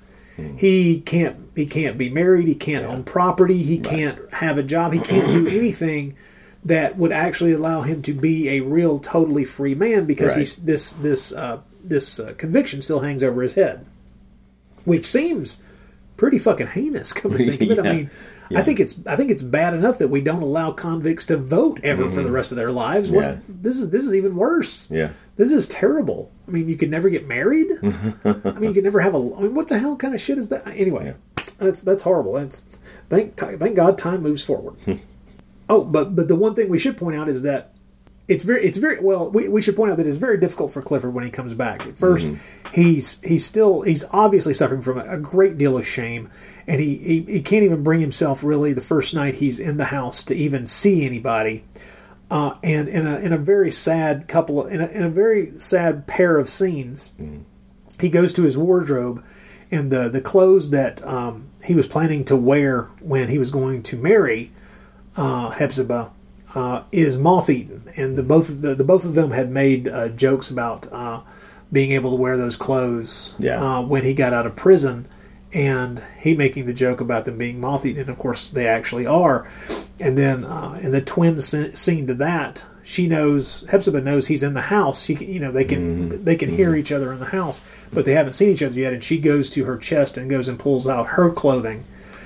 he 0.56 1.00
can't 1.00 1.48
he 1.56 1.64
can't 1.66 1.96
be 1.98 2.10
married, 2.10 2.46
he 2.46 2.54
can't 2.54 2.84
own 2.84 3.02
property, 3.04 3.62
he 3.62 3.78
can't 3.78 4.18
have 4.34 4.58
a 4.58 4.62
job, 4.62 4.92
he 4.92 5.00
can't 5.00 5.32
do 5.32 5.48
anything 5.48 6.14
that 6.62 6.96
would 6.98 7.10
actually 7.10 7.52
allow 7.52 7.80
him 7.80 8.02
to 8.02 8.12
be 8.12 8.48
a 8.50 8.60
real 8.60 8.98
totally 8.98 9.44
free 9.44 9.74
man 9.74 10.04
because 10.04 10.32
Right. 10.32 10.40
he's 10.40 10.56
this 10.56 10.92
this 10.92 11.32
uh, 11.32 11.60
this 11.82 12.20
uh, 12.20 12.34
conviction 12.36 12.82
still 12.82 13.00
hangs 13.00 13.24
over 13.24 13.40
his 13.42 13.54
head, 13.54 13.86
which 14.84 15.06
seems 15.06 15.62
pretty 16.16 16.38
fucking 16.38 16.68
heinous. 16.68 17.12
Come 17.12 17.32
to 17.36 17.52
think 17.52 17.72
of 17.72 17.78
it, 17.78 17.84
I 17.84 17.84
Yeah. 17.84 17.92
mean, 17.92 18.10
I 18.54 18.62
think 18.62 18.78
it's 18.78 19.00
I 19.06 19.16
think 19.16 19.30
it's 19.30 19.42
bad 19.42 19.74
enough 19.74 19.98
that 19.98 20.08
we 20.08 20.20
don't 20.20 20.42
allow 20.42 20.70
convicts 20.70 21.26
to 21.26 21.36
vote 21.36 21.80
ever 21.82 22.08
for 22.08 22.16
the 22.16 22.22
mm-hmm. 22.22 22.32
rest 22.32 22.52
of 22.52 22.56
their 22.56 22.70
lives. 22.70 23.10
What, 23.10 23.22
Yeah. 23.22 23.38
This 23.48 23.78
is 23.78 23.90
this 23.90 24.06
is 24.06 24.14
even 24.14 24.36
worse. 24.36 24.90
Yeah. 24.90 25.10
This 25.36 25.50
is 25.50 25.66
terrible. 25.66 26.30
I 26.46 26.50
mean, 26.50 26.68
you 26.68 26.76
could 26.76 26.90
never 26.90 27.10
get 27.10 27.26
married. 27.26 27.66
I 27.82 28.52
mean, 28.52 28.64
you 28.64 28.72
could 28.72 28.84
never 28.84 29.00
have 29.00 29.14
a. 29.14 29.18
I 29.18 29.40
mean, 29.42 29.54
what 29.54 29.68
the 29.68 29.78
hell 29.78 29.96
kind 29.96 30.14
of 30.14 30.20
shit 30.20 30.38
is 30.38 30.48
that? 30.48 30.66
Anyway, 30.68 31.14
that's 31.58 31.80
that's 31.80 32.04
horrible. 32.04 32.34
That's 32.34 32.60
thank 33.08 33.36
thank 33.36 33.74
God 33.76 33.98
time 33.98 34.22
moves 34.22 34.42
forward. 34.42 34.76
oh, 35.68 35.84
but 35.84 36.14
but 36.14 36.28
the 36.28 36.36
one 36.36 36.54
thing 36.54 36.68
we 36.68 36.78
should 36.78 36.96
point 36.96 37.16
out 37.16 37.28
is 37.28 37.42
that 37.42 37.72
it's 38.28 38.42
very 38.42 38.64
it's 38.64 38.76
very 38.76 39.00
well. 39.00 39.30
We, 39.30 39.48
we 39.48 39.62
should 39.62 39.76
point 39.76 39.92
out 39.92 39.98
that 39.98 40.06
it's 40.06 40.16
very 40.16 40.38
difficult 40.38 40.72
for 40.72 40.82
Clifford 40.82 41.14
when 41.14 41.24
he 41.24 41.30
comes 41.30 41.54
back. 41.54 41.86
At 41.86 41.94
1st 41.94 42.38
he's 42.72 43.22
he's 43.22 43.44
still 43.44 43.82
he's 43.82 44.04
obviously 44.12 44.54
suffering 44.54 44.82
from 44.82 44.98
a, 44.98 45.04
a 45.04 45.18
great 45.18 45.56
deal 45.58 45.78
of 45.78 45.86
shame, 45.86 46.30
and 46.66 46.80
he, 46.80 46.96
he 46.96 47.20
he 47.22 47.42
can't 47.42 47.64
even 47.64 47.82
bring 47.82 48.00
himself 48.00 48.42
really 48.42 48.72
the 48.72 48.80
first 48.80 49.14
night 49.14 49.36
he's 49.36 49.60
in 49.60 49.76
the 49.76 49.86
house 49.86 50.22
to 50.24 50.34
even 50.34 50.66
see 50.66 51.06
anybody 51.06 51.64
uh, 52.30 52.56
and 52.62 52.88
in 52.88 53.06
a 53.06 53.18
in 53.18 53.32
a 53.32 53.38
very 53.38 53.70
sad 53.70 54.26
couple 54.26 54.66
in 54.66 54.80
a, 54.80 54.86
in 54.88 55.04
a 55.04 55.08
very 55.08 55.58
sad 55.58 56.06
pair 56.06 56.38
of 56.38 56.50
scenes, 56.50 57.12
he 58.00 58.08
goes 58.08 58.32
to 58.32 58.42
his 58.42 58.58
wardrobe, 58.58 59.24
and 59.70 59.90
the 59.90 60.08
the 60.08 60.20
clothes 60.20 60.70
that 60.70 61.04
um, 61.06 61.48
he 61.64 61.74
was 61.74 61.86
planning 61.86 62.24
to 62.24 62.36
wear 62.36 62.84
when 63.00 63.28
he 63.28 63.38
was 63.38 63.50
going 63.50 63.82
to 63.84 63.96
marry 63.96 64.50
uh, 65.16 65.50
Hepzibah 65.50 66.10
uh, 66.56 66.82
is 66.90 67.16
moth 67.16 67.48
eaten, 67.50 67.82
and 67.96 68.16
the 68.16 68.22
both 68.22 68.48
of 68.48 68.62
the, 68.62 68.74
the 68.74 68.84
both 68.84 69.04
of 69.04 69.14
them 69.14 69.30
had 69.30 69.50
made 69.50 69.86
uh, 69.88 70.08
jokes 70.08 70.50
about 70.50 70.90
uh, 70.92 71.20
being 71.70 71.92
able 71.92 72.10
to 72.10 72.16
wear 72.16 72.36
those 72.36 72.56
clothes 72.56 73.34
Yeah. 73.38 73.62
uh, 73.78 73.82
when 73.82 74.02
he 74.04 74.14
got 74.14 74.32
out 74.32 74.46
of 74.46 74.56
prison, 74.56 75.06
and 75.52 76.02
he 76.18 76.34
making 76.34 76.66
the 76.66 76.72
joke 76.74 77.00
about 77.00 77.24
them 77.26 77.38
being 77.38 77.60
moth 77.60 77.84
eaten, 77.86 78.00
and 78.00 78.10
of 78.10 78.18
course 78.18 78.48
they 78.50 78.66
actually 78.66 79.06
are. 79.06 79.46
And 80.00 80.16
then 80.18 80.44
uh, 80.44 80.78
in 80.82 80.90
the 80.92 81.00
twin 81.00 81.36
sce- 81.36 81.76
scene 81.76 82.06
to 82.08 82.14
that, 82.14 82.64
she 82.82 83.06
knows 83.08 83.64
Hepzibah 83.70 84.00
knows 84.00 84.28
he's 84.28 84.42
in 84.44 84.54
the 84.54 84.60
house. 84.62 85.04
She 85.04 85.14
you 85.16 85.40
know 85.40 85.50
they 85.52 85.64
can 85.64 86.24
they 86.24 86.36
can 86.36 86.48
hear 86.50 86.74
each 86.76 86.92
other 86.92 87.12
in 87.12 87.18
the 87.18 87.26
house, 87.26 87.60
but 87.92 88.04
they 88.04 88.12
haven't 88.14 88.34
seen 88.34 88.50
each 88.50 88.62
other 88.62 88.78
yet. 88.78 88.92
And 88.92 89.02
she 89.02 89.18
goes 89.18 89.50
to 89.50 89.64
her 89.64 89.76
chest 89.76 90.16
and 90.16 90.30
goes 90.30 90.46
and 90.48 90.58
pulls 90.58 90.86
out 90.88 91.08
her 91.08 91.30
clothing. 91.32 91.84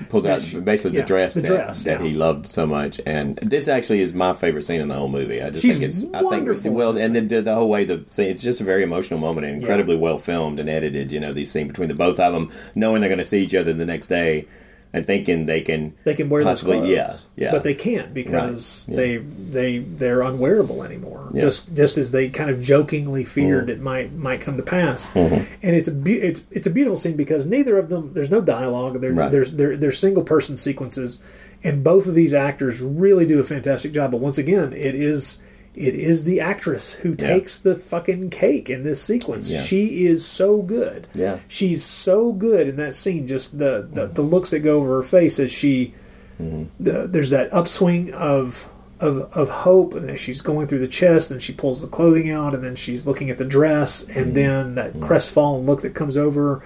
Pulls 0.09 0.25
out 0.25 0.39
basically 0.63 0.97
yeah, 0.97 1.01
the 1.01 1.07
dress 1.07 1.33
the 1.33 1.41
that, 1.41 1.47
dress, 1.47 1.83
that 1.83 1.99
yeah. 1.99 2.07
he 2.07 2.13
loved 2.13 2.47
so 2.47 2.65
much, 2.65 2.99
and 3.05 3.37
this 3.37 3.67
actually 3.67 4.01
is 4.01 4.13
my 4.13 4.33
favorite 4.33 4.63
scene 4.63 4.81
in 4.81 4.87
the 4.87 4.95
whole 4.95 5.09
movie. 5.09 5.41
I 5.41 5.49
just 5.49 5.61
She's 5.61 5.77
think 5.77 5.85
it's 5.85 6.05
I 6.13 6.21
wonderful 6.21 6.61
think 6.61 6.75
well, 6.75 6.97
and 6.97 7.15
the, 7.15 7.41
the 7.41 7.55
whole 7.55 7.69
way 7.69 7.85
the 7.85 8.03
it's 8.17 8.41
just 8.41 8.61
a 8.61 8.63
very 8.63 8.83
emotional 8.83 9.19
moment 9.19 9.45
and 9.47 9.61
incredibly 9.61 9.95
well 9.95 10.17
filmed 10.17 10.59
and 10.59 10.69
edited. 10.69 11.11
You 11.11 11.19
know, 11.19 11.33
these 11.33 11.51
scenes 11.51 11.69
between 11.69 11.87
the 11.87 11.95
both 11.95 12.19
of 12.19 12.33
them, 12.33 12.51
knowing 12.75 13.01
they're 13.01 13.09
going 13.09 13.19
to 13.19 13.25
see 13.25 13.43
each 13.43 13.55
other 13.55 13.73
the 13.73 13.85
next 13.85 14.07
day, 14.07 14.47
and 14.93 15.05
thinking 15.07 15.45
they 15.45 15.61
can 15.61 15.93
They 16.03 16.13
can 16.15 16.29
wear 16.29 16.43
possibly 16.43 16.77
those 16.79 16.87
clothes, 16.87 17.25
yeah 17.37 17.45
yeah, 17.45 17.51
but 17.51 17.63
they 17.63 17.73
can't 17.73 18.13
because 18.13 18.85
Right, 18.89 18.97
yeah. 18.97 19.03
they 19.03 19.17
they 19.17 19.77
they're 19.79 20.21
unwearable 20.21 20.83
anymore. 20.83 21.29
Yeah. 21.33 21.43
Just 21.43 21.75
just 21.75 21.97
as 21.97 22.11
they 22.11 22.29
kind 22.29 22.49
of 22.49 22.61
jokingly 22.61 23.23
feared 23.23 23.67
Mhm. 23.67 23.71
it 23.71 23.79
might 23.81 24.13
might 24.13 24.41
come 24.41 24.57
to 24.57 24.63
pass. 24.63 25.07
Mhm. 25.13 25.45
And 25.63 25.75
it's 25.75 25.87
a 25.87 25.91
beau- 25.93 26.11
it's 26.21 26.41
it's 26.51 26.67
a 26.67 26.71
beautiful 26.71 26.97
scene 26.97 27.15
because 27.15 27.45
neither 27.45 27.77
of 27.77 27.89
them 27.89 28.11
there's 28.13 28.29
no 28.29 28.41
dialogue. 28.41 28.99
They're, 29.01 29.13
Right. 29.13 29.31
There's 29.31 29.51
they're, 29.51 29.77
they're 29.77 29.91
single 29.93 30.23
person 30.23 30.57
sequences, 30.57 31.19
and 31.63 31.83
both 31.83 32.05
of 32.07 32.13
these 32.15 32.33
actors 32.33 32.81
really 32.81 33.25
do 33.25 33.39
a 33.39 33.43
fantastic 33.43 33.91
job. 33.93 34.11
But 34.11 34.19
once 34.19 34.37
again, 34.37 34.73
it 34.73 34.93
is. 34.95 35.37
It 35.73 35.95
is 35.95 36.25
the 36.25 36.41
actress 36.41 36.91
who 36.91 37.15
takes 37.15 37.57
the 37.57 37.77
fucking 37.77 38.29
cake 38.29 38.69
in 38.69 38.83
this 38.83 39.01
sequence. 39.01 39.49
Yeah. 39.49 39.61
She 39.61 40.05
is 40.05 40.25
so 40.25 40.61
good. 40.61 41.07
Yeah. 41.13 41.39
She's 41.47 41.83
so 41.83 42.33
good 42.33 42.67
in 42.67 42.75
that 42.75 42.93
scene. 42.93 43.25
Just 43.25 43.57
the, 43.57 43.87
the, 43.89 44.07
the 44.07 44.21
looks 44.21 44.51
that 44.51 44.59
go 44.59 44.79
over 44.79 44.97
her 44.97 45.03
face 45.03 45.39
as 45.39 45.51
she 45.51 45.93
Mm-hmm. 46.41 46.83
the, 46.83 47.05
there's 47.05 47.29
that 47.29 47.53
upswing 47.53 48.11
of 48.13 48.67
of, 48.99 49.31
of 49.37 49.49
hope. 49.49 49.93
And 49.93 50.19
she's 50.19 50.41
going 50.41 50.65
through 50.67 50.79
the 50.79 50.87
chest, 50.87 51.29
and 51.31 51.41
she 51.41 51.53
pulls 51.53 51.81
the 51.81 51.87
clothing 51.87 52.31
out, 52.31 52.53
and 52.55 52.63
then 52.63 52.75
she's 52.75 53.05
looking 53.05 53.29
at 53.29 53.37
the 53.37 53.45
dress, 53.45 54.03
and 54.09 54.35
then 54.35 54.75
that 54.75 54.99
crestfallen 55.01 55.65
look 55.65 55.81
that 55.81 55.93
comes 55.93 56.17
over, 56.17 56.63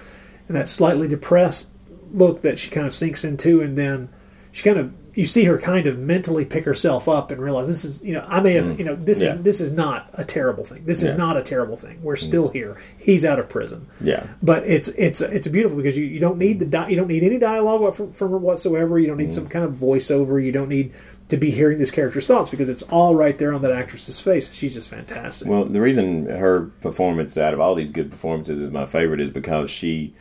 and 0.48 0.56
that 0.56 0.66
slightly 0.68 1.08
depressed 1.08 1.70
look 2.12 2.40
that 2.42 2.58
she 2.58 2.70
kind 2.70 2.86
of 2.86 2.94
sinks 2.94 3.22
into, 3.24 3.60
and 3.60 3.76
then 3.76 4.08
she 4.52 4.62
kind 4.62 4.78
of 4.78 4.92
you 5.16 5.24
see 5.24 5.44
her 5.44 5.58
kind 5.58 5.86
of 5.86 5.98
mentally 5.98 6.44
pick 6.44 6.64
herself 6.64 7.08
up 7.08 7.30
and 7.30 7.40
realize 7.40 7.66
this 7.66 7.84
is 7.84 8.04
you 8.04 8.12
know 8.12 8.24
I 8.28 8.40
may 8.40 8.52
have 8.52 8.66
mm. 8.66 8.78
you 8.78 8.84
know 8.84 8.94
this 8.94 9.22
Yeah. 9.22 9.34
is 9.34 9.42
this 9.42 9.60
is 9.60 9.72
not 9.72 10.08
a 10.12 10.24
terrible 10.24 10.62
thing. 10.62 10.84
This 10.84 11.02
is 11.02 11.14
not 11.16 11.36
a 11.36 11.42
terrible 11.42 11.76
thing. 11.76 12.00
We're 12.02 12.16
mm. 12.16 12.20
still 12.20 12.48
here. 12.50 12.76
He's 12.98 13.24
out 13.24 13.38
of 13.38 13.48
prison. 13.48 13.88
Yeah. 14.00 14.26
But 14.42 14.64
it's 14.64 14.88
it's 14.88 15.22
it's 15.22 15.48
beautiful 15.48 15.76
because 15.76 15.96
you, 15.96 16.04
you 16.04 16.20
don't 16.20 16.38
need 16.38 16.60
the 16.60 16.66
di- 16.66 16.90
you 16.90 16.96
don't 16.96 17.08
need 17.08 17.24
any 17.24 17.38
dialogue 17.38 17.94
from, 17.94 18.12
from 18.12 18.30
her 18.30 18.38
whatsoever. 18.38 18.98
You 18.98 19.06
don't 19.06 19.16
need 19.16 19.30
mm. 19.30 19.34
some 19.34 19.48
kind 19.48 19.64
of 19.64 19.72
voiceover. 19.72 20.44
You 20.44 20.52
don't 20.52 20.68
need 20.68 20.92
to 21.28 21.36
be 21.36 21.50
hearing 21.50 21.78
this 21.78 21.90
character's 21.90 22.26
thoughts 22.26 22.50
because 22.50 22.68
it's 22.68 22.82
all 22.84 23.14
right 23.14 23.38
there 23.38 23.52
on 23.52 23.62
that 23.62 23.72
actress's 23.72 24.20
face. 24.20 24.52
She's 24.52 24.74
just 24.74 24.88
fantastic. 24.88 25.48
Well, 25.48 25.64
the 25.64 25.80
reason 25.80 26.26
her 26.26 26.66
performance 26.82 27.36
out 27.36 27.54
of 27.54 27.60
all 27.60 27.74
these 27.74 27.90
good 27.90 28.10
performances 28.10 28.60
is 28.60 28.70
my 28.70 28.86
favorite 28.86 29.20
is 29.20 29.30
because 29.30 29.70
she 29.70 30.14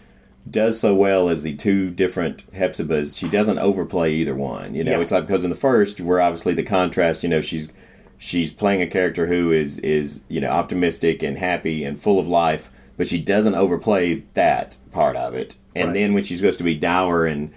does 0.50 0.80
so 0.80 0.94
well 0.94 1.28
as 1.30 1.42
the 1.44 1.56
two 1.56 1.90
different 1.90 2.50
Hepzibahs. 2.54 3.18
She 3.18 3.28
doesn't 3.28 3.58
overplay 3.60 4.14
either 4.14 4.36
one. 4.36 4.76
You 4.76 4.84
know, 4.84 4.92
Yeah. 4.92 5.00
it's 5.02 5.12
like 5.12 5.26
because 5.28 5.44
in 5.44 5.50
the 5.50 5.56
first, 5.56 6.00
where 6.02 6.22
obviously 6.22 6.54
the 6.54 6.64
contrast, 6.64 7.24
you 7.24 7.30
know, 7.30 7.42
she's 7.42 7.70
she's 8.18 8.52
playing 8.52 8.82
a 8.82 8.88
character 8.88 9.28
who 9.28 9.52
is 9.52 9.80
is 9.80 10.22
you 10.30 10.40
know 10.40 10.50
optimistic 10.50 11.22
and 11.24 11.38
happy 11.38 11.84
and 11.84 12.00
full 12.00 12.20
of 12.20 12.28
life, 12.28 12.70
but 12.98 13.08
she 13.08 13.20
doesn't 13.20 13.56
overplay 13.56 14.24
that 14.36 14.78
part 14.92 15.16
of 15.16 15.34
it. 15.34 15.56
And 15.76 15.88
Right. 15.90 15.94
then 15.96 16.14
when 16.14 16.24
she's 16.24 16.38
supposed 16.40 16.60
to 16.60 16.64
be 16.64 16.76
dour 16.76 17.26
and 17.26 17.50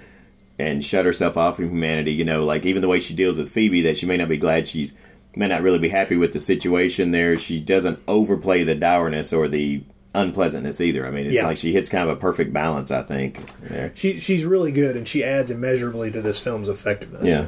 and 0.59 0.85
shut 0.85 1.05
herself 1.05 1.37
off 1.37 1.57
from 1.57 1.69
humanity, 1.71 2.13
you 2.13 2.25
know, 2.25 2.45
like 2.45 2.67
even 2.67 2.83
the 2.83 2.89
way 2.89 2.99
she 2.99 3.15
deals 3.15 3.37
with 3.39 3.49
Phoebe, 3.49 3.81
that 3.83 3.97
she 3.97 4.07
may 4.07 4.17
not 4.17 4.29
be 4.29 4.37
glad 4.37 4.67
she's 4.67 4.93
may 5.37 5.47
not 5.47 5.63
really 5.63 5.79
be 5.79 5.91
happy 5.91 6.17
with 6.17 6.33
the 6.33 6.41
situation 6.41 7.13
there. 7.13 7.39
She 7.39 7.61
doesn't 7.61 8.01
overplay 8.09 8.65
the 8.65 8.75
dourness 8.75 9.33
or 9.33 9.47
the 9.47 9.83
unpleasantness 10.15 10.81
either. 10.81 11.07
I 11.07 11.11
mean, 11.11 11.27
it's 11.27 11.37
Yeah. 11.37 11.47
like 11.47 11.57
she 11.59 11.73
hits 11.73 11.89
kind 11.89 12.09
of 12.09 12.17
a 12.17 12.21
perfect 12.21 12.53
balance, 12.53 12.91
I 12.91 13.03
think. 13.03 13.41
There. 13.63 13.93
She 13.95 14.19
she's 14.21 14.45
really 14.45 14.73
good 14.73 14.97
and 14.97 15.07
she 15.07 15.23
adds 15.23 15.51
immeasurably 15.51 16.11
to 16.13 16.21
this 16.23 16.39
film's 16.39 16.69
effectiveness. 16.69 17.29
Yeah. 17.29 17.47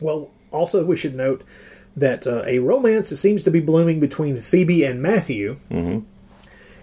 Well, 0.00 0.30
also 0.50 0.84
we 0.84 0.96
should 0.96 1.14
note 1.14 1.42
that 1.96 2.26
uh, 2.26 2.44
a 2.46 2.58
romance 2.60 3.10
that 3.10 3.16
seems 3.16 3.42
to 3.42 3.50
be 3.50 3.60
blooming 3.60 3.98
between 4.00 4.40
Phoebe 4.40 4.84
and 4.84 5.02
Matthew. 5.02 5.56
Mm-hmm. 5.70 6.00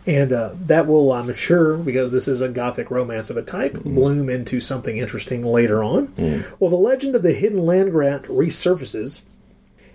And 0.05 0.31
uh, 0.31 0.51
that 0.67 0.87
will, 0.87 1.11
I'm 1.11 1.33
sure, 1.33 1.75
because 1.77 2.11
this 2.13 2.29
is 2.29 2.39
a 2.39 2.47
gothic 2.47 2.89
romance 2.89 3.29
of 3.29 3.35
a 3.35 3.41
type, 3.41 3.73
Mm-hmm. 3.73 3.93
bloom 3.95 4.29
into 4.29 4.59
something 4.61 4.95
interesting 4.97 5.43
later 5.43 5.83
on. 5.83 6.07
Mm. 6.09 6.59
Well, 6.59 6.69
the 6.69 6.77
legend 6.77 7.13
of 7.15 7.23
the 7.23 7.33
hidden 7.33 7.65
land 7.65 7.91
grant 7.91 8.23
resurfaces, 8.23 9.23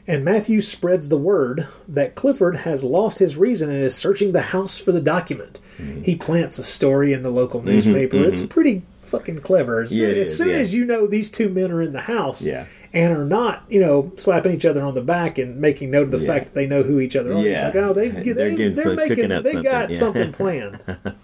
and 0.06 0.24
Matthew 0.24 0.60
spreads 0.60 1.08
the 1.08 1.18
word 1.18 1.68
that 1.88 2.14
Clifford 2.14 2.58
has 2.58 2.82
lost 2.82 3.18
his 3.18 3.36
reason 3.36 3.70
and 3.70 3.82
is 3.82 3.94
searching 3.94 4.32
the 4.32 4.42
house 4.42 4.78
for 4.78 4.92
the 4.92 5.00
document. 5.00 5.60
Mm-hmm. 5.78 6.02
He 6.02 6.16
plants 6.16 6.58
a 6.58 6.64
story 6.64 7.12
in 7.12 7.22
the 7.22 7.30
local 7.30 7.62
newspaper. 7.62 8.16
It's 8.16 8.42
mhm. 8.42 8.50
pretty 8.50 8.82
fucking 9.02 9.38
clever. 9.38 9.82
As, 9.82 9.96
Yeah, 9.96 10.08
soon, 10.08 10.18
as, 10.18 10.30
is, 10.30 10.38
soon 10.38 10.48
yeah. 10.48 10.54
as 10.56 10.74
you 10.74 10.84
know 10.84 11.06
these 11.06 11.30
two 11.30 11.48
men 11.48 11.70
are 11.70 11.82
in 11.82 11.92
the 11.92 12.00
house 12.02 12.42
Yeah. 12.42 12.66
and 12.92 13.16
are 13.16 13.24
not, 13.24 13.62
you 13.68 13.80
know, 13.80 14.12
slapping 14.16 14.52
each 14.52 14.64
other 14.64 14.82
on 14.82 14.94
the 14.94 15.02
back 15.02 15.38
and 15.38 15.60
making 15.60 15.90
note 15.90 16.04
of 16.04 16.10
the 16.10 16.20
fact 16.20 16.46
that 16.46 16.54
they 16.54 16.66
know 16.66 16.82
who 16.82 16.98
each 16.98 17.14
other 17.14 17.32
are. 17.32 17.40
Yeah. 17.40 17.68
It's 17.68 17.74
like, 17.76 17.84
oh, 17.84 17.92
they, 17.92 18.08
They're 18.08 18.34
they, 18.34 18.68
they're 18.68 18.96
making, 18.96 19.28
they 19.28 19.52
something, 19.52 19.62
got 19.62 19.94
something 19.94 20.32
planned. 20.32 20.80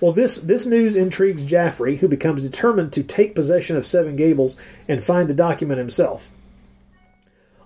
Well, 0.00 0.12
this 0.12 0.38
this 0.38 0.64
news 0.64 0.96
intrigues 0.96 1.44
Jaffrey, 1.44 1.96
who 1.96 2.08
becomes 2.08 2.40
determined 2.40 2.90
to 2.94 3.02
take 3.02 3.34
possession 3.34 3.76
of 3.76 3.86
Seven 3.86 4.16
Gables 4.16 4.56
and 4.88 5.04
find 5.04 5.28
the 5.28 5.34
document 5.34 5.78
himself. 5.78 6.30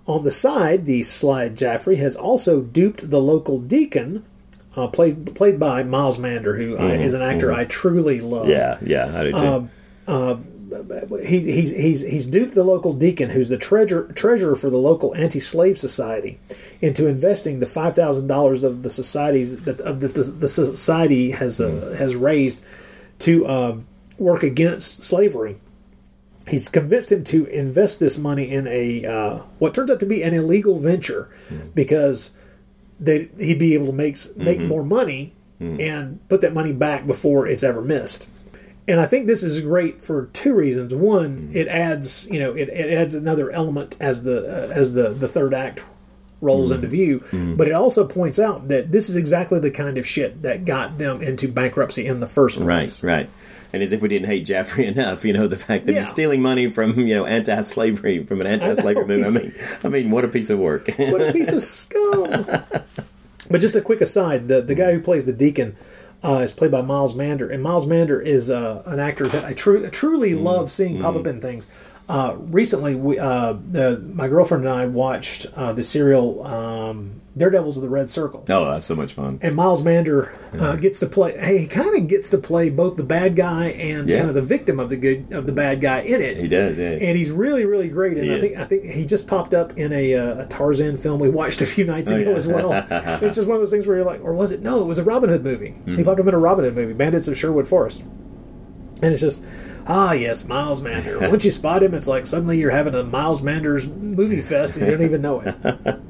On 0.06 0.22
the 0.22 0.30
side, 0.32 0.84
the 0.86 1.02
sly 1.02 1.48
Jaffrey 1.48 1.96
has 1.96 2.14
also 2.14 2.60
duped 2.60 3.08
the 3.10 3.20
local 3.20 3.58
deacon, 3.58 4.24
uh, 4.76 4.86
played 4.88 5.34
played 5.34 5.58
by 5.58 5.82
Miles 5.82 6.18
Mander, 6.18 6.56
who 6.56 6.76
I, 6.76 6.96
Mhm, 6.96 7.04
is 7.04 7.14
an 7.14 7.22
actor 7.22 7.48
mhm. 7.48 7.56
I 7.56 7.64
truly 7.64 8.20
love. 8.20 8.48
Yeah, 8.48 8.76
yeah, 8.84 9.18
I 9.18 9.22
do 9.24 9.32
too. 9.32 9.38
Um, 9.38 9.70
uh, 10.06 10.36
he's 11.24 11.44
he's 11.44 11.70
he's 11.70 12.00
he's 12.02 12.26
duped 12.26 12.54
the 12.54 12.64
local 12.64 12.92
deacon, 12.92 13.30
who's 13.30 13.48
the 13.48 13.56
treasurer 13.56 14.10
treasurer 14.14 14.56
for 14.56 14.68
the 14.68 14.76
local 14.76 15.14
anti-slave 15.14 15.78
society, 15.78 16.38
into 16.82 17.06
investing 17.06 17.60
the 17.60 17.66
five 17.66 17.94
thousand 17.94 18.26
dollars 18.26 18.62
of 18.64 18.82
the 18.82 18.90
society's 18.90 19.62
that 19.64 19.80
of 19.80 20.00
the, 20.00 20.08
the, 20.08 20.22
the 20.24 20.48
society 20.48 21.30
has 21.30 21.60
uh, 21.60 21.94
has 21.98 22.14
raised 22.14 22.62
to 23.20 23.46
um, 23.48 23.86
work 24.18 24.42
against 24.42 25.02
slavery. 25.02 25.56
He's 26.46 26.68
convinced 26.68 27.10
him 27.10 27.24
to 27.24 27.46
invest 27.46 28.00
this 28.00 28.18
money 28.18 28.50
in 28.50 28.66
a 28.66 29.04
uh, 29.06 29.38
what 29.58 29.72
turns 29.74 29.90
out 29.90 30.00
to 30.00 30.06
be 30.06 30.22
an 30.22 30.34
illegal 30.34 30.78
venture, 30.78 31.28
because 31.74 32.30
that 33.00 33.28
he'd 33.38 33.58
be 33.58 33.74
able 33.74 33.86
to 33.86 33.92
make 33.92 34.16
make 34.36 34.58
Mhm. 34.60 34.66
more 34.68 34.84
money 34.84 35.34
Mhm. 35.60 35.80
and 35.80 36.28
put 36.28 36.40
that 36.42 36.52
money 36.54 36.72
back 36.72 37.06
before 37.06 37.46
it's 37.46 37.62
ever 37.62 37.80
missed. 37.80 38.26
And 38.86 39.00
I 39.00 39.06
think 39.06 39.26
this 39.26 39.42
is 39.42 39.60
great 39.62 40.04
for 40.04 40.28
two 40.34 40.52
reasons. 40.52 40.94
One, 40.94 41.48
it 41.54 41.66
adds 41.68 42.28
you 42.30 42.38
know 42.38 42.52
it, 42.52 42.68
it 42.68 42.92
adds 42.92 43.14
another 43.14 43.50
element 43.50 43.96
as 43.98 44.22
the 44.24 44.40
uh, 44.46 44.72
as 44.74 44.92
the 44.94 45.08
the 45.10 45.28
third 45.28 45.54
act 45.54 45.80
rolls 46.42 46.70
Mhm. 46.70 46.74
into 46.74 46.88
view, 46.88 47.20
Mhm. 47.30 47.56
but 47.56 47.68
it 47.68 47.72
also 47.72 48.04
points 48.04 48.38
out 48.38 48.68
that 48.68 48.92
this 48.92 49.08
is 49.08 49.16
exactly 49.16 49.58
the 49.58 49.70
kind 49.70 49.96
of 49.96 50.06
shit 50.06 50.42
that 50.42 50.66
got 50.66 50.98
them 50.98 51.22
into 51.22 51.48
bankruptcy 51.48 52.04
in 52.04 52.20
the 52.20 52.26
first 52.26 52.60
place. 52.60 53.02
Right, 53.02 53.10
right. 53.16 53.30
And 53.74 53.82
as 53.82 53.92
if 53.92 54.00
we 54.00 54.08
didn't 54.08 54.26
hate 54.28 54.46
Jaffrey 54.46 54.86
enough, 54.94 55.24
you 55.24 55.32
know, 55.32 55.48
the 55.48 55.56
fact 55.56 55.86
that 55.86 55.92
Yeah. 55.92 55.98
he's 55.98 56.08
stealing 56.08 56.40
money 56.40 56.68
from, 56.70 56.98
you 57.00 57.14
know, 57.14 57.26
anti-slavery, 57.26 58.24
from 58.24 58.40
an 58.40 58.46
anti-slavery 58.46 59.04
movement. 59.04 59.36
I 59.36 59.40
mean, 59.40 59.54
I 59.84 59.88
mean, 59.88 60.10
what 60.12 60.24
a 60.24 60.28
piece 60.28 60.48
of 60.48 60.60
work. 60.60 60.88
what 60.96 61.20
a 61.20 61.32
piece 61.32 61.50
of 61.52 61.60
scum. 61.60 62.46
but 63.50 63.60
just 63.60 63.74
a 63.74 63.80
quick 63.80 64.00
aside: 64.00 64.46
the 64.48 64.62
the 64.62 64.74
guy 64.76 64.92
who 64.92 65.00
plays 65.00 65.24
the 65.26 65.32
deacon 65.32 65.74
uh, 66.22 66.40
is 66.44 66.52
played 66.52 66.70
by 66.70 66.82
Miles 66.82 67.14
Mander, 67.14 67.50
and 67.50 67.62
Miles 67.62 67.86
Mander 67.86 68.20
is 68.20 68.48
uh, 68.50 68.82
an 68.86 69.00
actor 69.00 69.26
that 69.26 69.44
I 69.44 69.52
tru- 69.52 69.88
truly 69.90 70.34
love 70.34 70.70
seeing 70.70 71.00
pop 71.00 71.16
up 71.16 71.26
in 71.26 71.40
things. 71.40 71.66
Uh, 72.08 72.36
recently, 72.38 72.94
we, 72.94 73.18
uh, 73.18 73.54
the, 73.70 73.98
my 74.14 74.28
girlfriend 74.28 74.64
and 74.64 74.72
I 74.72 74.86
watched 74.86 75.46
uh, 75.56 75.72
the 75.72 75.82
serial 75.82 76.42
um, 76.46 77.20
Daredevils 77.36 77.76
of 77.76 77.82
the 77.82 77.88
Red 77.88 78.08
Circle. 78.10 78.44
Oh, 78.48 78.66
that's 78.70 78.86
so 78.86 78.94
much 78.94 79.12
fun. 79.12 79.40
And 79.42 79.56
Miles 79.56 79.82
Mander 79.82 80.32
uh, 80.52 80.76
gets 80.76 81.00
to 81.00 81.06
play. 81.06 81.58
He 81.58 81.66
kind 81.66 81.96
of 81.96 82.06
gets 82.06 82.28
to 82.30 82.38
play 82.38 82.70
both 82.70 82.96
the 82.96 83.02
bad 83.02 83.34
guy 83.34 83.70
and 83.70 84.08
Yeah. 84.08 84.18
kind 84.18 84.28
of 84.28 84.36
the 84.36 84.42
victim 84.42 84.78
of 84.78 84.88
the 84.88 84.96
good 84.96 85.32
of 85.32 85.46
the 85.46 85.52
bad 85.52 85.80
guy 85.80 86.02
in 86.02 86.22
it. 86.22 86.40
He 86.40 86.46
does, 86.46 86.78
yeah. 86.78 86.90
And 86.90 87.16
he's 87.18 87.32
really, 87.32 87.64
really 87.64 87.88
great. 87.88 88.16
And 88.18 88.26
He 88.28 88.34
I 88.36 88.40
think. 88.40 88.56
I 88.56 88.64
think 88.64 88.84
he 88.84 89.04
just 89.04 89.26
popped 89.26 89.52
up 89.52 89.76
in 89.76 89.92
a, 89.92 90.14
uh, 90.14 90.42
a 90.42 90.46
Tarzan 90.46 90.96
film 90.96 91.18
we 91.18 91.28
watched 91.28 91.60
a 91.60 91.66
few 91.66 91.84
nights 91.84 92.12
Oh, 92.12 92.16
ago 92.16 92.30
yeah. 92.30 92.36
as 92.36 92.46
well. 92.46 92.72
it's 93.20 93.34
just 93.34 93.48
one 93.48 93.56
of 93.56 93.60
those 93.62 93.70
things 93.72 93.84
where 93.86 93.96
you're 93.96 94.06
like, 94.06 94.22
or 94.22 94.32
was 94.32 94.52
it? 94.52 94.62
No, 94.62 94.80
it 94.80 94.86
was 94.86 94.98
a 94.98 95.04
Robin 95.04 95.28
Hood 95.28 95.42
movie. 95.42 95.74
He 95.86 95.92
Mhm. 95.96 96.04
popped 96.04 96.20
up 96.20 96.28
in 96.28 96.34
a 96.34 96.38
Robin 96.38 96.64
Hood 96.64 96.76
movie, 96.76 96.92
Bandits 96.92 97.26
of 97.26 97.36
Sherwood 97.36 97.66
Forest. 97.66 98.04
And 99.02 99.12
it's 99.12 99.20
just, 99.20 99.44
ah, 99.88 100.12
yes, 100.12 100.46
Miles 100.46 100.80
Mander. 100.80 101.18
Once 101.28 101.44
you 101.44 101.50
spot 101.50 101.82
him, 101.82 101.94
it's 101.94 102.06
like 102.06 102.26
suddenly 102.28 102.58
you're 102.58 102.70
having 102.70 102.94
a 102.94 103.02
Miles 103.02 103.42
Mander's 103.42 103.88
movie 103.88 104.40
fest 104.40 104.76
and 104.76 104.86
you 104.86 104.92
don't 104.96 105.04
even 105.04 105.20
know 105.20 105.40
it. 105.40 105.56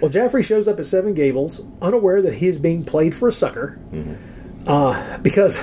Well, 0.00 0.10
Jaffrey 0.10 0.42
shows 0.42 0.66
up 0.66 0.78
at 0.78 0.86
Seven 0.86 1.14
Gables, 1.14 1.66
unaware 1.82 2.22
that 2.22 2.34
he 2.34 2.46
is 2.48 2.58
being 2.58 2.84
played 2.84 3.14
for 3.14 3.28
a 3.28 3.32
sucker, 3.32 3.78
uh, 4.66 5.18
because 5.18 5.62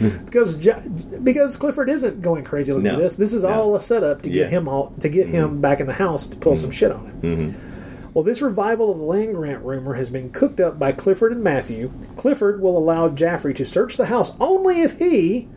because 0.24 0.64
Ja- 0.64 0.80
because 1.22 1.56
Clifford 1.56 1.88
isn't 1.88 2.22
going 2.22 2.44
crazy 2.44 2.72
looking 2.72 2.84
No. 2.84 2.92
at 2.94 2.98
this. 2.98 3.16
This 3.16 3.32
is 3.34 3.44
all 3.44 3.74
a 3.76 3.80
setup 3.80 4.22
to 4.22 4.30
Yeah. 4.30 4.44
get 4.44 4.50
him 4.52 4.68
all 4.68 4.94
to 5.00 5.08
get 5.08 5.26
him 5.28 5.60
back 5.60 5.80
in 5.80 5.86
the 5.86 5.92
house 5.94 6.26
to 6.28 6.36
pull 6.36 6.56
some 6.56 6.70
shit 6.70 6.90
on 6.92 7.06
him. 7.06 7.20
Mm-hmm. 7.22 7.68
Well, 8.14 8.24
this 8.24 8.42
revival 8.42 8.90
of 8.92 8.98
the 8.98 9.04
land 9.04 9.34
grant 9.34 9.64
rumor 9.64 9.94
has 9.94 10.10
been 10.10 10.30
cooked 10.30 10.60
up 10.60 10.78
by 10.78 10.92
Clifford 10.92 11.32
and 11.32 11.42
Matthew. 11.42 11.90
Clifford 12.16 12.60
will 12.60 12.76
allow 12.76 13.08
Jaffrey 13.08 13.54
to 13.54 13.64
search 13.64 13.96
the 13.96 14.06
house 14.06 14.36
only 14.38 14.82
if 14.82 14.98
he, 14.98 15.48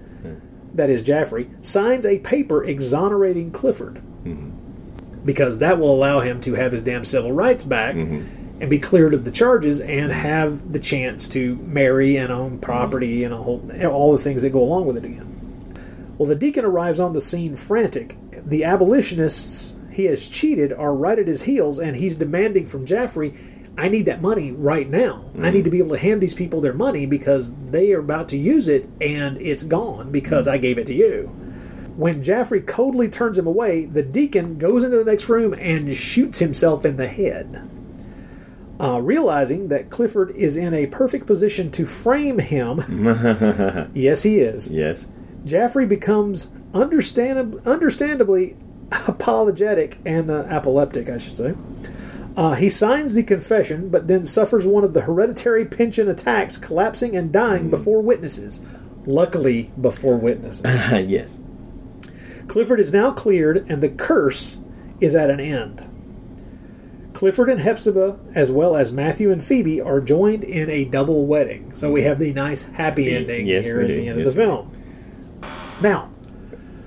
that 0.74 0.90
is 0.90 1.04
Jaffrey, 1.04 1.50
signs 1.62 2.06
a 2.06 2.20
paper 2.20 2.64
exonerating 2.64 3.52
Clifford. 3.52 4.02
Because 5.26 5.58
that 5.58 5.80
will 5.80 5.94
allow 5.94 6.20
him 6.20 6.40
to 6.42 6.54
have 6.54 6.72
his 6.72 6.84
damn 6.84 7.04
civil 7.04 7.32
rights 7.32 7.64
back 7.64 7.96
mm-hmm. 7.96 8.62
and 8.62 8.70
be 8.70 8.80
cleared 8.80 9.14
of 9.14 9.26
the 9.26 9.32
charges 9.32 9.82
and 9.82 10.12
have 10.12 10.72
the 10.72 10.80
chance 10.80 11.28
to 11.30 11.56
marry 11.58 12.16
and 12.16 12.32
own 12.32 12.52
mm-hmm. 12.52 12.60
property 12.60 13.24
and 13.24 13.34
a 13.34 13.38
whole, 13.38 13.68
all 13.88 14.14
the 14.14 14.20
things 14.20 14.44
that 14.44 14.52
go 14.52 14.62
along 14.62 14.86
with 14.86 14.98
it 14.98 15.06
again. 15.06 15.32
Well, 16.18 16.30
the 16.30 16.36
deacon 16.36 16.64
arrives 16.64 17.00
on 17.00 17.14
the 17.14 17.22
scene 17.22 17.56
frantic. 17.56 18.16
The 18.32 18.64
abolitionists 18.64 19.76
he 19.92 20.06
has 20.06 20.28
cheated 20.28 20.72
are 20.74 20.94
right 20.94 21.18
at 21.18 21.28
his 21.28 21.44
heels, 21.44 21.80
and 21.80 21.96
he's 21.96 22.18
demanding 22.18 22.68
from 22.68 22.86
Jaffrey, 22.86 23.34
I 23.78 23.90
need 23.90 24.06
that 24.06 24.22
money 24.22 24.52
right 24.52 24.90
now. 24.90 25.26
I 25.38 25.50
need 25.50 25.60
mm-hmm. 25.60 25.64
to 25.64 25.70
be 25.70 25.80
able 25.80 25.96
to 25.96 26.02
hand 26.02 26.22
these 26.22 26.34
people 26.34 26.62
their 26.62 26.74
money 26.74 27.06
because 27.06 27.54
they 27.72 27.94
are 27.94 28.00
about 28.00 28.30
to 28.30 28.38
use 28.38 28.68
it 28.68 28.90
and 29.02 29.42
it's 29.42 29.64
gone 29.64 30.12
because 30.12 30.48
I 30.48 30.58
gave 30.58 30.78
it 30.78 30.88
to 30.88 30.94
you. 30.94 31.30
When 31.96 32.24
Jaffrey 32.24 32.62
coldly 32.62 33.08
turns 33.08 33.38
him 33.38 33.48
away, 33.48 33.86
the 33.86 34.04
deacon 34.04 34.58
goes 34.58 34.84
into 34.84 34.98
the 34.98 35.06
next 35.06 35.30
room 35.30 35.54
and 35.54 35.96
shoots 35.96 36.40
himself 36.40 36.84
in 36.84 36.98
the 36.98 37.08
head. 37.08 37.70
Uh, 38.80 39.00
realizing 39.02 39.70
that 39.70 39.90
Clifford 39.90 40.32
is 40.32 40.58
in 40.58 40.74
a 40.74 40.88
perfect 40.88 41.26
position 41.26 41.72
to 41.72 41.86
frame 41.86 42.40
him, 42.40 42.84
yes, 43.94 44.24
he 44.24 44.40
is. 44.40 44.68
Yes. 44.68 45.08
Jaffrey 45.46 45.86
becomes 45.86 46.48
understandab- 46.74 47.64
understandably 47.66 48.58
apologetic 49.08 49.98
and 50.06 50.30
uh, 50.30 50.44
apoplectic, 50.50 51.08
I 51.08 51.18
should 51.18 51.38
say. 51.38 51.56
Uh, 52.36 52.56
he 52.56 52.68
signs 52.68 53.14
the 53.14 53.24
confession, 53.24 53.88
but 53.90 54.10
then 54.10 54.26
suffers 54.26 54.66
one 54.66 54.84
of 54.84 54.94
the 54.94 55.02
hereditary 55.02 55.64
Pyncheon 55.64 56.10
attacks, 56.10 56.58
collapsing 56.58 57.16
and 57.16 57.32
dying 57.32 57.70
before 57.70 58.02
witnesses. 58.02 58.62
Luckily, 59.06 59.72
before 59.80 60.18
witnesses. 60.18 60.66
yes. 61.10 61.40
Clifford 62.48 62.80
is 62.80 62.94
now 62.94 63.12
cleared, 63.12 63.66
and 63.70 63.82
the 63.82 63.90
curse 63.90 64.58
is 65.00 65.16
at 65.16 65.30
an 65.30 65.40
end. 65.40 65.84
Clifford 67.14 67.50
and 67.50 67.60
Hepzibah, 67.62 68.20
as 68.34 68.52
well 68.52 68.76
as 68.76 68.92
Matthew 68.92 69.32
and 69.32 69.44
Phoebe, 69.44 69.80
are 69.82 70.02
joined 70.02 70.44
in 70.44 70.70
a 70.70 70.86
double 70.86 71.26
wedding. 71.26 71.72
So 71.74 71.92
we 71.92 72.02
have 72.04 72.20
the 72.20 72.34
nice 72.34 72.64
happy 72.64 73.16
ending 73.16 73.48
Yes, 73.48 73.66
here 73.66 73.80
at 73.82 73.88
do. 73.88 73.96
the 73.96 74.08
end 74.08 74.20
Yes, 74.20 74.28
of 74.30 74.36
the 74.36 74.42
film. 74.42 74.72
Now, 75.82 76.10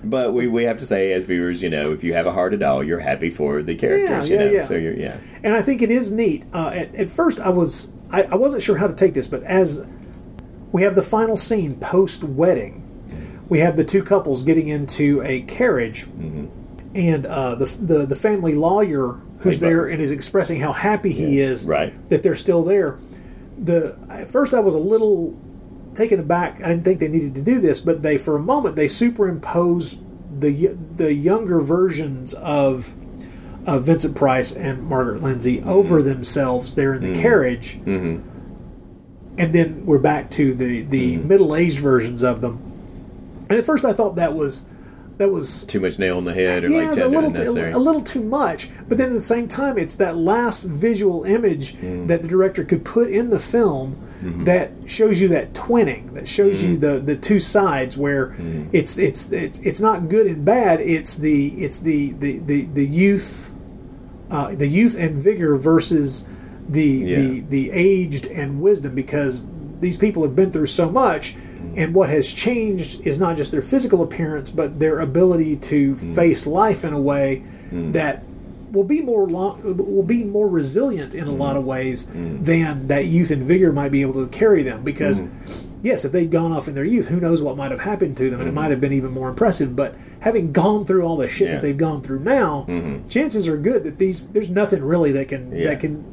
But 0.04 0.32
we, 0.34 0.46
we 0.46 0.64
have 0.64 0.76
to 0.78 0.86
say, 0.86 1.12
as 1.12 1.24
viewers, 1.24 1.62
you 1.62 1.70
know, 1.70 1.92
if 1.92 2.04
you 2.04 2.12
have 2.12 2.26
a 2.26 2.32
heart 2.32 2.52
at 2.54 2.62
all, 2.62 2.84
you're 2.84 3.00
happy 3.00 3.30
for 3.30 3.62
the 3.62 3.74
characters, 3.74 4.28
Yeah, 4.28 4.34
you 4.36 4.40
yeah, 4.42 4.46
know. 4.50 4.56
yeah. 4.56 4.62
So 4.62 4.74
you're, 4.76 4.94
yeah. 4.94 5.16
and 5.42 5.54
I 5.54 5.62
think 5.62 5.82
it 5.82 5.90
is 5.90 6.12
neat. 6.12 6.44
Uh, 6.52 6.68
at, 6.68 6.94
at 6.94 7.08
first, 7.08 7.40
I 7.40 7.48
was 7.50 7.92
I, 8.10 8.22
I 8.22 8.34
wasn't 8.36 8.62
sure 8.62 8.76
how 8.78 8.86
to 8.86 8.94
take 8.94 9.12
this, 9.14 9.26
but 9.26 9.42
as 9.42 9.86
we 10.72 10.82
have 10.82 10.94
the 10.94 11.02
final 11.02 11.36
scene 11.36 11.74
post 11.76 12.22
wedding, 12.24 12.84
we 13.48 13.60
have 13.60 13.76
the 13.76 13.84
two 13.84 14.02
couples 14.02 14.42
getting 14.42 14.68
into 14.68 15.22
a 15.22 15.40
carriage, 15.42 16.06
and 16.94 17.26
uh, 17.26 17.54
the, 17.54 17.64
the 17.80 18.06
the 18.06 18.16
family 18.16 18.54
lawyer 18.54 19.16
who's 19.38 19.60
by- 19.60 19.68
there 19.68 19.86
and 19.86 20.00
is 20.02 20.10
expressing 20.10 20.60
how 20.60 20.72
happy 20.72 21.12
he 21.12 21.40
is 21.40 21.64
right. 21.64 21.92
that 22.10 22.22
they're 22.22 22.34
still 22.36 22.62
there. 22.62 22.98
The 23.56 23.98
at 24.10 24.28
first 24.30 24.52
I 24.54 24.60
was 24.60 24.74
a 24.74 24.78
little 24.80 25.38
taken 25.94 26.20
aback. 26.20 26.60
I 26.62 26.68
didn't 26.68 26.84
think 26.84 27.00
they 27.00 27.08
needed 27.08 27.34
to 27.36 27.42
do 27.42 27.58
this, 27.60 27.80
but 27.80 28.02
they 28.02 28.18
for 28.18 28.36
a 28.36 28.40
moment 28.40 28.76
they 28.76 28.88
superimpose 28.88 29.98
the 30.38 30.68
the 30.96 31.12
younger 31.14 31.60
versions 31.60 32.34
of 32.34 32.94
of 33.66 33.84
Vincent 33.84 34.14
Price 34.16 34.52
and 34.52 34.82
Margaret 34.84 35.22
Lindsay 35.22 35.62
over 35.62 36.02
themselves 36.02 36.74
there 36.74 36.94
in 36.94 37.02
the 37.02 37.10
Mhm. 37.18 37.20
carriage, 37.20 37.78
Mm-hmm. 37.84 38.22
and 39.38 39.54
then 39.54 39.84
we're 39.84 39.98
back 39.98 40.30
to 40.32 40.54
the 40.54 40.82
the 40.82 41.16
middle 41.18 41.54
aged 41.54 41.80
versions 41.80 42.22
of 42.22 42.40
them. 42.40 42.60
And 43.48 43.58
at 43.58 43.64
first 43.64 43.84
I 43.84 43.92
thought 43.92 44.16
that 44.16 44.34
was 44.34 44.62
that 45.18 45.30
was 45.32 45.64
Too 45.64 45.80
much 45.80 45.98
nail 45.98 46.16
on 46.16 46.24
the 46.24 46.32
head 46.34 46.62
or 46.62 46.68
yeah, 46.68 46.90
like 46.90 47.00
a 47.00 47.06
little, 47.08 47.24
unnecessary. 47.30 47.72
a 47.72 47.78
little 47.78 48.00
too 48.00 48.22
much. 48.22 48.68
But 48.88 48.98
then 48.98 49.08
at 49.08 49.14
the 49.14 49.20
same 49.20 49.48
time, 49.48 49.76
it's 49.76 49.96
that 49.96 50.16
last 50.16 50.62
visual 50.62 51.24
image 51.24 51.74
Mm. 51.74 52.06
that 52.06 52.22
the 52.22 52.28
director 52.28 52.62
could 52.62 52.84
put 52.84 53.10
in 53.10 53.30
the 53.30 53.38
film 53.40 53.96
Mm-hmm. 54.22 54.44
that 54.44 54.72
shows 54.86 55.20
you 55.20 55.28
that 55.28 55.52
twinning, 55.54 56.12
that 56.14 56.26
shows 56.28 56.60
you 56.60 56.76
the, 56.76 56.98
the 56.98 57.14
two 57.14 57.38
sides 57.38 57.96
where 57.96 58.28
Mm. 58.30 58.68
it's, 58.72 58.98
it's 58.98 59.30
it's 59.32 59.58
it's 59.60 59.80
not 59.80 60.08
good 60.08 60.26
and 60.26 60.44
bad. 60.44 60.80
It's 60.80 61.16
the 61.16 61.48
it's 61.64 61.78
the 61.80 62.12
the 62.12 62.38
the, 62.40 62.62
the 62.66 62.84
youth, 62.86 63.52
uh, 64.30 64.54
the 64.56 64.66
youth 64.68 64.96
and 64.98 65.16
vigor 65.16 65.56
versus 65.56 66.24
the 66.68 67.02
the 67.14 67.40
the 67.40 67.70
aged 67.72 68.26
and 68.26 68.60
wisdom 68.60 68.94
because 68.94 69.46
these 69.80 69.96
people 69.96 70.22
have 70.24 70.34
been 70.36 70.50
through 70.50 70.66
so 70.66 70.90
much 70.90 71.36
and 71.76 71.94
what 71.94 72.08
has 72.10 72.32
changed 72.32 73.06
is 73.06 73.18
not 73.18 73.36
just 73.36 73.52
their 73.52 73.62
physical 73.62 74.02
appearance 74.02 74.50
but 74.50 74.78
their 74.78 75.00
ability 75.00 75.56
to 75.56 75.94
mm. 75.94 76.14
face 76.14 76.46
life 76.46 76.84
in 76.84 76.92
a 76.92 77.00
way 77.00 77.42
mm. 77.70 77.92
that 77.92 78.22
will 78.72 78.84
be 78.84 79.00
more 79.00 79.26
long, 79.26 79.76
will 79.76 80.02
be 80.02 80.24
more 80.24 80.48
resilient 80.48 81.14
in 81.14 81.26
a 81.26 81.32
mm. 81.32 81.38
lot 81.38 81.56
of 81.56 81.64
ways 81.64 82.06
than 82.06 82.88
that 82.88 83.06
youth 83.06 83.30
and 83.30 83.42
vigor 83.42 83.72
might 83.72 83.90
be 83.90 84.02
able 84.02 84.14
to 84.14 84.26
carry 84.28 84.62
them. 84.62 84.82
Because 84.84 85.22
yes 85.80 86.04
if 86.04 86.12
they'd 86.12 86.30
gone 86.30 86.50
off 86.52 86.66
in 86.66 86.74
their 86.74 86.84
youth 86.84 87.06
who 87.06 87.20
knows 87.20 87.40
what 87.40 87.56
might 87.56 87.70
have 87.70 87.80
happened 87.80 88.16
to 88.16 88.28
them 88.30 88.40
and 88.40 88.42
it 88.42 88.46
mm-hmm. 88.46 88.56
might 88.56 88.70
have 88.70 88.80
been 88.80 88.92
even 88.92 89.10
more 89.10 89.28
impressive. 89.28 89.76
But 89.76 89.94
having 90.20 90.52
gone 90.52 90.84
through 90.84 91.02
all 91.02 91.16
the 91.16 91.28
shit 91.28 91.48
Yeah. 91.48 91.54
that 91.54 91.62
they've 91.62 91.76
gone 91.76 92.02
through 92.02 92.20
now 92.20 92.66
mm-hmm. 92.68 93.08
chances 93.08 93.46
are 93.46 93.56
good 93.56 93.84
that 93.84 93.98
these 93.98 94.26
there's 94.28 94.48
nothing 94.48 94.82
really 94.82 95.12
that 95.12 95.28
can 95.28 95.52
Yeah. 95.52 95.70
that 95.70 95.80
can 95.80 96.04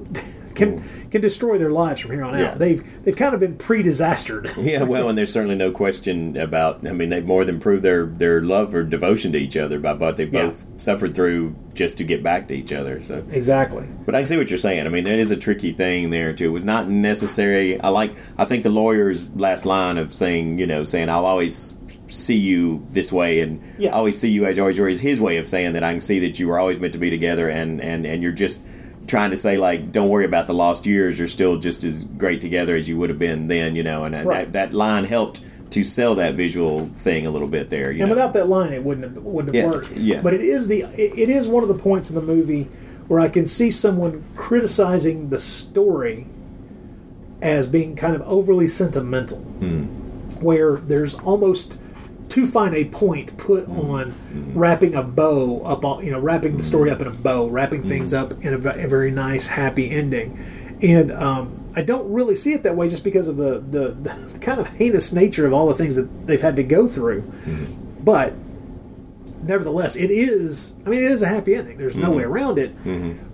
can 0.55 0.81
can 1.11 1.21
destroy 1.21 1.57
their 1.57 1.69
lives 1.71 1.99
from 2.01 2.11
here 2.11 2.23
on 2.23 2.37
Yeah. 2.37 2.51
out. 2.51 2.59
They've 2.59 3.03
they've 3.03 3.15
kind 3.15 3.33
of 3.33 3.39
been 3.39 3.55
pre-disastered. 3.55 4.51
yeah, 4.65 4.83
well, 4.83 5.09
and 5.09 5.17
there's 5.17 5.31
certainly 5.31 5.55
no 5.55 5.71
question 5.71 6.37
about. 6.37 6.85
I 6.87 6.93
mean, 6.93 7.09
they've 7.09 7.25
more 7.27 7.45
than 7.45 7.59
proved 7.59 7.83
their 7.83 8.05
their 8.05 8.41
love 8.41 8.73
or 8.73 8.83
devotion 8.83 9.31
to 9.33 9.37
each 9.37 9.57
other 9.57 9.79
by 9.79 9.93
what 9.93 10.17
they 10.17 10.23
Yeah. 10.25 10.47
both 10.47 10.65
suffered 10.77 11.13
through 11.15 11.55
just 11.73 11.97
to 11.97 12.03
get 12.03 12.23
back 12.23 12.47
to 12.47 12.55
each 12.55 12.71
other. 12.73 13.01
So 13.01 13.23
exactly. 13.31 13.85
But 14.05 14.15
I 14.15 14.19
can 14.19 14.25
see 14.25 14.37
what 14.37 14.49
you're 14.49 14.57
saying. 14.57 14.85
I 14.85 14.89
mean, 14.89 15.03
that 15.03 15.19
is 15.19 15.31
a 15.31 15.37
tricky 15.37 15.73
thing 15.73 16.09
there 16.09 16.33
too. 16.33 16.45
It 16.45 16.49
was 16.53 16.65
not 16.65 16.89
necessary. 16.89 17.79
I 17.79 17.89
like. 17.89 18.11
I 18.37 18.45
think 18.45 18.63
the 18.63 18.69
lawyer's 18.69 19.35
last 19.35 19.65
line 19.65 19.97
of 19.97 20.13
saying, 20.13 20.57
you 20.59 20.67
know, 20.67 20.83
saying 20.83 21.09
I'll 21.09 21.25
always 21.25 21.77
see 22.07 22.37
you 22.37 22.85
this 22.91 23.11
way, 23.11 23.39
and 23.39 23.59
Yeah. 23.79 23.89
Always 23.89 24.17
see 24.19 24.29
you 24.29 24.45
as 24.45 24.59
always. 24.59 24.77
Is 24.79 25.01
his 25.01 25.19
way 25.19 25.37
of 25.37 25.47
saying 25.47 25.73
that 25.73 25.83
I 25.83 25.91
can 25.91 26.01
see 26.01 26.19
that 26.19 26.39
you 26.39 26.47
were 26.47 26.59
always 26.59 26.79
meant 26.79 26.93
to 26.93 26.99
be 26.99 27.09
together, 27.09 27.49
and 27.49 27.81
and 27.81 28.05
and 28.05 28.21
you're 28.21 28.31
just 28.31 28.61
trying 29.07 29.29
to 29.31 29.37
say 29.37 29.57
like, 29.57 29.91
don't 29.91 30.09
worry 30.09 30.25
about 30.25 30.47
the 30.47 30.53
lost 30.53 30.85
years. 30.85 31.17
You're 31.19 31.27
still 31.27 31.57
just 31.57 31.83
as 31.83 32.03
great 32.03 32.41
together 32.41 32.75
as 32.75 32.87
you 32.89 32.97
would 32.97 33.09
have 33.09 33.19
been 33.19 33.47
then, 33.47 33.75
you 33.75 33.83
know. 33.83 34.03
And 34.03 34.13
that- 34.13 34.25
Right. 34.25 34.51
that 34.51 34.71
that 34.71 34.73
line 34.75 35.05
helped 35.05 35.41
to 35.71 35.83
sell 35.83 36.15
that 36.15 36.35
visual 36.35 36.89
thing 36.95 37.25
a 37.25 37.29
little 37.31 37.47
bit 37.47 37.69
there. 37.69 37.91
You 37.91 38.01
and 38.03 38.09
know? 38.09 38.15
without 38.15 38.33
that 38.33 38.47
line, 38.47 38.71
it 38.73 38.83
wouldn't 38.83 39.15
have, 39.15 39.23
wouldn't 39.23 39.53
have 39.53 39.63
Yeah, 39.63 39.69
worked. 39.69 39.91
yeah. 39.97 40.21
But 40.21 40.33
it 40.33 40.41
is 40.41 40.67
the 40.67 40.83
it, 40.95 41.17
it 41.17 41.29
is 41.29 41.47
one 41.47 41.63
of 41.63 41.69
the 41.69 41.75
points 41.75 42.09
in 42.09 42.15
the 42.15 42.21
movie 42.21 42.67
where 43.07 43.19
I 43.19 43.27
can 43.27 43.45
see 43.45 43.69
someone 43.69 44.23
criticizing 44.35 45.29
the 45.29 45.37
story 45.39 46.25
as 47.41 47.67
being 47.67 47.95
kind 47.95 48.15
of 48.15 48.21
overly 48.23 48.67
sentimental, 48.67 49.37
hmm. 49.37 49.83
where 50.41 50.77
there's 50.77 51.15
almost 51.15 51.79
too 52.29 52.47
find 52.47 52.75
a 52.75 52.85
point 52.85 53.37
put 53.37 53.67
mm-hmm. 53.67 53.91
on 53.91 54.11
mm-hmm. 54.11 54.57
wrapping 54.57 54.95
a 54.95 55.03
bow 55.03 55.61
up 55.61 55.85
on 55.85 56.05
you 56.05 56.11
know 56.11 56.19
wrapping 56.19 56.57
the 56.57 56.63
story 56.63 56.89
mm-hmm. 56.89 57.01
up 57.01 57.07
in 57.07 57.13
a 57.13 57.15
bow, 57.15 57.47
wrapping 57.47 57.83
things 57.83 58.13
up 58.13 58.31
in 58.43 58.53
a, 58.53 58.57
a 58.57 58.87
very 58.87 59.11
nice 59.11 59.47
happy 59.47 59.91
ending, 59.91 60.39
and 60.81 61.11
um, 61.11 61.71
I 61.75 61.81
don't 61.81 62.11
really 62.11 62.35
see 62.35 62.53
it 62.53 62.63
that 62.63 62.75
way 62.75 62.89
just 62.89 63.03
because 63.03 63.27
of 63.27 63.37
the, 63.37 63.59
the 63.59 63.89
the 63.89 64.39
kind 64.41 64.59
of 64.59 64.67
heinous 64.67 65.11
nature 65.11 65.45
of 65.45 65.53
all 65.53 65.67
the 65.67 65.75
things 65.75 65.95
that 65.95 66.27
they've 66.27 66.41
had 66.41 66.55
to 66.57 66.63
go 66.63 66.87
through, 66.87 67.31
but 68.01 68.33
nevertheless, 69.43 69.95
it 69.95 70.11
is. 70.11 70.73
I 70.85 70.89
mean, 70.89 71.03
it 71.03 71.11
is 71.11 71.21
a 71.21 71.27
happy 71.27 71.55
ending. 71.55 71.77
There's 71.77 71.95
no 71.95 72.11
way 72.11 72.23
around 72.23 72.57
it. 72.57 72.71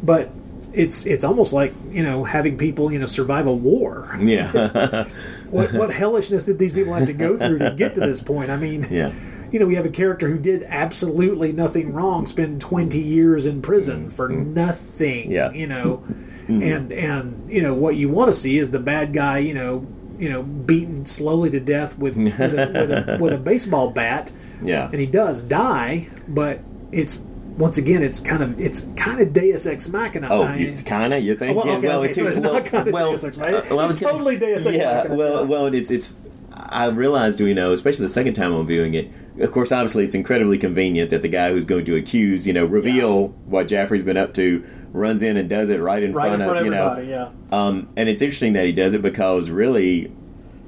But 0.05 0.31
it's 0.73 1.05
it's 1.05 1.23
almost 1.23 1.53
like 1.53 1.73
you 1.91 2.03
know 2.03 2.23
having 2.23 2.57
people 2.57 2.91
you 2.91 2.99
know 2.99 3.05
survive 3.05 3.47
a 3.47 3.53
war. 3.53 4.15
yeah, 4.19 4.51
What 5.51 5.73
what 5.73 5.89
hellishness 5.93 6.43
did 6.43 6.59
these 6.59 6.73
people 6.73 6.93
have 6.93 7.07
to 7.07 7.13
go 7.13 7.37
through 7.37 7.59
to 7.59 7.71
get 7.71 7.95
to 7.95 8.01
this 8.01 8.21
point? 8.21 8.49
I 8.49 8.57
mean, 8.57 8.85
yeah. 8.89 9.11
you 9.51 9.59
know, 9.59 9.67
we 9.67 9.75
have 9.75 9.85
a 9.85 9.89
character 9.89 10.27
who 10.27 10.39
did 10.39 10.63
absolutely 10.63 11.51
nothing 11.51 11.93
wrong, 11.93 12.25
spend 12.25 12.61
twenty 12.61 12.99
years 12.99 13.45
in 13.45 13.61
prison 13.61 14.09
for 14.09 14.29
nothing. 14.29 15.23
Mm-hmm. 15.23 15.31
Yeah. 15.31 15.51
you 15.51 15.67
know, 15.67 16.03
and 16.47 16.91
and 16.91 17.51
you 17.51 17.61
know 17.61 17.73
what 17.73 17.95
you 17.95 18.09
want 18.09 18.29
to 18.29 18.33
see 18.33 18.57
is 18.57 18.71
the 18.71 18.79
bad 18.79 19.13
guy. 19.13 19.39
You 19.39 19.53
know, 19.53 19.87
you 20.17 20.29
know, 20.29 20.43
beaten 20.43 21.05
slowly 21.05 21.49
to 21.51 21.59
death 21.59 21.97
with 21.97 22.17
with 22.17 22.39
a, 22.39 22.71
with, 22.73 22.91
a, 22.91 23.17
with 23.19 23.33
a 23.33 23.37
baseball 23.43 23.91
bat. 23.91 24.31
Yeah. 24.63 24.89
and 24.91 24.99
he 24.99 25.07
does 25.07 25.41
die, 25.41 26.07
but 26.27 26.59
it's 26.91 27.23
once 27.57 27.77
again, 27.77 28.01
it's 28.03 28.19
kind 28.19 28.41
of 28.43 28.59
it's 28.59 28.81
kind 28.95 29.19
of 29.21 29.33
Deus 29.33 29.65
Ex 29.65 29.87
Machina. 29.89 30.27
Oh, 30.29 30.43
I 30.43 30.57
mean- 30.57 30.77
kind 30.83 31.13
of 31.13 31.23
you 31.23 31.35
think? 31.35 31.57
Well, 31.57 31.67
yeah, 31.67 31.73
okay, 31.77 31.87
well, 31.87 31.99
okay, 31.99 32.07
it's, 32.09 32.17
so 32.17 32.25
it's 32.25 32.39
well, 32.39 32.53
not 32.53 32.65
kind 32.65 32.87
of 32.87 32.93
well, 32.93 33.11
Deus 33.11 33.23
Ex 33.23 33.37
Machina. 33.37 33.57
uh, 33.57 33.63
well, 33.69 33.79
I 33.79 33.83
was 33.83 33.91
It's 33.93 33.99
gonna- 34.01 34.13
totally 34.13 34.37
Deus 34.37 34.65
Ex 34.65 34.75
Yeah, 34.75 34.95
Machina. 34.97 35.15
well, 35.15 35.45
well, 35.45 35.65
it's 35.67 35.91
it's. 35.91 36.13
I 36.53 36.87
realized, 36.87 37.39
you 37.39 37.53
know, 37.55 37.73
especially 37.73 38.03
the 38.03 38.09
second 38.09 38.33
time 38.33 38.53
I'm 38.53 38.65
viewing 38.65 38.93
it. 38.93 39.09
Of 39.39 39.51
course, 39.51 39.71
obviously, 39.71 40.03
it's 40.03 40.15
incredibly 40.15 40.57
convenient 40.57 41.09
that 41.09 41.21
the 41.21 41.27
guy 41.27 41.51
who's 41.51 41.65
going 41.65 41.85
to 41.85 41.95
accuse, 41.95 42.45
you 42.47 42.53
know, 42.53 42.65
reveal 42.65 43.29
what 43.45 43.67
Jaffrey's 43.67 44.03
been 44.03 44.15
up 44.17 44.33
to, 44.35 44.63
runs 44.93 45.21
in 45.23 45.37
and 45.37 45.49
does 45.49 45.69
it 45.69 45.77
right 45.81 46.01
in 46.03 46.13
right 46.13 46.27
front 46.27 46.41
in 46.41 46.47
front 46.47 46.59
of, 46.59 46.65
of 46.67 47.05
you 47.05 47.09
know. 47.09 47.31
yeah. 47.51 47.57
Um, 47.57 47.89
and 47.97 48.07
it's 48.07 48.21
interesting 48.21 48.53
that 48.53 48.65
he 48.65 48.71
does 48.71 48.93
it 48.93 49.01
because 49.01 49.49
really, 49.49 50.11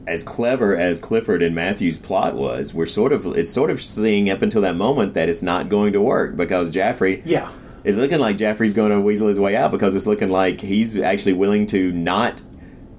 as 0.08 0.24
clever 0.24 0.76
as 0.76 1.00
Clifford 1.00 1.42
and 1.42 1.56
Matthew's 1.56 1.98
plot 1.98 2.36
was, 2.36 2.74
we're 2.74 2.86
sort 2.86 3.12
of 3.14 3.26
it's 3.38 3.52
sort 3.52 3.70
of 3.70 3.82
seeing 3.82 4.30
up 4.30 4.42
until 4.42 4.62
that 4.62 4.76
moment 4.76 5.14
that 5.14 5.30
it's 5.30 5.42
not 5.42 5.70
going 5.70 5.94
to 5.94 6.02
work 6.02 6.36
because 6.36 6.72
Jaffrey 6.72 7.22
Yeah. 7.26 7.50
it's 7.84 7.98
looking 7.98 8.20
like 8.20 8.38
Jaffrey's 8.38 8.74
going 8.74 8.92
to 8.92 9.00
weasel 9.00 9.28
his 9.28 9.40
way 9.40 9.56
out 9.56 9.72
because 9.72 9.96
it's 9.96 10.08
looking 10.08 10.30
like 10.30 10.62
he's 10.62 10.98
actually 10.98 11.34
willing 11.34 11.66
to 11.68 11.92
not, 11.92 12.42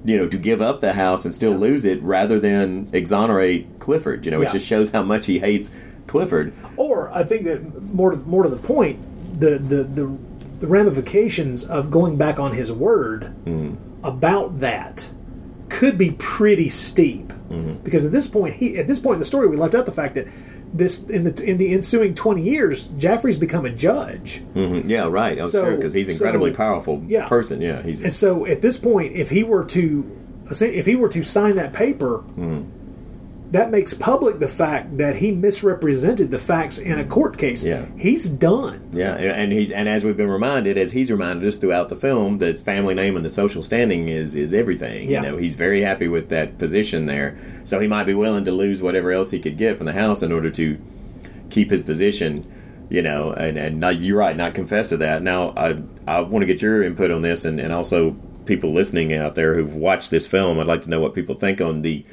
you 0.05 0.17
know, 0.17 0.29
to 0.29 0.37
give 0.39 0.63
up 0.63 0.81
the 0.81 0.95
house 0.95 1.25
and 1.25 1.35
still 1.35 1.53
lose 1.53 1.85
it 1.85 2.03
rather 2.03 2.41
than 2.41 2.89
exonerate 2.93 3.79
Clifford. 3.79 4.25
You 4.25 4.31
know, 4.31 4.41
Yeah. 4.41 4.49
it 4.49 4.53
just 4.53 4.67
shows 4.67 4.91
how 4.91 5.03
much 5.03 5.27
he 5.27 5.39
hates 5.41 5.71
Clifford. 6.07 6.53
Or 6.77 7.11
I 7.11 7.25
think 7.25 7.45
that 7.45 7.83
more 7.95 8.13
to, 8.13 8.17
more 8.17 8.43
to 8.45 8.49
the 8.49 8.57
point, 8.57 8.99
the 9.39 9.59
the 9.59 9.85
the, 9.85 10.17
the 10.61 10.67
ramifications 10.67 11.65
of 11.65 11.91
going 11.91 12.17
back 12.17 12.39
on 12.39 12.53
his 12.53 12.73
word 12.73 13.25
hmm. 13.45 13.75
about 14.03 14.61
that 14.61 15.11
could 15.69 15.97
be 15.99 16.13
pretty 16.13 16.69
steep. 16.69 17.33
Because 17.85 18.05
at 18.05 18.11
this 18.11 18.27
point, 18.27 18.55
he 18.55 18.77
at 18.79 18.89
this 18.89 18.99
point 18.99 19.15
in 19.15 19.19
the 19.21 19.25
story, 19.25 19.47
we 19.47 19.57
left 19.57 19.75
out 19.77 19.87
the 19.87 19.93
fact 19.93 20.15
that 20.17 20.27
this 20.73 21.09
in 21.09 21.23
the 21.23 21.45
in 21.45 21.57
the 21.59 21.73
ensuing 21.73 22.13
twenty 22.15 22.43
years, 22.43 22.83
Jaffrey's 22.99 23.39
become 23.39 23.65
a 23.65 23.71
judge. 23.71 24.39
hmm 24.55 24.81
Yeah, 24.87 25.07
right. 25.09 25.39
Oh, 25.39 25.47
So- 25.47 25.65
sure, 25.65 25.77
because 25.77 25.93
he's 25.93 26.09
an 26.09 26.15
incredibly 26.15 26.51
so- 26.53 26.57
powerful 26.57 27.05
yeah. 27.07 27.29
person. 27.29 27.61
Yeah, 27.61 27.81
he's 27.83 28.01
And 28.01 28.13
so 28.13 28.45
at 28.45 28.61
this 28.61 28.77
point, 28.77 29.13
if 29.15 29.31
he 29.31 29.45
were 29.45 29.65
to 29.67 30.05
if 30.51 30.85
he 30.87 30.97
were 30.97 31.09
to 31.11 31.23
sign 31.23 31.55
that 31.57 31.73
paper, 31.73 32.25
that 33.55 33.71
makes 33.71 33.95
public 33.95 34.41
the 34.41 34.49
fact 34.49 34.99
that 34.99 35.15
he 35.15 35.31
misrepresented 35.31 36.33
the 36.33 36.41
facts 36.41 36.77
in 36.77 36.99
a 36.99 37.05
mm. 37.05 37.09
court 37.09 37.39
case. 37.39 37.63
Yeah. 37.63 37.87
He's 37.97 38.29
done. 38.29 38.91
Yeah, 38.93 39.15
and 39.15 39.53
he's 39.53 39.71
and 39.71 39.89
as 39.89 40.05
we've 40.05 40.17
been 40.17 40.29
reminded, 40.29 40.77
as 40.77 40.91
he's 40.91 41.09
reminded 41.09 41.47
us 41.47 41.57
throughout 41.57 41.89
the 41.89 41.95
film, 41.95 42.39
that 42.39 42.47
his 42.47 42.61
family 42.61 42.95
name 42.95 43.15
and 43.15 43.25
the 43.25 43.31
social 43.31 43.63
standing 43.63 44.09
is 44.09 44.35
is 44.35 44.53
everything. 44.53 45.09
Yeah. 45.09 45.23
You 45.23 45.31
know, 45.31 45.37
he's 45.37 45.55
very 45.55 45.83
happy 45.83 46.09
with 46.09 46.31
that 46.31 46.59
position 46.59 47.07
there, 47.07 47.39
so 47.63 47.79
he 47.79 47.87
might 47.87 48.05
be 48.05 48.15
willing 48.15 48.45
to 48.45 48.51
lose 48.51 48.83
whatever 48.83 49.13
else 49.13 49.31
he 49.31 49.39
could 49.39 49.57
get 49.57 49.77
from 49.77 49.87
the 49.87 49.93
house 49.93 50.21
in 50.21 50.33
order 50.33 50.51
to 50.51 50.83
keep 51.49 51.71
his 51.71 51.85
position. 51.85 52.51
You 52.91 53.03
know, 53.03 53.33
and 53.35 53.57
and 53.57 53.79
not, 53.79 54.01
you're 54.01 54.19
right, 54.19 54.37
not 54.37 54.55
confess 54.55 54.89
to 54.89 54.97
that. 54.97 55.23
Now, 55.23 55.53
I 55.57 55.81
I 56.09 56.23
want 56.23 56.43
to 56.43 56.47
get 56.47 56.61
your 56.61 56.83
input 56.83 57.13
on 57.13 57.23
this, 57.23 57.45
and 57.45 57.61
and 57.61 57.73
also 57.73 58.17
people 58.47 58.73
listening 58.73 59.15
out 59.15 59.37
there 59.37 59.55
who've 59.55 59.77
watched 59.77 60.11
this 60.11 60.27
film. 60.27 60.59
I'd 60.59 60.67
like 60.67 60.83
to 60.83 60.91
know 60.91 61.01
what 61.01 61.15
people 61.15 61.37
think 61.37 61.61
on 61.61 61.83
the 61.83 62.05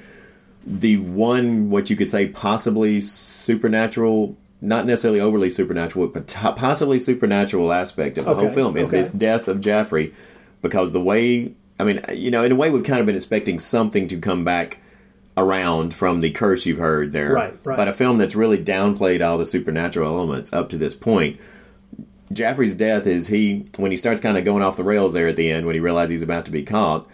the 0.65 0.97
one 0.97 1.69
what 1.69 1.89
you 1.89 1.95
could 1.95 2.09
say 2.09 2.27
possibly 2.27 2.99
supernatural 2.99 4.37
not 4.61 4.85
necessarily 4.85 5.19
overly 5.19 5.49
supernatural 5.49 6.07
but 6.07 6.27
possibly 6.55 6.99
supernatural 6.99 7.73
aspect 7.73 8.17
of 8.17 8.25
the 8.25 8.35
whole 8.35 8.49
film 8.51 8.77
is 8.77 8.89
okay. 8.89 8.97
this 8.97 9.11
death 9.11 9.47
of 9.47 9.59
Jaffrey 9.59 10.13
because 10.61 10.91
the 10.91 11.01
way 11.01 11.53
I 11.79 11.83
mean 11.83 12.01
you 12.13 12.29
know 12.29 12.43
in 12.43 12.51
a 12.51 12.55
way 12.55 12.69
we've 12.69 12.83
kind 12.83 12.99
of 12.99 13.05
been 13.05 13.15
expecting 13.15 13.57
something 13.59 14.07
to 14.09 14.17
come 14.19 14.43
back 14.45 14.79
around 15.35 15.93
from 15.93 16.19
the 16.19 16.29
curse 16.29 16.65
you've 16.65 16.77
heard 16.77 17.11
there 17.11 17.33
Right, 17.33 17.53
right. 17.63 17.77
but 17.77 17.87
a 17.87 17.93
film 17.93 18.17
that's 18.17 18.35
really 18.35 18.63
downplayed 18.63 19.25
all 19.25 19.37
the 19.37 19.45
supernatural 19.45 20.13
elements 20.13 20.53
up 20.53 20.69
to 20.69 20.77
this 20.77 20.93
point 20.93 21.39
Jaffrey's 22.31 22.75
death 22.75 23.07
is 23.07 23.27
he 23.29 23.65
when 23.77 23.91
he 23.91 23.97
starts 23.97 24.21
kind 24.21 24.37
of 24.37 24.45
going 24.45 24.61
off 24.61 24.77
the 24.77 24.83
rails 24.83 25.13
there 25.13 25.27
at 25.27 25.37
the 25.37 25.49
end 25.49 25.65
when 25.65 25.73
he 25.73 25.79
realizes 25.81 26.11
he's 26.11 26.21
about 26.21 26.45
to 26.45 26.51
be 26.51 26.63
caught 26.63 27.09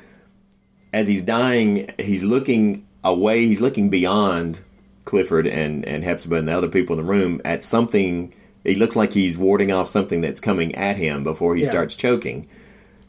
as 0.94 1.08
he's 1.08 1.22
dying, 1.22 1.90
he's 2.00 2.24
looking 2.24 2.87
away. 3.14 3.46
He's 3.46 3.62
looking 3.62 3.90
beyond 3.90 4.60
Clifford 5.06 5.48
and 5.48 5.86
and 5.86 6.04
Hepzibah 6.04 6.36
and 6.36 6.48
the 6.48 6.58
other 6.58 6.68
people 6.68 6.98
in 7.00 7.06
the 7.06 7.10
room 7.12 7.42
at 7.46 7.64
something. 7.64 8.34
It 8.64 8.78
looks 8.78 8.96
like 8.96 9.14
he's 9.14 9.38
warding 9.38 9.72
off 9.72 9.88
something 9.88 10.22
that's 10.22 10.40
coming 10.40 10.76
at 10.76 10.98
him 10.98 11.24
before 11.24 11.56
he 11.56 11.64
Yeah. 11.64 11.70
starts 11.70 11.96
choking. 11.96 12.48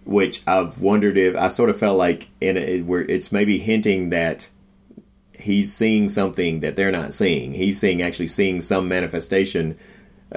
Which 0.04 0.42
I've 0.46 0.80
wondered 0.80 1.18
if 1.18 1.36
I 1.36 1.48
sort 1.48 1.68
of 1.68 1.76
felt 1.78 1.98
like 1.98 2.28
in 2.40 2.56
a, 2.56 2.80
where 2.82 3.02
it's 3.02 3.30
maybe 3.30 3.58
hinting 3.58 4.10
that 4.10 4.48
he's 5.32 5.72
seeing 5.72 6.08
something 6.08 6.60
that 6.60 6.76
they're 6.76 6.90
not 6.92 7.12
seeing. 7.12 7.54
He's 7.54 7.78
seeing 7.78 8.00
actually 8.00 8.26
seeing 8.28 8.60
some 8.60 8.88
manifestation 8.88 9.76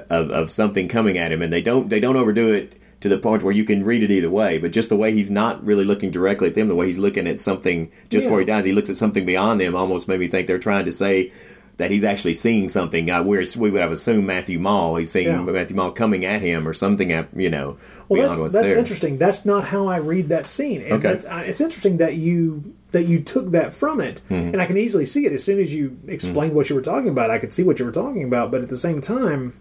of, 0.09 0.29
of 0.31 0.51
something 0.51 0.87
coming 0.87 1.17
at 1.17 1.31
him, 1.31 1.41
and 1.41 1.51
they 1.53 1.61
don't 1.61 1.89
they 1.89 1.99
don't 1.99 2.17
overdo 2.17 2.51
it 2.51 2.73
to 3.01 3.09
the 3.09 3.17
point 3.17 3.43
where 3.43 3.53
you 3.53 3.63
can 3.63 3.83
read 3.83 4.03
it 4.03 4.11
either 4.11 4.29
way. 4.29 4.57
But 4.57 4.71
just 4.71 4.89
the 4.89 4.95
way 4.95 5.11
he's 5.11 5.29
not 5.31 5.63
really 5.65 5.83
looking 5.83 6.11
directly 6.11 6.47
at 6.47 6.55
them, 6.55 6.67
the 6.67 6.75
way 6.75 6.85
he's 6.85 6.97
looking 6.99 7.27
at 7.27 7.39
something 7.39 7.91
just 8.09 8.23
Yeah. 8.23 8.29
before 8.29 8.39
he 8.39 8.45
dies, 8.45 8.63
he 8.65 8.71
looks 8.71 8.89
at 8.89 8.97
something 8.97 9.25
beyond 9.25 9.59
them. 9.59 9.75
Almost 9.75 10.07
made 10.07 10.19
me 10.19 10.27
think 10.27 10.47
they're 10.47 10.59
trying 10.59 10.85
to 10.85 10.91
say 10.91 11.31
that 11.77 11.89
he's 11.89 12.03
actually 12.03 12.33
seeing 12.35 12.69
something. 12.69 13.09
Uh, 13.09 13.23
where 13.23 13.43
we 13.57 13.71
would 13.71 13.81
have 13.81 13.89
assumed 13.91 14.27
Matthew 14.27 14.59
Maule, 14.59 14.97
he's 14.97 15.11
seeing 15.11 15.27
Yeah. 15.27 15.41
Matthew 15.41 15.75
Maule 15.75 15.89
coming 15.91 16.23
at 16.25 16.41
him 16.43 16.67
or 16.67 16.73
something. 16.73 17.11
At, 17.11 17.29
you 17.35 17.49
know, 17.49 17.77
Well, 18.07 18.17
beyond 18.17 18.31
that's, 18.33 18.39
what's 18.41 18.53
that's 18.53 18.69
there. 18.69 18.77
interesting. 18.77 19.17
That's 19.17 19.45
not 19.45 19.63
how 19.63 19.87
I 19.87 19.97
read 19.97 20.29
that 20.29 20.45
scene. 20.45 20.81
And 20.83 20.93
Okay. 20.93 21.01
that's, 21.03 21.25
uh, 21.25 21.43
it's 21.45 21.59
interesting 21.61 21.97
that 21.97 22.15
you 22.15 22.63
that 22.91 23.05
you 23.05 23.21
took 23.21 23.51
that 23.51 23.73
from 23.73 24.01
it, 24.01 24.19
Mhm. 24.29 24.51
and 24.51 24.61
I 24.61 24.65
can 24.65 24.75
easily 24.77 25.05
see 25.05 25.25
it 25.25 25.31
as 25.31 25.41
soon 25.41 25.61
as 25.61 25.73
you 25.73 25.95
explained 26.09 26.53
what 26.53 26.69
you 26.69 26.75
were 26.75 26.81
talking 26.81 27.07
about. 27.07 27.29
I 27.31 27.37
could 27.37 27.53
see 27.53 27.63
what 27.63 27.79
you 27.79 27.85
were 27.85 27.91
talking 27.91 28.21
about, 28.25 28.51
but 28.51 28.61
at 28.61 28.67
the 28.67 28.75
same 28.75 28.99
time, 28.99 29.53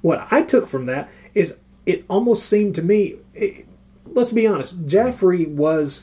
what 0.00 0.26
I 0.30 0.40
took 0.42 0.66
from 0.66 0.86
that 0.86 1.10
is 1.34 1.56
it 1.90 2.04
almost 2.08 2.46
seemed 2.46 2.74
to 2.76 2.82
me. 2.82 3.16
It, 3.34 3.66
let's 4.06 4.30
be 4.30 4.46
honest, 4.46 4.86
Jaffrey 4.86 5.46
was. 5.46 6.02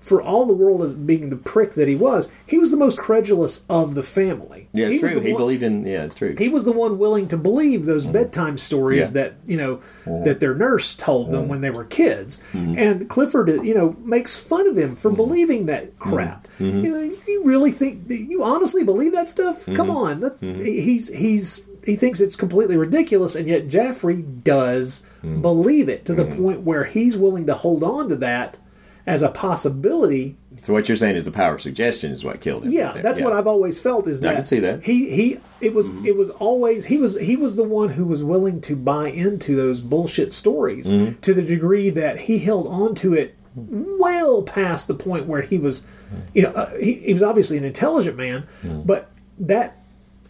For 0.00 0.22
all 0.22 0.46
the 0.46 0.54
world 0.54 0.80
as 0.82 0.94
being 0.94 1.28
the 1.28 1.36
prick 1.36 1.72
that 1.74 1.86
he 1.86 1.94
was, 1.94 2.30
he 2.46 2.56
was 2.56 2.70
the 2.70 2.78
most 2.78 2.98
credulous 2.98 3.64
of 3.68 3.94
the 3.94 4.02
family. 4.02 4.68
Yeah, 4.72 4.88
He 4.88 4.98
true. 5.00 5.20
He 5.20 5.32
one- 5.34 5.42
believed 5.42 5.62
in. 5.62 5.84
Yeah, 5.84 6.04
it's 6.04 6.14
true. 6.14 6.34
he 6.38 6.48
was 6.48 6.64
the 6.64 6.72
one 6.72 6.98
willing 6.98 7.28
to 7.28 7.36
believe 7.36 7.84
those 7.84 8.06
bedtime 8.06 8.56
stories 8.56 9.08
Mm-hmm. 9.08 9.16
Yeah. 9.18 9.22
that 9.24 9.34
you 9.44 9.56
know 9.58 9.80
Mhm. 10.06 10.24
that 10.24 10.40
their 10.40 10.54
nurse 10.54 10.94
told 10.94 11.30
them 11.30 11.46
when 11.48 11.60
they 11.60 11.68
were 11.70 11.84
kids 11.84 12.40
and 12.54 13.06
clifford 13.10 13.48
you 13.66 13.74
know 13.74 13.96
makes 14.02 14.34
fun 14.34 14.66
of 14.66 14.78
him 14.78 14.90
Mm-hmm. 14.92 14.94
for 15.00 15.10
believing 15.10 15.66
that 15.66 15.98
crap 15.98 16.48
You, 16.58 16.72
know, 16.72 17.10
you 17.26 17.42
really 17.44 17.72
think 17.72 18.08
you 18.08 18.42
honestly 18.42 18.84
believe 18.84 19.12
that 19.12 19.28
stuff 19.28 19.66
come 19.74 19.90
on 19.90 20.20
that's 20.20 20.40
he's 20.40 21.08
he's 21.14 21.60
he 21.84 21.96
thinks 21.96 22.20
it's 22.20 22.36
completely 22.36 22.76
ridiculous 22.76 23.34
and 23.34 23.46
yet 23.48 23.68
jaffrey 23.68 24.22
does 24.22 25.02
Mm-hmm. 25.18 25.40
believe 25.42 25.88
it 25.88 26.04
to 26.04 26.14
the 26.14 26.24
point 26.24 26.60
where 26.60 26.84
he's 26.84 27.16
willing 27.16 27.44
to 27.46 27.54
hold 27.54 27.82
on 27.82 28.08
to 28.08 28.14
that 28.16 28.56
as 29.04 29.20
a 29.20 29.28
possibility 29.28 30.36
So 30.62 30.72
what 30.72 30.88
you're 30.88 30.94
saying 30.94 31.16
is 31.16 31.24
the 31.24 31.32
power 31.32 31.54
of 31.56 31.60
suggestion 31.60 32.12
is 32.12 32.24
what 32.24 32.40
killed 32.40 32.64
him. 32.66 32.70
yeah, 32.70 32.92
that's 33.02 33.20
what 33.20 33.32
I've 33.32 33.48
always 33.48 33.80
felt 33.80 34.06
is 34.06 34.20
that 34.20 34.30
I 34.30 34.34
can 34.36 34.44
see 34.44 34.60
that. 34.60 34.84
he 34.84 35.10
he 35.10 35.40
it 35.60 35.74
was 35.74 35.88
it 36.06 36.16
was 36.16 36.30
always 36.30 36.84
he 36.84 36.98
was 36.98 37.18
he 37.20 37.34
was 37.34 37.56
the 37.56 37.64
one 37.64 37.88
who 37.90 38.04
was 38.06 38.22
willing 38.22 38.60
to 38.60 38.76
buy 38.76 39.08
into 39.08 39.56
those 39.56 39.80
bullshit 39.80 40.32
stories 40.32 40.88
Mhm. 40.88 41.20
to 41.22 41.34
the 41.34 41.42
degree 41.42 41.90
that 41.90 42.20
he 42.20 42.38
held 42.38 42.68
on 42.68 42.94
to 42.96 43.12
it 43.14 43.34
well 43.56 44.44
past 44.44 44.86
the 44.86 44.94
point 44.94 45.26
where 45.26 45.42
he 45.42 45.58
was 45.58 45.84
you 46.32 46.42
know 46.42 46.50
uh, 46.50 46.70
he, 46.78 46.92
he 46.94 47.12
was 47.12 47.24
obviously 47.24 47.58
an 47.58 47.64
intelligent 47.64 48.16
man 48.16 48.46
but 48.84 49.10
that 49.38 49.77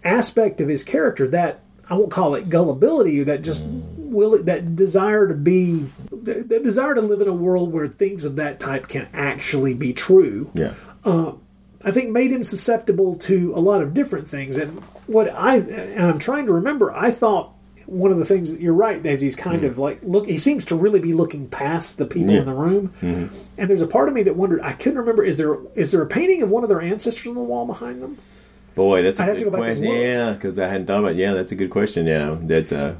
aspect 0.05 0.61
of 0.61 0.69
his 0.69 0.85
character 0.85 1.27
that 1.29 1.61
I 1.91 1.95
won't 1.95 2.11
call 2.11 2.35
it 2.35 2.49
gullibility 2.51 3.23
that 3.25 3.43
just 3.43 3.65
will 3.65 4.43
that 4.43 4.75
desire 4.77 5.27
to 5.29 5.35
be 5.35 5.87
that 6.11 6.63
desire 6.63 6.95
to 6.95 7.01
live 7.01 7.21
in 7.21 7.29
a 7.29 7.33
world 7.33 7.73
where 7.73 7.87
things 7.89 8.25
of 8.25 8.37
that 8.37 8.59
type 8.61 8.89
can 8.89 9.09
actually 9.13 9.75
be 9.75 9.93
true 9.93 10.51
Yeah. 10.55 10.75
uh, 11.05 11.33
I 11.85 11.91
think 11.93 12.11
made 12.11 12.31
him 12.33 12.43
susceptible 12.43 13.15
to 13.17 13.53
a 13.55 13.61
lot 13.61 13.83
of 13.83 13.95
different 13.95 14.27
things. 14.27 14.57
And 14.57 14.81
what 15.07 15.33
I 15.33 15.57
and 15.59 16.07
I'm 16.07 16.19
trying 16.19 16.47
to 16.47 16.53
remember, 16.53 16.93
I 16.93 17.11
thought 17.13 17.53
one 17.87 18.11
of 18.11 18.19
the 18.19 18.25
things 18.25 18.53
that 18.53 18.61
you're 18.61 18.75
right, 18.75 19.05
as 19.07 19.21
he's 19.21 19.37
kind 19.37 19.65
of 19.65 19.79
like 19.79 20.01
look, 20.03 20.27
he 20.27 20.39
seems 20.39 20.65
to 20.67 20.75
really 20.75 21.01
be 21.01 21.13
looking 21.13 21.49
past 21.49 21.97
the 21.97 22.05
people 22.07 22.33
Yeah. 22.35 22.41
in 22.41 22.47
the 22.47 22.53
room. 22.55 22.91
Mhm. 23.01 23.31
And 23.57 23.71
there's 23.71 23.81
a 23.81 23.87
part 23.87 24.09
of 24.09 24.15
me 24.15 24.23
that 24.25 24.37
wondered, 24.37 24.61
I 24.61 24.73
couldn't 24.73 24.99
remember, 24.99 25.23
is 25.23 25.37
there 25.37 25.57
is 25.75 25.93
there 25.93 26.03
a 26.03 26.07
painting 26.07 26.43
of 26.43 26.51
one 26.51 26.63
of 26.65 26.69
their 26.69 26.81
ancestors 26.81 27.27
on 27.29 27.35
the 27.35 27.43
wall 27.43 27.65
behind 27.67 28.03
them? 28.03 28.19
Boy, 28.79 29.03
that's 29.03 29.19
a 29.21 29.23
I'd 29.25 29.29
have 29.31 29.39
to 29.39 29.45
good 29.45 29.51
go 29.53 29.59
back 29.59 29.69
and 29.71 29.79
question. 29.79 30.01
Yeah, 30.01 30.33
because 30.33 30.59
I 30.59 30.67
hadn't 30.73 30.87
thought 30.87 31.01
about. 31.05 31.17
Yeah, 31.17 31.33
that's 31.35 31.53
a 31.53 31.59
good 31.63 31.71
question. 31.79 32.07
You 32.07 32.19
know, 32.23 32.35
that's 32.53 32.73
uh, 32.73 32.95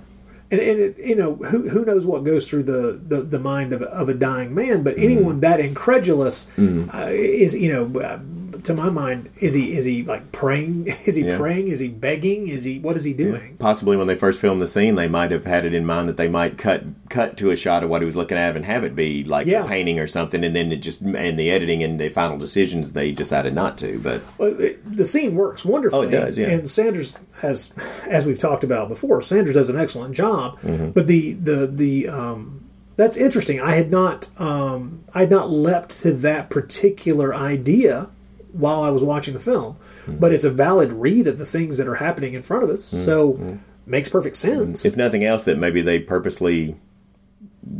And, 0.51 0.61
and 0.71 0.79
it, 0.87 0.93
you 1.11 1.15
know 1.21 1.31
who 1.51 1.59
who 1.73 1.85
knows 1.85 2.05
what 2.11 2.21
goes 2.25 2.49
through 2.49 2.65
the, 2.73 2.99
the, 3.13 3.19
the 3.35 3.39
mind 3.39 3.73
of, 3.77 3.83
of 3.83 4.09
a 4.09 4.15
dying 4.15 4.51
man, 4.55 4.83
but 4.83 4.95
Mm-hmm. 4.97 5.05
anyone 5.09 5.37
that 5.47 5.59
incredulous 5.61 6.37
Mhm. 6.57 6.89
uh, 6.95 7.09
is 7.11 7.55
you 7.65 7.71
know 7.73 7.85
uh, 8.01 8.19
to 8.65 8.75
my 8.75 8.91
mind 8.91 9.29
is 9.41 9.55
he 9.55 9.73
is 9.73 9.85
he 9.85 10.03
like 10.03 10.33
praying 10.33 10.87
is 11.07 11.15
he 11.17 11.25
Yeah. 11.25 11.37
praying 11.37 11.69
is 11.69 11.81
he 11.81 11.89
begging 11.89 12.49
is 12.49 12.65
he 12.65 12.79
what 12.79 12.97
is 12.97 13.05
he 13.05 13.13
doing 13.13 13.57
possibly 13.59 13.97
when 13.97 14.07
they 14.07 14.15
first 14.15 14.41
filmed 14.41 14.61
the 14.61 14.67
scene, 14.67 14.95
they 14.95 15.09
might 15.09 15.31
have 15.31 15.45
had 15.45 15.65
it 15.65 15.75
in 15.75 15.85
mind 15.85 16.09
that 16.09 16.17
they 16.17 16.29
might 16.29 16.59
cut 16.59 16.85
cut 17.09 17.37
to 17.39 17.51
a 17.51 17.57
shot 17.57 17.83
of 17.85 17.91
what 17.91 18.03
he 18.03 18.07
was 18.07 18.17
looking 18.17 18.37
at 18.39 18.57
and 18.57 18.65
have 18.65 18.85
it 18.85 18.95
be 18.95 19.25
like 19.25 19.47
Yeah. 19.47 19.65
a 19.65 19.69
painting 19.69 19.99
or 19.99 20.07
something, 20.07 20.45
and 20.45 20.55
then 20.55 20.71
it 20.73 20.77
just 20.77 21.01
and 21.03 21.39
the 21.39 21.51
editing 21.51 21.83
and 21.83 21.99
the 21.99 22.09
final 22.11 22.39
decisions 22.39 22.93
they 22.93 23.13
decided 23.13 23.55
not 23.55 23.79
to. 23.79 23.99
But 24.01 24.21
Well, 24.39 24.61
it, 24.61 24.97
the 24.97 25.05
scene 25.05 25.35
works 25.35 25.65
wonderfully. 25.65 26.07
Oh, 26.07 26.09
it 26.09 26.13
does, 26.13 26.39
yeah. 26.39 26.49
And 26.49 26.69
Sanders 26.69 27.17
has, 27.41 27.73
as 28.09 28.27
we've 28.27 28.39
talked 28.39 28.65
about 28.65 28.89
before, 28.89 29.23
Sanders 29.23 29.55
does 29.55 29.69
an 29.71 29.79
excellent 29.79 30.15
job. 30.15 30.59
Mhm. 30.61 30.93
But 30.95 31.07
the 31.07 31.33
the 31.35 31.67
the 31.67 32.09
um, 32.09 32.61
that's 32.97 33.17
interesting. 33.17 33.61
I 33.61 33.73
had 33.73 33.91
not 33.91 34.29
um, 34.39 35.01
I 35.15 35.21
had 35.21 35.31
not 35.31 35.51
leapt 35.51 36.03
to 36.03 36.13
that 36.13 36.51
particular 36.51 37.35
idea 37.35 38.09
while 38.53 38.83
I 38.83 38.91
was 38.91 39.03
watching 39.03 39.35
the 39.35 39.41
film, 39.41 39.77
Mm-hmm. 40.07 40.17
but 40.19 40.33
it's 40.33 40.45
a 40.45 40.51
valid 40.51 40.93
read 40.93 41.27
of 41.27 41.39
the 41.39 41.47
things 41.47 41.77
that 41.79 41.87
are 41.89 41.97
happening 41.97 42.35
in 42.35 42.43
front 42.43 42.65
of 42.65 42.71
us. 42.71 42.93
Mhm. 42.93 43.05
So 43.05 43.33
Mhm. 43.35 43.59
makes 43.87 44.09
perfect 44.09 44.37
sense. 44.37 44.85
if 44.85 44.97
nothing 44.97 45.25
else, 45.25 45.45
that 45.45 45.59
maybe 45.59 45.81
they 45.83 45.99
purposely. 45.99 46.77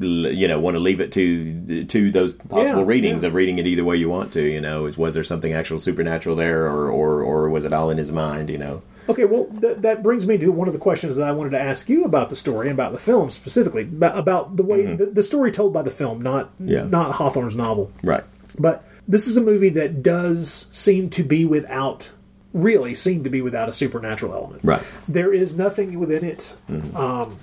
You 0.01 0.47
know, 0.49 0.59
want 0.61 0.75
to 0.75 0.81
leave 0.81 1.01
it 1.01 1.11
to 1.13 1.85
to 1.85 2.11
those 2.11 2.35
possible 2.35 2.81
Yeah, 2.83 2.87
readings 2.87 3.23
yeah. 3.23 3.29
of 3.29 3.35
reading 3.35 3.59
it 3.59 3.67
either 3.67 3.85
way 3.85 3.97
you 3.97 4.09
want 4.11 4.33
to. 4.33 4.43
You 4.43 4.61
know, 4.61 4.85
is 4.85 4.99
was 4.99 5.15
there 5.15 5.25
something 5.25 5.53
actual 5.55 5.79
supernatural 5.79 6.37
there, 6.37 6.67
or 6.67 6.91
or 6.91 7.23
or 7.23 7.49
was 7.49 7.65
it 7.65 7.73
all 7.73 7.89
in 7.89 7.97
his 7.97 8.13
mind? 8.13 8.51
You 8.51 8.59
know, 8.59 8.83
Okay, 9.09 9.25
well, 9.25 9.47
th- 9.61 9.79
that 9.79 10.03
brings 10.03 10.27
me 10.27 10.37
to 10.37 10.49
one 10.53 10.69
of 10.69 10.75
the 10.75 10.81
questions 10.81 11.17
that 11.17 11.27
I 11.27 11.33
wanted 11.33 11.51
to 11.51 11.61
ask 11.61 11.89
you 11.89 12.05
about 12.05 12.29
the 12.29 12.37
story 12.37 12.67
and 12.69 12.75
about 12.75 12.93
the 12.93 12.99
film 12.99 13.31
specifically, 13.31 13.89
about, 14.03 14.59
the 14.59 14.63
way 14.63 14.85
the, 14.95 15.07
the 15.07 15.23
story 15.23 15.51
told 15.51 15.73
by 15.73 15.81
the 15.81 15.91
film, 15.91 16.21
not 16.21 16.51
Mm-hmm. 16.61 16.69
Yeah. 16.69 16.85
not 16.91 17.13
Hawthorne's 17.13 17.55
novel. 17.57 17.91
right? 18.03 18.25
But 18.59 18.85
this 19.09 19.27
is 19.27 19.37
a 19.37 19.41
movie 19.41 19.71
that 19.71 20.03
does 20.03 20.67
seem 20.71 21.09
to 21.11 21.23
be 21.25 21.45
without, 21.47 22.11
really 22.53 22.95
seem 22.95 23.25
to 23.25 23.31
be 23.31 23.41
without 23.41 23.69
a 23.69 23.73
supernatural 23.73 24.35
element. 24.35 24.61
Right. 24.63 24.83
There 25.09 25.33
is 25.33 25.57
nothing 25.57 25.99
within 25.99 26.25
it 26.25 26.55
um, 26.95 27.37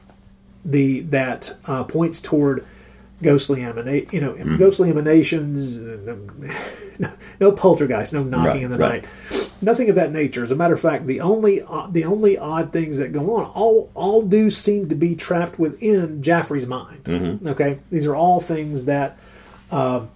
the 0.63 1.01
that 1.01 1.55
uh, 1.65 1.83
points 1.83 2.19
toward 2.19 2.63
ghostly 3.23 3.63
emanate, 3.63 4.13
you 4.13 4.21
know, 4.21 4.33
Mm-hmm. 4.33 4.57
ghostly 4.57 4.89
emanations. 4.89 5.77
No, 5.77 6.19
no 7.39 7.51
poltergeist, 7.51 8.13
no 8.13 8.23
knocking 8.23 8.45
Right, 8.53 8.61
in 8.63 8.71
the 8.71 8.77
right. 8.77 9.03
night, 9.03 9.51
nothing 9.61 9.89
of 9.89 9.95
that 9.95 10.11
nature. 10.11 10.43
As 10.43 10.51
a 10.51 10.55
matter 10.55 10.73
of 10.73 10.79
fact, 10.81 11.05
the 11.07 11.19
only 11.21 11.61
uh, 11.61 11.87
the 11.87 12.03
only 12.05 12.37
odd 12.37 12.71
things 12.71 12.97
that 12.99 13.11
go 13.11 13.35
on 13.35 13.45
all 13.53 13.89
all 13.95 14.21
do 14.21 14.49
seem 14.49 14.87
to 14.89 14.95
be 14.95 15.15
trapped 15.15 15.57
within 15.59 16.21
Jaffrey's 16.21 16.65
mind. 16.67 17.03
Mhm. 17.05 17.45
Okay, 17.47 17.79
these 17.91 18.05
are 18.05 18.15
all 18.15 18.39
things 18.39 18.85
that 18.85 19.17
um, 19.71 20.09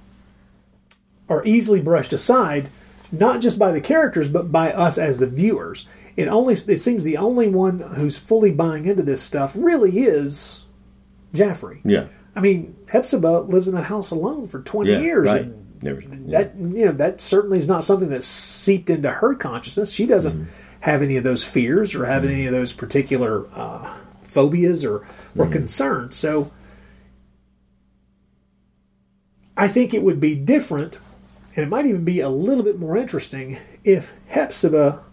are 1.29 1.45
easily 1.45 1.79
brushed 1.81 2.11
aside 2.13 2.69
not 3.11 3.41
just 3.41 3.57
by 3.57 3.71
the 3.71 3.81
characters, 3.81 4.27
but 4.29 4.51
by 4.51 4.71
us 4.73 4.97
as 4.97 5.19
the 5.19 5.27
viewers. 5.27 5.87
It 6.17 6.27
only 6.27 6.53
it 6.53 6.77
seems 6.77 7.03
the 7.03 7.17
only 7.17 7.47
one 7.47 7.79
who's 7.79 8.17
fully 8.17 8.51
buying 8.51 8.85
into 8.85 9.03
this 9.03 9.21
stuff 9.21 9.53
really 9.55 9.99
is 9.99 10.63
Jaffrey. 11.33 11.81
Yeah. 11.85 12.05
I 12.35 12.41
mean, 12.41 12.75
Hepzibah 12.91 13.45
lives 13.47 13.67
in 13.67 13.75
that 13.75 13.85
house 13.85 14.11
alone 14.11 14.47
for 14.47 14.61
twenty 14.61 14.91
Yeah, 14.91 14.99
years, 14.99 15.27
right. 15.27 15.41
and 15.43 15.55
Never, 15.81 16.01
that 16.31 16.55
you 16.57 16.85
know 16.85 16.91
that 16.91 17.21
certainly 17.21 17.57
is 17.57 17.67
not 17.67 17.85
something 17.85 18.09
that's 18.09 18.27
seeped 18.27 18.89
into 18.89 19.09
her 19.09 19.33
consciousness. 19.33 19.93
She 19.93 20.05
doesn't 20.05 20.33
Mm-hmm. 20.41 20.51
have 20.81 21.01
any 21.01 21.15
of 21.15 21.23
those 21.23 21.43
fears 21.45 21.95
or 21.95 22.05
have 22.05 22.25
any 22.25 22.45
of 22.47 22.51
those 22.51 22.73
particular 22.73 23.45
uh, 23.55 23.97
phobias 24.23 24.83
or 24.83 24.97
or 24.97 25.01
Mm-hmm. 25.45 25.51
concerns. 25.53 26.15
So 26.17 26.51
I 29.57 29.67
think 29.67 29.93
it 29.93 30.03
would 30.03 30.19
be 30.19 30.35
different, 30.35 30.97
and 31.59 31.67
it 31.67 31.69
might 31.69 31.85
even 31.85 32.05
be 32.05 32.21
a 32.21 32.29
little 32.29 32.63
bit 32.63 32.79
more 32.79 32.95
interesting 32.95 33.57
if 33.83 34.13
Hepzibah. 34.27 35.03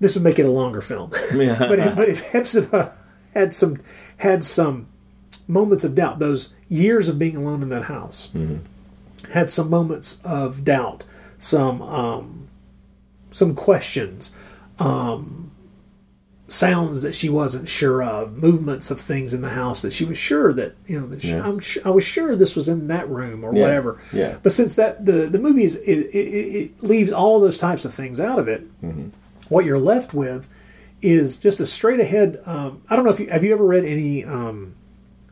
This 0.00 0.14
would 0.14 0.22
make 0.22 0.38
it 0.38 0.44
a 0.44 0.50
longer 0.50 0.82
film, 0.82 1.08
but 1.58 1.78
if, 1.78 1.96
but 1.96 2.08
if 2.10 2.28
Hepzibah 2.32 2.92
had 3.32 3.54
some 3.54 3.78
had 4.18 4.44
some 4.44 4.88
moments 5.48 5.82
of 5.82 5.94
doubt, 5.94 6.18
those 6.18 6.52
years 6.68 7.08
of 7.08 7.18
being 7.18 7.36
alone 7.36 7.62
in 7.62 7.70
that 7.70 7.84
house, 7.84 8.28
had 9.32 9.48
some 9.48 9.70
moments 9.70 10.20
of 10.24 10.62
doubt, 10.62 11.04
some 11.38 11.80
um, 11.80 12.48
some 13.30 13.54
questions, 13.54 14.34
um, 14.78 15.41
sounds 16.52 17.02
that 17.02 17.14
she 17.14 17.28
wasn't 17.28 17.66
sure 17.68 18.02
of, 18.02 18.36
movements 18.36 18.90
of 18.90 19.00
things 19.00 19.32
in 19.32 19.40
the 19.40 19.50
house 19.50 19.80
that 19.82 19.92
she 19.92 20.04
was 20.04 20.18
sure 20.18 20.52
that 20.52 20.74
you 20.86 21.00
know 21.00 21.06
that 21.06 21.22
she, 21.22 21.28
Yeah. 21.30 21.52
I 21.84 21.90
was 21.90 22.04
sure 22.04 22.36
this 22.36 22.54
was 22.54 22.68
in 22.68 22.88
that 22.88 23.08
room 23.08 23.42
or 23.44 23.54
Yeah. 23.54 23.62
whatever. 23.62 23.98
Yeah. 24.12 24.36
But 24.42 24.52
since 24.52 24.74
that 24.76 25.04
the 25.06 25.26
the 25.28 25.38
movies 25.38 25.76
it, 25.76 25.84
it, 25.88 26.14
it 26.14 26.56
it 26.62 26.82
leaves 26.82 27.10
all 27.12 27.40
those 27.40 27.58
types 27.58 27.84
of 27.84 27.94
things 27.94 28.20
out 28.20 28.38
of 28.38 28.48
it, 28.48 28.62
Mm-hmm. 28.82 29.08
what 29.48 29.64
you're 29.64 29.78
left 29.80 30.12
with 30.14 30.46
is 31.00 31.36
just 31.36 31.60
a 31.60 31.66
straight 31.66 32.00
ahead. 32.00 32.40
Um, 32.46 32.82
I 32.88 32.94
don't 32.96 33.04
know 33.04 33.10
if 33.10 33.18
you 33.20 33.28
have 33.30 33.42
you 33.44 33.52
ever 33.52 33.64
read 33.64 33.84
any. 33.84 34.24
Um, 34.24 34.74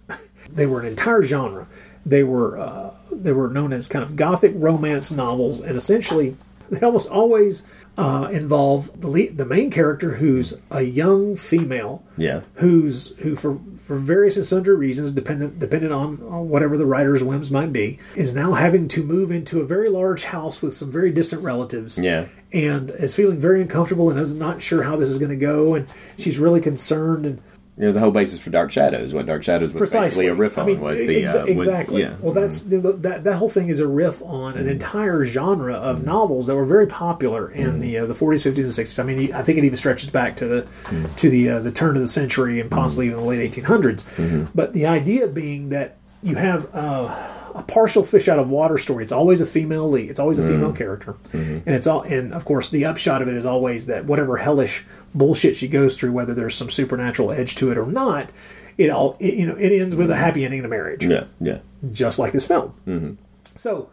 they 0.51 0.67
were 0.67 0.81
an 0.81 0.87
entire 0.87 1.23
genre. 1.23 1.67
They 2.07 2.25
were 2.25 2.59
uh, 2.59 2.91
they 3.13 3.33
were 3.33 3.49
known 3.49 3.73
as 3.73 3.87
kind 3.89 4.03
of 4.05 4.17
gothic 4.17 4.53
romance 4.57 5.13
novels, 5.13 5.61
and 5.61 5.77
essentially 5.77 6.37
they 6.71 6.81
almost 6.81 7.11
always 7.11 7.63
uh, 7.99 8.29
involve 8.33 9.01
the 9.01 9.09
lead, 9.09 9.37
the 9.37 9.45
main 9.45 9.71
character 9.71 10.15
who's 10.15 10.55
a 10.71 10.83
young 10.83 11.37
female 11.37 12.03
Yeah. 12.17 12.41
who's 12.55 13.09
who 13.19 13.37
for 13.37 13.59
for 13.79 13.97
various 13.97 14.37
and 14.37 14.47
sundry 14.47 14.77
reasons, 14.77 15.11
dependent 15.13 15.59
dependent 15.59 15.93
on, 15.93 16.21
on 16.29 16.49
whatever 16.49 16.77
the 16.77 16.87
writer's 16.87 17.25
whims 17.25 17.51
might 17.51 17.73
be, 17.73 17.99
is 18.15 18.35
now 18.35 18.53
having 18.53 18.87
to 18.89 19.03
move 19.03 19.31
into 19.31 19.61
a 19.61 19.67
very 19.67 19.89
large 19.89 20.25
house 20.25 20.63
with 20.63 20.73
some 20.75 20.91
very 20.93 21.11
distant 21.11 21.43
relatives. 21.43 21.99
Yeah. 21.99 22.27
And 22.53 22.91
is 22.91 23.15
feeling 23.15 23.39
very 23.41 23.61
uncomfortable 23.63 24.09
and 24.11 24.19
is 24.19 24.39
not 24.39 24.63
sure 24.63 24.85
how 24.85 24.97
this 24.97 25.09
is 25.09 25.19
going 25.19 25.31
to 25.31 25.37
go, 25.37 25.75
and 25.75 25.87
she's 26.17 26.39
really 26.39 26.61
concerned 26.61 27.27
and 27.27 27.41
You 27.81 27.87
know, 27.87 27.93
the 27.93 28.01
whole 28.01 28.11
basis 28.11 28.39
for 28.39 28.51
Dark 28.51 28.71
Shadows, 28.71 29.15
what 29.15 29.25
Dark 29.25 29.43
Shadows 29.43 29.73
was 29.73 29.81
precisely 29.81 30.09
basically 30.09 30.27
a 30.27 30.35
riff 30.35 30.59
on 30.59 30.65
I 30.65 30.67
mean, 30.67 30.81
was 30.83 30.99
the 30.99 31.27
uh, 31.27 31.41
was- 31.47 31.49
exactly. 31.49 32.03
yeah. 32.03 32.15
Well, 32.21 32.35
that's 32.35 32.61
the, 32.61 32.77
that 32.79 33.25
that 33.25 33.37
whole 33.37 33.49
thing 33.49 33.69
is 33.71 33.81
a 33.81 33.87
riff 33.87 34.21
on 34.21 34.53
Mm-hmm. 34.53 34.59
an 34.61 34.69
entire 34.69 35.25
genre 35.25 35.73
of 35.75 36.05
novels 36.05 36.47
that 36.49 36.57
were 36.57 36.67
very 36.67 36.87
popular 36.87 37.51
in 37.51 37.67
Mm-hmm. 37.71 37.81
the 37.81 37.99
uh, 38.01 38.05
the 38.07 38.13
40s, 38.13 38.45
50s, 38.53 38.57
and 38.59 38.67
60s. 38.67 38.99
I 38.99 39.03
mean, 39.05 39.33
I 39.33 39.43
think 39.43 39.57
it 39.57 39.65
even 39.65 39.79
stretches 39.79 40.11
back 40.11 40.37
to 40.37 40.47
the 40.47 40.63
Mm-hmm. 40.63 41.15
to 41.15 41.31
the 41.31 41.49
uh, 41.49 41.61
the 41.61 41.73
turn 41.73 41.97
of 41.97 42.03
the 42.03 42.09
century 42.09 42.61
and 42.61 42.71
possibly 42.71 43.07
even 43.07 43.19
the 43.21 43.25
late 43.25 43.51
1800s. 43.51 44.05
Mm-hmm. 44.17 44.45
But 44.55 44.75
the 44.75 44.85
idea 44.85 45.27
being 45.27 45.71
that 45.71 45.97
you 46.23 46.35
have 46.35 46.69
uh, 46.75 47.07
a 47.55 47.63
partial 47.63 48.03
fish 48.05 48.29
out 48.29 48.39
of 48.39 48.49
water 48.51 48.79
story. 48.79 49.03
It's 49.05 49.13
always 49.13 49.41
a 49.41 49.47
female 49.47 49.89
lead. 49.91 50.11
It's 50.11 50.21
always 50.21 50.39
a 50.39 50.47
female 50.47 50.73
Mhm. 50.73 50.77
character, 50.77 51.15
Mhm. 51.33 51.63
and 51.67 51.75
it's 51.75 51.87
all. 51.87 52.03
And 52.03 52.33
of 52.33 52.45
course, 52.45 52.71
the 52.71 52.85
upshot 52.85 53.23
of 53.23 53.29
it 53.29 53.35
is 53.35 53.45
always 53.47 53.87
that 53.87 54.05
whatever 54.07 54.39
hellish 54.39 54.85
bullshit 55.15 55.57
she 55.57 55.69
goes 55.69 55.97
through, 55.97 56.13
whether 56.13 56.35
there's 56.35 56.55
some 56.55 56.71
supernatural 56.71 57.33
edge 57.33 57.55
to 57.57 57.71
it 57.71 57.79
or 57.79 57.87
not, 57.87 58.31
it 58.79 58.91
all 58.91 59.17
it, 59.21 59.35
you 59.35 59.47
know 59.47 59.55
it 59.57 59.71
ends 59.73 59.95
with 59.95 60.11
a 60.11 60.17
happy 60.17 60.45
ending 60.45 60.61
in 60.61 60.65
a 60.65 60.69
marriage. 60.69 61.05
Yeah, 61.05 61.25
yeah. 61.41 61.59
just 61.93 62.19
like 62.19 62.33
this 62.33 62.47
film. 62.47 62.73
Mm-hmm. 62.87 63.11
So, 63.57 63.89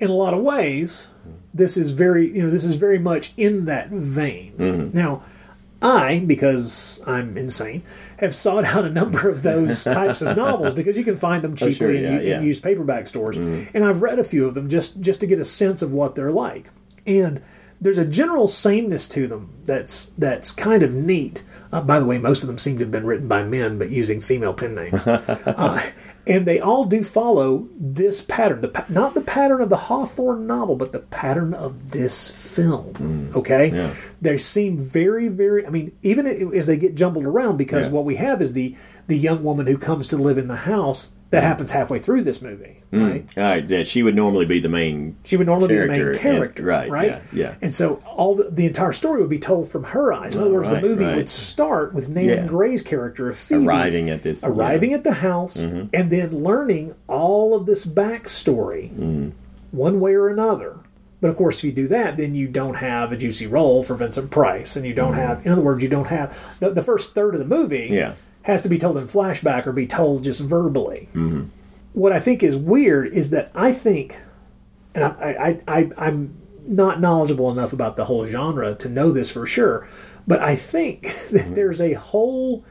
in 0.00 0.10
a 0.10 0.14
lot 0.14 0.34
of 0.34 0.42
ways, 0.42 1.08
this 1.54 1.76
is 1.76 1.90
very 1.90 2.34
you 2.34 2.42
know 2.42 2.50
this 2.50 2.64
is 2.64 2.74
very 2.74 2.98
much 2.98 3.32
in 3.36 3.64
that 3.66 3.90
vein. 3.90 4.52
Mhm. 4.58 4.94
Now, 4.94 5.22
I 5.82 6.24
because 6.26 7.00
I'm 7.06 7.36
insane 7.36 7.82
have 8.18 8.34
sought 8.34 8.64
out 8.64 8.84
a 8.86 8.90
number 8.90 9.28
of 9.28 9.42
those 9.42 9.84
types 9.84 10.22
of 10.22 10.36
novels 10.36 10.72
because 10.74 10.96
you 10.96 11.04
can 11.04 11.16
find 11.16 11.44
them 11.44 11.52
Oh, 11.52 11.56
cheaply 11.56 11.74
sure, 11.74 11.92
in, 11.94 12.02
yeah, 12.04 12.38
in 12.38 12.44
used 12.44 12.62
paperback 12.62 13.06
stores, 13.06 13.36
Mhm. 13.36 13.68
and 13.74 13.84
I've 13.84 14.00
read 14.02 14.18
a 14.18 14.24
few 14.24 14.46
of 14.46 14.54
them 14.54 14.68
just 14.70 15.00
just 15.00 15.20
to 15.20 15.26
get 15.26 15.38
a 15.38 15.44
sense 15.44 15.82
of 15.82 15.92
what 15.92 16.14
they're 16.14 16.32
like. 16.32 16.70
And 17.06 17.42
there's 17.80 17.98
a 17.98 18.06
general 18.06 18.48
sameness 18.48 19.06
to 19.08 19.26
them 19.26 19.50
that's 19.64 20.12
that's 20.16 20.50
kind 20.50 20.82
of 20.82 20.94
neat. 20.94 21.42
Uh, 21.70 21.82
by 21.82 22.00
the 22.00 22.06
way, 22.06 22.16
most 22.16 22.42
of 22.42 22.46
them 22.46 22.58
seem 22.58 22.78
to 22.78 22.84
have 22.84 22.90
been 22.90 23.04
written 23.04 23.28
by 23.28 23.42
men, 23.42 23.76
but 23.78 23.90
using 23.90 24.20
female 24.22 24.54
pen 24.54 24.74
names. 24.74 25.06
uh, 25.06 25.82
and 26.26 26.44
they 26.46 26.58
all 26.58 26.84
do 26.86 27.04
follow 27.04 27.68
this 27.78 28.20
pattern. 28.20 28.60
The, 28.60 28.84
not 28.88 29.14
the 29.14 29.20
pattern 29.20 29.60
of 29.60 29.68
the 29.70 29.76
Hawthorne 29.76 30.46
novel, 30.46 30.74
but 30.76 30.92
the 30.92 30.98
pattern 30.98 31.54
of 31.54 31.92
this 31.92 32.30
film. 32.30 32.94
Mm. 32.94 33.36
Okay? 33.36 33.70
yeah. 33.72 33.94
They 34.20 34.38
seem 34.38 34.78
very, 34.78 35.28
very. 35.28 35.64
I 35.66 35.70
mean, 35.70 35.92
even 36.02 36.26
as 36.26 36.66
they 36.66 36.76
get 36.76 36.94
jumbled 36.94 37.26
around, 37.26 37.58
because 37.58 37.86
Yeah. 37.86 37.92
what 37.92 38.04
we 38.04 38.16
have 38.16 38.42
is 38.42 38.52
the 38.54 38.74
the 39.06 39.16
young 39.16 39.44
woman 39.44 39.66
who 39.66 39.78
comes 39.78 40.08
to 40.08 40.16
live 40.16 40.38
in 40.38 40.48
the 40.48 40.56
house. 40.56 41.10
That 41.30 41.42
happens 41.42 41.72
halfway 41.72 41.98
through 41.98 42.22
this 42.22 42.40
movie, 42.40 42.76
Mm. 42.92 43.10
right? 43.10 43.24
All 43.36 43.42
right, 43.42 43.68
yeah, 43.68 43.82
she 43.82 44.04
would 44.04 44.14
normally 44.14 44.44
be 44.46 44.60
the 44.60 44.68
main. 44.68 45.16
She 45.24 45.36
would 45.36 45.48
normally 45.48 45.68
be 45.68 45.76
the 45.80 45.86
main 45.88 46.00
and- 46.00 46.16
character, 46.16 46.62
right? 46.62 46.88
right? 46.88 47.06
Yeah, 47.08 47.20
yeah. 47.32 47.54
And 47.60 47.74
so 47.74 48.00
all 48.06 48.36
the, 48.36 48.44
the 48.48 48.64
entire 48.64 48.92
story 48.92 49.20
would 49.20 49.28
be 49.28 49.40
told 49.40 49.68
from 49.68 49.82
her 49.84 50.12
eyes. 50.12 50.36
In 50.36 50.42
other 50.42 50.52
words, 50.52 50.68
right, 50.68 50.80
the 50.80 50.88
movie 50.88 51.04
right. 51.04 51.16
would 51.16 51.28
start 51.28 51.92
with 51.92 52.08
Nan 52.08 52.24
Yeah. 52.24 52.46
Grey's 52.46 52.82
character 52.82 53.28
of 53.28 53.36
Phoebe 53.36 53.66
Arriving 53.66 54.08
at 54.08 54.22
this- 54.22 54.44
arriving 54.44 54.90
yeah. 54.90 54.98
at 54.98 55.04
the 55.04 55.14
house, 55.14 55.56
Mhm. 55.64 55.88
and 55.92 56.10
then 56.12 56.44
learning 56.44 56.94
all 57.08 57.54
of 57.54 57.66
this 57.66 57.84
backstory, 57.84 59.32
one 59.72 60.00
way 60.00 60.14
or 60.14 60.28
another. 60.28 60.76
But 61.20 61.30
of 61.30 61.36
course, 61.36 61.58
if 61.58 61.64
you 61.64 61.72
do 61.72 61.88
that, 61.88 62.16
then 62.18 62.34
you 62.34 62.46
don't 62.46 62.76
have 62.76 63.10
a 63.10 63.16
juicy 63.16 63.46
role 63.46 63.82
for 63.82 63.94
Vincent 63.94 64.30
Price, 64.30 64.76
and 64.76 64.86
you 64.86 64.94
don't 64.94 65.14
have, 65.14 65.44
in 65.44 65.50
other 65.50 65.62
words, 65.62 65.82
you 65.82 65.88
don't 65.88 66.06
have 66.08 66.56
the, 66.60 66.70
the 66.70 66.82
first 66.82 67.14
third 67.14 67.34
of 67.34 67.40
the 67.40 67.46
movie. 67.46 67.88
Yeah. 67.90 68.12
Has 68.46 68.62
to 68.62 68.68
be 68.68 68.78
told 68.78 68.96
in 68.98 69.06
flashback 69.06 69.66
or 69.66 69.72
be 69.72 69.86
told 69.86 70.24
just 70.24 70.40
verbally 70.40 71.08
Mm-hmm. 71.14 71.44
what 71.92 72.12
I 72.12 72.18
think 72.20 72.42
is 72.42 72.56
weird 72.56 73.12
is 73.12 73.30
that 73.30 73.50
I 73.54 73.72
think, 73.72 74.20
and 74.94 75.04
I, 75.04 75.60
I, 75.68 75.78
I, 75.78 75.90
I'm 75.96 76.36
not 76.66 77.00
knowledgeable 77.00 77.50
enough 77.50 77.72
about 77.72 77.96
the 77.96 78.06
whole 78.06 78.26
genre 78.26 78.74
to 78.74 78.88
know 78.88 79.12
this 79.12 79.30
for 79.30 79.46
sure, 79.46 79.86
but 80.26 80.40
I 80.40 80.56
think 80.56 81.02
that 81.30 81.54
there's 81.54 81.80
a 81.80 81.92
whole 81.94 82.64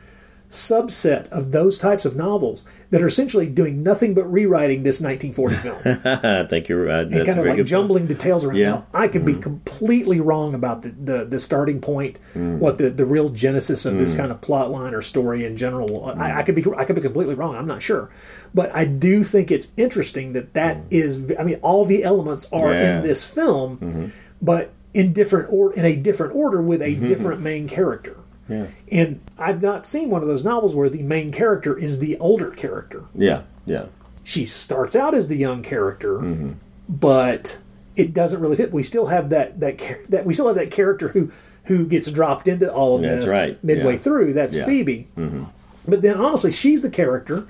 subset 0.50 1.28
of 1.30 1.52
those 1.52 1.78
types 1.78 2.06
of 2.06 2.16
novels 2.16 2.66
that 2.96 3.04
are 3.04 3.08
essentially 3.08 3.46
doing 3.46 3.84
nothing 3.84 4.14
but 4.14 4.24
rewriting 4.32 4.84
this 4.84 5.02
1940 5.02 5.56
film 5.58 5.78
I 6.24 6.46
think 6.48 6.70
you're 6.70 6.86
right. 6.86 7.02
and 7.06 7.14
That's 7.14 7.28
kind 7.36 7.46
a 7.46 7.52
of 7.52 7.58
like 7.58 7.66
jumbling 7.66 8.08
details 8.08 8.46
around. 8.46 8.56
Yeah. 8.56 8.70
Now, 8.70 8.86
I 8.94 9.10
could 9.10 9.26
be 9.26 9.36
completely 9.36 10.22
wrong 10.22 10.54
about 10.54 10.84
the, 10.84 10.90
the, 10.92 11.26
the 11.26 11.40
starting 11.40 11.82
point, 11.82 12.18
Mm. 12.34 12.60
what 12.60 12.78
the, 12.78 12.90
the 12.90 13.06
real 13.06 13.28
genesis 13.30 13.86
of 13.86 13.98
this 13.98 14.14
Mm. 14.14 14.18
kind 14.18 14.32
of 14.32 14.40
plot 14.40 14.72
line 14.72 14.94
or 14.94 15.02
story 15.02 15.46
in 15.46 15.58
general. 15.58 16.06
I, 16.06 16.40
I 16.40 16.44
could 16.44 16.56
be 16.56 16.64
I 16.78 16.86
could 16.86 16.96
be 16.96 17.02
completely 17.02 17.36
wrong. 17.36 17.56
I'm 17.58 17.68
not 17.68 17.84
sure, 17.84 18.10
but 18.54 18.74
I 18.74 18.86
do 18.86 19.24
think 19.26 19.52
it's 19.52 19.68
interesting 19.76 20.32
that 20.34 20.54
that 20.54 20.78
is. 20.90 21.34
I 21.38 21.44
mean, 21.44 21.60
all 21.62 21.84
the 21.84 22.04
elements 22.04 22.48
are 22.54 22.70
Mm. 22.70 22.80
Yeah. 22.80 22.98
in 22.98 23.04
this 23.04 23.26
film, 23.26 23.78
Mhm. 23.78 24.12
but 24.42 24.72
in 24.94 25.12
different 25.12 25.52
or 25.52 25.74
in 25.74 25.84
a 25.84 25.96
different 25.96 26.34
order 26.36 26.62
with 26.62 26.82
a 26.82 26.96
Mhm. 26.96 27.08
different 27.08 27.42
main 27.42 27.68
character. 27.68 28.16
Yeah. 28.48 28.68
And 28.92 29.22
I've 29.40 29.62
not 29.62 29.86
seen 29.86 30.10
one 30.10 30.22
of 30.22 30.28
those 30.28 30.44
novels 30.44 30.76
where 30.76 30.90
the 30.90 31.02
main 31.02 31.32
character 31.32 31.78
is 31.78 32.00
the 32.00 32.18
older 32.20 32.52
character 32.52 33.06
Yeah, 33.16 33.42
yeah. 33.66 33.86
she 34.24 34.46
starts 34.46 34.96
out 34.96 35.14
as 35.16 35.28
the 35.28 35.36
young 35.38 35.64
character, 35.64 36.20
Mm-hmm. 36.20 36.52
but 36.88 37.58
it 37.96 38.14
doesn't 38.14 38.40
really 38.40 38.56
fit. 38.58 38.72
We 38.72 38.84
still 38.84 39.08
have 39.08 39.30
that 39.30 39.60
that 39.62 39.80
that 40.10 40.26
we 40.26 40.34
still 40.34 40.48
have 40.48 40.58
that 40.58 40.70
character 40.72 41.08
who 41.10 41.32
who 41.66 41.88
gets 41.88 42.12
dropped 42.12 42.48
into 42.48 42.72
all 42.72 42.96
of 42.96 43.02
That's 43.02 43.24
this 43.24 43.32
right. 43.32 43.64
midway 43.64 43.94
Yeah. 43.94 44.00
through. 44.00 44.34
That's 44.34 44.56
Yeah. 44.56 44.66
Phoebe. 44.66 45.08
Mm-hmm. 45.18 45.44
But 45.88 46.02
then 46.04 46.18
honestly, 46.18 46.52
she's 46.52 46.82
the 46.84 46.90
character 46.92 47.48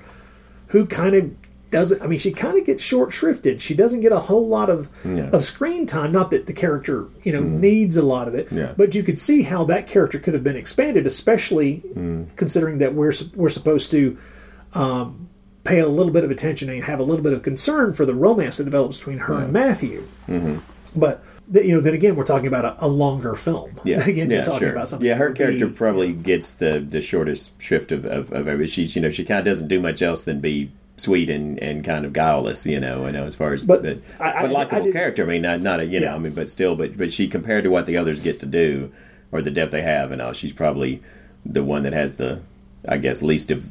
who 0.68 0.86
kind 0.86 1.14
of 1.14 1.30
doesn't. 1.78 2.00
I 2.02 2.06
mean, 2.06 2.18
she 2.18 2.32
kind 2.32 2.56
of 2.58 2.64
gets 2.64 2.82
short 2.82 3.10
shrifted. 3.10 3.60
She 3.60 3.74
doesn't 3.74 4.00
get 4.00 4.10
a 4.12 4.18
whole 4.28 4.46
lot 4.48 4.68
of 4.70 4.88
Yeah. 5.04 5.28
of 5.36 5.44
screen 5.44 5.84
time. 5.86 6.10
Not 6.12 6.30
that 6.30 6.46
the 6.46 6.52
character 6.52 7.06
you 7.22 7.32
know 7.32 7.42
needs 7.42 7.96
a 7.96 8.02
lot 8.14 8.26
of 8.28 8.34
it, 8.34 8.48
Yeah. 8.50 8.72
but 8.76 8.94
you 8.94 9.02
could 9.02 9.18
see 9.18 9.42
how 9.42 9.64
that 9.64 9.86
character 9.86 10.18
could 10.18 10.34
have 10.34 10.42
been 10.44 10.56
expanded, 10.56 11.06
especially 11.06 11.82
Mm. 11.94 12.26
considering 12.36 12.78
that 12.78 12.94
we're 12.94 13.12
we're 13.34 13.50
supposed 13.60 13.90
to 13.90 14.16
um, 14.74 15.28
pay 15.64 15.78
a 15.80 15.88
little 15.88 16.12
bit 16.12 16.24
of 16.24 16.30
attention 16.30 16.68
and 16.68 16.84
have 16.84 17.00
a 17.00 17.02
little 17.02 17.22
bit 17.24 17.32
of 17.32 17.42
concern 17.42 17.92
for 17.92 18.04
the 18.06 18.14
romance 18.14 18.56
that 18.58 18.64
develops 18.64 18.98
between 18.98 19.18
her 19.18 19.34
and 19.34 19.52
Matthew. 19.52 20.02
Mm-hmm. 20.28 20.56
But 20.98 21.22
you 21.52 21.74
know, 21.74 21.80
then 21.80 21.94
again, 21.94 22.16
we're 22.16 22.24
talking 22.24 22.46
about 22.48 22.64
a, 22.64 22.86
a 22.86 22.88
longer 22.88 23.34
film. 23.34 23.70
Yeah, 23.84 24.02
again, 24.04 24.30
yeah, 24.30 24.42
talking 24.42 24.60
sure. 24.66 24.72
about 24.72 24.88
something. 24.88 25.06
Yeah, 25.06 25.14
her 25.14 25.30
character 25.32 25.66
be- 25.68 25.74
probably 25.74 26.12
gets 26.12 26.52
the 26.52 26.80
the 26.80 27.00
shortest 27.00 27.52
shrift 27.60 27.92
of 27.92 28.04
of, 28.04 28.32
of 28.32 28.48
every. 28.48 28.66
She's 28.66 28.96
you 28.96 29.02
know 29.02 29.10
she 29.10 29.24
kind 29.24 29.40
of 29.40 29.44
doesn't 29.44 29.68
do 29.68 29.78
much 29.80 30.00
else 30.02 30.22
than 30.22 30.40
be 30.40 30.70
sweet 30.98 31.28
and, 31.30 31.58
and 31.62 31.84
kind 31.84 32.04
of 32.06 32.12
guileless, 32.12 32.64
you 32.66 32.80
know, 32.80 33.06
you 33.06 33.12
know, 33.12 33.24
as 33.24 33.34
far 33.34 33.52
as 33.52 33.64
But 33.64 33.82
but, 33.82 33.98
I- 34.18 34.32
I- 34.32 34.42
but 34.42 34.50
I 34.50 34.52
likable 34.52 34.92
character. 34.92 35.22
I 35.24 35.26
mean, 35.26 35.42
not 35.42 35.60
not 35.60 35.80
a 35.80 35.86
you 35.86 36.00
know, 36.00 36.14
I 36.14 36.18
mean, 36.18 36.32
but 36.34 36.48
still, 36.48 36.74
but 36.76 36.96
but 36.96 37.12
she 37.12 37.28
compared 37.28 37.64
to 37.64 37.70
what 37.70 37.86
the 37.86 37.96
others 37.96 38.22
get 38.22 38.40
to 38.40 38.46
do 38.46 38.92
or 39.32 39.42
the 39.42 39.50
depth 39.50 39.72
they 39.72 39.82
have, 39.82 40.10
and 40.12 40.22
all, 40.22 40.32
she's 40.32 40.52
probably 40.52 41.02
the 41.44 41.62
one 41.64 41.82
that 41.82 41.92
has 41.92 42.16
the, 42.16 42.40
I 42.88 42.96
guess, 42.98 43.20
least 43.22 43.50
of 43.50 43.64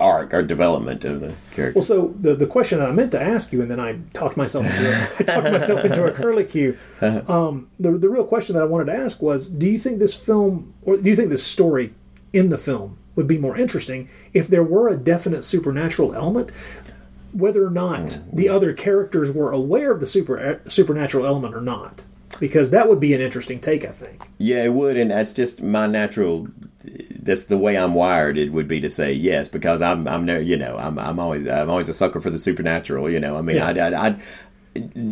arc 0.00 0.32
or 0.34 0.42
development 0.42 1.04
of 1.04 1.20
the 1.20 1.34
character. 1.54 1.78
Well, 1.78 1.82
so 1.82 2.14
the 2.20 2.34
the 2.34 2.46
question 2.46 2.78
that 2.78 2.88
I 2.88 2.92
meant 2.92 3.10
to 3.12 3.20
ask 3.20 3.52
you, 3.52 3.60
and 3.62 3.70
then 3.70 3.80
I 3.80 3.98
talked 4.12 4.36
myself 4.36 4.64
into 4.66 4.90
a, 4.90 5.08
I 5.18 5.22
talked 5.24 5.50
myself 5.52 5.84
into 5.84 6.04
a 6.04 6.10
curlicue. 6.12 6.76
Um, 7.28 7.68
the 7.80 7.92
the 7.92 8.08
real 8.08 8.24
question 8.24 8.54
that 8.54 8.62
I 8.62 8.66
wanted 8.66 8.86
to 8.92 8.94
ask 8.96 9.20
was: 9.22 9.48
Do 9.48 9.66
you 9.68 9.78
think 9.78 9.98
this 9.98 10.14
film, 10.14 10.74
or 10.82 10.96
do 10.98 11.08
you 11.10 11.16
think 11.16 11.30
this 11.30 11.44
story 11.44 11.92
in 12.32 12.50
the 12.50 12.58
film 12.58 12.98
would 13.16 13.26
be 13.26 13.38
more 13.38 13.56
interesting 13.56 14.08
if 14.32 14.48
there 14.48 14.62
were 14.62 14.88
a 14.88 14.96
definite 14.96 15.44
supernatural 15.44 16.14
element? 16.14 16.50
Whether 17.32 17.64
or 17.64 17.70
not 17.70 18.00
mm-hmm. 18.00 18.36
the 18.36 18.48
other 18.48 18.72
characters 18.72 19.32
were 19.32 19.50
aware 19.50 19.90
of 19.90 20.00
the 20.00 20.06
super 20.06 20.38
eh, 20.38 20.58
supernatural 20.68 21.26
element 21.26 21.54
or 21.54 21.60
not, 21.60 22.02
because 22.38 22.70
that 22.70 22.88
would 22.88 23.00
be 23.00 23.12
an 23.12 23.20
interesting 23.20 23.58
take, 23.58 23.84
I 23.84 23.88
think. 23.88 24.22
Yeah, 24.38 24.64
it 24.64 24.72
would, 24.72 24.96
and 24.96 25.10
that's 25.10 25.32
just 25.32 25.62
my 25.62 25.86
natural. 25.86 26.48
That's 27.18 27.44
the 27.44 27.58
way 27.58 27.76
I'm 27.76 27.94
wired. 27.94 28.36
It 28.36 28.52
would 28.52 28.68
be 28.68 28.78
to 28.80 28.90
say 28.90 29.12
yes 29.12 29.48
because 29.48 29.82
I'm 29.82 30.06
I'm 30.06 30.24
ne- 30.24 30.42
you 30.42 30.56
know 30.56 30.76
I'm 30.76 30.98
I'm 30.98 31.18
always 31.18 31.48
I'm 31.48 31.70
always 31.70 31.88
a 31.88 31.94
sucker 31.94 32.20
for 32.20 32.30
the 32.30 32.38
supernatural. 32.38 33.10
You 33.10 33.18
know, 33.18 33.36
I 33.36 33.40
mean, 33.40 33.56
Yeah. 33.56 33.68
I, 33.68 33.88
I, 33.88 34.08
I 34.08 34.16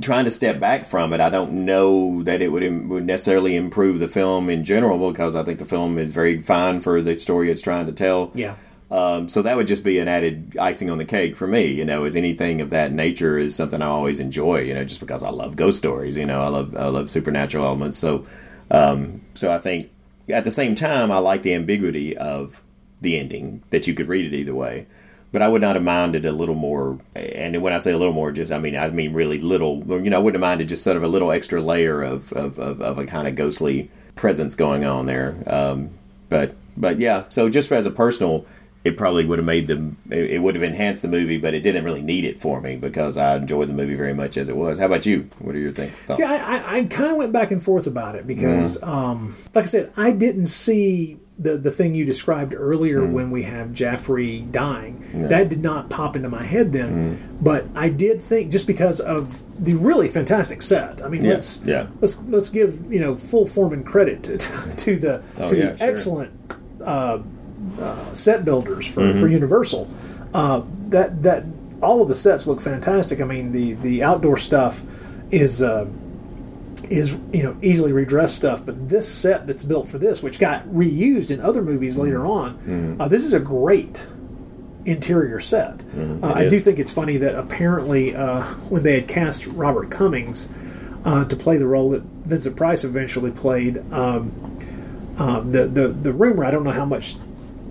trying 0.01 0.25
to 0.25 0.31
step 0.31 0.59
back 0.59 0.87
from 0.87 1.13
it. 1.13 1.21
I 1.21 1.31
don't 1.31 1.65
know 1.65 2.23
that 2.25 2.43
it 2.43 2.49
would, 2.49 2.63
im- 2.63 2.89
would 2.89 3.07
necessarily 3.07 3.55
improve 3.57 4.01
the 4.01 4.09
film 4.09 4.51
in 4.51 4.65
general 4.65 5.11
because 5.11 5.35
I 5.35 5.45
think 5.45 5.59
the 5.59 5.65
film 5.65 5.99
is 5.99 6.13
very 6.13 6.43
fine 6.43 6.81
for 6.81 7.01
the 7.01 7.17
story 7.17 7.51
it's 7.51 7.63
trying 7.63 7.87
to 7.87 7.93
tell. 7.93 8.33
Yeah. 8.35 8.57
Um, 8.91 9.29
so 9.31 9.41
that 9.41 9.57
would 9.57 9.67
just 9.67 9.85
be 9.85 9.99
an 10.01 10.09
added 10.09 10.55
icing 10.61 10.91
on 10.91 10.99
the 10.99 11.07
cake 11.07 11.35
for 11.35 11.47
me. 11.47 11.65
You 11.65 11.85
know, 11.85 12.05
is 12.05 12.15
anything 12.15 12.61
of 12.61 12.69
that 12.71 12.93
nature 12.93 13.39
is 13.39 13.57
something 13.57 13.81
I 13.81 13.87
always 13.87 14.21
enjoy. 14.21 14.61
You 14.61 14.75
know, 14.75 14.85
just 14.85 15.01
because 15.01 15.23
I 15.23 15.31
love 15.31 15.57
ghost 15.57 15.79
stories. 15.79 16.17
You 16.17 16.27
know, 16.27 16.43
I 16.43 16.49
love 16.49 16.77
I 16.77 16.89
love 16.89 17.09
supernatural 17.09 17.65
elements. 17.65 17.97
So, 17.97 18.27
um, 18.71 19.23
so 19.33 19.51
I 19.51 19.59
think 19.59 19.91
at 20.29 20.45
the 20.45 20.51
same 20.51 20.75
time 20.75 21.11
I 21.11 21.19
like 21.19 21.43
the 21.43 21.55
ambiguity 21.55 22.15
of 22.15 22.63
the 23.01 23.19
ending 23.19 23.63
that 23.71 23.87
you 23.87 23.95
could 23.95 24.09
read 24.09 24.31
it 24.31 24.37
either 24.37 24.55
way. 24.55 24.87
But 25.33 25.41
I 25.41 25.49
would 25.49 25.63
not 25.63 25.77
have 25.77 25.85
minded 25.85 26.27
a 26.27 26.33
little 26.33 26.55
more. 26.55 26.99
And 27.17 27.61
when 27.63 27.73
I 27.73 27.79
say 27.79 27.93
a 27.93 27.99
little 27.99 28.13
more, 28.13 28.31
just 28.33 28.53
I 28.53 28.59
mean 28.59 28.77
I 28.77 28.91
mean 28.91 29.13
really 29.13 29.39
little. 29.39 29.83
You 29.87 30.11
know, 30.11 30.19
I 30.19 30.21
wouldn't 30.21 30.43
have 30.43 30.49
minded 30.49 30.69
just 30.69 30.85
sort 30.85 30.97
of 30.97 31.03
a 31.03 31.09
little 31.09 31.33
extra 31.33 31.61
layer 31.61 32.03
of 32.03 32.33
of, 32.33 32.59
of, 32.59 32.81
of 32.83 32.99
a 32.99 33.07
kind 33.07 33.27
of 33.27 33.35
ghostly 33.35 33.91
presence 34.15 34.55
going 34.55 34.85
on 34.85 35.07
there. 35.07 35.43
Um, 35.47 35.91
but 36.29 36.55
but 36.77 36.99
yeah, 36.99 37.25
so 37.29 37.49
just 37.49 37.73
as 37.73 37.87
a 37.87 37.91
personal, 37.91 38.47
it 38.85 38.97
probably 38.97 39.25
would 39.25 39.39
have 39.39 39.47
made 39.47 39.67
them. 39.69 39.97
It, 40.11 40.43
would 40.43 40.55
have 40.55 40.65
enhanced 40.65 41.03
the 41.03 41.09
movie, 41.09 41.39
but 41.39 41.55
it 41.55 41.63
didn't 41.63 41.85
really 41.85 42.03
need 42.03 42.25
it 42.25 42.41
for 42.41 42.61
me 42.61 42.77
because 42.77 43.17
I 43.17 43.37
enjoyed 43.37 43.69
the 43.69 43.75
movie 43.75 43.95
very 43.95 44.15
much 44.15 44.37
as 44.37 44.49
it 44.49 44.57
was. 44.57 44.79
How 44.79 44.87
about 44.87 45.07
you? 45.07 45.29
What 45.39 45.55
are 45.55 45.59
your 45.59 45.73
thing, 45.73 45.91
thoughts? 45.91 46.19
See, 46.19 46.25
I, 46.25 46.37
I, 46.37 46.77
I 46.79 46.85
kind 46.85 47.13
of 47.13 47.17
went 47.17 47.33
back 47.33 47.51
and 47.51 47.63
forth 47.63 47.87
about 47.87 48.17
it 48.17 48.27
because, 48.27 48.83
um, 48.83 49.35
like 49.55 49.65
I 49.65 49.67
said, 49.67 49.93
I 49.97 50.11
didn't 50.11 50.47
see 50.47 51.19
the 51.39 51.57
the 51.57 51.71
thing 51.71 51.95
you 51.95 52.05
described 52.05 52.55
earlier 52.55 53.05
when 53.07 53.31
we 53.31 53.43
have 53.45 53.73
Jaffrey 53.73 54.41
dying. 54.51 55.03
Yeah. 55.15 55.29
That 55.29 55.49
did 55.49 55.63
not 55.63 55.89
pop 55.91 56.15
into 56.15 56.29
my 56.29 56.45
head 56.45 56.73
then, 56.73 57.37
but 57.41 57.65
I 57.75 57.89
did 57.89 58.21
think 58.23 58.53
just 58.53 58.67
because 58.67 59.01
of 59.01 59.41
the 59.65 59.75
really 59.75 60.09
fantastic 60.09 60.61
set. 60.63 61.03
I 61.03 61.09
mean, 61.09 61.25
Yeah, 61.25 61.31
let's 61.35 61.61
yeah. 61.65 61.87
let's 62.01 62.23
let's 62.25 62.49
give 62.51 62.93
you 62.93 63.01
know 63.01 63.15
full 63.17 63.47
form 63.47 63.73
and 63.73 63.85
credit 63.85 64.23
to, 64.25 64.39
to 64.77 64.97
the 64.97 65.23
Oh, 65.39 65.47
to 65.49 65.57
yeah, 65.57 65.71
the 65.73 65.79
sure. 65.79 65.89
excellent 65.89 66.33
uh, 66.85 67.19
uh, 67.81 68.13
set 68.13 68.45
builders 68.45 68.87
for, 68.87 69.01
Mhm. 69.01 69.21
for 69.21 69.29
Universal. 69.29 69.89
Uh, 70.35 70.63
that 70.89 71.23
that 71.23 71.45
all 71.81 72.03
of 72.03 72.09
the 72.09 72.15
sets 72.15 72.47
look 72.47 72.61
fantastic. 72.61 73.21
I 73.21 73.25
mean, 73.25 73.53
the 73.53 73.73
the 73.75 74.03
outdoor 74.03 74.37
stuff 74.37 74.83
is. 75.31 75.63
Is 76.91 77.17
you 77.33 77.43
know 77.43 77.57
easily 77.63 77.93
redressed 77.93 78.37
stuff, 78.37 78.63
but 78.67 78.89
this 78.89 79.09
set 79.09 79.47
that's 79.47 79.63
built 79.63 79.89
for 79.89 79.99
this, 79.99 80.23
which 80.23 80.39
got 80.39 80.67
reused 80.69 81.31
in 81.31 81.41
other 81.41 81.63
movies 81.63 81.97
later 81.97 82.27
on, 82.27 82.59
Mhm. 82.67 82.97
uh, 83.01 83.09
this 83.09 83.25
is 83.25 83.33
a 83.33 83.41
great 83.41 84.05
interior 84.85 85.39
set. 85.41 85.79
Mhm, 85.97 86.23
Uh, 86.25 86.33
I 86.35 86.49
do 86.49 86.59
think 86.59 86.79
it's 86.81 86.91
funny 86.91 87.17
that 87.19 87.35
apparently 87.37 88.17
uh, 88.17 88.43
when 88.69 88.83
they 88.83 88.95
had 88.97 89.07
cast 89.07 89.47
Robert 89.47 89.91
Cummings 89.91 90.49
uh, 91.05 91.25
to 91.25 91.37
play 91.37 91.57
the 91.57 91.67
role 91.67 91.91
that 91.91 92.03
Vincent 92.27 92.57
Price 92.57 92.83
eventually 92.85 93.31
played, 93.31 93.81
um, 93.93 94.33
um, 95.19 95.53
the 95.53 95.67
the 95.69 95.89
the 95.89 96.13
rumor 96.13 96.45
I 96.45 96.51
don't 96.51 96.65
know 96.65 96.71
how 96.73 96.85
much 96.85 97.17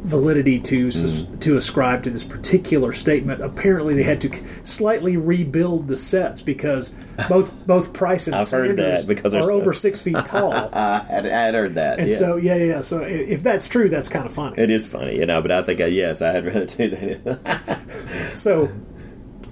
validity 0.04 0.60
to 0.60 0.90
sus- 0.92 1.26
to 1.40 1.58
ascribe 1.58 2.04
to 2.04 2.10
this 2.10 2.24
particular 2.24 2.92
statement. 2.92 3.42
Apparently, 3.42 3.94
they 3.94 4.04
had 4.04 4.20
to 4.22 4.30
slightly 4.66 5.16
rebuild 5.16 5.88
the 5.88 5.98
sets 5.98 6.42
because 6.42 6.90
both 7.30 7.66
both 7.68 7.94
Price 7.94 8.28
and 8.28 8.42
Sanders 8.46 9.06
because 9.06 9.34
so- 9.34 9.52
over 9.52 9.74
six 9.74 10.02
feet 10.02 10.16
tall. 10.26 10.54
I 10.54 11.00
had, 11.00 11.54
heard 11.54 11.76
that. 11.76 12.00
And 12.00 12.10
yes. 12.10 12.20
so, 12.20 12.38
yeah, 12.38 12.56
yeah. 12.56 12.82
So, 12.82 13.02
if 13.02 13.44
that's 13.44 13.68
true, 13.68 13.90
that's 13.90 14.10
kind 14.10 14.26
of 14.26 14.34
funny. 14.34 14.56
It 14.58 14.72
is 14.72 14.88
funny, 14.88 15.18
you 15.18 15.26
know, 15.26 15.42
but 15.42 15.52
I 15.52 15.62
think 15.62 15.80
uh, 15.80 15.86
yes, 15.86 16.22
I 16.22 16.32
had 16.32 16.46
rather 16.46 16.66
do 16.66 16.90
that. 16.90 17.90
so 18.34 18.70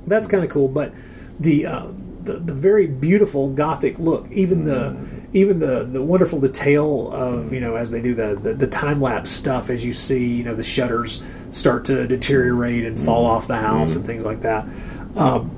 that's 0.08 0.28
kind 0.28 0.44
of 0.44 0.50
cool. 0.50 0.68
But 0.68 0.94
the, 1.40 1.66
uh, 1.68 1.88
the 2.24 2.34
the 2.34 2.54
very 2.54 2.88
beautiful 2.88 3.50
gothic 3.50 4.00
look, 4.00 4.30
even 4.32 4.66
the 4.66 4.92
mm. 4.92 5.26
even 5.34 5.60
the 5.60 5.84
the 5.84 6.02
wonderful 6.02 6.40
detail 6.40 7.12
of 7.12 7.54
you 7.54 7.60
know 7.60 7.76
as 7.76 7.92
they 7.92 8.02
do 8.02 8.14
the 8.14 8.36
the, 8.36 8.54
the 8.54 8.68
time 8.68 9.02
lapse 9.02 9.30
stuff, 9.32 9.70
as 9.70 9.84
you 9.84 9.94
see 9.94 10.26
you 10.26 10.44
know 10.44 10.54
the 10.54 10.64
shutters 10.64 11.24
start 11.50 11.86
to 11.86 12.08
deteriorate 12.08 12.86
and 12.86 13.00
fall 13.00 13.26
mm. 13.26 13.30
off 13.30 13.48
the 13.48 13.58
house 13.58 13.96
and 13.96 14.04
mm. 14.04 14.08
things 14.08 14.26
like 14.26 14.42
that. 14.42 14.66
Um, 15.16 15.56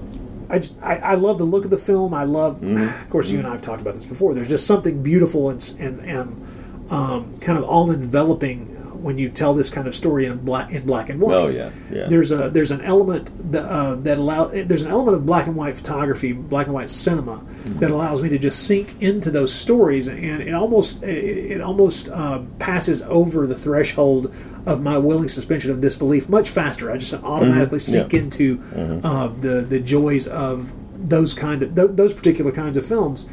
I, 0.50 0.60
just, 0.60 0.76
I, 0.82 0.98
I 0.98 1.16
love 1.16 1.38
the 1.38 1.46
look 1.46 1.64
of 1.64 1.72
the 1.72 1.78
film. 1.78 2.14
I 2.14 2.26
love, 2.26 2.62
of 2.62 3.10
course, 3.10 3.30
you 3.30 3.40
and 3.40 3.48
I 3.48 3.52
have 3.52 3.62
talked 3.62 3.80
about 3.80 3.96
this 3.96 4.04
before. 4.04 4.34
There's 4.34 4.50
just 4.50 4.68
something 4.68 5.02
beautiful 5.02 5.50
and 5.50 5.76
and, 5.80 6.00
and 6.02 6.92
um, 6.92 7.40
kind 7.40 7.58
of 7.58 7.64
all 7.64 7.90
enveloping 7.90 8.71
when 9.02 9.18
you 9.18 9.30
tell 9.30 9.54
this 9.54 9.70
kind 9.70 9.88
of 9.88 9.96
story 9.96 10.26
in 10.26 10.38
black 10.46 10.72
in 10.72 10.86
black 10.86 11.10
and 11.10 11.20
white. 11.20 11.34
Oh, 11.36 11.48
yeah, 11.50 11.70
yeah. 11.92 12.08
There's 12.08 12.32
a 12.32 12.50
there's 12.50 12.72
an 12.72 12.82
element 12.82 13.30
that 13.52 13.66
uh, 13.66 13.96
that 13.96 14.18
allow 14.20 14.46
there's 14.48 14.82
an 14.84 14.92
element 14.92 15.18
of 15.18 15.26
black 15.26 15.48
and 15.48 15.56
white 15.56 15.76
photography, 15.78 16.32
black 16.34 16.68
and 16.68 16.74
white 16.74 16.90
cinema 16.90 17.44
that 17.80 17.92
allows 17.92 18.22
me 18.22 18.30
to 18.30 18.38
just 18.38 18.66
sink 18.66 19.02
into 19.02 19.32
those 19.32 19.54
stories, 19.54 20.08
and 20.08 20.42
it 20.42 20.54
almost 20.54 21.04
it, 21.04 21.62
almost 21.62 22.10
uh, 22.10 22.42
passes 22.60 23.02
over 23.04 23.48
the 23.48 23.56
threshold 23.56 24.34
of 24.66 24.84
my 24.84 24.98
willing 24.98 25.28
suspension 25.30 25.72
of 25.72 25.82
disbelief 25.82 26.30
much 26.30 26.50
faster. 26.50 26.92
I 26.92 26.98
just 26.98 27.14
automatically 27.14 27.80
Mhm, 27.80 27.82
sink 27.82 28.14
yeah. 28.14 28.20
into 28.20 28.58
Mhm. 28.58 29.02
uh, 29.04 29.28
the 29.40 29.62
the 29.62 29.80
joys 29.80 30.28
of 30.28 30.72
those 31.04 31.34
kind 31.34 31.64
of 31.64 31.74
th- 31.76 31.90
those 31.94 32.14
particular 32.14 32.52
kinds 32.52 32.78
of 32.78 32.86
films. 32.86 33.26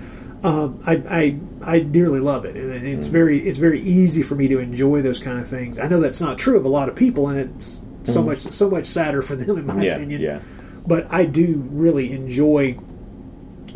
Um, 0.44 0.78
I, 0.86 1.02
I 1.09 1.39
I 1.62 1.81
dearly 1.81 2.20
love 2.20 2.44
it, 2.44 2.56
and 2.56 2.86
it's 2.86 3.09
very 3.09 3.40
it's 3.40 3.59
very 3.59 3.81
easy 3.81 4.23
for 4.23 4.35
me 4.36 4.47
to 4.48 4.59
enjoy 4.60 5.02
those 5.02 5.19
kind 5.19 5.39
of 5.40 5.48
things. 5.48 5.78
I 5.78 5.89
know 5.89 5.98
that's 6.01 6.20
not 6.20 6.39
true 6.39 6.56
of 6.56 6.65
a 6.65 6.69
lot 6.69 6.89
of 6.89 6.94
people, 6.94 7.28
and 7.28 7.39
it's 7.40 7.81
so 8.05 8.23
Mhm. 8.23 8.27
much 8.27 8.40
so 8.43 8.70
much 8.70 8.86
sadder 8.86 9.20
for 9.23 9.35
them 9.40 9.59
in 9.59 9.66
my 9.66 9.82
Yeah, 9.82 9.97
opinion. 9.97 10.20
yeah. 10.20 10.39
But 10.86 11.06
I 11.10 11.24
do 11.24 11.65
really 11.73 12.12
enjoy. 12.12 12.77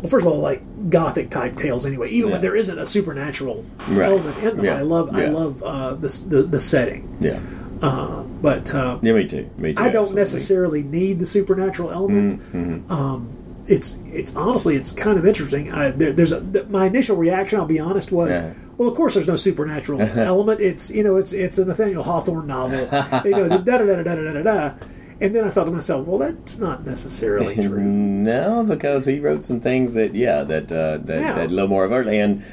Well, 0.01 0.09
first 0.09 0.25
of 0.25 0.31
all, 0.31 0.39
like 0.39 0.61
gothic 0.89 1.29
type 1.29 1.55
tales. 1.57 1.85
Anyway, 1.85 2.09
even 2.09 2.29
Yeah. 2.29 2.33
when 2.35 2.41
there 2.41 2.55
isn't 2.55 2.77
a 2.79 2.85
supernatural 2.85 3.65
Right. 3.89 4.07
element 4.07 4.37
in 4.39 4.55
them, 4.57 4.65
Yeah, 4.65 4.77
I 4.77 4.81
love 4.81 5.09
I 5.13 5.25
love 5.27 5.61
uh, 5.63 5.95
the, 5.95 6.07
the 6.29 6.43
the 6.43 6.59
setting. 6.61 7.07
yeah, 7.19 7.39
Uh, 7.81 8.23
but 8.41 8.73
uh, 8.73 8.99
yeah, 9.01 9.13
me 9.13 9.25
too. 9.25 9.49
Me 9.57 9.73
too. 9.73 9.81
I 9.83 9.89
don't 9.89 10.03
absolutely. 10.03 10.21
necessarily 10.21 10.83
need 10.83 11.19
the 11.19 11.25
supernatural 11.25 11.91
element. 11.91 12.41
Mhm. 12.53 12.89
Um, 12.91 13.27
it's 13.67 13.97
it's 14.05 14.35
honestly 14.35 14.75
it's 14.75 14.91
kind 14.91 15.17
of 15.17 15.25
interesting. 15.25 15.71
I, 15.71 15.91
there, 15.91 16.13
there's 16.13 16.31
a, 16.31 16.41
my 16.65 16.85
initial 16.85 17.15
reaction. 17.15 17.59
I'll 17.59 17.65
be 17.65 17.79
honest 17.79 18.11
was. 18.11 18.29
Yeah. 18.29 18.53
Well, 18.77 18.89
of 18.89 18.95
course, 18.95 19.13
there's 19.13 19.27
no 19.27 19.35
supernatural 19.35 20.01
element. 20.15 20.59
It's 20.59 20.89
you 20.89 21.03
know, 21.03 21.17
it's 21.17 21.33
it's 21.33 21.57
a 21.57 21.65
Nathaniel 21.65 22.03
Hawthorne 22.03 22.47
novel. 22.47 22.79
you 23.23 23.31
know, 23.31 23.47
da 23.49 23.57
da 23.57 23.77
da 23.77 24.03
da 24.03 24.15
da 24.15 24.33
da 24.33 24.43
da. 24.43 24.73
And 25.21 25.33
then 25.33 25.45
I 25.45 25.51
thought 25.51 25.65
to 25.65 25.71
myself, 25.71 26.05
well, 26.07 26.17
that's 26.17 26.57
not 26.57 26.85
necessarily 26.85 27.55
true. 27.63 27.79
no, 27.79 28.63
because 28.63 29.05
he 29.05 29.19
wrote 29.19 29.45
some 29.45 29.59
things 29.59 29.93
that 29.93 30.15
yeah, 30.15 30.43
that 30.43 30.71
uh, 30.71 30.97
that, 30.97 31.21
yeah. 31.21 31.33
that 31.33 31.51
low 31.51 31.67
more 31.67 31.85
overt 31.85 32.07
and 32.07 32.43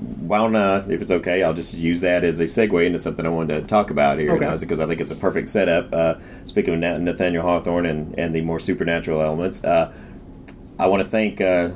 why 0.00 0.46
not? 0.46 0.90
If 0.90 1.02
it's 1.02 1.10
okay, 1.10 1.42
I'll 1.42 1.52
just 1.52 1.74
use 1.74 2.00
that 2.00 2.24
as 2.24 2.40
a 2.40 2.44
segue 2.44 2.86
into 2.86 2.98
something 2.98 3.26
I 3.26 3.28
wanted 3.28 3.60
to 3.60 3.66
talk 3.66 3.90
about 3.90 4.18
here 4.18 4.32
because. 4.32 4.80
I 4.80 4.86
think 4.86 5.00
it's 5.00 5.12
a 5.12 5.16
perfect 5.16 5.48
setup. 5.48 5.92
Uh, 5.92 6.14
speaking 6.46 6.82
of 6.82 7.00
Nathaniel 7.00 7.42
Hawthorne 7.42 7.84
and, 7.84 8.18
and 8.18 8.34
the 8.34 8.40
more 8.40 8.58
supernatural 8.58 9.20
elements, 9.20 9.62
uh, 9.62 9.92
I 10.80 10.86
want 10.86 11.02
to 11.02 11.08
thank 11.08 11.42
uh, 11.42 11.70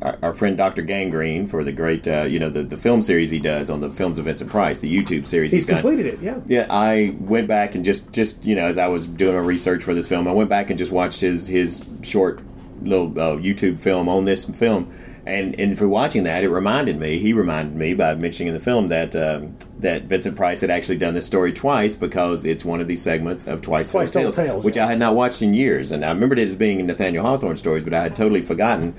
our, 0.00 0.18
our 0.22 0.34
friend 0.34 0.56
Dr. 0.56 0.82
Gangrene 0.82 1.46
for 1.48 1.62
the 1.62 1.72
great, 1.72 2.08
uh, 2.08 2.22
you 2.22 2.38
know, 2.38 2.48
the, 2.48 2.62
the 2.62 2.78
film 2.78 3.02
series 3.02 3.28
he 3.30 3.38
does 3.38 3.68
on 3.68 3.80
the 3.80 3.90
films 3.90 4.16
of 4.18 4.24
Vincent 4.24 4.50
Price, 4.50 4.78
the 4.78 4.90
YouTube 4.90 5.26
series 5.26 5.52
He's 5.52 5.66
done. 5.66 5.82
completed 5.82 6.06
it, 6.06 6.20
yeah. 6.20 6.40
Yeah, 6.46 6.66
I 6.70 7.14
went 7.20 7.46
back 7.46 7.74
and 7.74 7.84
just, 7.84 8.10
just 8.12 8.46
you 8.46 8.54
know, 8.54 8.66
as 8.66 8.78
I 8.78 8.88
was 8.88 9.06
doing 9.06 9.36
a 9.36 9.42
research 9.42 9.84
for 9.84 9.92
this 9.92 10.08
film, 10.08 10.26
I 10.26 10.32
went 10.32 10.48
back 10.48 10.70
and 10.70 10.78
just 10.78 10.92
watched 10.92 11.20
his 11.20 11.48
his 11.48 11.86
short 12.02 12.40
little 12.82 13.08
uh, 13.20 13.36
YouTube 13.36 13.80
film 13.80 14.08
on 14.08 14.24
this 14.24 14.44
film, 14.44 14.90
and 15.28 15.58
and 15.58 15.78
for 15.78 15.88
watching 15.88 16.24
that, 16.24 16.42
it 16.42 16.48
reminded 16.48 16.98
me. 16.98 17.18
He 17.18 17.32
reminded 17.32 17.76
me 17.76 17.94
by 17.94 18.14
mentioning 18.14 18.48
in 18.48 18.54
the 18.54 18.60
film 18.60 18.88
that 18.88 19.14
um, 19.14 19.56
that 19.78 20.04
Vincent 20.04 20.36
Price 20.36 20.60
had 20.60 20.70
actually 20.70 20.98
done 20.98 21.14
this 21.14 21.26
story 21.26 21.52
twice 21.52 21.94
because 21.94 22.44
it's 22.44 22.64
one 22.64 22.80
of 22.80 22.88
these 22.88 23.02
segments 23.02 23.46
of 23.46 23.62
Twice, 23.62 23.90
Twice 23.90 24.10
Told 24.10 24.24
Tales, 24.24 24.36
Tales, 24.36 24.64
which 24.64 24.76
yeah. 24.76 24.86
I 24.86 24.88
had 24.88 24.98
not 24.98 25.14
watched 25.14 25.42
in 25.42 25.54
years, 25.54 25.92
and 25.92 26.04
I 26.04 26.10
remembered 26.10 26.38
it 26.38 26.48
as 26.48 26.56
being 26.56 26.84
Nathaniel 26.86 27.24
Hawthorne 27.24 27.56
stories, 27.56 27.84
but 27.84 27.94
I 27.94 28.02
had 28.02 28.16
totally 28.16 28.42
forgotten. 28.42 28.94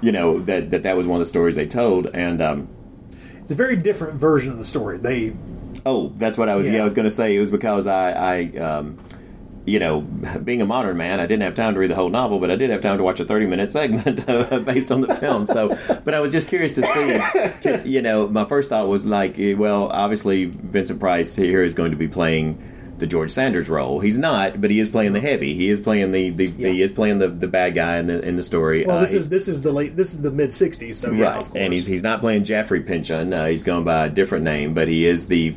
You 0.00 0.12
know 0.12 0.38
that 0.40 0.70
that, 0.70 0.82
that 0.82 0.96
was 0.96 1.06
one 1.06 1.16
of 1.16 1.20
the 1.20 1.26
stories 1.26 1.56
they 1.56 1.66
told, 1.66 2.06
and 2.08 2.40
um, 2.42 2.68
It's 3.42 3.52
a 3.52 3.54
very 3.54 3.76
different 3.76 4.14
version 4.14 4.52
of 4.52 4.58
the 4.58 4.64
story. 4.64 4.98
They 4.98 5.32
Oh, 5.86 6.12
that's 6.16 6.36
what 6.36 6.48
I 6.48 6.56
was. 6.56 6.66
Yeah, 6.66 6.74
Yeah. 6.74 6.80
I 6.80 6.84
was 6.84 6.94
going 6.94 7.04
to 7.04 7.10
say 7.10 7.36
it 7.36 7.40
was 7.40 7.50
because 7.50 7.86
I, 7.86 8.10
I 8.10 8.58
um, 8.58 8.98
you 9.66 9.78
know, 9.80 10.00
being 10.00 10.62
a 10.62 10.66
modern 10.66 10.96
man, 10.96 11.18
I 11.20 11.26
didn't 11.26 11.42
have 11.42 11.54
time 11.54 11.74
to 11.74 11.80
read 11.80 11.90
the 11.90 11.96
whole 11.96 12.08
novel, 12.08 12.38
but 12.38 12.50
I 12.52 12.56
did 12.56 12.70
have 12.70 12.80
time 12.80 12.98
to 12.98 13.02
watch 13.04 13.18
a 13.20 13.24
thirty-minute 13.24 13.72
segment 13.72 14.24
uh, 14.28 14.60
based 14.60 14.90
on 14.92 15.00
the 15.02 15.14
film. 15.16 15.46
So, 15.48 15.76
but 16.04 16.14
I 16.14 16.20
was 16.20 16.30
just 16.32 16.48
curious 16.48 16.72
to 16.74 16.82
see. 16.84 17.80
You 17.84 18.00
know, 18.00 18.28
my 18.28 18.44
first 18.44 18.70
thought 18.70 18.86
was 18.88 19.04
like, 19.04 19.38
eh, 19.38 19.54
well, 19.54 19.88
obviously 19.88 20.44
Vincent 20.46 21.00
Price 21.00 21.34
here 21.36 21.62
is 21.64 21.74
going 21.74 21.90
to 21.90 21.96
be 21.96 22.06
playing 22.08 22.58
the 22.98 23.06
George 23.06 23.30
Sanders 23.30 23.68
role. 23.68 24.00
He's 24.00 24.16
not, 24.18 24.60
but 24.60 24.70
he 24.70 24.78
is 24.80 24.88
playing 24.88 25.12
the 25.12 25.20
heavy. 25.20 25.54
He 25.54 25.68
is 25.68 25.80
playing 25.80 26.12
the, 26.12 26.30
the 26.30 26.46
he 26.46 26.80
is 26.80 26.92
playing 26.92 27.18
the, 27.18 27.28
the 27.28 27.48
bad 27.48 27.74
guy 27.74 27.98
in 27.98 28.06
the 28.06 28.20
in 28.26 28.36
the 28.36 28.42
story. 28.42 28.84
well, 28.86 28.96
Uh, 28.98 29.00
this 29.00 29.10
he's- 29.12 29.24
is 29.24 29.28
this 29.30 29.48
is 29.48 29.62
the 29.62 29.72
late 29.72 29.96
this 29.96 30.14
is 30.14 30.22
the 30.22 30.30
mid 30.30 30.50
'60s. 30.50 30.94
So 30.94 31.10
right, 31.10 31.36
of 31.38 31.46
course. 31.50 31.56
and 31.60 31.72
he's 31.72 31.86
he's 31.86 32.02
not 32.02 32.20
playing 32.20 32.44
Jaffrey 32.44 32.80
Pyncheon. 32.80 33.32
Uh, 33.34 33.46
he's 33.46 33.64
going 33.64 33.84
by 33.84 34.06
a 34.06 34.08
different 34.08 34.44
name, 34.44 34.72
but 34.74 34.86
he 34.88 35.06
is 35.06 35.26
the 35.26 35.54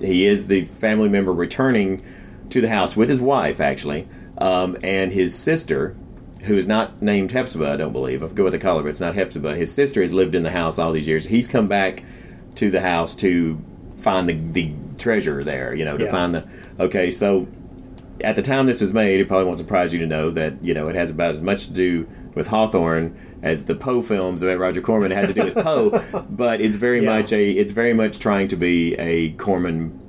he 0.00 0.26
is 0.26 0.48
the 0.48 0.64
family 0.64 1.08
member 1.08 1.32
returning 1.32 2.02
to 2.50 2.60
the 2.60 2.68
house 2.68 2.96
with 2.96 3.08
his 3.08 3.20
wife, 3.20 3.60
actually, 3.60 4.06
um, 4.38 4.76
and 4.82 5.12
his 5.12 5.34
sister, 5.34 5.96
who 6.42 6.56
is 6.56 6.66
not 6.66 7.02
named 7.02 7.32
Hepzibah. 7.32 7.72
I 7.72 7.76
don't 7.76 7.92
believe. 7.92 8.22
I 8.22 8.28
forget 8.28 8.44
what 8.44 8.50
they 8.52 8.58
call 8.58 8.76
her, 8.78 8.82
but 8.82 8.88
it's 8.90 9.00
not 9.00 9.14
Hepzibah. 9.14 9.54
His 9.56 9.72
sister 9.72 10.00
has 10.02 10.12
lived 10.12 10.34
in 10.34 10.42
the 10.42 10.50
house 10.50 10.78
all 10.78 10.92
these 10.92 11.06
years. 11.06 11.26
He's 11.26 11.46
come 11.48 11.68
back 11.68 12.02
to 12.56 12.70
the 12.70 12.80
house 12.80 13.14
to 13.16 13.58
find 13.96 14.28
the 14.28 14.34
the 14.34 14.72
treasure 14.98 15.42
there. 15.44 15.74
You 15.74 15.84
know, 15.84 15.96
to 15.98 16.04
Yeah. 16.04 16.10
find 16.10 16.34
the 16.34 16.44
okay. 16.78 17.10
So 17.10 17.46
at 18.22 18.36
the 18.36 18.42
time 18.42 18.66
this 18.66 18.80
was 18.80 18.92
made, 18.92 19.20
it 19.20 19.28
probably 19.28 19.46
won't 19.46 19.58
surprise 19.58 19.92
you 19.92 19.98
to 20.00 20.06
know 20.06 20.30
that 20.30 20.54
you 20.62 20.72
know 20.74 20.88
it 20.88 20.94
has 20.94 21.10
about 21.10 21.32
as 21.34 21.40
much 21.40 21.66
to 21.66 21.72
do 21.72 22.06
with 22.34 22.48
Hawthorne 22.48 23.14
as 23.42 23.64
the 23.64 23.74
Poe 23.74 24.02
films 24.02 24.40
that 24.40 24.58
Roger 24.58 24.80
Corman 24.80 25.10
had 25.10 25.28
to 25.28 25.34
do 25.34 25.44
with 25.44 25.54
Poe, 25.54 26.24
but 26.30 26.60
it's 26.60 26.76
very 26.76 27.02
Yeah. 27.02 27.18
much 27.18 27.32
a 27.32 27.50
it's 27.50 27.72
very 27.72 27.92
much 27.92 28.18
trying 28.18 28.48
to 28.48 28.56
be 28.56 28.94
a 28.94 29.30
Corman, 29.32 29.99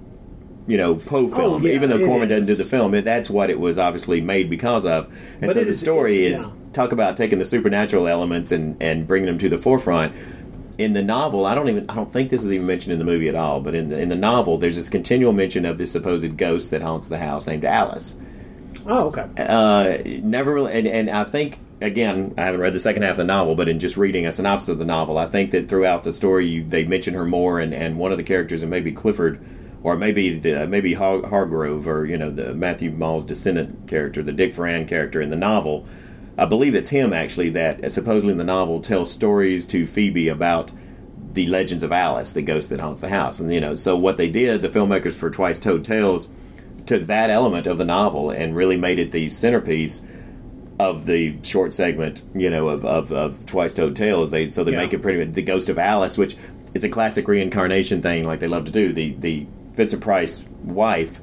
you 0.68 0.78
know, 0.78 0.96
Poe 0.96 1.28
film. 1.30 1.54
Oh, 1.54 1.60
yeah, 1.68 1.74
Even 1.74 1.90
though 1.90 2.06
Corman 2.06 2.30
doesn't 2.30 2.46
do 2.46 2.56
the 2.62 2.70
film, 2.70 2.94
it, 2.94 3.04
that's 3.04 3.30
what 3.30 3.50
it 3.50 3.60
was 3.60 3.78
obviously 3.78 4.22
made 4.22 4.50
because 4.50 4.86
of. 4.86 5.06
And 5.34 5.48
But 5.48 5.54
so 5.54 5.64
the 5.64 5.70
is- 5.70 5.80
story 5.80 6.26
it- 6.26 6.34
is 6.34 6.44
yeah. 6.44 6.52
talk 6.74 6.92
about 6.92 7.18
taking 7.18 7.40
the 7.40 7.46
supernatural 7.46 8.08
elements 8.08 8.52
and 8.52 8.76
and 8.82 9.08
bringing 9.08 9.28
them 9.28 9.38
to 9.40 9.50
the 9.50 9.58
forefront. 9.58 10.14
In 10.78 10.94
the 10.94 11.02
novel, 11.04 11.46
I 11.46 11.54
don't 11.54 11.70
even 11.70 11.88
I 11.90 11.96
don't 11.96 12.12
think 12.12 12.30
this 12.30 12.44
is 12.44 12.52
even 12.52 12.66
mentioned 12.66 12.94
in 12.94 13.00
the 13.00 13.06
movie 13.06 13.28
at 13.28 13.36
all. 13.36 13.60
But 13.62 13.76
in 13.76 13.90
the 13.90 14.00
in 14.00 14.10
the 14.10 14.16
novel, 14.16 14.58
there's 14.58 14.76
this 14.76 14.90
continual 14.90 15.34
mention 15.34 15.66
of 15.66 15.78
this 15.78 15.92
supposed 15.92 16.38
ghost 16.38 16.72
that 16.72 16.82
haunts 16.82 17.08
the 17.08 17.20
house 17.20 17.46
named 17.46 17.66
Alice. 17.66 18.18
oh, 18.88 19.08
okay. 19.10 19.28
Uh, 19.38 19.98
never 20.24 20.54
really, 20.56 20.74
and, 20.74 20.88
and 20.88 21.10
I 21.10 21.24
think 21.24 21.58
again, 21.82 22.34
I 22.38 22.44
haven't 22.46 22.62
read 22.62 22.74
the 22.74 22.80
second 22.80 23.04
half 23.04 23.12
of 23.12 23.18
the 23.18 23.24
novel, 23.26 23.54
but 23.56 23.68
in 23.70 23.78
just 23.80 23.96
reading 23.98 24.26
a 24.26 24.32
synopsis 24.32 24.70
of 24.70 24.78
the 24.80 24.86
novel, 24.86 25.18
I 25.20 25.26
think 25.28 25.52
that 25.52 25.68
throughout 25.70 26.04
the 26.04 26.14
story, 26.14 26.48
you, 26.48 26.64
they 26.64 26.84
mention 26.86 27.14
her 27.16 27.26
more, 27.26 27.60
and, 27.60 27.74
and 27.74 27.98
one 28.00 28.12
of 28.12 28.18
the 28.18 28.24
characters, 28.24 28.62
and 28.64 28.70
maybe 28.72 28.92
Clifford, 28.92 29.40
or 29.84 29.96
maybe 29.98 30.38
the, 30.38 30.68
maybe 30.68 30.94
Har- 30.94 31.26
Hargrove, 31.28 31.88
or 31.88 32.06
you 32.06 32.18
know 32.18 32.30
the 32.30 32.54
Matthew 32.54 32.92
Maule's 32.92 33.26
descendant 33.26 33.88
character, 33.88 34.22
the 34.24 34.32
Dick 34.32 34.54
Foran 34.54 34.88
character 34.88 35.22
in 35.22 35.30
the 35.30 35.36
novel. 35.36 35.86
I 36.38 36.46
believe 36.46 36.74
it's 36.76 36.90
him 36.90 37.14
actually 37.14 37.50
that 37.50 37.92
supposedly 37.92 38.32
in 38.32 38.38
the 38.38 38.44
novel 38.44 38.80
tells 38.80 39.12
stories 39.12 39.66
to 39.68 39.86
Phoebe 39.86 40.28
about 40.28 40.72
the 41.34 41.46
legends 41.48 41.84
of 41.84 41.92
Alice, 41.92 42.32
the 42.34 42.42
ghost 42.42 42.70
that 42.70 42.80
haunts 42.80 43.02
the 43.02 43.10
house, 43.10 43.40
and 43.40 43.54
you 43.54 43.62
know, 43.62 43.76
so 43.76 43.96
what 43.98 44.18
they 44.18 44.30
did, 44.30 44.62
the 44.62 44.70
filmmakers 44.70 45.14
for 45.14 45.30
Twice 45.30 45.60
Told 45.60 45.84
Tales 45.86 46.28
took 46.86 47.04
that 47.04 47.30
element 47.30 47.68
of 47.68 47.78
the 47.78 47.86
novel 47.86 48.32
and 48.32 48.56
really 48.56 48.76
made 48.78 49.00
it 49.00 49.12
the 49.12 49.30
centerpiece 49.30 50.06
of 50.80 51.06
the 51.06 51.36
short 51.44 51.74
segment, 51.74 52.22
you 52.34 52.50
know, 52.50 52.70
of, 52.70 52.84
of, 52.84 53.12
of 53.12 53.46
Twice 53.46 53.74
Told 53.74 53.96
Tales. 53.96 54.32
They 54.32 54.50
so 54.50 54.64
they 54.64 54.72
Yeah. 54.72 54.78
make 54.80 54.94
it 54.94 55.02
pretty 55.02 55.24
much 55.24 55.36
the 55.36 55.42
Ghost 55.44 55.70
of 55.70 55.78
Alice, 55.78 56.18
which 56.18 56.36
it's 56.74 56.84
a 56.84 56.90
classic 56.90 57.28
reincarnation 57.28 58.02
thing, 58.02 58.26
like 58.26 58.40
they 58.40 58.48
love 58.48 58.66
to 58.66 58.72
do. 58.72 58.92
The 58.92 59.16
the 59.20 59.46
Vincent 59.74 60.02
Price 60.02 60.48
wife, 60.64 61.20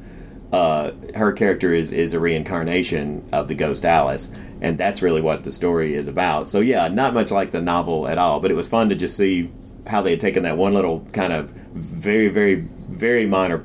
uh, 0.52 0.92
her 1.14 1.32
character 1.32 1.72
is 1.72 1.92
is 1.92 2.14
a 2.14 2.20
reincarnation 2.20 3.28
of 3.32 3.48
the 3.48 3.54
ghost 3.54 3.84
Alice, 3.84 4.34
and 4.60 4.78
that's 4.78 5.02
really 5.02 5.20
what 5.20 5.44
the 5.44 5.50
story 5.50 5.94
is 5.94 6.08
about. 6.08 6.46
So 6.46 6.60
yeah, 6.60 6.88
not 6.88 7.14
much 7.14 7.30
like 7.30 7.50
the 7.50 7.60
novel 7.60 8.08
at 8.08 8.18
all, 8.18 8.40
but 8.40 8.50
it 8.50 8.54
was 8.54 8.68
fun 8.68 8.88
to 8.88 8.94
just 8.94 9.16
see 9.16 9.50
how 9.86 10.02
they 10.02 10.10
had 10.10 10.20
taken 10.20 10.42
that 10.42 10.56
one 10.56 10.74
little 10.74 11.06
kind 11.12 11.32
of 11.32 11.50
very 11.50 12.28
very 12.28 12.54
very 12.54 13.26
minor 13.26 13.64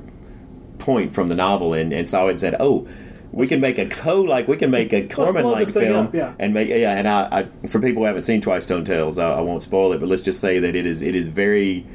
point 0.77 1.13
from 1.13 1.29
the 1.29 1.35
novel 1.35 1.73
and, 1.73 1.93
and 1.93 2.07
saw 2.07 2.27
it 2.27 2.31
and 2.31 2.39
said, 2.39 2.55
"Oh, 2.59 2.87
we 3.31 3.47
can 3.47 3.61
make 3.61 3.77
a 3.77 3.87
co 3.87 4.21
like 4.21 4.47
we 4.47 4.57
can 4.57 4.69
make 4.69 4.91
a 4.93 5.07
Corman 5.07 5.45
like 5.45 5.69
film 5.69 6.07
up, 6.07 6.13
yeah. 6.13 6.33
and 6.37 6.53
make 6.53 6.67
yeah." 6.67 6.97
And 6.97 7.07
I, 7.07 7.27
I 7.31 7.67
for 7.67 7.79
people 7.79 8.03
who 8.03 8.07
haven't 8.07 8.23
seen 8.23 8.41
Twice 8.41 8.65
Told 8.65 8.85
Tales, 8.85 9.17
I, 9.17 9.35
I 9.35 9.41
won't 9.41 9.63
spoil 9.63 9.93
it, 9.93 9.99
but 9.99 10.09
let's 10.09 10.23
just 10.23 10.41
say 10.41 10.59
that 10.59 10.75
it 10.75 10.85
is 10.85 11.01
it 11.01 11.15
is 11.15 11.27
very 11.29 11.85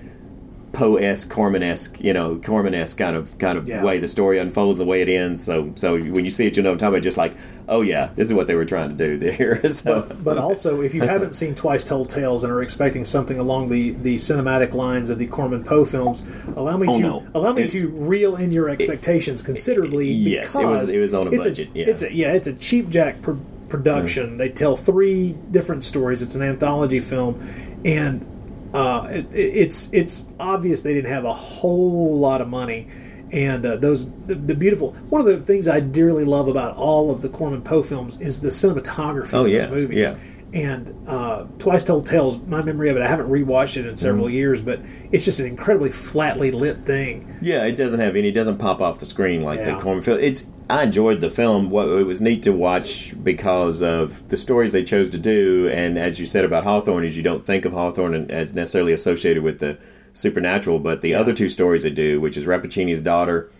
Poe 0.72 0.96
esque, 0.96 1.30
Corman 1.30 1.62
esque, 1.62 2.00
you 2.00 2.12
know, 2.12 2.36
Corman 2.44 2.74
esque 2.74 2.98
kind 2.98 3.16
of 3.16 3.36
kind 3.38 3.56
of 3.56 3.66
Yeah. 3.66 3.82
way 3.82 3.98
the 3.98 4.06
story 4.08 4.38
unfolds, 4.38 4.78
the 4.78 4.84
way 4.84 5.00
it 5.00 5.08
ends. 5.08 5.42
So 5.42 5.72
so 5.76 5.98
when 5.98 6.24
you 6.24 6.30
see 6.30 6.46
it, 6.46 6.56
you 6.56 6.62
know 6.62 6.72
I'm 6.72 6.78
talking 6.78 6.94
about. 6.94 7.02
Just 7.02 7.16
like, 7.16 7.34
oh 7.68 7.80
yeah, 7.80 8.10
this 8.16 8.28
is 8.28 8.34
what 8.34 8.46
they 8.46 8.54
were 8.54 8.64
trying 8.66 8.90
to 8.90 8.94
do 8.96 9.16
there. 9.32 9.66
so 9.70 10.02
But, 10.08 10.22
but 10.24 10.38
also, 10.38 10.82
if 10.82 10.94
you 10.94 11.02
haven't 11.02 11.34
seen 11.34 11.54
Twice 11.54 11.84
Told 11.84 12.10
Tales 12.10 12.44
and 12.44 12.52
are 12.52 12.62
expecting 12.62 13.04
something 13.04 13.38
along 13.38 13.68
the, 13.68 13.90
the 13.92 14.16
cinematic 14.16 14.74
lines 14.74 15.10
of 15.10 15.18
the 15.18 15.26
Corman 15.26 15.64
Poe 15.64 15.84
films, 15.84 16.22
allow 16.56 16.76
me 16.76 16.86
Oh, 16.88 16.92
to 16.94 17.00
no. 17.00 17.26
allow 17.34 17.52
me 17.52 17.62
It's- 17.62 17.80
to 17.80 17.88
reel 17.88 18.36
in 18.36 18.52
your 18.52 18.68
expectations 18.68 19.40
considerably. 19.42 20.08
Yes, 20.10 20.54
it 20.54 20.64
was- 20.66 20.90
it 20.92 20.98
was 20.98 21.14
on 21.14 21.28
a 21.28 21.30
it's 21.30 21.44
budget, 21.44 21.68
yeah. 21.74 21.86
it's 21.86 22.02
a, 22.02 22.12
yeah, 22.12 22.32
it's 22.34 22.46
a 22.46 22.52
cheap 22.52 22.88
jack 22.90 23.20
pr- 23.22 23.32
production. 23.68 24.36
They 24.38 24.48
tell 24.48 24.76
three 24.76 25.34
different 25.50 25.84
stories. 25.84 26.22
It's 26.22 26.34
an 26.34 26.42
anthology 26.42 27.00
film, 27.00 27.40
and 27.84 28.24
uh, 28.74 29.08
it, 29.10 29.26
it's 29.32 29.92
it's 29.92 30.26
obvious 30.38 30.80
they 30.82 30.94
didn't 30.94 31.10
have 31.10 31.24
a 31.24 31.32
whole 31.32 32.18
lot 32.18 32.40
of 32.40 32.48
money. 32.48 32.88
And 33.30 33.66
uh, 33.66 33.76
those 33.76 34.10
the, 34.26 34.34
the 34.34 34.54
beautiful 34.54 34.92
one 35.10 35.20
of 35.20 35.26
the 35.26 35.38
things 35.40 35.68
I 35.68 35.80
dearly 35.80 36.24
love 36.24 36.48
about 36.48 36.76
all 36.76 37.10
of 37.10 37.20
the 37.20 37.28
Corman 37.28 37.60
Poe 37.62 37.82
films 37.82 38.18
is 38.20 38.40
the 38.40 38.48
cinematography 38.48 39.34
Oh, 39.34 39.44
of 39.44 39.50
yeah, 39.50 39.66
those 39.66 39.70
movies. 39.82 39.98
yeah. 39.98 40.16
And 40.54 40.94
uh, 41.06 41.44
Twice 41.58 41.82
Told 41.84 42.06
Tales, 42.06 42.38
my 42.46 42.62
memory 42.62 42.88
of 42.88 42.96
it, 42.96 43.02
I 43.02 43.06
haven't 43.06 43.28
rewatched 43.28 43.76
it 43.76 43.84
in 43.84 43.96
several 43.96 44.24
Mm-hmm. 44.28 44.34
years, 44.34 44.62
but 44.62 44.80
it's 45.12 45.26
just 45.26 45.40
an 45.40 45.46
incredibly 45.46 45.90
flatly 45.90 46.50
lit 46.50 46.78
thing. 46.86 47.36
Yeah, 47.42 47.66
it 47.66 47.76
doesn't 47.76 48.00
have 48.00 48.16
any. 48.16 48.28
It 48.28 48.32
doesn't 48.32 48.56
pop 48.56 48.80
off 48.80 48.98
the 48.98 49.04
screen 49.04 49.42
like 49.42 49.58
Yeah. 49.58 49.74
the 49.74 49.82
Corman 49.82 50.02
film. 50.02 50.18
It's. 50.20 50.46
I 50.70 50.82
enjoyed 50.84 51.20
the 51.20 51.30
film. 51.30 51.70
What 51.70 51.88
it 51.88 52.04
was 52.04 52.20
neat 52.20 52.42
to 52.42 52.52
watch 52.52 53.14
because 53.22 53.80
of 53.82 54.28
the 54.28 54.36
stories 54.36 54.72
they 54.72 54.84
chose 54.84 55.08
to 55.10 55.18
do, 55.18 55.68
and 55.72 55.98
as 55.98 56.20
you 56.20 56.26
said 56.26 56.44
about 56.44 56.64
Hawthorne, 56.64 57.04
is 57.04 57.16
you 57.16 57.22
don't 57.22 57.44
think 57.46 57.64
of 57.64 57.72
Hawthorne 57.72 58.30
as 58.30 58.54
necessarily 58.54 58.92
associated 58.92 59.42
with 59.42 59.60
the 59.60 59.78
supernatural, 60.12 60.78
but 60.78 61.00
the 61.00 61.14
other 61.14 61.32
two 61.32 61.48
stories 61.48 61.84
they 61.84 61.90
do, 61.90 62.20
which 62.20 62.36
is 62.36 62.44
Rappaccini's 62.44 63.00
daughter, 63.00 63.50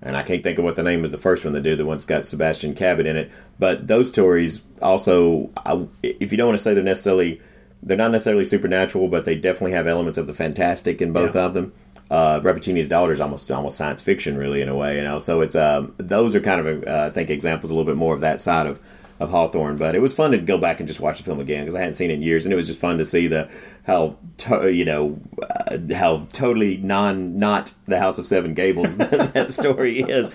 and 0.00 0.16
I 0.16 0.22
can't 0.22 0.42
think 0.42 0.58
of 0.58 0.64
what 0.64 0.76
the 0.76 0.82
name 0.84 1.02
is 1.04 1.10
the 1.10 1.18
first 1.18 1.44
one 1.44 1.52
they 1.52 1.60
do, 1.60 1.74
the 1.74 1.84
one's 1.86 2.04
got 2.04 2.26
Sebastian 2.26 2.74
Cabot 2.74 3.06
in 3.06 3.16
it. 3.16 3.30
But 3.58 3.88
those 3.88 4.08
stories 4.08 4.64
also, 4.80 5.50
I, 5.56 5.86
if 6.02 6.30
you 6.30 6.38
don't 6.38 6.48
want 6.48 6.58
to 6.58 6.62
say 6.62 6.74
they're 6.74 6.82
necessarily, 6.84 7.40
they're 7.82 7.96
not 7.96 8.10
necessarily 8.12 8.44
supernatural, 8.44 9.08
but 9.08 9.24
they 9.24 9.34
definitely 9.34 9.72
have 9.72 9.86
elements 9.88 10.18
of 10.18 10.26
the 10.28 10.34
fantastic 10.34 11.00
in 11.02 11.10
both 11.12 11.34
Yeah. 11.34 11.42
of 11.46 11.54
them. 11.54 11.72
Uh, 12.12 12.40
Rappaccini's 12.40 12.88
daughter 12.88 13.12
is 13.12 13.22
almost 13.22 13.50
almost 13.50 13.78
science 13.78 14.02
fiction, 14.02 14.36
really, 14.36 14.60
in 14.60 14.68
a 14.68 14.76
way, 14.76 14.98
you 14.98 15.02
know. 15.02 15.18
So 15.18 15.40
it's 15.40 15.56
um, 15.56 15.94
those 15.96 16.34
are 16.34 16.40
kind 16.40 16.66
of, 16.66 16.84
uh, 16.86 17.06
I 17.06 17.10
think, 17.10 17.30
examples 17.30 17.70
a 17.70 17.74
little 17.74 17.90
bit 17.90 17.96
more 17.96 18.14
of 18.14 18.20
that 18.20 18.38
side 18.38 18.66
of 18.66 18.80
of 19.18 19.30
Hawthorne. 19.30 19.78
But 19.78 19.94
it 19.94 20.00
was 20.00 20.12
fun 20.12 20.32
to 20.32 20.38
go 20.38 20.58
back 20.58 20.78
and 20.78 20.86
just 20.86 21.00
watch 21.00 21.16
the 21.16 21.24
film 21.24 21.40
again 21.40 21.62
because 21.62 21.74
I 21.74 21.78
hadn't 21.78 21.94
seen 21.94 22.10
it 22.10 22.14
in 22.14 22.22
years, 22.22 22.44
and 22.44 22.52
it 22.52 22.56
was 22.56 22.66
just 22.66 22.78
fun 22.78 22.98
to 22.98 23.06
see 23.06 23.28
the 23.28 23.50
how 23.86 24.18
to, 24.38 24.70
you 24.70 24.84
know 24.84 25.20
uh, 25.42 25.78
how 25.94 26.26
totally 26.34 26.76
non 26.76 27.38
not 27.38 27.72
the 27.86 27.98
House 27.98 28.18
of 28.18 28.26
Seven 28.26 28.52
Gables 28.52 28.96
that 28.98 29.50
story 29.50 30.00
is. 30.00 30.28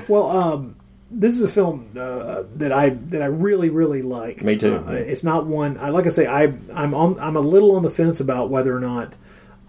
Well, 0.07 0.29
um, 0.29 0.75
this 1.09 1.37
is 1.37 1.43
a 1.43 1.47
film 1.47 1.91
uh, 1.97 2.43
that 2.55 2.73
I 2.73 2.89
that 2.89 3.21
I 3.21 3.27
really 3.27 3.69
really 3.69 4.01
like. 4.01 4.43
Me 4.43 4.57
too. 4.57 4.83
Uh, 4.85 4.91
it's 4.91 5.23
not 5.23 5.45
one. 5.45 5.77
I 5.77 5.87
like 5.87 6.05
I 6.05 6.09
say 6.09 6.27
I 6.27 6.53
I'm 6.73 6.93
on 6.93 7.17
I'm 7.19 7.37
a 7.37 7.41
little 7.41 7.75
on 7.77 7.83
the 7.83 7.89
fence 7.89 8.19
about 8.19 8.49
whether 8.49 8.75
or 8.75 8.81
not. 8.81 9.15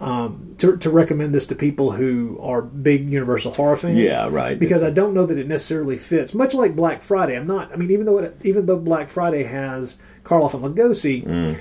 Um, 0.03 0.57
to, 0.59 0.77
to 0.79 0.91
recommend 0.91 1.33
this 1.33 1.47
to 1.47 1.55
people 1.55 1.93
who 1.93 2.37
are 2.43 2.61
big 2.61 3.09
Universal 3.09 3.53
horror 3.53 3.77
fans, 3.77 3.97
Yeah, 3.99 4.29
right. 4.31 4.59
Because 4.59 4.79
It's- 4.83 4.91
I 4.91 4.95
don't 4.95 5.15
know 5.15 5.27
that 5.27 5.39
it 5.39 5.47
necessarily 5.47 5.97
fits. 5.97 6.35
Much 6.35 6.55
like 6.55 6.75
Black 6.75 7.03
Friday, 7.03 7.37
I'm 7.37 7.47
not. 7.47 7.71
I 7.73 7.77
mean, 7.77 7.91
even 7.93 8.07
though 8.07 8.19
it, 8.19 8.37
even 8.43 8.67
though 8.67 8.79
Black 8.81 9.09
Friday 9.09 9.45
has 9.45 9.99
Karloff 10.25 10.55
and 10.55 10.65
Lugosi, 10.65 11.25
Mm. 11.25 11.57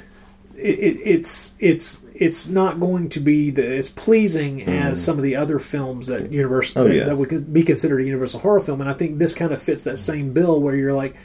it, 0.58 0.80
it, 0.80 0.98
it's 1.06 1.54
it's 1.60 2.02
it's 2.16 2.48
not 2.48 2.80
going 2.80 3.10
to 3.10 3.20
be 3.20 3.52
the, 3.52 3.66
as 3.78 3.90
pleasing 3.90 4.64
as 4.64 5.04
some 5.04 5.18
of 5.18 5.24
the 5.24 5.36
other 5.36 5.60
films 5.60 6.08
that 6.08 6.32
Universal 6.32 6.82
Mm. 6.82 6.86
Oh, 6.86 6.88
that, 6.88 6.96
yeah. 6.96 7.04
that 7.06 7.18
would 7.18 7.54
be 7.54 7.62
considered 7.62 8.02
a 8.02 8.04
Universal 8.06 8.40
horror 8.40 8.60
film, 8.62 8.82
and 8.82 8.90
I 8.90 8.94
think 8.94 9.20
this 9.20 9.36
kind 9.36 9.52
of 9.52 9.62
fits 9.62 9.84
that 9.84 9.98
same 10.00 10.34
bill 10.34 10.60
where 10.60 10.76
you're 10.76 10.94
like, 10.94 11.16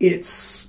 it's 0.00 0.65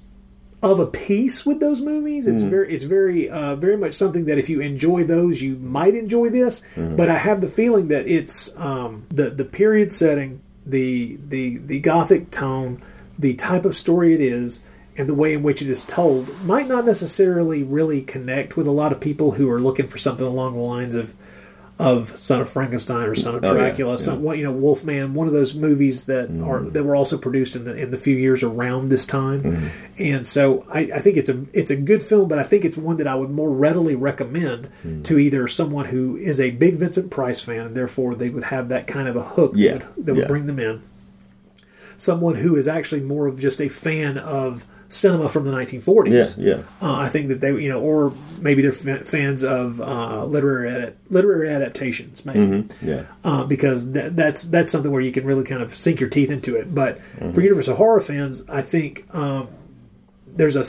of 0.72 0.80
a 0.80 0.85
piece 0.85 1.45
with 1.45 1.60
those 1.60 1.81
movies. 1.81 2.27
It's 2.27 2.44
Mm. 2.44 2.49
very, 2.49 2.73
it's 2.73 2.84
very, 2.84 3.30
uh, 3.30 3.56
very 3.56 3.77
much 3.77 3.94
something 3.94 4.26
that 4.26 4.38
if 4.38 4.49
you 4.49 4.60
enjoy 4.61 5.03
those, 5.03 5.41
you 5.41 5.56
might 5.57 5.95
enjoy 5.95 6.30
this. 6.30 6.61
Mhm. 6.76 6.95
But 6.98 7.10
I 7.10 7.18
have 7.18 7.41
the 7.41 7.48
feeling 7.48 7.88
that 7.89 8.07
it's 8.07 8.56
um, 8.57 9.03
the 9.10 9.30
the 9.30 9.45
period 9.45 9.91
setting, 9.91 10.39
the 10.65 11.18
the 11.30 11.57
the 11.65 11.80
gothic 11.80 12.31
tone, 12.31 12.80
the 13.18 13.34
type 13.34 13.65
of 13.65 13.76
story 13.76 14.14
it 14.14 14.22
is, 14.22 14.60
and 14.98 15.07
the 15.07 15.14
way 15.14 15.34
in 15.34 15.44
which 15.44 15.61
it 15.61 15.69
is 15.69 15.84
told 15.84 16.27
might 16.45 16.68
not 16.68 16.85
necessarily 16.85 17.64
really 17.64 18.02
connect 18.02 18.57
with 18.57 18.68
a 18.68 18.72
lot 18.72 18.91
of 18.91 18.99
people 18.99 19.34
who 19.34 19.49
are 19.49 19.60
looking 19.61 19.85
for 19.88 19.98
something 19.98 20.26
along 20.27 20.53
the 20.53 20.60
lines 20.61 20.95
of 20.95 21.14
of 21.80 22.18
Son 22.18 22.41
of 22.41 22.49
Frankenstein 22.49 23.08
or 23.08 23.14
Son 23.14 23.36
of 23.36 23.44
Oh, 23.44 23.54
yeah, 23.54 23.60
Dracula, 23.60 23.91
yeah. 23.91 23.98
some 23.98 24.26
you 24.26 24.44
know 24.44 24.52
Wolfman, 24.52 25.14
one 25.14 25.28
of 25.28 25.34
those 25.34 25.54
movies 25.54 26.08
that 26.08 26.30
mm-hmm. 26.30 26.44
are 26.44 26.62
that 26.62 26.84
were 26.84 26.95
also 26.95 27.18
produced 27.18 27.56
in 27.56 27.66
the 27.66 27.76
in 27.76 27.91
the 27.91 27.98
few 27.98 28.16
years 28.16 28.41
around 28.41 28.90
this 28.90 29.06
time, 29.06 29.41
mm-hmm. 29.41 30.04
and 30.04 30.26
so 30.26 30.66
I, 30.72 30.90
I 30.95 30.99
think 30.99 31.18
it's 31.18 31.30
a 31.30 31.45
it's 31.54 31.70
a 31.70 31.76
good 31.76 32.02
film, 32.02 32.28
but 32.28 32.40
I 32.40 32.44
think 32.44 32.66
it's 32.66 32.78
one 32.78 32.98
that 32.98 33.08
I 33.08 33.16
would 33.16 33.30
more 33.30 33.52
readily 33.52 33.95
recommend 33.95 34.70
mm-hmm. 34.84 35.04
to 35.04 35.20
either 35.20 35.48
someone 35.48 35.86
who 35.86 36.16
is 36.16 36.40
a 36.40 36.52
big 36.52 36.76
Vincent 36.76 37.12
Price 37.12 37.41
fan 37.41 37.68
and 37.68 37.78
therefore 37.78 38.16
they 38.16 38.30
would 38.30 38.45
have 38.45 38.70
that 38.70 38.88
kind 38.88 39.08
of 39.08 39.16
a 39.16 39.24
hook 39.24 39.52
Yeah, 39.56 39.78
that 39.78 39.95
would, 39.95 40.06
that 40.06 40.16
would 40.16 40.28
bring 40.28 40.48
them 40.48 40.60
in, 40.60 40.82
someone 41.95 42.36
who 42.36 42.56
is 42.56 42.68
actually 42.68 43.02
more 43.02 43.28
of 43.28 43.40
just 43.40 43.62
a 43.62 43.70
fan 43.70 44.18
of 44.18 44.66
cinema 44.90 45.28
from 45.30 45.44
the 45.46 45.52
1940s. 45.52 46.38
Yeah, 46.38 46.56
yeah. 46.56 46.62
Uh, 46.82 46.96
I 46.96 47.10
think 47.10 47.28
that 47.30 47.42
they, 47.42 47.50
you 47.62 47.70
know, 47.70 47.82
or 47.82 48.14
maybe 48.42 48.62
they're 48.62 48.72
fa- 48.72 49.04
fans 49.06 49.44
of 49.44 49.82
uh, 49.82 50.24
literary 50.26 50.94
literary 51.10 51.50
adaptations, 51.50 52.26
maybe, 52.26 52.40
Mhm, 52.40 52.72
yeah. 52.82 53.04
uh, 53.24 53.46
because 53.46 53.92
that, 53.92 54.16
that's 54.16 54.44
that's 54.44 54.72
something 54.72 54.92
where 54.92 55.02
you 55.02 55.12
can 55.12 55.26
really 55.26 55.44
kind 55.44 55.62
of 55.62 55.76
sink 55.76 56.00
your 56.00 56.10
teeth 56.10 56.32
into 56.32 56.56
it. 56.56 56.74
But 56.74 57.00
for 57.02 57.26
Mhm. 57.26 57.44
Universal 57.44 57.76
horror 57.76 58.02
fans, 58.02 58.44
I 58.50 58.62
think 58.62 59.06
um, 59.14 59.48
there's 60.36 60.56
a 60.56 60.64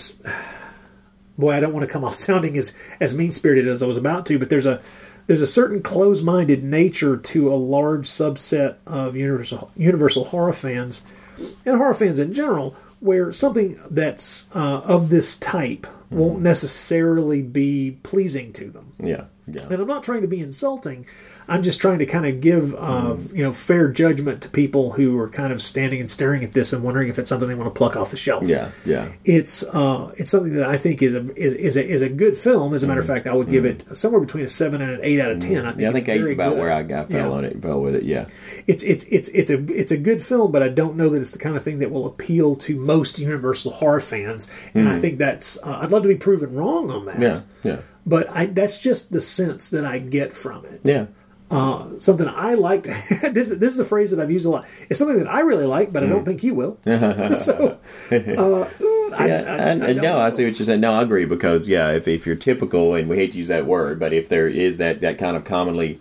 boy. 1.38 1.52
I 1.52 1.60
don't 1.60 1.72
want 1.72 1.86
to 1.86 1.92
come 1.92 2.04
off 2.04 2.14
sounding 2.28 2.56
as 2.56 2.74
as 3.00 3.14
mean 3.14 3.32
spirited 3.32 3.68
as 3.68 3.82
I 3.82 3.86
was 3.86 3.96
about 3.96 4.26
to, 4.26 4.38
but 4.38 4.50
there's 4.50 4.66
a 4.66 4.80
there's 5.26 5.40
a 5.42 5.46
certain 5.46 5.82
closed 5.82 6.24
minded 6.24 6.64
nature 6.64 7.16
to 7.16 7.52
a 7.52 7.56
large 7.56 8.06
subset 8.06 8.76
of 8.86 9.14
Universal 9.16 9.70
Universal 9.76 10.24
horror 10.26 10.52
fans 10.52 11.02
and 11.64 11.76
horror 11.76 11.94
fans 11.94 12.18
in 12.18 12.32
general, 12.32 12.74
where 13.00 13.32
something 13.32 13.78
that's 13.90 14.54
uh, 14.54 14.80
of 14.84 15.08
this 15.08 15.36
type 15.36 15.86
won't 16.10 16.40
necessarily 16.40 17.42
be 17.42 17.98
pleasing 18.02 18.52
to 18.54 18.70
them. 18.70 18.92
Yeah, 18.98 19.24
yeah. 19.46 19.64
And 19.64 19.74
I'm 19.74 19.86
not 19.86 20.02
trying 20.02 20.22
to 20.22 20.28
be 20.28 20.40
insulting. 20.40 21.06
I'm 21.50 21.62
just 21.62 21.80
trying 21.80 21.98
to 22.00 22.06
kind 22.06 22.26
of 22.26 22.40
give 22.42 22.74
uh, 22.74 23.16
you 23.32 23.42
know 23.42 23.52
fair 23.52 23.88
judgment 23.88 24.42
to 24.42 24.50
people 24.50 24.92
who 24.92 25.18
are 25.18 25.28
kind 25.28 25.52
of 25.52 25.62
standing 25.62 26.00
and 26.00 26.10
staring 26.10 26.44
at 26.44 26.52
this 26.52 26.72
and 26.74 26.84
wondering 26.84 27.08
if 27.08 27.18
it's 27.18 27.28
something 27.30 27.48
they 27.48 27.54
want 27.54 27.72
to 27.72 27.76
pluck 27.78 27.96
off 27.96 28.10
the 28.10 28.16
shelf. 28.18 28.44
Yeah, 28.44 28.70
yeah. 28.84 29.08
It's 29.24 29.62
uh, 29.62 30.12
it's 30.18 30.30
something 30.30 30.52
that 30.54 30.64
I 30.64 30.76
think 30.76 31.02
is 31.02 31.14
a 31.14 31.34
is, 31.36 31.54
is 31.54 31.76
a 31.76 31.86
is 31.86 32.02
a 32.02 32.08
good 32.08 32.36
film. 32.36 32.74
As 32.74 32.82
a 32.82 32.86
matter 32.86 33.00
of 33.00 33.06
fact, 33.06 33.26
I 33.26 33.32
would 33.34 33.48
give 33.50 33.64
it 33.64 33.84
somewhere 33.96 34.20
between 34.20 34.44
a 34.44 34.48
seven 34.48 34.82
and 34.82 34.90
an 34.92 35.00
eight 35.02 35.20
out 35.20 35.30
of 35.30 35.38
ten. 35.40 35.64
I 35.64 35.70
think 35.70 35.80
yeah, 35.80 35.88
I 35.90 35.92
think 35.92 36.08
it's 36.08 36.20
eight's 36.22 36.32
about 36.32 36.50
good. 36.50 36.58
where 36.60 36.72
I 36.72 36.82
got 36.82 37.08
fell 37.08 37.30
Yeah. 37.30 37.36
on 37.36 37.44
it, 37.44 37.62
fell 37.62 37.80
with 37.80 37.94
it. 37.94 38.02
Yeah, 38.04 38.26
It's 38.66 38.82
it's 38.82 39.04
it's 39.04 39.28
it's 39.28 39.50
a 39.50 39.58
it's 39.74 39.90
a 39.92 39.96
good 39.98 40.20
film, 40.20 40.52
but 40.52 40.62
I 40.62 40.68
don't 40.68 40.96
know 40.96 41.08
that 41.08 41.20
it's 41.20 41.30
the 41.32 41.38
kind 41.38 41.56
of 41.56 41.62
thing 41.62 41.78
that 41.78 41.90
will 41.90 42.06
appeal 42.06 42.56
to 42.56 42.76
most 42.78 43.18
Universal 43.18 43.72
horror 43.72 44.00
fans. 44.00 44.46
And 44.74 44.88
I 44.88 44.96
Mhm. 44.98 45.00
think 45.00 45.18
that's 45.18 45.56
uh, 45.62 45.78
I'd 45.80 45.90
love 45.92 46.02
to 46.02 46.08
be 46.08 46.14
proven 46.16 46.54
wrong 46.54 46.90
on 46.90 47.06
that. 47.06 47.20
yeah, 47.20 47.40
yeah, 47.64 47.76
But 48.06 48.28
I 48.30 48.46
that's 48.46 48.78
just 48.78 49.12
the 49.12 49.20
sense 49.20 49.70
that 49.70 49.84
I 49.86 49.98
get 49.98 50.34
from 50.36 50.64
it. 50.66 50.80
yeah. 50.84 51.06
Uh, 51.50 51.98
something 51.98 52.28
I 52.28 52.54
liked. 52.54 52.84
this 53.22 53.48
this 53.50 53.72
is 53.72 53.78
a 53.78 53.84
phrase 53.84 54.10
that 54.10 54.20
I've 54.20 54.30
used 54.30 54.44
a 54.44 54.50
lot. 54.50 54.66
It's 54.90 54.98
something 54.98 55.16
that 55.18 55.32
I 55.32 55.40
really 55.40 55.64
like, 55.64 55.92
but 55.92 56.02
I 56.04 56.06
don't 56.06 56.24
think 56.24 56.42
you 56.42 56.54
will. 56.54 56.78
so, 56.84 57.78
uh, 58.12 58.68
I, 59.16 59.26
yeah, 59.26 59.34
I- 59.46 59.56
and, 59.70 59.82
I 59.82 59.92
don't 59.94 60.02
no, 60.02 60.18
I 60.18 60.28
see 60.28 60.44
what 60.44 60.58
you're 60.58 60.66
saying. 60.66 60.80
No, 60.82 60.92
I 60.92 61.02
agree 61.02 61.24
because 61.24 61.66
yeah, 61.68 61.90
if, 61.92 62.06
if 62.06 62.26
you're 62.26 62.36
typical, 62.36 62.94
and 62.94 63.08
we 63.08 63.16
hate 63.16 63.32
to 63.32 63.38
use 63.38 63.48
that 63.48 63.64
word, 63.66 63.98
but 63.98 64.12
if 64.12 64.28
there 64.28 64.46
is 64.46 64.76
that 64.76 65.00
that 65.00 65.16
kind 65.16 65.36
of 65.38 65.44
commonly 65.44 65.98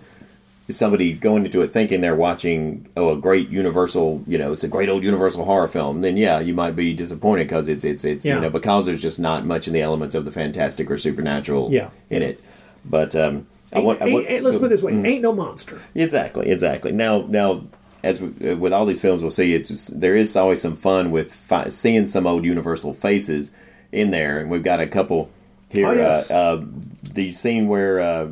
somebody 0.69 1.13
going 1.13 1.45
into 1.45 1.61
it 1.61 1.71
thinking 1.71 2.01
they're 2.01 2.13
watching 2.13 2.85
oh 2.97 3.11
a 3.11 3.17
great 3.17 3.47
Universal, 3.47 4.25
you 4.27 4.37
know, 4.37 4.51
it's 4.51 4.65
a 4.65 4.67
great 4.67 4.89
old 4.89 5.01
Universal 5.01 5.45
horror 5.45 5.69
film, 5.69 6.01
then 6.01 6.17
yeah, 6.17 6.41
you 6.41 6.53
might 6.53 6.75
be 6.75 6.93
disappointed 6.93 7.45
because 7.45 7.69
it's 7.69 7.85
it's 7.85 8.03
it's 8.03 8.25
Yeah. 8.25 8.35
you 8.35 8.41
know 8.41 8.49
because 8.49 8.85
there's 8.85 9.01
just 9.01 9.17
not 9.17 9.45
much 9.45 9.65
in 9.67 9.73
the 9.73 9.81
elements 9.81 10.13
of 10.13 10.25
the 10.25 10.31
fantastic 10.31 10.91
or 10.91 10.97
supernatural 10.97 11.69
Yeah. 11.71 11.89
in 12.09 12.21
it. 12.21 12.41
But 12.83 13.15
um, 13.15 13.47
I 13.73 13.79
want, 13.79 14.01
I 14.01 14.05
Ain't- 14.05 14.13
want 14.13 14.29
ain't- 14.29 14.43
let's 14.43 14.57
put 14.57 14.67
it 14.67 14.69
this 14.69 14.81
way: 14.83 14.93
Mm. 14.93 15.05
ain't 15.07 15.21
no 15.21 15.33
monster. 15.33 15.77
Exactly, 15.93 16.49
exactly. 16.49 16.91
Now, 16.91 17.25
now, 17.27 17.63
as 18.03 18.21
we, 18.21 18.49
uh, 18.49 18.55
with 18.55 18.71
all 18.71 18.85
these 18.85 19.01
films, 19.01 19.21
we'll 19.21 19.31
see 19.31 19.53
it's 19.53 19.67
just, 19.69 19.99
there 19.99 20.15
is 20.15 20.35
always 20.35 20.61
some 20.61 20.75
fun 20.75 21.11
with 21.11 21.33
fi- 21.33 21.67
seeing 21.69 22.07
some 22.07 22.25
old 22.25 22.45
Universal 22.45 22.93
faces 22.93 23.51
in 23.91 24.11
there, 24.11 24.39
and 24.39 24.49
we've 24.49 24.63
got 24.63 24.79
a 24.79 24.87
couple 24.87 25.29
here. 25.69 25.87
Oh, 25.87 25.91
yes. 25.93 26.31
uh, 26.31 26.33
uh, 26.33 26.65
the 27.13 27.31
scene 27.31 27.67
where 27.67 27.99
uh, 27.99 28.27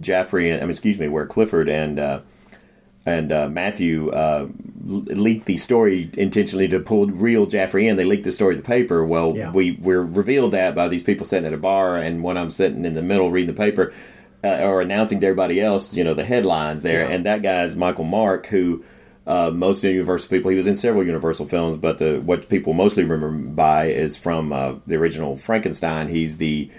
Jaffrey, 0.00 0.50
and 0.50 0.58
I 0.60 0.64
mean, 0.64 0.70
excuse 0.70 0.98
me, 0.98 1.08
where 1.08 1.24
Clifford 1.26 1.68
and 1.68 1.98
uh, 1.98 2.20
and 3.06 3.30
uh, 3.32 3.48
Matthew 3.48 4.10
uh, 4.10 4.48
leaked 4.84 5.46
the 5.46 5.56
story 5.58 6.10
intentionally 6.14 6.68
to 6.68 6.80
pull 6.80 7.06
real 7.06 7.46
Jaffrey 7.46 7.86
in. 7.86 7.96
They 7.96 8.04
leaked 8.04 8.24
the 8.24 8.32
story 8.32 8.54
to 8.56 8.60
the 8.62 8.66
paper. 8.66 9.04
Well, 9.04 9.34
Yeah. 9.36 9.52
we 9.52 9.72
we're 9.80 10.02
revealed 10.02 10.52
that 10.52 10.74
by 10.74 10.88
these 10.88 11.02
people 11.02 11.24
sitting 11.26 11.46
at 11.46 11.52
a 11.52 11.58
bar, 11.58 11.96
and 11.98 12.22
when 12.22 12.36
I'm 12.36 12.50
sitting 12.50 12.84
in 12.84 12.94
the 12.94 13.02
middle 13.02 13.30
reading 13.30 13.54
the 13.54 13.58
paper 13.58 13.92
uh, 14.44 14.60
or 14.62 14.80
announcing 14.82 15.18
to 15.20 15.26
everybody 15.26 15.60
else, 15.60 15.96
you 15.96 16.04
know, 16.04 16.14
the 16.14 16.24
headlines 16.24 16.82
there, 16.84 17.08
Yeah. 17.08 17.14
and 17.14 17.26
that 17.26 17.42
guy 17.42 17.62
is 17.64 17.74
Michael 17.76 18.04
Mark, 18.04 18.46
who. 18.48 18.84
Uh, 19.26 19.50
most 19.50 19.82
Universal 19.82 20.28
people, 20.28 20.50
he 20.50 20.56
was 20.58 20.66
in 20.66 20.76
several 20.76 21.02
Universal 21.02 21.46
films, 21.46 21.78
but 21.78 21.96
the 21.96 22.20
what 22.20 22.46
people 22.50 22.74
mostly 22.74 23.04
remember 23.04 23.30
by 23.48 23.86
is 23.86 24.18
from 24.18 24.52
uh, 24.52 24.74
the 24.86 24.96
original 24.96 25.34
Frankenstein. 25.34 26.08
He's 26.08 26.36
the 26.36 26.70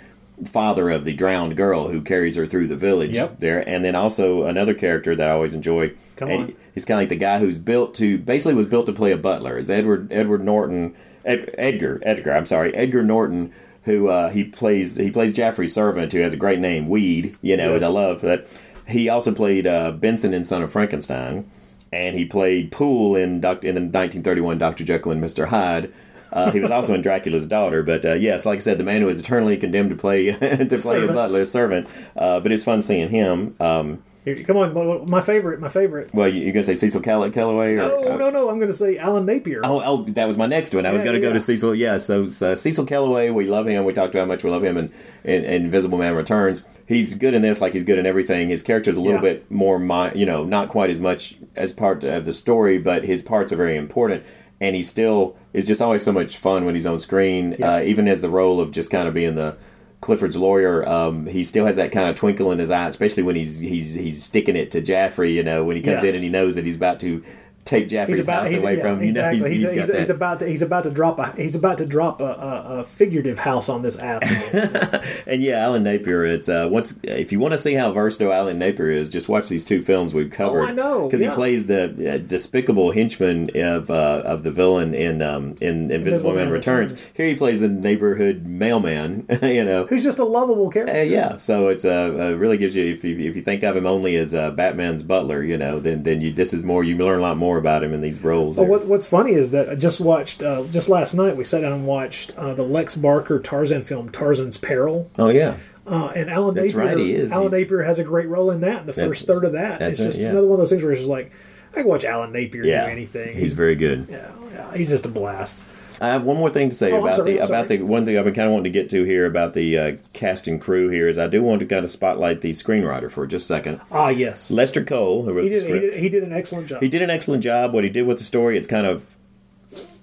father 0.52 0.92
of 0.92 1.06
the 1.06 1.14
drowned 1.14 1.58
girl 1.58 1.88
who 1.88 2.02
carries 2.02 2.36
her 2.36 2.46
through 2.46 2.68
the 2.68 2.76
village 2.76 3.16
Yep. 3.16 3.40
there, 3.40 3.68
and 3.68 3.84
then 3.84 3.96
also 3.96 4.44
another 4.44 4.76
character 4.76 5.16
that 5.16 5.28
I 5.28 5.32
always 5.32 5.56
enjoy. 5.56 5.94
Come 6.18 6.30
on. 6.30 6.54
He's 6.76 6.86
kind 6.86 7.00
of 7.00 7.02
like 7.02 7.10
the 7.10 7.16
guy 7.16 7.40
who's 7.40 7.58
built 7.58 7.96
to 7.96 8.20
basically 8.20 8.54
was 8.54 8.68
built 8.68 8.86
to 8.86 8.94
play 8.94 9.12
a 9.12 9.18
butler. 9.18 9.58
Is 9.58 9.72
Edward 9.72 10.10
Edward 10.12 10.44
Norton 10.44 10.94
Ed, 11.26 11.50
Edgar 11.58 12.00
Edgar? 12.04 12.32
I'm 12.36 12.46
sorry, 12.46 12.76
Edgar 12.76 13.02
Norton. 13.02 13.52
Who 13.86 14.10
uh, 14.10 14.30
he 14.30 14.44
plays? 14.44 14.96
He 14.98 15.10
plays 15.12 15.34
Jaffrey's 15.34 15.74
servant, 15.74 16.12
who 16.12 16.20
has 16.20 16.34
a 16.34 16.38
great 16.38 16.60
name, 16.60 16.88
Weed. 16.90 17.38
You 17.42 17.56
know, 17.58 17.74
Yes. 17.74 17.84
and 17.84 17.92
I 17.92 17.94
love 18.02 18.22
that. 18.22 18.48
He 18.88 19.10
also 19.10 19.34
played 19.34 19.66
uh, 19.66 19.92
Benson 19.92 20.34
in 20.34 20.44
Son 20.44 20.62
of 20.62 20.72
Frankenstein, 20.72 21.50
and 21.92 22.16
he 22.18 22.26
played 22.26 22.72
Poole 22.72 23.16
in 23.16 23.42
Doc- 23.42 23.64
in 23.64 23.74
the 23.76 23.82
1931 23.82 24.58
Doctor 24.58 24.84
Jekyll 24.84 25.12
and 25.12 25.22
Mister 25.22 25.48
Hyde. 25.48 25.92
Uh, 26.34 26.52
he 26.52 26.60
was 26.60 26.70
also 26.72 26.94
in 26.94 27.02
Dracula's 27.04 27.46
Daughter, 27.48 27.82
but 27.84 28.04
uh, 28.06 28.14
yes, 28.14 28.46
like 28.46 28.58
I 28.58 28.60
said, 28.60 28.78
the 28.78 28.84
man 28.84 29.02
who 29.02 29.08
is 29.10 29.20
eternally 29.20 29.56
condemned 29.58 29.92
to 29.92 29.96
play 29.96 30.26
to 30.34 30.38
play 30.38 30.66
a 30.68 30.78
Servants. 30.80 31.14
butler, 31.14 31.46
servant. 31.46 31.88
Uh, 32.16 32.40
but 32.40 32.52
it's 32.52 32.64
fun 32.64 32.82
seeing 32.82 33.10
him. 33.10 33.56
Um, 33.60 34.04
come 34.46 34.58
on, 34.58 35.06
my 35.10 35.22
favorite, 35.22 35.60
my 35.60 35.70
favorite. 35.70 36.14
well, 36.14 36.28
you're 36.28 36.52
gonna 36.52 36.64
say 36.64 36.76
Cecil 36.76 37.02
Call- 37.02 37.30
Calloway? 37.30 37.74
Or, 37.74 37.78
No, 37.78 38.18
no, 38.18 38.30
no. 38.32 38.50
I'm 38.50 38.58
going 38.58 38.72
to 38.72 38.78
say 38.78 38.98
Alan 38.98 39.26
Napier. 39.26 39.62
Oh, 39.64 39.82
oh, 39.86 40.04
that 40.14 40.28
was 40.28 40.38
my 40.38 40.46
next 40.46 40.74
one. 40.74 40.86
I 40.86 40.92
was 40.94 41.02
going 41.02 41.14
to 41.16 41.20
go 41.22 41.32
to 41.34 41.40
Cecil. 41.40 41.76
Yeah, 41.76 41.98
so, 41.98 42.26
so 42.26 42.56
Cecil 42.56 42.86
Kellaway, 42.86 43.34
we 43.34 43.46
love 43.48 43.68
him. 43.68 43.86
We 43.86 43.94
talked 43.94 44.14
about 44.14 44.22
how 44.22 44.26
much 44.28 44.44
we 44.44 44.50
love 44.50 44.64
him 44.64 44.78
in, 44.78 44.92
in, 45.24 45.44
in 45.44 45.64
Invisible 45.66 45.98
Man 45.98 46.16
Returns. 46.16 46.66
He's 46.88 47.16
good 47.16 47.34
in 47.34 47.42
this, 47.42 47.60
like 47.62 47.74
he's 47.74 47.84
good 47.84 48.00
in 48.00 48.06
everything. 48.06 48.50
His 48.50 48.62
character's 48.64 48.98
a 48.98 49.02
little 49.02 49.16
Yeah. 49.24 49.34
bit 49.34 49.52
more, 49.52 49.78
mi- 49.80 50.12
you 50.18 50.26
know, 50.26 50.44
not 50.44 50.70
quite 50.70 50.90
as 50.90 51.00
much 51.00 51.38
as 51.56 51.74
part 51.74 52.04
of 52.04 52.26
the 52.26 52.34
story, 52.34 52.78
but 52.78 53.04
his 53.06 53.22
parts 53.24 53.52
are 53.52 53.56
very 53.58 53.76
important. 53.78 54.24
And 54.62 54.76
he 54.76 54.84
still 54.84 55.36
is 55.52 55.68
just 55.68 55.82
always 55.82 56.04
so 56.04 56.12
much 56.12 56.38
fun 56.38 56.64
when 56.66 56.76
he's 56.76 56.86
on 56.86 56.98
screen, 57.00 57.56
Yeah. 57.60 57.76
uh, 57.76 57.82
even 57.82 58.08
as 58.08 58.22
the 58.22 58.30
role 58.30 58.62
of 58.62 58.72
just 58.72 58.90
kind 58.90 59.08
of 59.08 59.14
being 59.14 59.36
the 59.36 59.58
Clifford's 60.02 60.38
lawyer. 60.38 60.88
Um, 60.88 61.26
he 61.26 61.44
still 61.44 61.66
has 61.66 61.76
that 61.78 61.92
kind 61.92 62.08
of 62.10 62.16
twinkle 62.16 62.52
in 62.52 62.60
his 62.60 62.70
eye, 62.70 62.88
especially 62.88 63.24
when 63.24 63.36
he's 63.36 63.60
he's 63.60 63.94
he's 63.96 64.24
sticking 64.24 64.56
it 64.56 64.72
to 64.72 64.82
Jaffrey. 64.82 65.32
You 65.32 65.44
know, 65.44 65.64
when 65.64 65.76
he 65.76 65.82
comes 65.82 66.04
Yes. 66.04 66.10
in 66.10 66.16
and 66.16 66.24
he 66.24 66.30
knows 66.30 66.56
that 66.56 66.66
he's 66.66 66.76
about 66.76 67.00
to 67.02 67.24
take 67.66 67.90
Jaffrey's 67.90 68.18
He's 68.18 68.26
about 68.26 68.48
house 68.48 68.62
away 68.62 68.78
yeah, 68.78 68.82
from 68.82 68.94
him. 68.94 69.02
You 69.02 69.06
exactly. 69.08 69.40
know, 69.40 69.46
he's, 69.48 69.62
he's, 69.62 69.72
he's, 69.72 69.98
he's, 69.98 70.10
about 70.10 70.40
to 70.40 70.48
he's 70.48 70.62
about 70.62 70.84
to 70.84 70.92
drop 70.92 71.20
a 71.20 71.32
he's 71.32 71.56
about 71.56 71.80
to 71.80 71.86
drop 71.86 72.22
a, 72.22 72.26
a, 72.26 72.80
a 72.80 72.84
figurative 72.84 73.40
house 73.40 73.68
on 73.70 73.82
this 73.82 73.96
asshole. 73.98 75.02
And 75.28 75.42
yeah, 75.42 75.58
Alan 75.58 75.84
Napier. 75.84 76.24
It's 76.26 76.48
uh, 76.48 76.68
once 76.72 77.00
if 77.04 77.32
you 77.32 77.40
want 77.40 77.54
to 77.54 77.58
see 77.58 77.74
how 77.74 77.92
versatile 77.92 78.32
Alan 78.32 78.60
Napier 78.60 78.92
is, 78.92 79.10
just 79.10 79.28
watch 79.28 79.50
these 79.50 79.66
two 79.66 79.82
films 79.82 80.14
we've 80.14 80.30
covered. 80.30 80.62
Oh, 80.62 80.68
I 80.68 80.72
know, 80.72 81.06
because 81.06 81.22
yeah. 81.22 81.30
he 81.30 81.36
plays 81.36 81.68
the 81.68 82.14
uh, 82.14 82.18
despicable 82.20 82.92
henchman 82.92 83.50
of 83.56 83.90
uh, 83.90 84.22
of 84.24 84.44
the 84.44 84.52
villain 84.52 84.94
in 84.94 85.22
um, 85.22 85.56
in 85.62 85.90
Invisible 85.92 86.32
Man, 86.32 86.46
Man 86.46 86.54
Returns. 86.54 86.92
Returns. 86.92 87.12
Here 87.16 87.26
he 87.26 87.36
plays 87.36 87.60
the 87.60 87.68
neighborhood 87.68 88.46
mailman. 88.46 89.26
you 89.42 89.64
know. 89.64 89.86
Who's 89.88 90.04
just 90.04 90.20
a 90.20 90.26
lovable 90.26 90.70
character. 90.70 90.96
Uh, 90.96 91.02
yeah, 91.02 91.38
so 91.38 91.68
it's 91.68 91.86
uh, 91.86 92.16
uh, 92.20 92.38
really 92.38 92.58
gives 92.58 92.76
you 92.76 92.86
if 92.86 93.04
you 93.04 93.18
if 93.18 93.36
you 93.36 93.42
think 93.42 93.64
of 93.64 93.76
him 93.76 93.86
only 93.86 94.16
as 94.16 94.36
uh, 94.36 94.52
Batman's 94.52 95.04
butler, 95.04 95.44
you 95.44 95.58
know, 95.58 95.80
then 95.80 96.04
then 96.04 96.22
you 96.22 96.32
this 96.32 96.54
is 96.54 96.64
more 96.64 96.84
you 96.84 96.98
learn 96.98 97.20
a 97.20 97.22
lot 97.22 97.38
more 97.38 97.55
about 97.58 97.84
him 97.84 97.94
in 97.94 98.02
these 98.02 98.24
roles. 98.24 98.58
Well, 98.58 98.68
what, 98.68 98.86
what's 98.88 99.08
funny 99.08 99.34
is 99.34 99.52
that 99.52 99.70
I 99.70 99.76
just 99.76 100.00
watched 100.00 100.44
uh, 100.44 100.64
just 100.72 100.90
last 100.90 101.14
night. 101.14 101.36
We 101.36 101.44
sat 101.44 101.62
down 101.62 101.72
and 101.74 101.86
watched 101.88 102.36
uh, 102.38 102.54
the 102.54 102.64
Lex 102.64 102.96
Barker 102.96 103.40
Tarzan 103.40 103.84
film 103.84 104.10
Tarzan's 104.10 104.58
Peril. 104.58 105.10
oh 105.18 105.30
yeah, 105.30 105.58
Uh, 105.88 106.12
and 106.16 106.30
Alan 106.30 106.56
That's 106.56 106.74
Napier, 106.74 106.88
right, 106.88 106.98
he 106.98 107.14
is. 107.14 107.32
Alan 107.32 107.50
He's- 107.50 107.62
Napier 107.62 107.84
has 107.84 108.00
a 108.00 108.04
great 108.04 108.28
role 108.28 108.52
in 108.52 108.62
that. 108.62 108.86
The 108.86 108.94
first 108.94 109.28
third 109.28 109.44
of 109.46 109.54
that, 109.54 109.82
it's 109.82 110.00
it, 110.00 110.06
just 110.06 110.22
yeah. 110.22 110.30
another 110.30 110.48
one 110.48 110.54
of 110.56 110.60
those 110.60 110.70
things 110.72 110.84
where 110.84 110.92
it's 110.92 111.02
just 111.02 111.10
like 111.10 111.32
I 111.74 111.78
can 111.82 111.88
watch 111.88 112.04
Alan 112.06 112.32
Napier 112.32 112.64
yeah, 112.64 112.86
do 112.86 112.92
anything. 112.92 113.36
He's 113.36 113.54
very 113.54 113.76
good. 113.76 114.08
yeah, 114.10 114.32
yeah, 114.54 114.74
he's 114.76 114.90
just 114.90 115.06
a 115.06 115.10
blast. 115.10 115.58
I 116.02 116.08
have 116.10 116.24
one 116.24 116.38
more 116.38 116.50
thing 116.50 116.70
to 116.70 116.76
say 116.76 116.92
Oh, 116.92 117.02
about 117.02 117.16
sorry, 117.16 117.34
the 117.38 117.46
about 117.46 117.68
the 117.68 117.82
one 117.82 118.06
thing 118.06 118.18
I've 118.18 118.26
been 118.26 118.34
kind 118.34 118.48
of 118.48 118.52
wanting 118.54 118.66
to 118.66 118.70
get 118.80 118.90
to 118.90 119.04
here 119.04 119.26
about 119.26 119.54
the 119.54 119.78
uh, 119.78 119.98
cast 120.14 120.48
and 120.48 120.60
crew 120.60 120.90
here 120.90 121.08
is 121.08 121.18
I 121.18 121.28
do 121.28 121.42
want 121.42 121.60
to 121.62 121.66
kind 121.66 121.84
of 121.86 121.90
spotlight 121.92 122.42
the 122.42 122.52
screenwriter 122.52 123.10
for 123.12 123.26
just 123.26 123.46
a 123.46 123.48
second. 123.48 123.82
Ah, 123.92 124.10
yes. 124.10 124.52
Lester 124.52 124.84
Cole, 124.84 125.24
who 125.24 125.34
wrote 125.34 125.44
He 125.44 125.50
the 125.50 125.60
did, 125.62 125.68
he, 125.74 125.80
did, 125.80 125.94
he 125.96 126.10
did 126.10 126.24
an 126.24 126.34
excellent 126.34 126.68
job. 126.68 126.82
He 126.82 126.90
did 126.90 127.02
an 127.02 127.10
excellent 127.10 127.44
job. 127.44 127.74
What 127.74 127.84
he 127.84 127.90
did 127.90 128.06
with 128.08 128.18
the 128.18 128.24
story, 128.24 128.58
it's 128.58 128.68
kind 128.68 128.86
of 128.86 129.04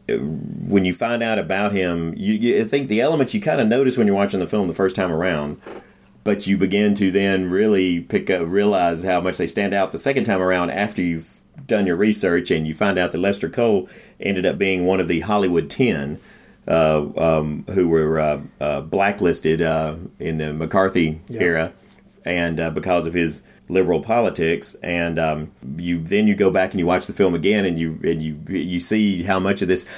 uh, 0.09 0.15
when 0.17 0.85
you 0.85 0.95
find 0.95 1.23
out 1.23 1.39
about 1.39 1.73
him, 1.73 2.15
you, 2.17 2.35
you 2.35 2.61
I 2.63 2.65
think 2.65 2.89
the 2.89 3.01
elements 3.01 3.35
you 3.35 3.41
kind 3.41 3.61
of 3.61 3.69
notice 3.69 3.97
when 3.97 4.07
you're 4.07 4.17
watching 4.17 4.41
the 4.41 4.49
film 4.49 4.69
the 4.69 4.75
first 4.75 4.97
time 4.97 5.13
around, 5.13 5.61
but 6.25 6.47
you 6.47 6.57
begin 6.57 6.95
to 6.95 7.11
then 7.11 7.51
really 7.51 8.01
pick 8.01 8.31
up, 8.31 8.43
realize 8.49 9.05
how 9.05 9.21
much 9.21 9.37
they 9.39 9.47
stand 9.47 9.75
out 9.75 9.93
the 9.93 9.99
second 9.99 10.25
time 10.25 10.41
around 10.41 10.71
after 10.71 11.03
you've 11.03 11.32
done 11.67 11.87
your 11.87 11.97
research 11.97 12.51
and 12.51 12.67
you 12.67 12.75
find 12.75 12.99
out 12.99 13.13
that 13.13 13.19
Lester 13.19 13.49
Cole 13.49 13.89
ended 14.21 14.45
up 14.47 14.59
being 14.59 14.87
one 14.87 15.01
of 15.01 15.09
the 15.09 15.21
Hollywood 15.21 15.69
Ten. 15.71 16.19
Uh, 16.69 17.09
um, 17.17 17.65
who 17.71 17.89
were 17.89 18.21
uh, 18.21 18.41
uh, 18.61 18.81
blacklisted 18.81 19.61
uh, 19.61 19.97
in 20.21 20.39
the 20.39 20.53
McCarthy 20.53 21.21
Yeah. 21.29 21.41
era, 21.43 21.73
and 22.25 22.61
uh, 22.61 22.71
because 22.71 23.05
of 23.05 23.15
his 23.15 23.43
liberal 23.69 24.01
politics, 24.01 24.77
and 24.77 25.19
um, 25.19 25.51
you 25.77 26.01
then 26.01 26.29
you 26.29 26.37
go 26.37 26.53
back 26.53 26.71
and 26.71 26.79
you 26.79 26.87
watch 26.87 27.09
the 27.09 27.13
film 27.13 27.35
again, 27.35 27.65
and 27.65 27.81
you 27.81 27.99
and 28.05 28.23
you 28.23 28.39
you 28.49 28.79
see 28.79 29.25
how 29.25 29.41
much 29.41 29.61
of 29.61 29.67
this 29.67 29.89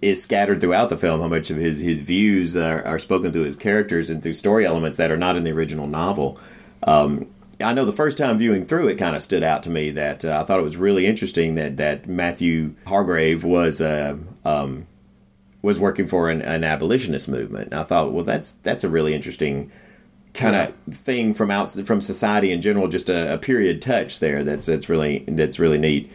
is 0.00 0.22
scattered 0.22 0.60
throughout 0.60 0.90
the 0.90 0.96
film, 0.96 1.20
how 1.22 1.26
much 1.26 1.50
of 1.50 1.56
his 1.56 1.80
his 1.80 2.02
views 2.02 2.56
are, 2.56 2.84
are 2.84 3.00
spoken 3.00 3.32
through 3.32 3.42
his 3.42 3.56
characters 3.56 4.08
and 4.08 4.22
through 4.22 4.34
story 4.34 4.64
elements 4.64 4.98
that 4.98 5.10
are 5.10 5.16
not 5.16 5.34
in 5.36 5.42
the 5.42 5.50
original 5.50 5.88
novel. 5.88 6.38
Um, 6.84 7.26
I 7.60 7.72
know 7.72 7.84
the 7.84 7.92
first 7.92 8.18
time 8.18 8.38
viewing 8.38 8.64
through 8.64 8.88
it 8.88 8.96
kind 8.96 9.16
of 9.16 9.22
stood 9.22 9.42
out 9.42 9.62
to 9.62 9.70
me 9.70 9.90
that 9.90 10.24
uh, 10.24 10.40
I 10.40 10.44
thought 10.44 10.58
it 10.58 10.64
was 10.64 10.76
really 10.76 11.06
interesting 11.06 11.54
that 11.54 11.76
that 11.78 12.06
Matthew 12.06 12.74
Holgrave 12.86 13.44
was 13.44 13.80
uh, 13.80 14.16
um, 14.44 14.86
was 15.62 15.80
working 15.80 16.06
for 16.06 16.30
an, 16.30 16.42
an 16.42 16.64
abolitionist 16.64 17.28
movement. 17.28 17.72
And 17.72 17.80
I 17.80 17.84
thought, 17.84 18.12
well, 18.12 18.24
that's 18.24 18.52
that's 18.52 18.84
a 18.84 18.88
really 18.88 19.14
interesting 19.14 19.70
kind 20.34 20.54
of 20.54 20.94
thing 20.94 21.34
from 21.34 21.50
out 21.50 21.70
from 21.70 22.00
society 22.00 22.52
in 22.52 22.60
general. 22.60 22.88
Just 22.88 23.08
a, 23.08 23.34
a 23.34 23.38
period 23.38 23.80
touch 23.80 24.20
there. 24.20 24.44
That's 24.44 24.66
that's 24.66 24.88
really 24.88 25.24
that's 25.26 25.58
really 25.58 25.78
neat. 25.78 26.12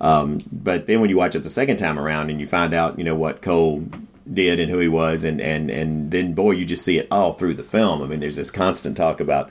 Um, 0.00 0.40
but 0.50 0.86
then 0.86 1.00
when 1.00 1.10
you 1.10 1.16
watch 1.16 1.34
it 1.34 1.42
the 1.42 1.50
second 1.50 1.78
time 1.78 1.98
around 1.98 2.28
and 2.28 2.40
you 2.40 2.46
find 2.46 2.74
out, 2.74 2.98
you 2.98 3.04
know 3.04 3.14
what 3.14 3.40
Cole 3.40 3.84
did 4.32 4.60
and 4.60 4.70
who 4.70 4.78
he 4.78 4.88
was, 4.88 5.24
and 5.24 5.40
and 5.40 5.70
and 5.70 6.10
then 6.10 6.34
boy, 6.34 6.52
you 6.52 6.64
just 6.64 6.84
see 6.84 6.98
it 6.98 7.08
all 7.10 7.32
through 7.32 7.54
the 7.54 7.62
film. 7.62 8.02
I 8.02 8.06
mean, 8.06 8.20
there's 8.20 8.36
this 8.36 8.50
constant 8.50 8.96
talk 8.96 9.20
about 9.20 9.50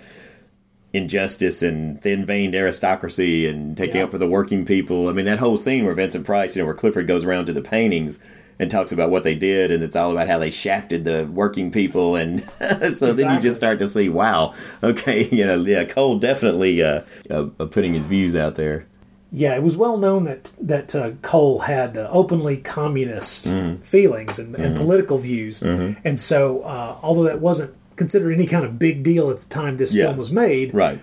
injustice 0.93 1.61
and 1.61 2.01
thin-veined 2.01 2.53
aristocracy 2.53 3.47
and 3.47 3.77
taking 3.77 3.97
Yeah. 3.97 4.03
up 4.03 4.11
for 4.11 4.17
the 4.17 4.27
working 4.27 4.65
people. 4.65 5.07
I 5.07 5.13
mean, 5.13 5.25
that 5.25 5.39
whole 5.39 5.57
scene 5.57 5.85
where 5.85 5.93
Vincent 5.93 6.25
Price, 6.25 6.55
you 6.55 6.61
know, 6.61 6.65
where 6.65 6.75
Clifford 6.75 7.07
goes 7.07 7.23
around 7.23 7.45
to 7.45 7.53
the 7.53 7.61
paintings 7.61 8.19
and 8.59 8.69
talks 8.69 8.91
about 8.91 9.09
what 9.09 9.23
they 9.23 9.33
did, 9.33 9.71
and 9.71 9.81
it's 9.83 9.95
all 9.95 10.11
about 10.11 10.27
how 10.27 10.37
they 10.37 10.49
shafted 10.51 11.03
the 11.05 11.27
working 11.33 11.71
people, 11.71 12.15
and 12.15 12.43
so 12.93 13.13
then 13.13 13.33
you 13.33 13.39
just 13.39 13.55
start 13.57 13.79
to 13.79 13.87
see, 13.87 14.09
wow, 14.09 14.53
okay, 14.83 15.27
you 15.31 15.45
know, 15.45 15.55
yeah, 15.63 15.83
Cole 15.85 16.19
definitely 16.19 16.83
uh, 16.83 17.01
uh, 17.31 17.43
putting 17.45 17.93
his 17.93 18.05
views 18.05 18.35
out 18.35 18.55
there. 18.55 18.85
Yeah, 19.31 19.55
it 19.55 19.63
was 19.63 19.77
well 19.77 19.97
known 19.97 20.25
that 20.25 20.51
that 20.61 20.93
uh, 20.93 21.11
Cole 21.21 21.59
had 21.59 21.97
uh, 21.97 22.09
openly 22.11 22.57
communist 22.57 23.45
feelings 23.81 24.37
and, 24.37 24.53
and 24.55 24.75
political 24.77 25.17
views, 25.17 25.61
Mhm. 25.61 25.95
and 26.03 26.19
so 26.19 26.61
uh, 26.63 26.97
although 27.01 27.23
that 27.23 27.39
wasn't 27.39 27.73
considered 27.95 28.33
any 28.33 28.45
kind 28.47 28.65
of 28.65 28.79
big 28.79 29.03
deal 29.03 29.29
at 29.29 29.37
the 29.37 29.47
time 29.49 29.77
this 29.77 29.93
Yeah. 29.93 30.05
film 30.05 30.17
was 30.17 30.31
made, 30.31 30.73
Right. 30.73 30.99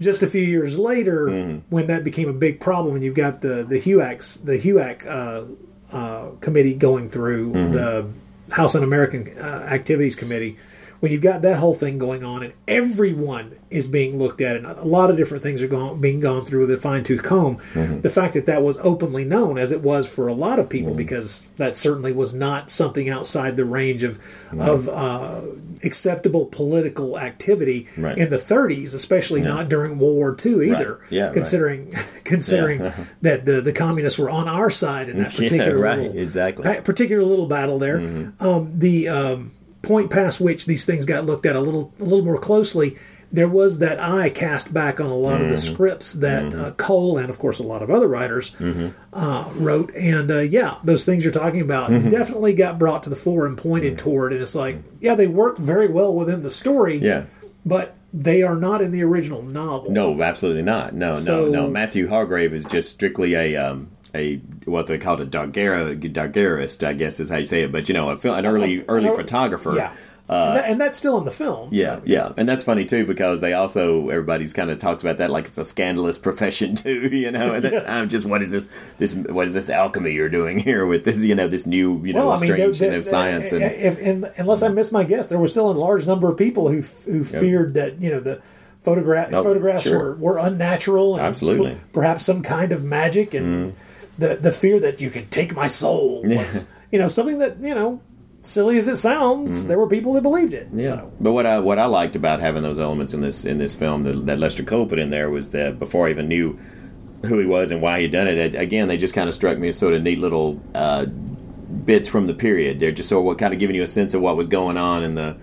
just 0.00 0.22
a 0.22 0.26
few 0.26 0.42
years 0.42 0.78
later, 0.78 1.26
Mm-hmm. 1.26 1.56
when 1.70 1.86
that 1.88 2.04
became 2.04 2.28
a 2.28 2.32
big 2.32 2.60
problem, 2.60 2.94
and 2.94 3.04
you've 3.04 3.14
got 3.14 3.40
the 3.42 3.64
the 3.68 3.78
HUACs, 3.80 4.44
the 4.44 4.58
HUAC 4.58 5.06
uh, 5.06 5.42
uh, 5.96 6.26
committee 6.40 6.74
going 6.74 7.08
through 7.10 7.52
Mhm. 7.52 7.72
the 7.72 8.06
House 8.54 8.74
Un-American 8.74 9.28
uh, 9.38 9.66
Activities 9.70 10.16
Committee, 10.16 10.56
when 11.00 11.10
you've 11.10 11.22
got 11.22 11.42
that 11.42 11.56
whole 11.58 11.74
thing 11.74 11.98
going 11.98 12.22
on, 12.22 12.42
and 12.42 12.52
everyone 12.68 13.52
is 13.70 13.86
being 13.86 14.18
looked 14.18 14.40
at, 14.40 14.56
and 14.56 14.66
a 14.66 14.84
lot 14.84 15.10
of 15.10 15.16
different 15.16 15.42
things 15.42 15.62
are 15.62 15.66
going, 15.68 16.00
being 16.00 16.20
gone 16.20 16.44
through 16.44 16.60
with 16.60 16.70
a 16.72 16.76
fine 16.76 17.02
tooth 17.04 17.22
comb. 17.22 17.56
Mhm. 17.74 18.02
The 18.02 18.10
fact 18.10 18.34
that 18.34 18.46
that 18.46 18.62
was 18.62 18.78
openly 18.82 19.24
known, 19.24 19.58
as 19.58 19.72
it 19.72 19.80
was 19.82 20.06
for 20.08 20.28
a 20.28 20.34
lot 20.34 20.58
of 20.58 20.66
Mm-hmm. 20.66 20.70
people, 20.70 20.94
because 20.94 21.44
that 21.56 21.76
certainly 21.76 22.12
was 22.12 22.34
not 22.34 22.70
something 22.70 23.08
outside 23.08 23.56
the 23.56 23.64
range 23.64 24.02
of 24.02 24.18
Mm-hmm. 24.50 24.60
of 24.60 24.88
uh, 24.88 25.40
acceptable 25.84 26.44
political 26.46 27.18
activity 27.18 27.86
Right. 27.96 28.18
in 28.18 28.30
the 28.30 28.36
30s, 28.38 28.94
especially 28.94 29.40
No. 29.42 29.54
not 29.54 29.68
during 29.68 29.98
World 29.98 30.16
War 30.16 30.36
II 30.44 30.70
either. 30.70 30.98
Yeah, 31.08 31.26
right. 31.26 31.32
considering 31.32 31.92
considering 32.24 32.80
Yeah. 32.80 32.92
that 33.22 33.46
the 33.46 33.60
the 33.60 33.72
communists 33.72 34.18
were 34.18 34.28
on 34.30 34.48
our 34.48 34.70
side 34.70 35.08
in 35.08 35.18
that 35.18 35.32
Yeah, 35.38 35.48
particular 35.48 35.78
right, 35.78 35.98
little, 35.98 36.18
exactly. 36.18 36.64
Mm-hmm. 36.64 36.72
that 36.74 36.84
particular 36.84 37.22
little 37.22 37.46
battle 37.46 37.78
there. 37.78 37.96
Um, 38.40 38.72
the 38.76 39.08
um, 39.08 39.52
point 39.82 40.10
past 40.10 40.40
which 40.40 40.66
these 40.66 40.84
things 40.84 41.04
got 41.04 41.24
looked 41.26 41.46
at 41.46 41.56
a 41.56 41.60
little 41.60 41.92
a 42.00 42.04
little 42.04 42.24
more 42.24 42.38
closely. 42.38 42.96
There 43.32 43.48
was 43.48 43.78
that 43.78 44.00
eye 44.00 44.28
cast 44.28 44.74
back 44.74 45.00
on 45.00 45.06
a 45.06 45.14
lot 45.14 45.40
of 45.40 45.48
the 45.50 45.54
Mhm. 45.54 45.72
scripts 45.72 46.14
that 46.14 46.52
uh, 46.52 46.72
Cole 46.72 47.16
and, 47.16 47.30
of 47.30 47.38
course, 47.38 47.60
a 47.60 47.62
lot 47.62 47.80
of 47.80 47.88
other 47.88 48.08
writers 48.08 48.50
Mm-hmm. 48.58 48.88
uh, 49.12 49.44
wrote. 49.54 49.94
And 49.94 50.30
uh, 50.32 50.40
yeah, 50.40 50.74
those 50.82 51.04
things 51.04 51.22
you're 51.22 51.32
talking 51.32 51.60
about 51.60 51.90
Mhm. 51.90 52.10
definitely 52.10 52.54
got 52.54 52.76
brought 52.78 53.04
to 53.04 53.10
the 53.10 53.14
fore 53.14 53.46
and 53.46 53.56
pointed 53.56 53.98
toward. 53.98 54.32
And 54.32 54.42
it's 54.42 54.56
like, 54.56 54.78
yeah, 54.98 55.14
they 55.14 55.28
work 55.28 55.58
very 55.58 55.86
well 55.86 56.12
within 56.12 56.42
the 56.42 56.50
story, 56.50 56.96
Yeah. 56.96 57.22
but 57.64 57.94
they 58.12 58.42
are 58.42 58.56
not 58.56 58.82
in 58.82 58.90
the 58.90 59.04
original 59.04 59.42
novel. 59.42 59.92
No, 59.92 60.20
absolutely 60.20 60.62
not. 60.62 60.92
No, 60.96 61.20
So- 61.20 61.44
no, 61.44 61.50
no. 61.66 61.70
Matthew 61.70 62.08
Holgrave 62.08 62.52
is 62.52 62.64
just 62.64 62.90
strictly 62.90 63.34
a 63.34 63.54
um, 63.54 63.86
a 64.14 64.36
what 64.64 64.86
they 64.86 64.98
called 64.98 65.20
a 65.20 65.26
Dargera, 65.26 65.98
Dargerist, 65.98 66.86
I 66.86 66.92
guess 66.92 67.20
is 67.20 67.30
how 67.30 67.38
you 67.38 67.44
say 67.44 67.62
it. 67.62 67.72
But 67.72 67.88
you 67.88 67.94
know, 67.94 68.10
a, 68.10 68.32
an 68.32 68.46
early 68.46 68.82
early 68.88 69.08
Uh, 69.08 69.14
photographer. 69.16 69.74
Yeah. 69.76 69.92
Uh, 70.28 70.44
and, 70.50 70.56
that, 70.56 70.70
and 70.70 70.80
that's 70.80 70.96
still 70.96 71.18
in 71.18 71.24
the 71.24 71.30
film. 71.32 71.70
Yeah, 71.72 71.98
yeah, 72.04 72.32
and 72.36 72.48
that's 72.48 72.62
funny 72.62 72.84
too 72.84 73.04
because 73.04 73.40
they 73.40 73.52
also 73.52 74.10
everybody's 74.10 74.52
kind 74.52 74.70
of 74.70 74.78
talks 74.78 75.02
about 75.02 75.16
that 75.18 75.28
like 75.28 75.46
it's 75.46 75.58
a 75.58 75.64
scandalous 75.64 76.18
profession 76.28 76.76
too, 76.76 77.08
you 77.08 77.32
know. 77.32 77.54
At 77.54 77.62
that 77.62 77.84
time, 77.84 78.08
just 78.08 78.26
what 78.26 78.40
is 78.40 78.52
this? 78.52 78.72
This 78.98 79.16
what 79.16 79.48
is 79.48 79.54
this 79.54 79.68
alchemy 79.68 80.14
you're 80.14 80.28
doing 80.28 80.58
here 80.68 80.86
with 80.86 81.04
this? 81.04 81.24
You 81.24 81.34
know, 81.34 81.48
this 81.48 81.66
new 81.66 82.00
you 82.06 82.12
know 82.12 82.26
Well, 82.26 82.30
I 82.30 82.36
mean, 82.36 82.46
strange 82.52 82.80
you 82.80 82.90
know, 82.92 83.00
science 83.00 83.50
and 83.50 83.64
if, 83.64 83.98
and 84.00 84.30
unless 84.36 84.62
I 84.62 84.68
missed 84.68 84.92
my 84.92 85.02
guess, 85.02 85.26
there 85.26 85.38
was 85.40 85.50
still 85.50 85.68
a 85.68 85.72
large 85.72 86.06
number 86.06 86.30
of 86.30 86.38
people 86.38 86.68
who 86.68 86.82
who 87.10 87.24
feared 87.24 87.74
that 87.74 88.00
you 88.00 88.10
know 88.10 88.20
the 88.20 88.40
photograph 88.84 89.32
Oh, 89.32 89.42
photographs 89.42 89.82
sure. 89.82 89.98
were, 89.98 90.14
were 90.14 90.38
unnatural 90.38 91.16
and 91.16 91.26
Absolutely. 91.26 91.76
perhaps 91.92 92.24
some 92.24 92.42
kind 92.42 92.70
of 92.70 92.84
magic 92.84 93.34
and 93.34 93.74
the 94.20 94.36
the 94.36 94.52
fear 94.52 94.78
that 94.80 95.00
you 95.00 95.10
could 95.10 95.30
take 95.30 95.54
my 95.54 95.66
soul 95.66 96.22
Yeah. 96.24 96.38
was 96.44 96.68
you 96.92 96.98
know 96.98 97.08
something 97.08 97.38
that 97.38 97.52
you 97.60 97.74
know 97.74 98.00
silly 98.42 98.78
as 98.78 98.88
it 98.88 98.96
sounds 98.96 99.66
there 99.66 99.78
were 99.78 99.86
people 99.96 100.12
that 100.14 100.22
believed 100.22 100.54
it 100.54 100.66
Yeah, 100.74 100.82
so 100.90 101.12
but 101.20 101.32
what 101.32 101.46
I 101.46 101.58
what 101.60 101.78
I 101.78 101.86
liked 101.86 102.16
about 102.16 102.40
having 102.40 102.62
those 102.62 102.78
elements 102.78 103.12
in 103.12 103.20
this 103.20 103.44
in 103.44 103.58
this 103.58 103.74
film 103.74 104.02
that, 104.04 104.26
that 104.26 104.38
Lester 104.38 104.62
Cole 104.62 104.86
put 104.86 104.98
in 104.98 105.10
there 105.10 105.28
was 105.28 105.50
that 105.50 105.78
before 105.78 106.06
I 106.06 106.10
even 106.10 106.26
knew 106.28 106.58
who 107.28 107.38
he 107.38 107.46
was 107.46 107.70
and 107.70 107.82
why 107.82 108.00
he'd 108.00 108.10
done 108.12 108.26
it, 108.26 108.38
it 108.38 108.54
again 108.54 108.88
they 108.88 108.96
just 108.96 109.14
kind 109.14 109.28
of 109.28 109.34
struck 109.34 109.58
me 109.58 109.68
as 109.68 109.78
sort 109.78 109.92
of 109.94 110.02
neat 110.02 110.18
little 110.18 110.58
uh, 110.74 111.04
bits 111.04 112.08
from 112.08 112.26
the 112.26 112.34
period. 112.34 112.80
They're 112.80 112.92
just 112.92 113.08
sort 113.10 113.20
of 113.20 113.26
what 113.26 113.38
kind 113.38 113.52
of 113.52 113.60
giving 113.60 113.76
you 113.76 113.82
a 113.82 113.86
sense 113.86 114.14
of 114.14 114.22
what 114.22 114.36
was 114.36 114.46
going 114.46 114.76
on 114.78 115.02
in 115.02 115.14
the 115.16 115.36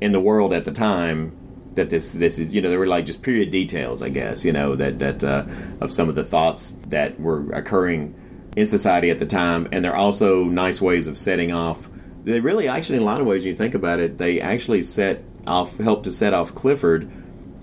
in 0.00 0.12
the 0.12 0.20
world 0.20 0.52
at 0.52 0.64
the 0.66 0.72
time. 0.72 1.32
That 1.74 1.88
this 1.88 2.12
this 2.12 2.38
is 2.38 2.54
you 2.54 2.60
know 2.60 2.68
they 2.68 2.76
were 2.76 2.86
like 2.86 3.06
just 3.06 3.22
period 3.22 3.50
details 3.50 4.02
I 4.02 4.10
guess 4.10 4.44
you 4.44 4.52
know 4.52 4.76
that 4.76 4.98
that 4.98 5.24
uh, 5.24 5.46
of 5.80 5.90
some 5.90 6.10
of 6.10 6.14
the 6.16 6.22
thoughts 6.24 6.76
that 6.88 7.18
were 7.18 7.50
occurring 7.52 8.14
in 8.56 8.66
society 8.66 9.10
at 9.10 9.18
the 9.18 9.26
time, 9.26 9.68
and 9.72 9.84
they're 9.84 9.96
also 9.96 10.44
nice 10.44 10.80
ways 10.80 11.06
of 11.06 11.16
setting 11.16 11.52
off. 11.52 11.88
They 12.24 12.40
really, 12.40 12.68
actually, 12.68 12.96
in 12.96 13.02
a 13.02 13.06
lot 13.06 13.20
of 13.20 13.26
ways, 13.26 13.42
when 13.42 13.50
you 13.50 13.56
think 13.56 13.74
about 13.74 13.98
it, 13.98 14.18
they 14.18 14.40
actually 14.40 14.82
set 14.82 15.24
off, 15.46 15.78
help 15.78 16.04
to 16.04 16.12
set 16.12 16.34
off 16.34 16.54
Clifford 16.54 17.10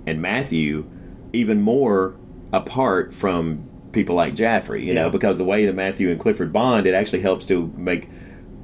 and 0.05 0.21
Matthew 0.21 0.89
even 1.31 1.61
more 1.61 2.15
apart 2.51 3.13
from 3.13 3.69
people 3.91 4.15
like 4.15 4.35
Jaffrey, 4.35 4.85
you 4.85 4.93
know, 4.93 5.09
because 5.09 5.37
the 5.37 5.43
way 5.43 5.65
that 5.65 5.75
Matthew 5.75 6.09
and 6.09 6.19
Clifford 6.19 6.51
bond, 6.51 6.87
it 6.87 6.93
actually 6.93 7.21
helps 7.21 7.45
to 7.47 7.71
make 7.77 8.09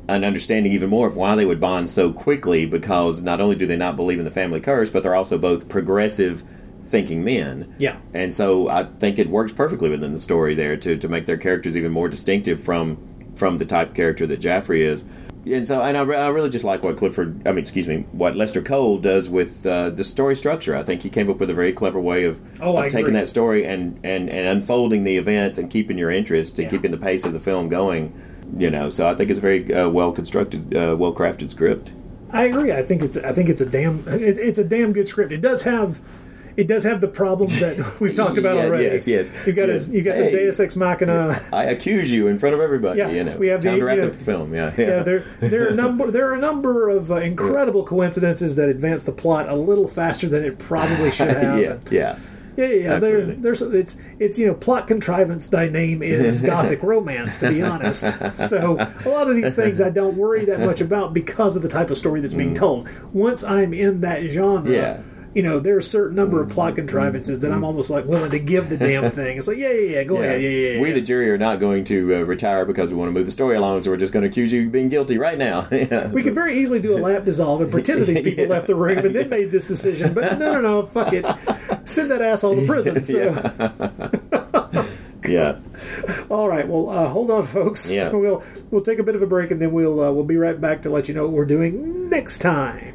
an 0.07 0.23
understanding 0.23 0.71
even 0.71 0.89
more 0.89 1.07
of 1.07 1.15
why 1.15 1.35
they 1.35 1.45
would 1.45 1.59
bond 1.59 1.89
so 1.89 2.11
quickly 2.11 2.65
because 2.65 3.21
not 3.21 3.41
only 3.41 3.55
do 3.55 3.65
they 3.65 3.77
not 3.77 3.95
believe 3.95 4.19
in 4.19 4.25
the 4.25 4.31
family 4.31 4.59
curse, 4.59 4.89
but 4.89 5.01
they're 5.01 5.15
also 5.15 5.37
both 5.37 5.67
progressive 5.67 6.43
thinking 6.87 7.23
men. 7.23 7.73
yeah 7.77 7.97
And 8.13 8.33
so 8.33 8.67
I 8.69 8.83
think 8.83 9.17
it 9.19 9.29
works 9.29 9.51
perfectly 9.51 9.89
within 9.89 10.13
the 10.13 10.19
story 10.19 10.53
there 10.55 10.77
to, 10.77 10.97
to 10.97 11.07
make 11.07 11.25
their 11.25 11.37
characters 11.37 11.75
even 11.75 11.91
more 11.91 12.09
distinctive 12.09 12.61
from 12.61 12.97
from 13.35 13.57
the 13.57 13.65
type 13.65 13.93
character 13.93 14.25
that 14.27 14.39
Jaffrey 14.39 14.81
is. 14.83 15.03
And 15.45 15.67
so, 15.67 15.81
and 15.81 15.95
I, 15.97 16.01
re- 16.01 16.15
I 16.17 16.27
really 16.29 16.49
just 16.49 16.63
like 16.65 16.83
what 16.83 16.95
Clifford, 16.97 17.45
I 17.47 17.51
mean, 17.51 17.59
excuse 17.59 17.87
me, 17.87 18.05
what 18.13 18.35
Lester 18.35 18.61
Cole 18.63 18.97
does 18.97 19.27
with 19.29 19.63
uh, 19.65 19.89
the 19.91 20.03
story 20.05 20.35
structure. 20.35 20.75
I 20.75 20.81
think 20.83 21.01
he 21.03 21.09
came 21.09 21.29
up 21.29 21.37
with 21.37 21.49
a 21.51 21.53
very 21.53 21.71
clever 21.73 21.99
way 21.99 22.23
of, 22.23 22.39
Oh, 22.61 22.75
of 22.77 22.85
taking 22.85 22.99
agree. 23.01 23.13
that 23.13 23.27
story 23.27 23.63
and, 23.65 23.99
and, 24.03 24.29
and 24.29 24.47
unfolding 24.47 25.03
the 25.03 25.17
events 25.17 25.57
and 25.59 25.69
keeping 25.69 25.97
your 25.99 26.09
interest 26.09 26.57
and 26.57 26.63
Yeah. 26.65 26.69
keeping 26.71 26.91
the 26.91 26.97
pace 26.97 27.25
of 27.25 27.33
the 27.33 27.39
film 27.39 27.67
going. 27.69 28.13
You 28.57 28.71
know, 28.71 28.89
so 28.89 29.05
I 29.07 29.13
think 29.15 29.29
it's 29.29 29.37
a 29.39 29.41
very 29.41 29.71
uh, 29.73 29.89
well 29.89 30.11
constructed, 30.13 30.73
uh, 30.75 30.95
well 30.97 31.13
crafted 31.13 31.49
script. 31.49 31.91
I 32.31 32.45
agree 32.45 32.71
I 32.71 32.81
think 32.83 33.03
it's 33.03 33.17
I 33.17 33.31
think 33.33 33.49
it's 33.49 33.61
a 33.61 33.65
damn 33.69 33.99
it, 34.07 34.37
it's 34.39 34.57
a 34.59 34.63
damn 34.63 34.93
good 34.93 35.07
script 35.07 35.31
it 35.31 35.41
does 35.41 35.61
have 35.63 35.99
it 36.57 36.67
does 36.67 36.83
have 36.83 37.01
the 37.01 37.07
problems 37.07 37.59
that 37.59 37.77
we've 37.99 38.15
talked 38.15 38.37
about 38.37 38.55
Yeah, 38.57 38.65
already. 38.65 38.83
yes, 38.85 39.07
yes, 39.07 39.31
You've 39.45 39.55
got 39.55 39.69
yes. 39.69 39.87
a, 39.87 39.91
you've 39.91 40.05
got 40.05 40.15
Hey. 40.15 40.31
the 40.31 40.37
Deus 40.37 40.59
Ex 40.59 40.75
Machina. 40.75 41.39
I 41.51 41.65
accuse 41.65 42.09
you 42.11 42.27
in 42.27 42.37
front 42.37 42.55
of 42.55 42.61
everybody. 42.61 42.99
Yeah, 42.99 43.09
you 43.09 43.23
know, 43.23 43.35
we 43.37 43.47
have 43.47 43.61
the- 43.61 43.75
to 43.77 43.83
wrap 43.83 43.95
you 43.97 44.01
know- 44.03 44.07
up 44.09 44.13
the 44.13 44.23
film. 44.23 44.53
Yeah, 44.53 44.71
Yeah, 44.77 45.03
there 45.03 45.19
there 45.39 45.65
are 45.65 45.71
a 45.71 45.75
number 45.75 46.11
there 46.11 46.29
are 46.29 46.33
a 46.33 46.39
number 46.39 46.89
of 46.89 47.11
uh, 47.11 47.15
incredible 47.15 47.83
coincidences 47.83 48.55
that 48.55 48.69
advance 48.69 49.03
the 49.03 49.11
plot 49.11 49.49
a 49.49 49.55
little 49.55 49.87
faster 49.87 50.27
than 50.27 50.43
it 50.43 50.57
probably 50.59 51.11
should 51.11 51.27
have. 51.35 51.59
yeah, 51.61 51.77
yeah. 51.91 52.17
Yeah, 52.57 52.67
yeah, 52.67 52.75
yeah. 52.75 52.99
There, 52.99 53.25
there's 53.25 53.61
it's 53.61 53.97
it's 54.17 54.39
you 54.39 54.47
know 54.47 54.53
plot 54.53 54.87
contrivance. 54.87 55.49
Thy 55.49 55.67
name 55.67 56.01
is 56.01 56.39
gothic 56.39 56.81
romance. 56.83 57.35
To 57.39 57.49
be 57.49 57.61
honest, 57.61 58.05
so 58.47 58.77
a 58.79 59.09
lot 59.09 59.29
of 59.29 59.35
these 59.35 59.53
things 59.53 59.81
I 59.81 59.89
don't 59.89 60.15
worry 60.15 60.45
that 60.45 60.61
much 60.61 60.79
about 60.79 61.13
because 61.13 61.57
of 61.57 61.63
the 61.63 61.67
type 61.67 61.89
of 61.89 61.97
story 61.97 62.21
that's 62.21 62.33
being 62.33 62.53
told. 62.53 62.87
Once 63.11 63.43
I'm 63.43 63.73
in 63.73 63.99
that 64.01 64.23
genre, 64.27 64.71
Mm. 64.71 64.73
Yeah. 64.73 64.99
You 65.35 65.43
know, 65.43 65.59
there 65.59 65.75
are 65.75 65.79
a 65.79 65.83
certain 65.83 66.15
number 66.15 66.41
of 66.41 66.49
plot 66.49 66.75
contrivances 66.77 67.41
that 67.41 67.51
I'm 67.51 67.65
almost 67.65 67.89
like 67.89 68.05
willing 68.05 68.31
to 68.31 68.39
give 68.39 68.69
the 68.69 68.77
damn 68.77 69.11
thing. 69.11 69.37
It's 69.37 69.49
like, 69.49 69.57
yeah, 69.57 69.69
yeah, 69.73 69.97
yeah, 69.97 70.03
go 70.05 70.15
ahead, 70.15 70.41
yeah, 70.41 70.47
yeah. 70.47 70.69
yeah. 70.75 70.81
We, 70.81 70.93
the 70.93 71.01
jury, 71.01 71.29
are 71.29 71.37
not 71.37 71.59
going 71.59 71.83
to 71.85 72.15
uh, 72.15 72.21
retire 72.21 72.63
because 72.63 72.89
we 72.89 72.95
want 72.95 73.09
to 73.09 73.13
move 73.13 73.25
the 73.25 73.33
story 73.33 73.57
along, 73.57 73.81
so 73.81 73.91
we're 73.91 73.97
just 73.97 74.13
going 74.13 74.23
to 74.23 74.29
accuse 74.29 74.53
you 74.53 74.67
of 74.67 74.71
being 74.71 74.87
guilty 74.87 75.17
right 75.19 75.37
now. 75.37 75.67
Yeah. 75.75 76.07
We 76.07 76.23
could 76.23 76.33
very 76.33 76.57
easily 76.57 76.79
do 76.79 76.97
a 76.97 76.99
lap 76.99 77.25
dissolve 77.25 77.61
and 77.61 77.69
pretend 77.69 78.01
that 78.01 78.05
these 78.05 78.21
people 78.23 78.45
left 78.45 78.67
the 78.67 78.75
room 78.75 78.99
and 78.99 79.13
then 79.13 79.27
made 79.27 79.51
this 79.51 79.67
decision. 79.67 80.13
But 80.13 80.39
no, 80.39 80.53
no, 80.53 80.61
no, 80.61 80.85
fuck 80.85 81.11
it. 81.11 81.25
Send 81.83 82.09
that 82.11 82.21
asshole 82.21 82.55
to 82.55 82.65
prison. 82.65 83.03
So. 83.03 83.17
yeah. 85.27 85.59
All 86.29 86.47
right. 86.47 86.65
Well, 86.67 86.89
uh, 86.89 87.09
hold 87.09 87.29
on, 87.29 87.45
folks. 87.45 87.91
Yeah. 87.91 88.09
We'll 88.09 88.41
we'll 88.71 88.81
take 88.81 88.99
a 88.99 89.03
bit 89.03 89.15
of 89.15 89.21
a 89.21 89.27
break 89.27 89.51
and 89.51 89.61
then 89.61 89.73
we'll 89.73 89.99
uh, 89.99 90.11
we'll 90.11 90.23
be 90.23 90.37
right 90.37 90.59
back 90.59 90.81
to 90.83 90.89
let 90.89 91.09
you 91.09 91.13
know 91.13 91.23
what 91.23 91.33
we're 91.33 91.45
doing 91.45 92.09
next 92.09 92.39
time. 92.39 92.94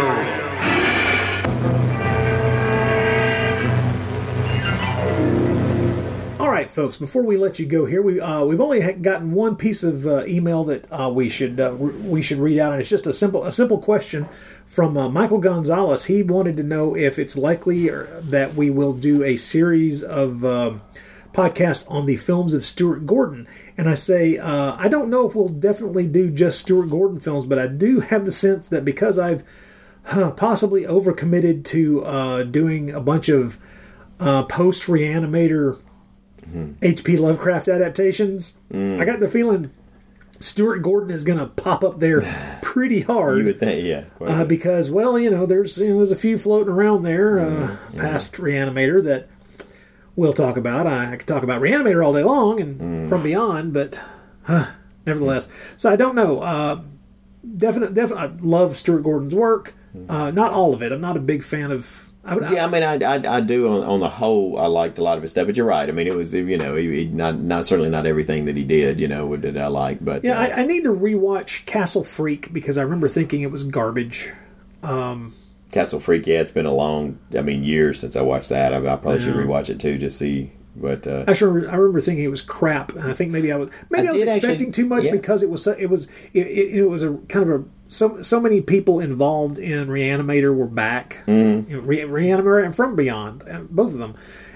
All 0.01 0.07
right, 6.49 6.67
folks. 6.67 6.97
Before 6.97 7.21
we 7.21 7.37
let 7.37 7.59
you 7.59 7.67
go 7.67 7.85
here, 7.85 8.01
we 8.01 8.19
uh, 8.19 8.43
we've 8.45 8.59
only 8.59 8.81
gotten 8.93 9.33
one 9.33 9.55
piece 9.55 9.83
of 9.83 10.07
uh, 10.07 10.25
email 10.25 10.63
that 10.63 10.91
uh, 10.91 11.11
we 11.13 11.29
should 11.29 11.59
uh, 11.59 11.73
re- 11.73 12.01
we 12.01 12.23
should 12.23 12.39
read 12.39 12.57
out, 12.57 12.71
and 12.71 12.81
it's 12.81 12.89
just 12.89 13.05
a 13.05 13.13
simple 13.13 13.43
a 13.43 13.51
simple 13.51 13.77
question 13.77 14.27
from 14.65 14.97
uh, 14.97 15.07
Michael 15.07 15.37
Gonzalez. 15.37 16.05
He 16.05 16.23
wanted 16.23 16.57
to 16.57 16.63
know 16.63 16.95
if 16.95 17.19
it's 17.19 17.37
likely 17.37 17.87
or, 17.87 18.05
that 18.21 18.55
we 18.55 18.71
will 18.71 18.93
do 18.93 19.23
a 19.23 19.37
series 19.37 20.03
of 20.03 20.43
um 20.43 20.81
podcasts 21.31 21.85
on 21.89 22.07
the 22.07 22.17
films 22.17 22.55
of 22.55 22.65
Stuart 22.65 23.05
Gordon. 23.05 23.47
And 23.77 23.87
I 23.87 23.93
say 23.93 24.39
uh, 24.39 24.75
I 24.79 24.87
don't 24.87 25.11
know 25.11 25.27
if 25.27 25.35
we'll 25.35 25.47
definitely 25.47 26.07
do 26.07 26.31
just 26.31 26.59
Stuart 26.59 26.89
Gordon 26.89 27.19
films, 27.19 27.45
but 27.45 27.59
I 27.59 27.67
do 27.67 27.99
have 27.99 28.25
the 28.25 28.31
sense 28.31 28.67
that 28.69 28.83
because 28.83 29.19
I've 29.19 29.43
huh, 30.05 30.31
possibly 30.31 30.83
overcommitted 30.83 31.63
to 31.65 32.03
uh, 32.03 32.43
doing 32.43 32.91
a 32.91 33.01
bunch 33.01 33.29
of 33.29 33.57
uh, 34.19 34.43
post 34.43 34.87
reanimator 34.87 35.79
H.P. 36.81 37.17
Lovecraft 37.17 37.67
adaptations. 37.67 38.57
Mm. 38.71 38.99
I 38.99 39.05
got 39.05 39.19
the 39.19 39.27
feeling 39.27 39.71
Stuart 40.39 40.79
Gordon 40.79 41.11
is 41.11 41.23
going 41.23 41.39
to 41.39 41.47
pop 41.47 41.83
up 41.83 41.99
there 41.99 42.21
pretty 42.61 43.01
hard. 43.01 43.39
You 43.39 43.45
would 43.45 43.59
think, 43.59 43.85
yeah. 43.85 44.05
Uh, 44.19 44.45
because, 44.45 44.91
well, 44.91 45.17
you 45.17 45.29
know, 45.29 45.45
there's 45.45 45.77
you 45.77 45.89
know, 45.89 45.97
there's 45.97 46.11
a 46.11 46.15
few 46.15 46.37
floating 46.37 46.73
around 46.73 47.03
there 47.03 47.39
uh, 47.39 47.77
past 47.95 48.33
Reanimator 48.33 49.03
that 49.03 49.29
we'll 50.15 50.33
talk 50.33 50.57
about. 50.57 50.87
I, 50.87 51.13
I 51.13 51.15
could 51.15 51.27
talk 51.27 51.43
about 51.43 51.61
Reanimator 51.61 52.05
all 52.05 52.13
day 52.13 52.23
long 52.23 52.59
and 52.59 53.09
from 53.09 53.23
beyond, 53.23 53.73
but 53.73 54.01
huh, 54.43 54.71
nevertheless. 55.05 55.47
So 55.77 55.89
I 55.89 55.95
don't 55.95 56.15
know. 56.15 56.39
Uh, 56.39 56.81
definite, 57.57 57.93
definite. 57.93 58.19
I 58.19 58.31
love 58.41 58.77
Stuart 58.77 59.03
Gordon's 59.03 59.35
work. 59.35 59.73
Uh, 60.07 60.31
not 60.31 60.51
all 60.51 60.73
of 60.73 60.81
it. 60.81 60.91
I'm 60.91 61.01
not 61.01 61.17
a 61.17 61.19
big 61.21 61.43
fan 61.43 61.71
of. 61.71 62.07
I 62.23 62.35
would, 62.35 62.51
yeah, 62.51 62.65
I 62.65 62.69
mean, 62.69 62.83
I, 62.83 63.03
I, 63.03 63.37
I 63.37 63.41
do 63.41 63.67
on, 63.67 63.83
on 63.83 63.99
the 63.99 64.09
whole. 64.09 64.59
I 64.59 64.67
liked 64.67 64.99
a 64.99 65.03
lot 65.03 65.17
of 65.17 65.23
his 65.23 65.31
stuff, 65.31 65.47
but 65.47 65.57
you're 65.57 65.65
right. 65.65 65.89
I 65.89 65.91
mean, 65.91 66.05
it 66.05 66.13
was 66.15 66.35
you 66.35 66.57
know, 66.57 66.75
he, 66.75 67.05
not 67.05 67.39
not 67.39 67.65
certainly 67.65 67.89
not 67.89 68.05
everything 68.05 68.45
that 68.45 68.55
he 68.55 68.63
did. 68.63 69.01
You 69.01 69.07
know, 69.07 69.35
did 69.37 69.57
I 69.57 69.67
like, 69.67 70.05
but 70.05 70.23
Yeah, 70.23 70.37
uh, 70.37 70.41
I, 70.41 70.61
I 70.61 70.65
need 70.65 70.83
to 70.83 70.93
rewatch 70.93 71.65
Castle 71.65 72.03
Freak 72.03 72.53
because 72.53 72.77
I 72.77 72.83
remember 72.83 73.07
thinking 73.07 73.41
it 73.41 73.49
was 73.51 73.63
garbage. 73.63 74.31
Um, 74.83 75.33
Castle 75.71 75.99
Freak. 75.99 76.27
Yeah, 76.27 76.41
it's 76.41 76.51
been 76.51 76.65
a 76.65 76.73
long, 76.73 77.17
I 77.35 77.41
mean, 77.41 77.63
years 77.63 77.99
since 77.99 78.15
I 78.15 78.21
watched 78.21 78.49
that. 78.49 78.73
I, 78.73 78.77
I 78.77 78.95
probably 78.97 79.19
should 79.19 79.35
rewatch 79.35 79.69
it 79.69 79.79
too, 79.79 79.97
just 79.97 80.19
see. 80.19 80.51
But 80.75 81.05
uh, 81.05 81.25
I 81.27 81.33
sure 81.33 81.69
I 81.69 81.75
remember 81.75 82.01
thinking 82.01 82.23
it 82.23 82.29
was 82.29 82.41
crap. 82.41 82.95
I 82.97 83.13
think 83.13 83.31
maybe 83.31 83.51
I 83.51 83.57
was 83.57 83.69
maybe 83.89 84.07
I, 84.07 84.11
I 84.11 84.13
was 84.13 84.21
did 84.21 84.27
actually- 84.29 84.37
expecting 84.37 84.71
too 84.71 84.85
much 84.85 85.05
yeah. 85.05 85.11
because 85.11 85.43
it 85.43 85.49
was 85.49 85.67
it 85.67 85.87
was 85.87 86.07
it, 86.33 86.47
it, 86.47 86.75
it 86.77 86.85
was 86.85 87.03
a 87.03 87.15
kind 87.27 87.49
of 87.49 87.61
a 87.61 87.65
so 87.91 88.21
so 88.21 88.39
many 88.39 88.61
people 88.61 88.99
involved 88.99 89.59
in 89.59 89.89
Reanimator 89.89 90.55
were 90.55 90.65
back. 90.65 91.19
Mhm. 91.27 91.69
You 91.69 91.75
know, 91.75 91.81
Re, 91.81 91.99
Reanimator 91.99 92.63
and 92.63 92.75
From 92.75 92.95
Beyond, 92.95 93.43
both 93.69 93.93
of 93.93 93.99
them. 93.99 94.13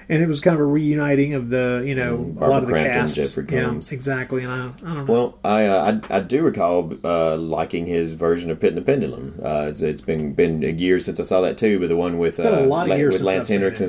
And 0.08 0.22
it 0.22 0.28
was 0.28 0.40
kind 0.40 0.54
of 0.54 0.60
a 0.60 0.64
reuniting 0.64 1.34
of 1.34 1.50
the, 1.50 1.82
you 1.86 1.94
know, 1.94 2.14
a 2.14 2.18
Mm, 2.18 2.34
Barbara 2.34 2.48
lot 2.48 2.62
of 2.62 2.68
the 2.68 2.74
cast. 2.76 3.16
Jeffrey 3.16 3.44
yeah, 3.50 3.72
exactly. 3.90 4.44
And 4.44 4.52
I, 4.52 4.66
I 4.90 4.94
don't 4.94 5.06
know. 5.06 5.12
Well, 5.12 5.38
I, 5.44 5.66
uh, 5.66 6.00
I 6.10 6.16
I 6.18 6.20
do 6.20 6.42
recall 6.42 6.92
uh, 7.04 7.36
liking 7.36 7.86
his 7.86 8.14
version 8.14 8.50
of 8.50 8.60
Pit 8.60 8.68
and 8.74 8.78
the 8.78 8.82
Pendulum. 8.82 9.40
Uh, 9.42 9.66
it's, 9.68 9.82
it's 9.82 10.02
been 10.02 10.32
been 10.32 10.62
a 10.62 10.70
year 10.70 11.00
since 11.00 11.18
I 11.18 11.24
saw 11.24 11.40
that 11.40 11.58
too, 11.58 11.80
but 11.80 11.88
the 11.88 11.96
one 11.96 12.18
with 12.18 12.38
a 12.38 12.62
uh, 12.62 12.66
lot 12.66 12.84
of 12.84 12.90
La- 12.90 12.94
years 12.96 13.14
with 13.14 13.22
Lance 13.22 13.48
seen 13.48 13.62
and 13.62 13.80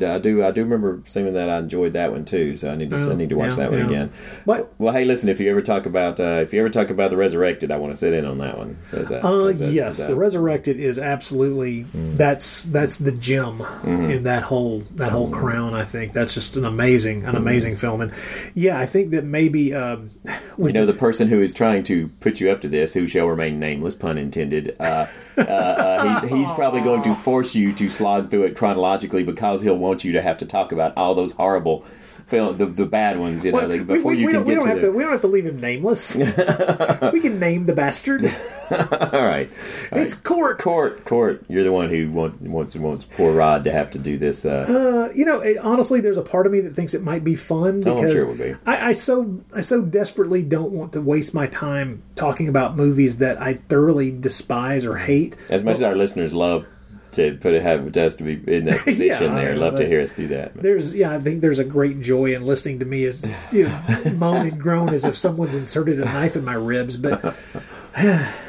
yeah. 0.00 0.10
I, 0.10 0.14
I 0.14 0.18
do 0.18 0.44
I 0.44 0.50
do 0.50 0.62
remember 0.62 1.02
seeing 1.06 1.32
that. 1.32 1.50
I 1.50 1.58
enjoyed 1.58 1.92
that 1.94 2.12
one 2.12 2.24
too, 2.24 2.56
so 2.56 2.70
I 2.70 2.76
need 2.76 2.90
to 2.90 2.96
I 2.96 3.14
need 3.14 3.28
to 3.30 3.34
watch 3.36 3.50
yeah, 3.52 3.56
that 3.56 3.70
one 3.70 3.80
yeah. 3.80 3.86
again. 3.86 4.12
But 4.46 4.72
well, 4.78 4.92
hey, 4.92 5.04
listen, 5.04 5.28
if 5.28 5.40
you 5.40 5.50
ever 5.50 5.62
talk 5.62 5.86
about 5.86 6.20
uh, 6.20 6.40
if 6.42 6.52
you 6.52 6.60
ever 6.60 6.70
talk 6.70 6.90
about 6.90 7.10
the 7.10 7.16
Resurrected, 7.16 7.70
I 7.70 7.76
want 7.78 7.92
to 7.92 7.98
sit 7.98 8.12
in 8.12 8.24
on 8.24 8.38
that 8.38 8.56
one. 8.58 8.78
So 8.86 8.98
that, 8.98 9.24
Uh, 9.24 9.46
that- 9.52 9.72
yes, 9.72 9.98
that- 9.98 10.08
the 10.08 10.16
resurrected 10.16 10.78
is 10.78 10.98
absolutely 10.98 11.86
that's 11.92 12.62
that's 12.64 12.98
the 12.98 13.12
gem 13.12 13.58
Mhm. 13.58 14.14
in 14.14 14.22
that 14.24 14.44
whole 14.44 14.84
that 14.94 15.10
whole 15.12 15.30
crown. 15.30 15.63
I 15.72 15.84
think 15.84 16.12
that's 16.12 16.34
just 16.34 16.56
an 16.56 16.64
amazing 16.64 17.24
an 17.24 17.36
amazing 17.36 17.76
film, 17.76 18.00
and 18.00 18.12
yeah, 18.54 18.78
I 18.78 18.86
think 18.86 19.12
that 19.12 19.24
maybe 19.24 19.72
um, 19.72 20.10
you 20.58 20.72
know 20.72 20.84
the 20.84 20.92
person 20.92 21.28
who 21.28 21.40
is 21.40 21.54
trying 21.54 21.84
to 21.84 22.08
put 22.20 22.40
you 22.40 22.50
up 22.50 22.60
to 22.62 22.68
this, 22.68 22.94
who 22.94 23.06
shall 23.06 23.26
remain 23.26 23.60
nameless, 23.60 23.94
pun 23.94 24.18
intended. 24.18 24.76
Uh, 24.80 25.06
uh, 25.38 25.40
uh, 25.40 26.20
he's 26.20 26.30
he's 26.30 26.50
probably 26.50 26.80
going 26.80 27.02
to 27.02 27.14
force 27.14 27.54
you 27.54 27.72
to 27.74 27.88
slog 27.88 28.30
through 28.30 28.42
it 28.42 28.56
chronologically 28.56 29.22
because 29.22 29.62
he'll 29.62 29.78
want 29.78 30.04
you 30.04 30.12
to 30.12 30.20
have 30.20 30.36
to 30.38 30.46
talk 30.46 30.72
about 30.72 30.92
all 30.96 31.14
those 31.14 31.32
horrible 31.32 31.84
film, 32.26 32.56
the, 32.58 32.66
the 32.66 32.86
bad 32.86 33.18
ones. 33.18 33.44
You 33.44 33.52
know, 33.52 33.58
Well, 33.58 33.68
like, 33.68 33.86
before 33.86 34.12
we- 34.12 34.18
you 34.18 34.26
we 34.26 34.32
can 34.32 34.40
don't, 34.42 34.48
we 34.48 34.54
get 34.54 34.60
don't 34.60 34.68
to 34.68 34.74
have 34.74 34.80
the. 34.82 34.86
to 34.88 34.92
we 34.92 35.02
don't 35.02 35.12
have 35.12 35.20
to 35.22 35.26
leave 35.26 35.46
him 35.46 35.60
nameless. 35.60 36.14
we 37.12 37.20
can 37.20 37.38
name 37.38 37.66
the 37.66 37.74
bastard. 37.74 38.24
all 38.70 39.24
right, 39.26 39.48
It's 39.92 40.14
court. 40.14 40.58
Court, 40.58 41.04
court. 41.04 41.44
You're 41.48 41.64
the 41.64 41.72
one 41.72 41.90
who 41.90 42.10
want, 42.10 42.40
wants 42.40 42.74
wants 42.74 43.04
poor 43.04 43.32
Rod 43.34 43.64
to 43.64 43.72
have 43.72 43.90
to 43.90 43.98
do 43.98 44.16
this. 44.16 44.44
Uh, 44.46 44.64
Uh, 45.10 45.12
you 45.14 45.24
know, 45.26 45.40
it, 45.40 45.58
honestly, 45.58 46.00
there's 46.00 46.16
a 46.16 46.22
part 46.22 46.46
of 46.46 46.52
me 46.52 46.60
that 46.60 46.74
thinks 46.74 46.94
it 46.94 47.02
might 47.02 47.24
be 47.24 47.34
fun 47.34 47.82
Oh, 47.86 47.96
because 47.96 48.12
sure 48.12 48.22
it 48.22 48.28
would 48.28 48.38
be. 48.38 48.54
I, 48.64 48.88
I 48.88 48.92
so 48.92 49.40
I 49.54 49.60
so 49.60 49.82
desperately 49.82 50.42
don't 50.42 50.72
want 50.72 50.92
to 50.94 51.02
waste 51.02 51.34
my 51.34 51.46
time 51.46 52.02
talking 52.16 52.48
about 52.48 52.74
movies 52.76 53.18
that 53.18 53.38
I 53.40 53.54
thoroughly 53.54 54.10
despise 54.10 54.86
or 54.86 54.96
hate. 54.96 55.36
as 55.50 55.62
much 55.62 55.74
as 55.74 55.82
our 55.82 55.94
listeners 55.94 56.32
love 56.32 56.66
to 57.14 57.36
put 57.36 57.54
it, 57.54 57.62
have 57.62 57.96
us 57.96 58.16
to 58.16 58.24
be 58.24 58.40
in 58.52 58.66
that 58.66 58.80
position, 58.84 59.32
I 59.32 59.44
there, 59.44 59.56
love 59.56 59.76
to 59.76 59.86
hear 59.86 60.00
us 60.00 60.12
do 60.12 60.28
that. 60.28 60.54
There's 60.54 60.94
yeah, 60.94 61.12
I 61.12 61.20
think 61.20 61.40
there's 61.40 61.58
a 61.58 61.64
great 61.64 62.00
joy 62.00 62.34
in 62.34 62.42
listening 62.42 62.78
to 62.80 62.84
me 62.84 63.04
as 63.04 63.28
you 63.52 63.64
know, 63.68 63.82
moan 64.16 64.46
and 64.46 64.60
groan 64.60 64.90
as 64.90 65.04
if 65.04 65.16
someone's 65.16 65.54
inserted 65.54 66.00
a 66.00 66.04
knife 66.04 66.36
in 66.36 66.44
my 66.44 66.54
ribs. 66.54 66.96
But 66.96 67.36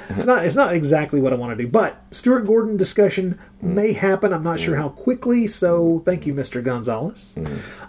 it's 0.10 0.26
not 0.26 0.46
it's 0.46 0.56
not 0.56 0.74
exactly 0.74 1.20
what 1.20 1.34
I 1.34 1.36
want 1.36 1.58
to 1.58 1.64
do. 1.64 1.70
But 1.70 2.02
Stuart 2.12 2.42
Gordon 2.42 2.78
discussion 2.78 3.40
may 3.62 3.94
happen. 3.94 4.32
I'm 4.34 4.44
not 4.44 4.60
sure 4.60 4.76
how 4.76 4.90
quickly. 4.90 5.48
So 5.48 6.00
thank 6.06 6.26
you, 6.26 6.34
Mr. 6.34 6.64
Gonzalez. 6.64 7.36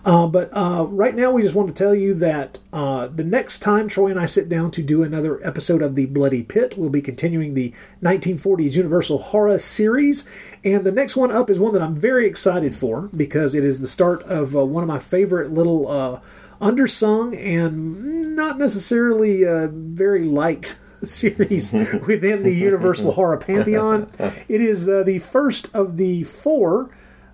Uh, 0.04 0.26
but 0.26 0.50
uh, 0.52 0.86
right 0.88 1.14
now, 1.14 1.30
we 1.30 1.42
just 1.42 1.54
want 1.54 1.68
to 1.68 1.74
tell 1.74 1.94
you 1.94 2.14
that 2.14 2.60
uh, 2.72 3.08
the 3.08 3.24
next 3.24 3.58
time 3.58 3.88
Troy 3.88 4.10
and 4.10 4.18
I 4.18 4.26
sit 4.26 4.48
down 4.48 4.70
to 4.72 4.82
do 4.82 5.02
another 5.02 5.44
episode 5.46 5.82
of 5.82 5.94
the 5.94 6.06
Bloody 6.06 6.42
Pit, 6.42 6.74
we'll 6.76 6.90
be 6.90 7.02
continuing 7.02 7.54
the 7.54 7.74
1940s 8.02 8.74
Universal 8.76 9.18
Horror 9.18 9.58
series, 9.58 10.28
and 10.64 10.84
the 10.84 10.92
next 10.92 11.16
one 11.16 11.30
up 11.30 11.50
is 11.50 11.58
one 11.58 11.72
that 11.74 11.82
I'm 11.82 11.94
very 11.94 12.26
excited 12.26 12.74
for 12.74 13.10
because 13.16 13.54
it 13.54 13.64
is 13.64 13.80
the 13.80 13.88
start 13.88 14.22
of 14.22 14.56
uh, 14.56 14.64
one 14.64 14.82
of 14.82 14.88
my 14.88 14.98
favorite 14.98 15.50
little 15.50 15.88
uh, 15.88 16.20
undersung 16.60 17.36
and 17.36 18.34
not 18.36 18.58
necessarily 18.58 19.44
uh, 19.44 19.68
very 19.70 20.24
liked 20.24 20.78
series 21.08 21.72
within 22.06 22.42
the 22.42 22.54
Universal 22.54 23.12
Horror 23.12 23.36
Pantheon. 23.38 24.08
It 24.48 24.60
is 24.60 24.88
uh, 24.88 25.02
the 25.02 25.18
first 25.18 25.74
of 25.74 25.96
the 25.96 26.22
four 26.24 26.90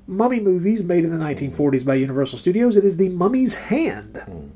mummy 0.06 0.40
movies 0.40 0.82
made 0.82 1.04
in 1.04 1.10
the 1.10 1.24
1940s 1.24 1.84
by 1.84 1.94
Universal 1.94 2.38
Studios. 2.38 2.76
It 2.76 2.84
is 2.84 2.96
The 2.96 3.08
Mummy's 3.08 3.54
Hand. 3.54 4.50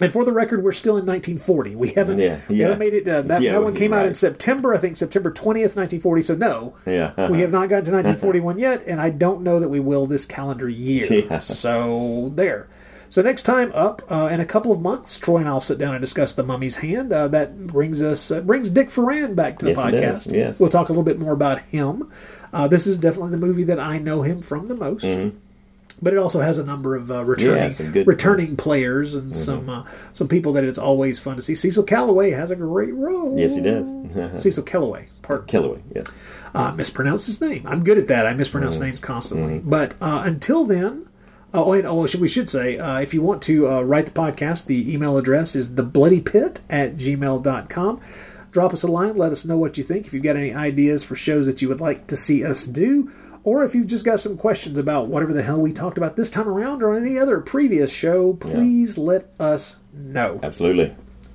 And 0.00 0.12
for 0.12 0.24
the 0.24 0.32
record, 0.32 0.62
we're 0.62 0.70
still 0.70 0.96
in 0.96 1.04
1940. 1.06 1.74
We 1.74 1.88
haven't, 1.90 2.18
Yeah, 2.20 2.38
we 2.48 2.60
haven't 2.60 2.78
made 2.78 2.94
it. 2.94 3.08
Uh, 3.08 3.22
that, 3.22 3.42
Yeah, 3.42 3.52
that 3.54 3.64
one 3.64 3.74
came 3.74 3.92
out 3.92 4.06
in. 4.06 4.14
September, 4.14 4.72
I 4.72 4.78
think 4.78 4.96
September 4.96 5.32
20th, 5.32 5.74
1940. 5.74 6.22
So 6.22 6.34
no, 6.36 6.74
Yeah. 6.86 7.28
we 7.28 7.40
have 7.40 7.50
not 7.50 7.68
gotten 7.68 7.86
to 7.86 7.90
1941 8.02 8.58
yet, 8.60 8.84
and 8.86 9.00
I 9.00 9.10
don't 9.10 9.42
know 9.42 9.58
that 9.58 9.68
we 9.70 9.80
will 9.80 10.06
this 10.06 10.24
calendar 10.24 10.68
year. 10.68 11.04
Yeah. 11.10 11.40
So 11.40 12.30
there. 12.36 12.68
So 13.10 13.22
next 13.22 13.44
time 13.44 13.72
up, 13.74 14.02
uh, 14.10 14.28
in 14.30 14.40
a 14.40 14.44
couple 14.44 14.70
of 14.72 14.80
months, 14.80 15.18
Troy 15.18 15.38
and 15.38 15.48
I'll 15.48 15.60
sit 15.60 15.78
down 15.78 15.94
and 15.94 16.00
discuss 16.00 16.34
the 16.34 16.42
Mummy's 16.42 16.76
Hand. 16.76 17.12
Uh, 17.12 17.26
that 17.28 17.66
brings 17.66 18.02
us 18.02 18.30
uh, 18.30 18.40
brings 18.42 18.70
Dick 18.70 18.90
Foran 18.90 19.34
back 19.34 19.58
to 19.60 19.64
the 19.66 19.70
Yes, 19.72 19.80
podcast. 20.26 20.32
yes. 20.34 20.60
We'll 20.60 20.68
talk 20.70 20.88
a 20.88 20.92
little 20.92 21.04
bit 21.04 21.18
more 21.18 21.32
about 21.32 21.60
him. 21.62 22.10
Uh, 22.52 22.68
this 22.68 22.86
is 22.86 22.98
definitely 22.98 23.30
the 23.32 23.38
movie 23.38 23.64
that 23.64 23.78
I 23.80 23.98
know 23.98 24.22
him 24.22 24.42
from 24.42 24.66
the 24.66 24.74
most. 24.74 25.06
But 26.00 26.12
it 26.12 26.18
also 26.18 26.38
has 26.40 26.58
a 26.58 26.64
number 26.64 26.94
of 26.94 27.10
uh, 27.10 27.24
returning 27.24 27.70
Mm-hmm. 27.70 27.96
Yeah, 27.96 28.02
returning 28.06 28.56
players 28.56 29.14
and 29.16 29.32
Mm-hmm. 29.32 29.42
some 29.42 29.68
uh, 29.70 29.84
some 30.12 30.28
people 30.28 30.52
that 30.52 30.62
it's 30.64 30.78
always 30.78 31.18
fun 31.18 31.34
to 31.36 31.42
see. 31.42 31.54
Cecil 31.56 31.82
Calloway 31.84 32.30
has 32.30 32.50
a 32.52 32.56
great 32.56 32.94
role. 32.94 33.36
Yes, 33.36 33.56
he 33.56 33.62
does. 33.62 33.88
Cecil 34.42 34.62
Kellaway. 34.64 35.06
Pardon. 35.22 35.46
Killaway, 35.46 35.80
yes. 35.94 36.06
Uh, 36.54 36.72
mispronounce 36.72 37.26
his 37.26 37.40
name. 37.40 37.66
I'm 37.66 37.82
good 37.84 37.98
at 37.98 38.06
that. 38.08 38.26
I 38.26 38.34
mispronounce 38.34 38.78
Mm. 38.78 38.82
names 38.82 39.00
constantly. 39.00 39.58
But 39.58 39.94
uh, 40.00 40.22
until 40.24 40.64
then, 40.64 41.07
oh, 41.54 41.72
and 41.72 41.86
oh, 41.86 42.06
should, 42.06 42.20
we 42.20 42.28
should 42.28 42.50
say, 42.50 42.78
uh, 42.78 43.00
if 43.00 43.14
you 43.14 43.22
want 43.22 43.42
to 43.42 43.68
uh, 43.68 43.82
write 43.82 44.06
the 44.06 44.12
podcast, 44.12 44.66
the 44.66 44.92
email 44.92 45.16
address 45.16 45.56
is 45.56 45.70
thebloodypit 45.70 46.60
at 46.68 46.96
gmail.com. 46.96 48.00
Drop 48.50 48.72
us 48.72 48.82
a 48.82 48.88
line. 48.88 49.16
Let 49.16 49.32
us 49.32 49.44
know 49.44 49.58
what 49.58 49.76
you 49.76 49.84
think. 49.84 50.06
If 50.06 50.14
you've 50.14 50.24
got 50.24 50.36
any 50.36 50.54
ideas 50.54 51.04
for 51.04 51.16
shows 51.16 51.46
that 51.46 51.60
you 51.60 51.68
would 51.68 51.80
like 51.80 52.06
to 52.08 52.16
see 52.16 52.44
us 52.44 52.66
do, 52.66 53.10
or 53.44 53.64
if 53.64 53.74
you've 53.74 53.86
just 53.86 54.04
got 54.04 54.20
some 54.20 54.36
questions 54.36 54.78
about 54.78 55.08
whatever 55.08 55.32
the 55.32 55.42
hell 55.42 55.60
we 55.60 55.72
talked 55.72 55.98
about 55.98 56.16
this 56.16 56.30
time 56.30 56.48
around 56.48 56.82
or 56.82 56.94
any 56.94 57.18
other 57.18 57.40
previous 57.40 57.92
show, 57.92 58.34
please 58.34 58.98
let 58.98 59.28
us 59.38 59.76
know. 59.92 60.40
Absolutely. 60.42 60.94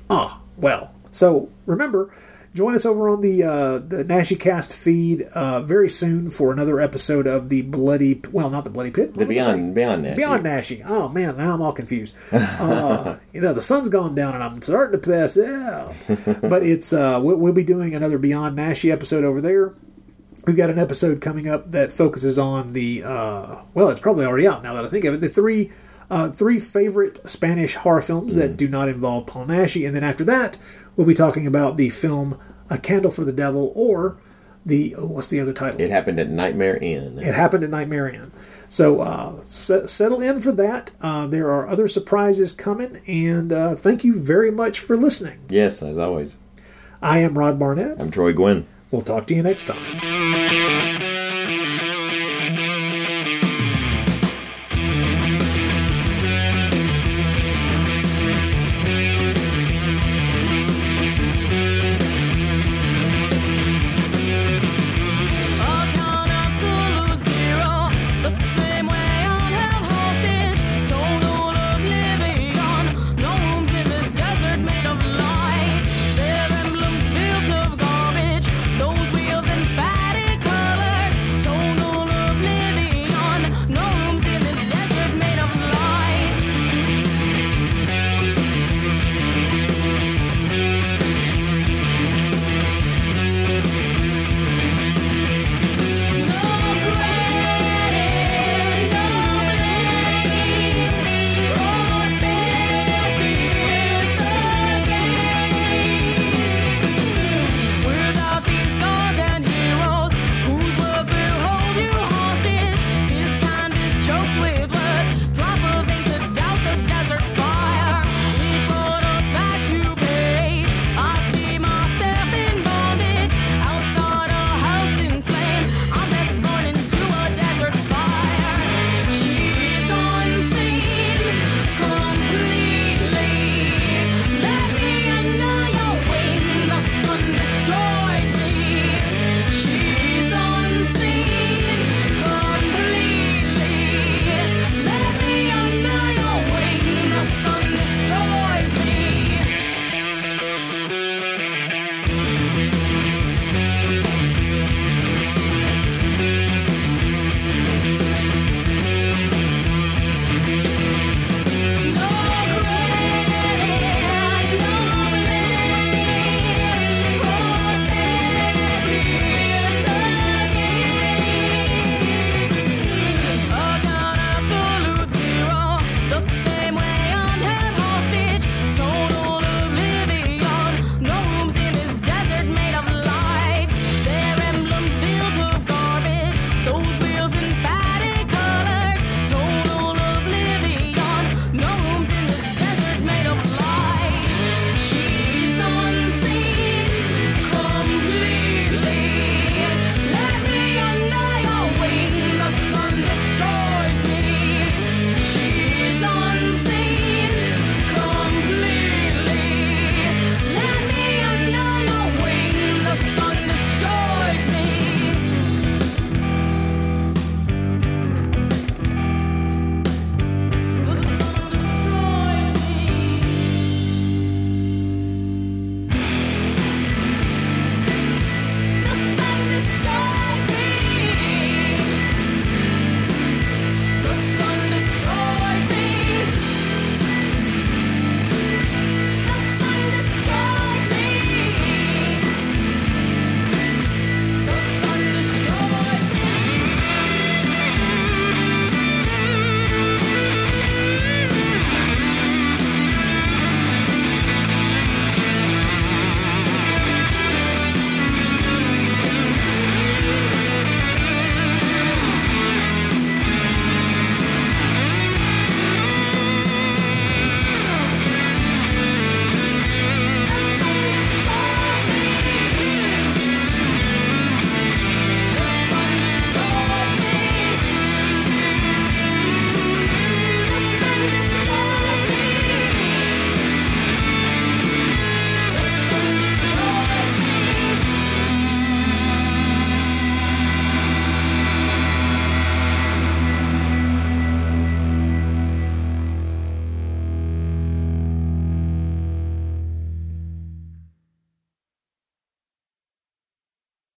Ah, 0.10 0.42
well. 0.58 0.92
So 1.12 1.50
remember, 1.66 2.12
join 2.54 2.76
us 2.76 2.86
over 2.86 3.10
on 3.10 3.22
the 3.22 3.44
uh, 3.44 3.80
the 3.80 4.04
Naschycast 4.06 4.74
feed 4.74 5.24
uh, 5.34 5.62
very 5.62 5.90
soon 5.90 6.30
for 6.30 6.52
another 6.52 6.80
episode 6.80 7.28
of 7.28 7.50
the 7.50 7.64
Bloody. 7.64 8.22
Well, 8.32 8.50
not 8.50 8.64
the 8.64 8.70
Bloody 8.70 8.92
Pit. 8.92 9.14
The 9.14 9.26
what 9.26 9.36
was 9.36 9.48
I 9.48 9.56
Beyond 9.56 9.76
Beyond 9.76 10.04
Nash. 10.04 10.16
Beyond 10.16 10.46
Naschy. 10.46 10.84
Oh 10.86 11.10
man, 11.10 11.38
now 11.38 11.54
I'm 11.54 11.62
all 11.62 11.74
confused. 11.74 12.16
Uh, 12.32 13.18
you 13.34 13.42
know, 13.42 13.54
the 13.54 13.62
sun's 13.62 13.90
gone 13.90 14.16
down 14.16 14.36
and 14.36 14.44
I'm 14.44 14.62
starting 14.62 15.00
to 15.00 15.08
pass 15.08 15.38
out. 15.38 15.94
But 16.42 16.64
it's 16.64 16.94
uh, 16.94 17.20
we'll, 17.22 17.54
be 17.54 17.64
doing 17.64 17.94
another 17.94 18.18
Beyond 18.18 18.58
Naschy 18.58 18.92
episode 18.92 19.24
over 19.24 19.42
there. 19.42 19.74
We've 20.46 20.58
got 20.58 20.70
an 20.70 20.80
episode 20.80 21.22
coming 21.22 21.48
up 21.48 21.72
that 21.72 21.92
focuses 21.92 22.38
on 22.38 22.74
the 22.74 23.04
uh, 23.04 23.62
well, 23.74 23.90
it's 23.90 24.00
probably 24.00 24.26
already 24.26 24.48
out 24.48 24.64
now 24.64 24.74
that 24.74 24.86
I 24.86 24.90
think 24.90 25.06
of 25.06 25.14
it. 25.14 25.22
The 25.22 25.30
three 25.30 25.72
uh, 26.10 26.30
three 26.30 26.60
favorite 26.60 27.28
Spanish 27.30 27.76
horror 27.76 28.02
films 28.02 28.36
that 28.36 28.58
do 28.58 28.68
not 28.68 28.90
involve 28.90 29.26
Paul 29.26 29.48
Naschy, 29.48 29.86
and 29.86 29.96
then 29.96 30.04
after 30.04 30.24
that, 30.26 30.58
we'll 30.96 31.08
be 31.08 31.14
talking 31.14 31.48
about 31.48 31.78
the 31.78 31.90
film 31.90 32.40
A 32.70 32.78
Candle 32.78 33.12
for 33.12 33.24
the 33.24 33.34
Devil 33.34 33.72
or 33.76 34.18
the 34.66 34.96
oh, 34.96 35.08
what's 35.08 35.30
the 35.30 35.40
other 35.40 35.54
title? 35.54 35.80
It 35.80 35.90
happened 35.90 36.20
at 36.20 36.30
Nightmare 36.30 36.78
Inn. 36.78 37.20
It 37.20 37.34
happened 37.34 37.64
at 37.64 37.70
Nightmare 37.70 38.08
Inn. 38.10 38.32
So 38.70 39.02
uh, 39.02 39.42
set, 39.42 39.90
settle 39.90 40.22
in 40.22 40.42
for 40.42 40.52
that. 40.54 40.92
Uh, 41.02 41.28
there 41.28 41.52
are 41.52 41.68
other 41.68 41.88
surprises 41.88 42.54
coming, 42.54 43.02
and 43.06 43.52
uh, 43.52 43.76
thank 43.76 44.04
you 44.04 44.20
very 44.20 44.52
much 44.52 44.80
for 44.80 44.98
listening. 44.98 45.40
Yes, 45.50 45.84
as 45.84 46.00
always. 46.00 46.38
I 47.02 47.20
am 47.20 47.38
Rod 47.38 47.60
Barnett. 47.60 48.00
I'm 48.00 48.10
Troy 48.10 48.34
Guinn. 48.34 48.66
We'll 48.90 49.02
talk 49.02 49.28
to 49.28 49.36
you 49.36 49.44
next 49.44 49.66
time. 49.66 51.22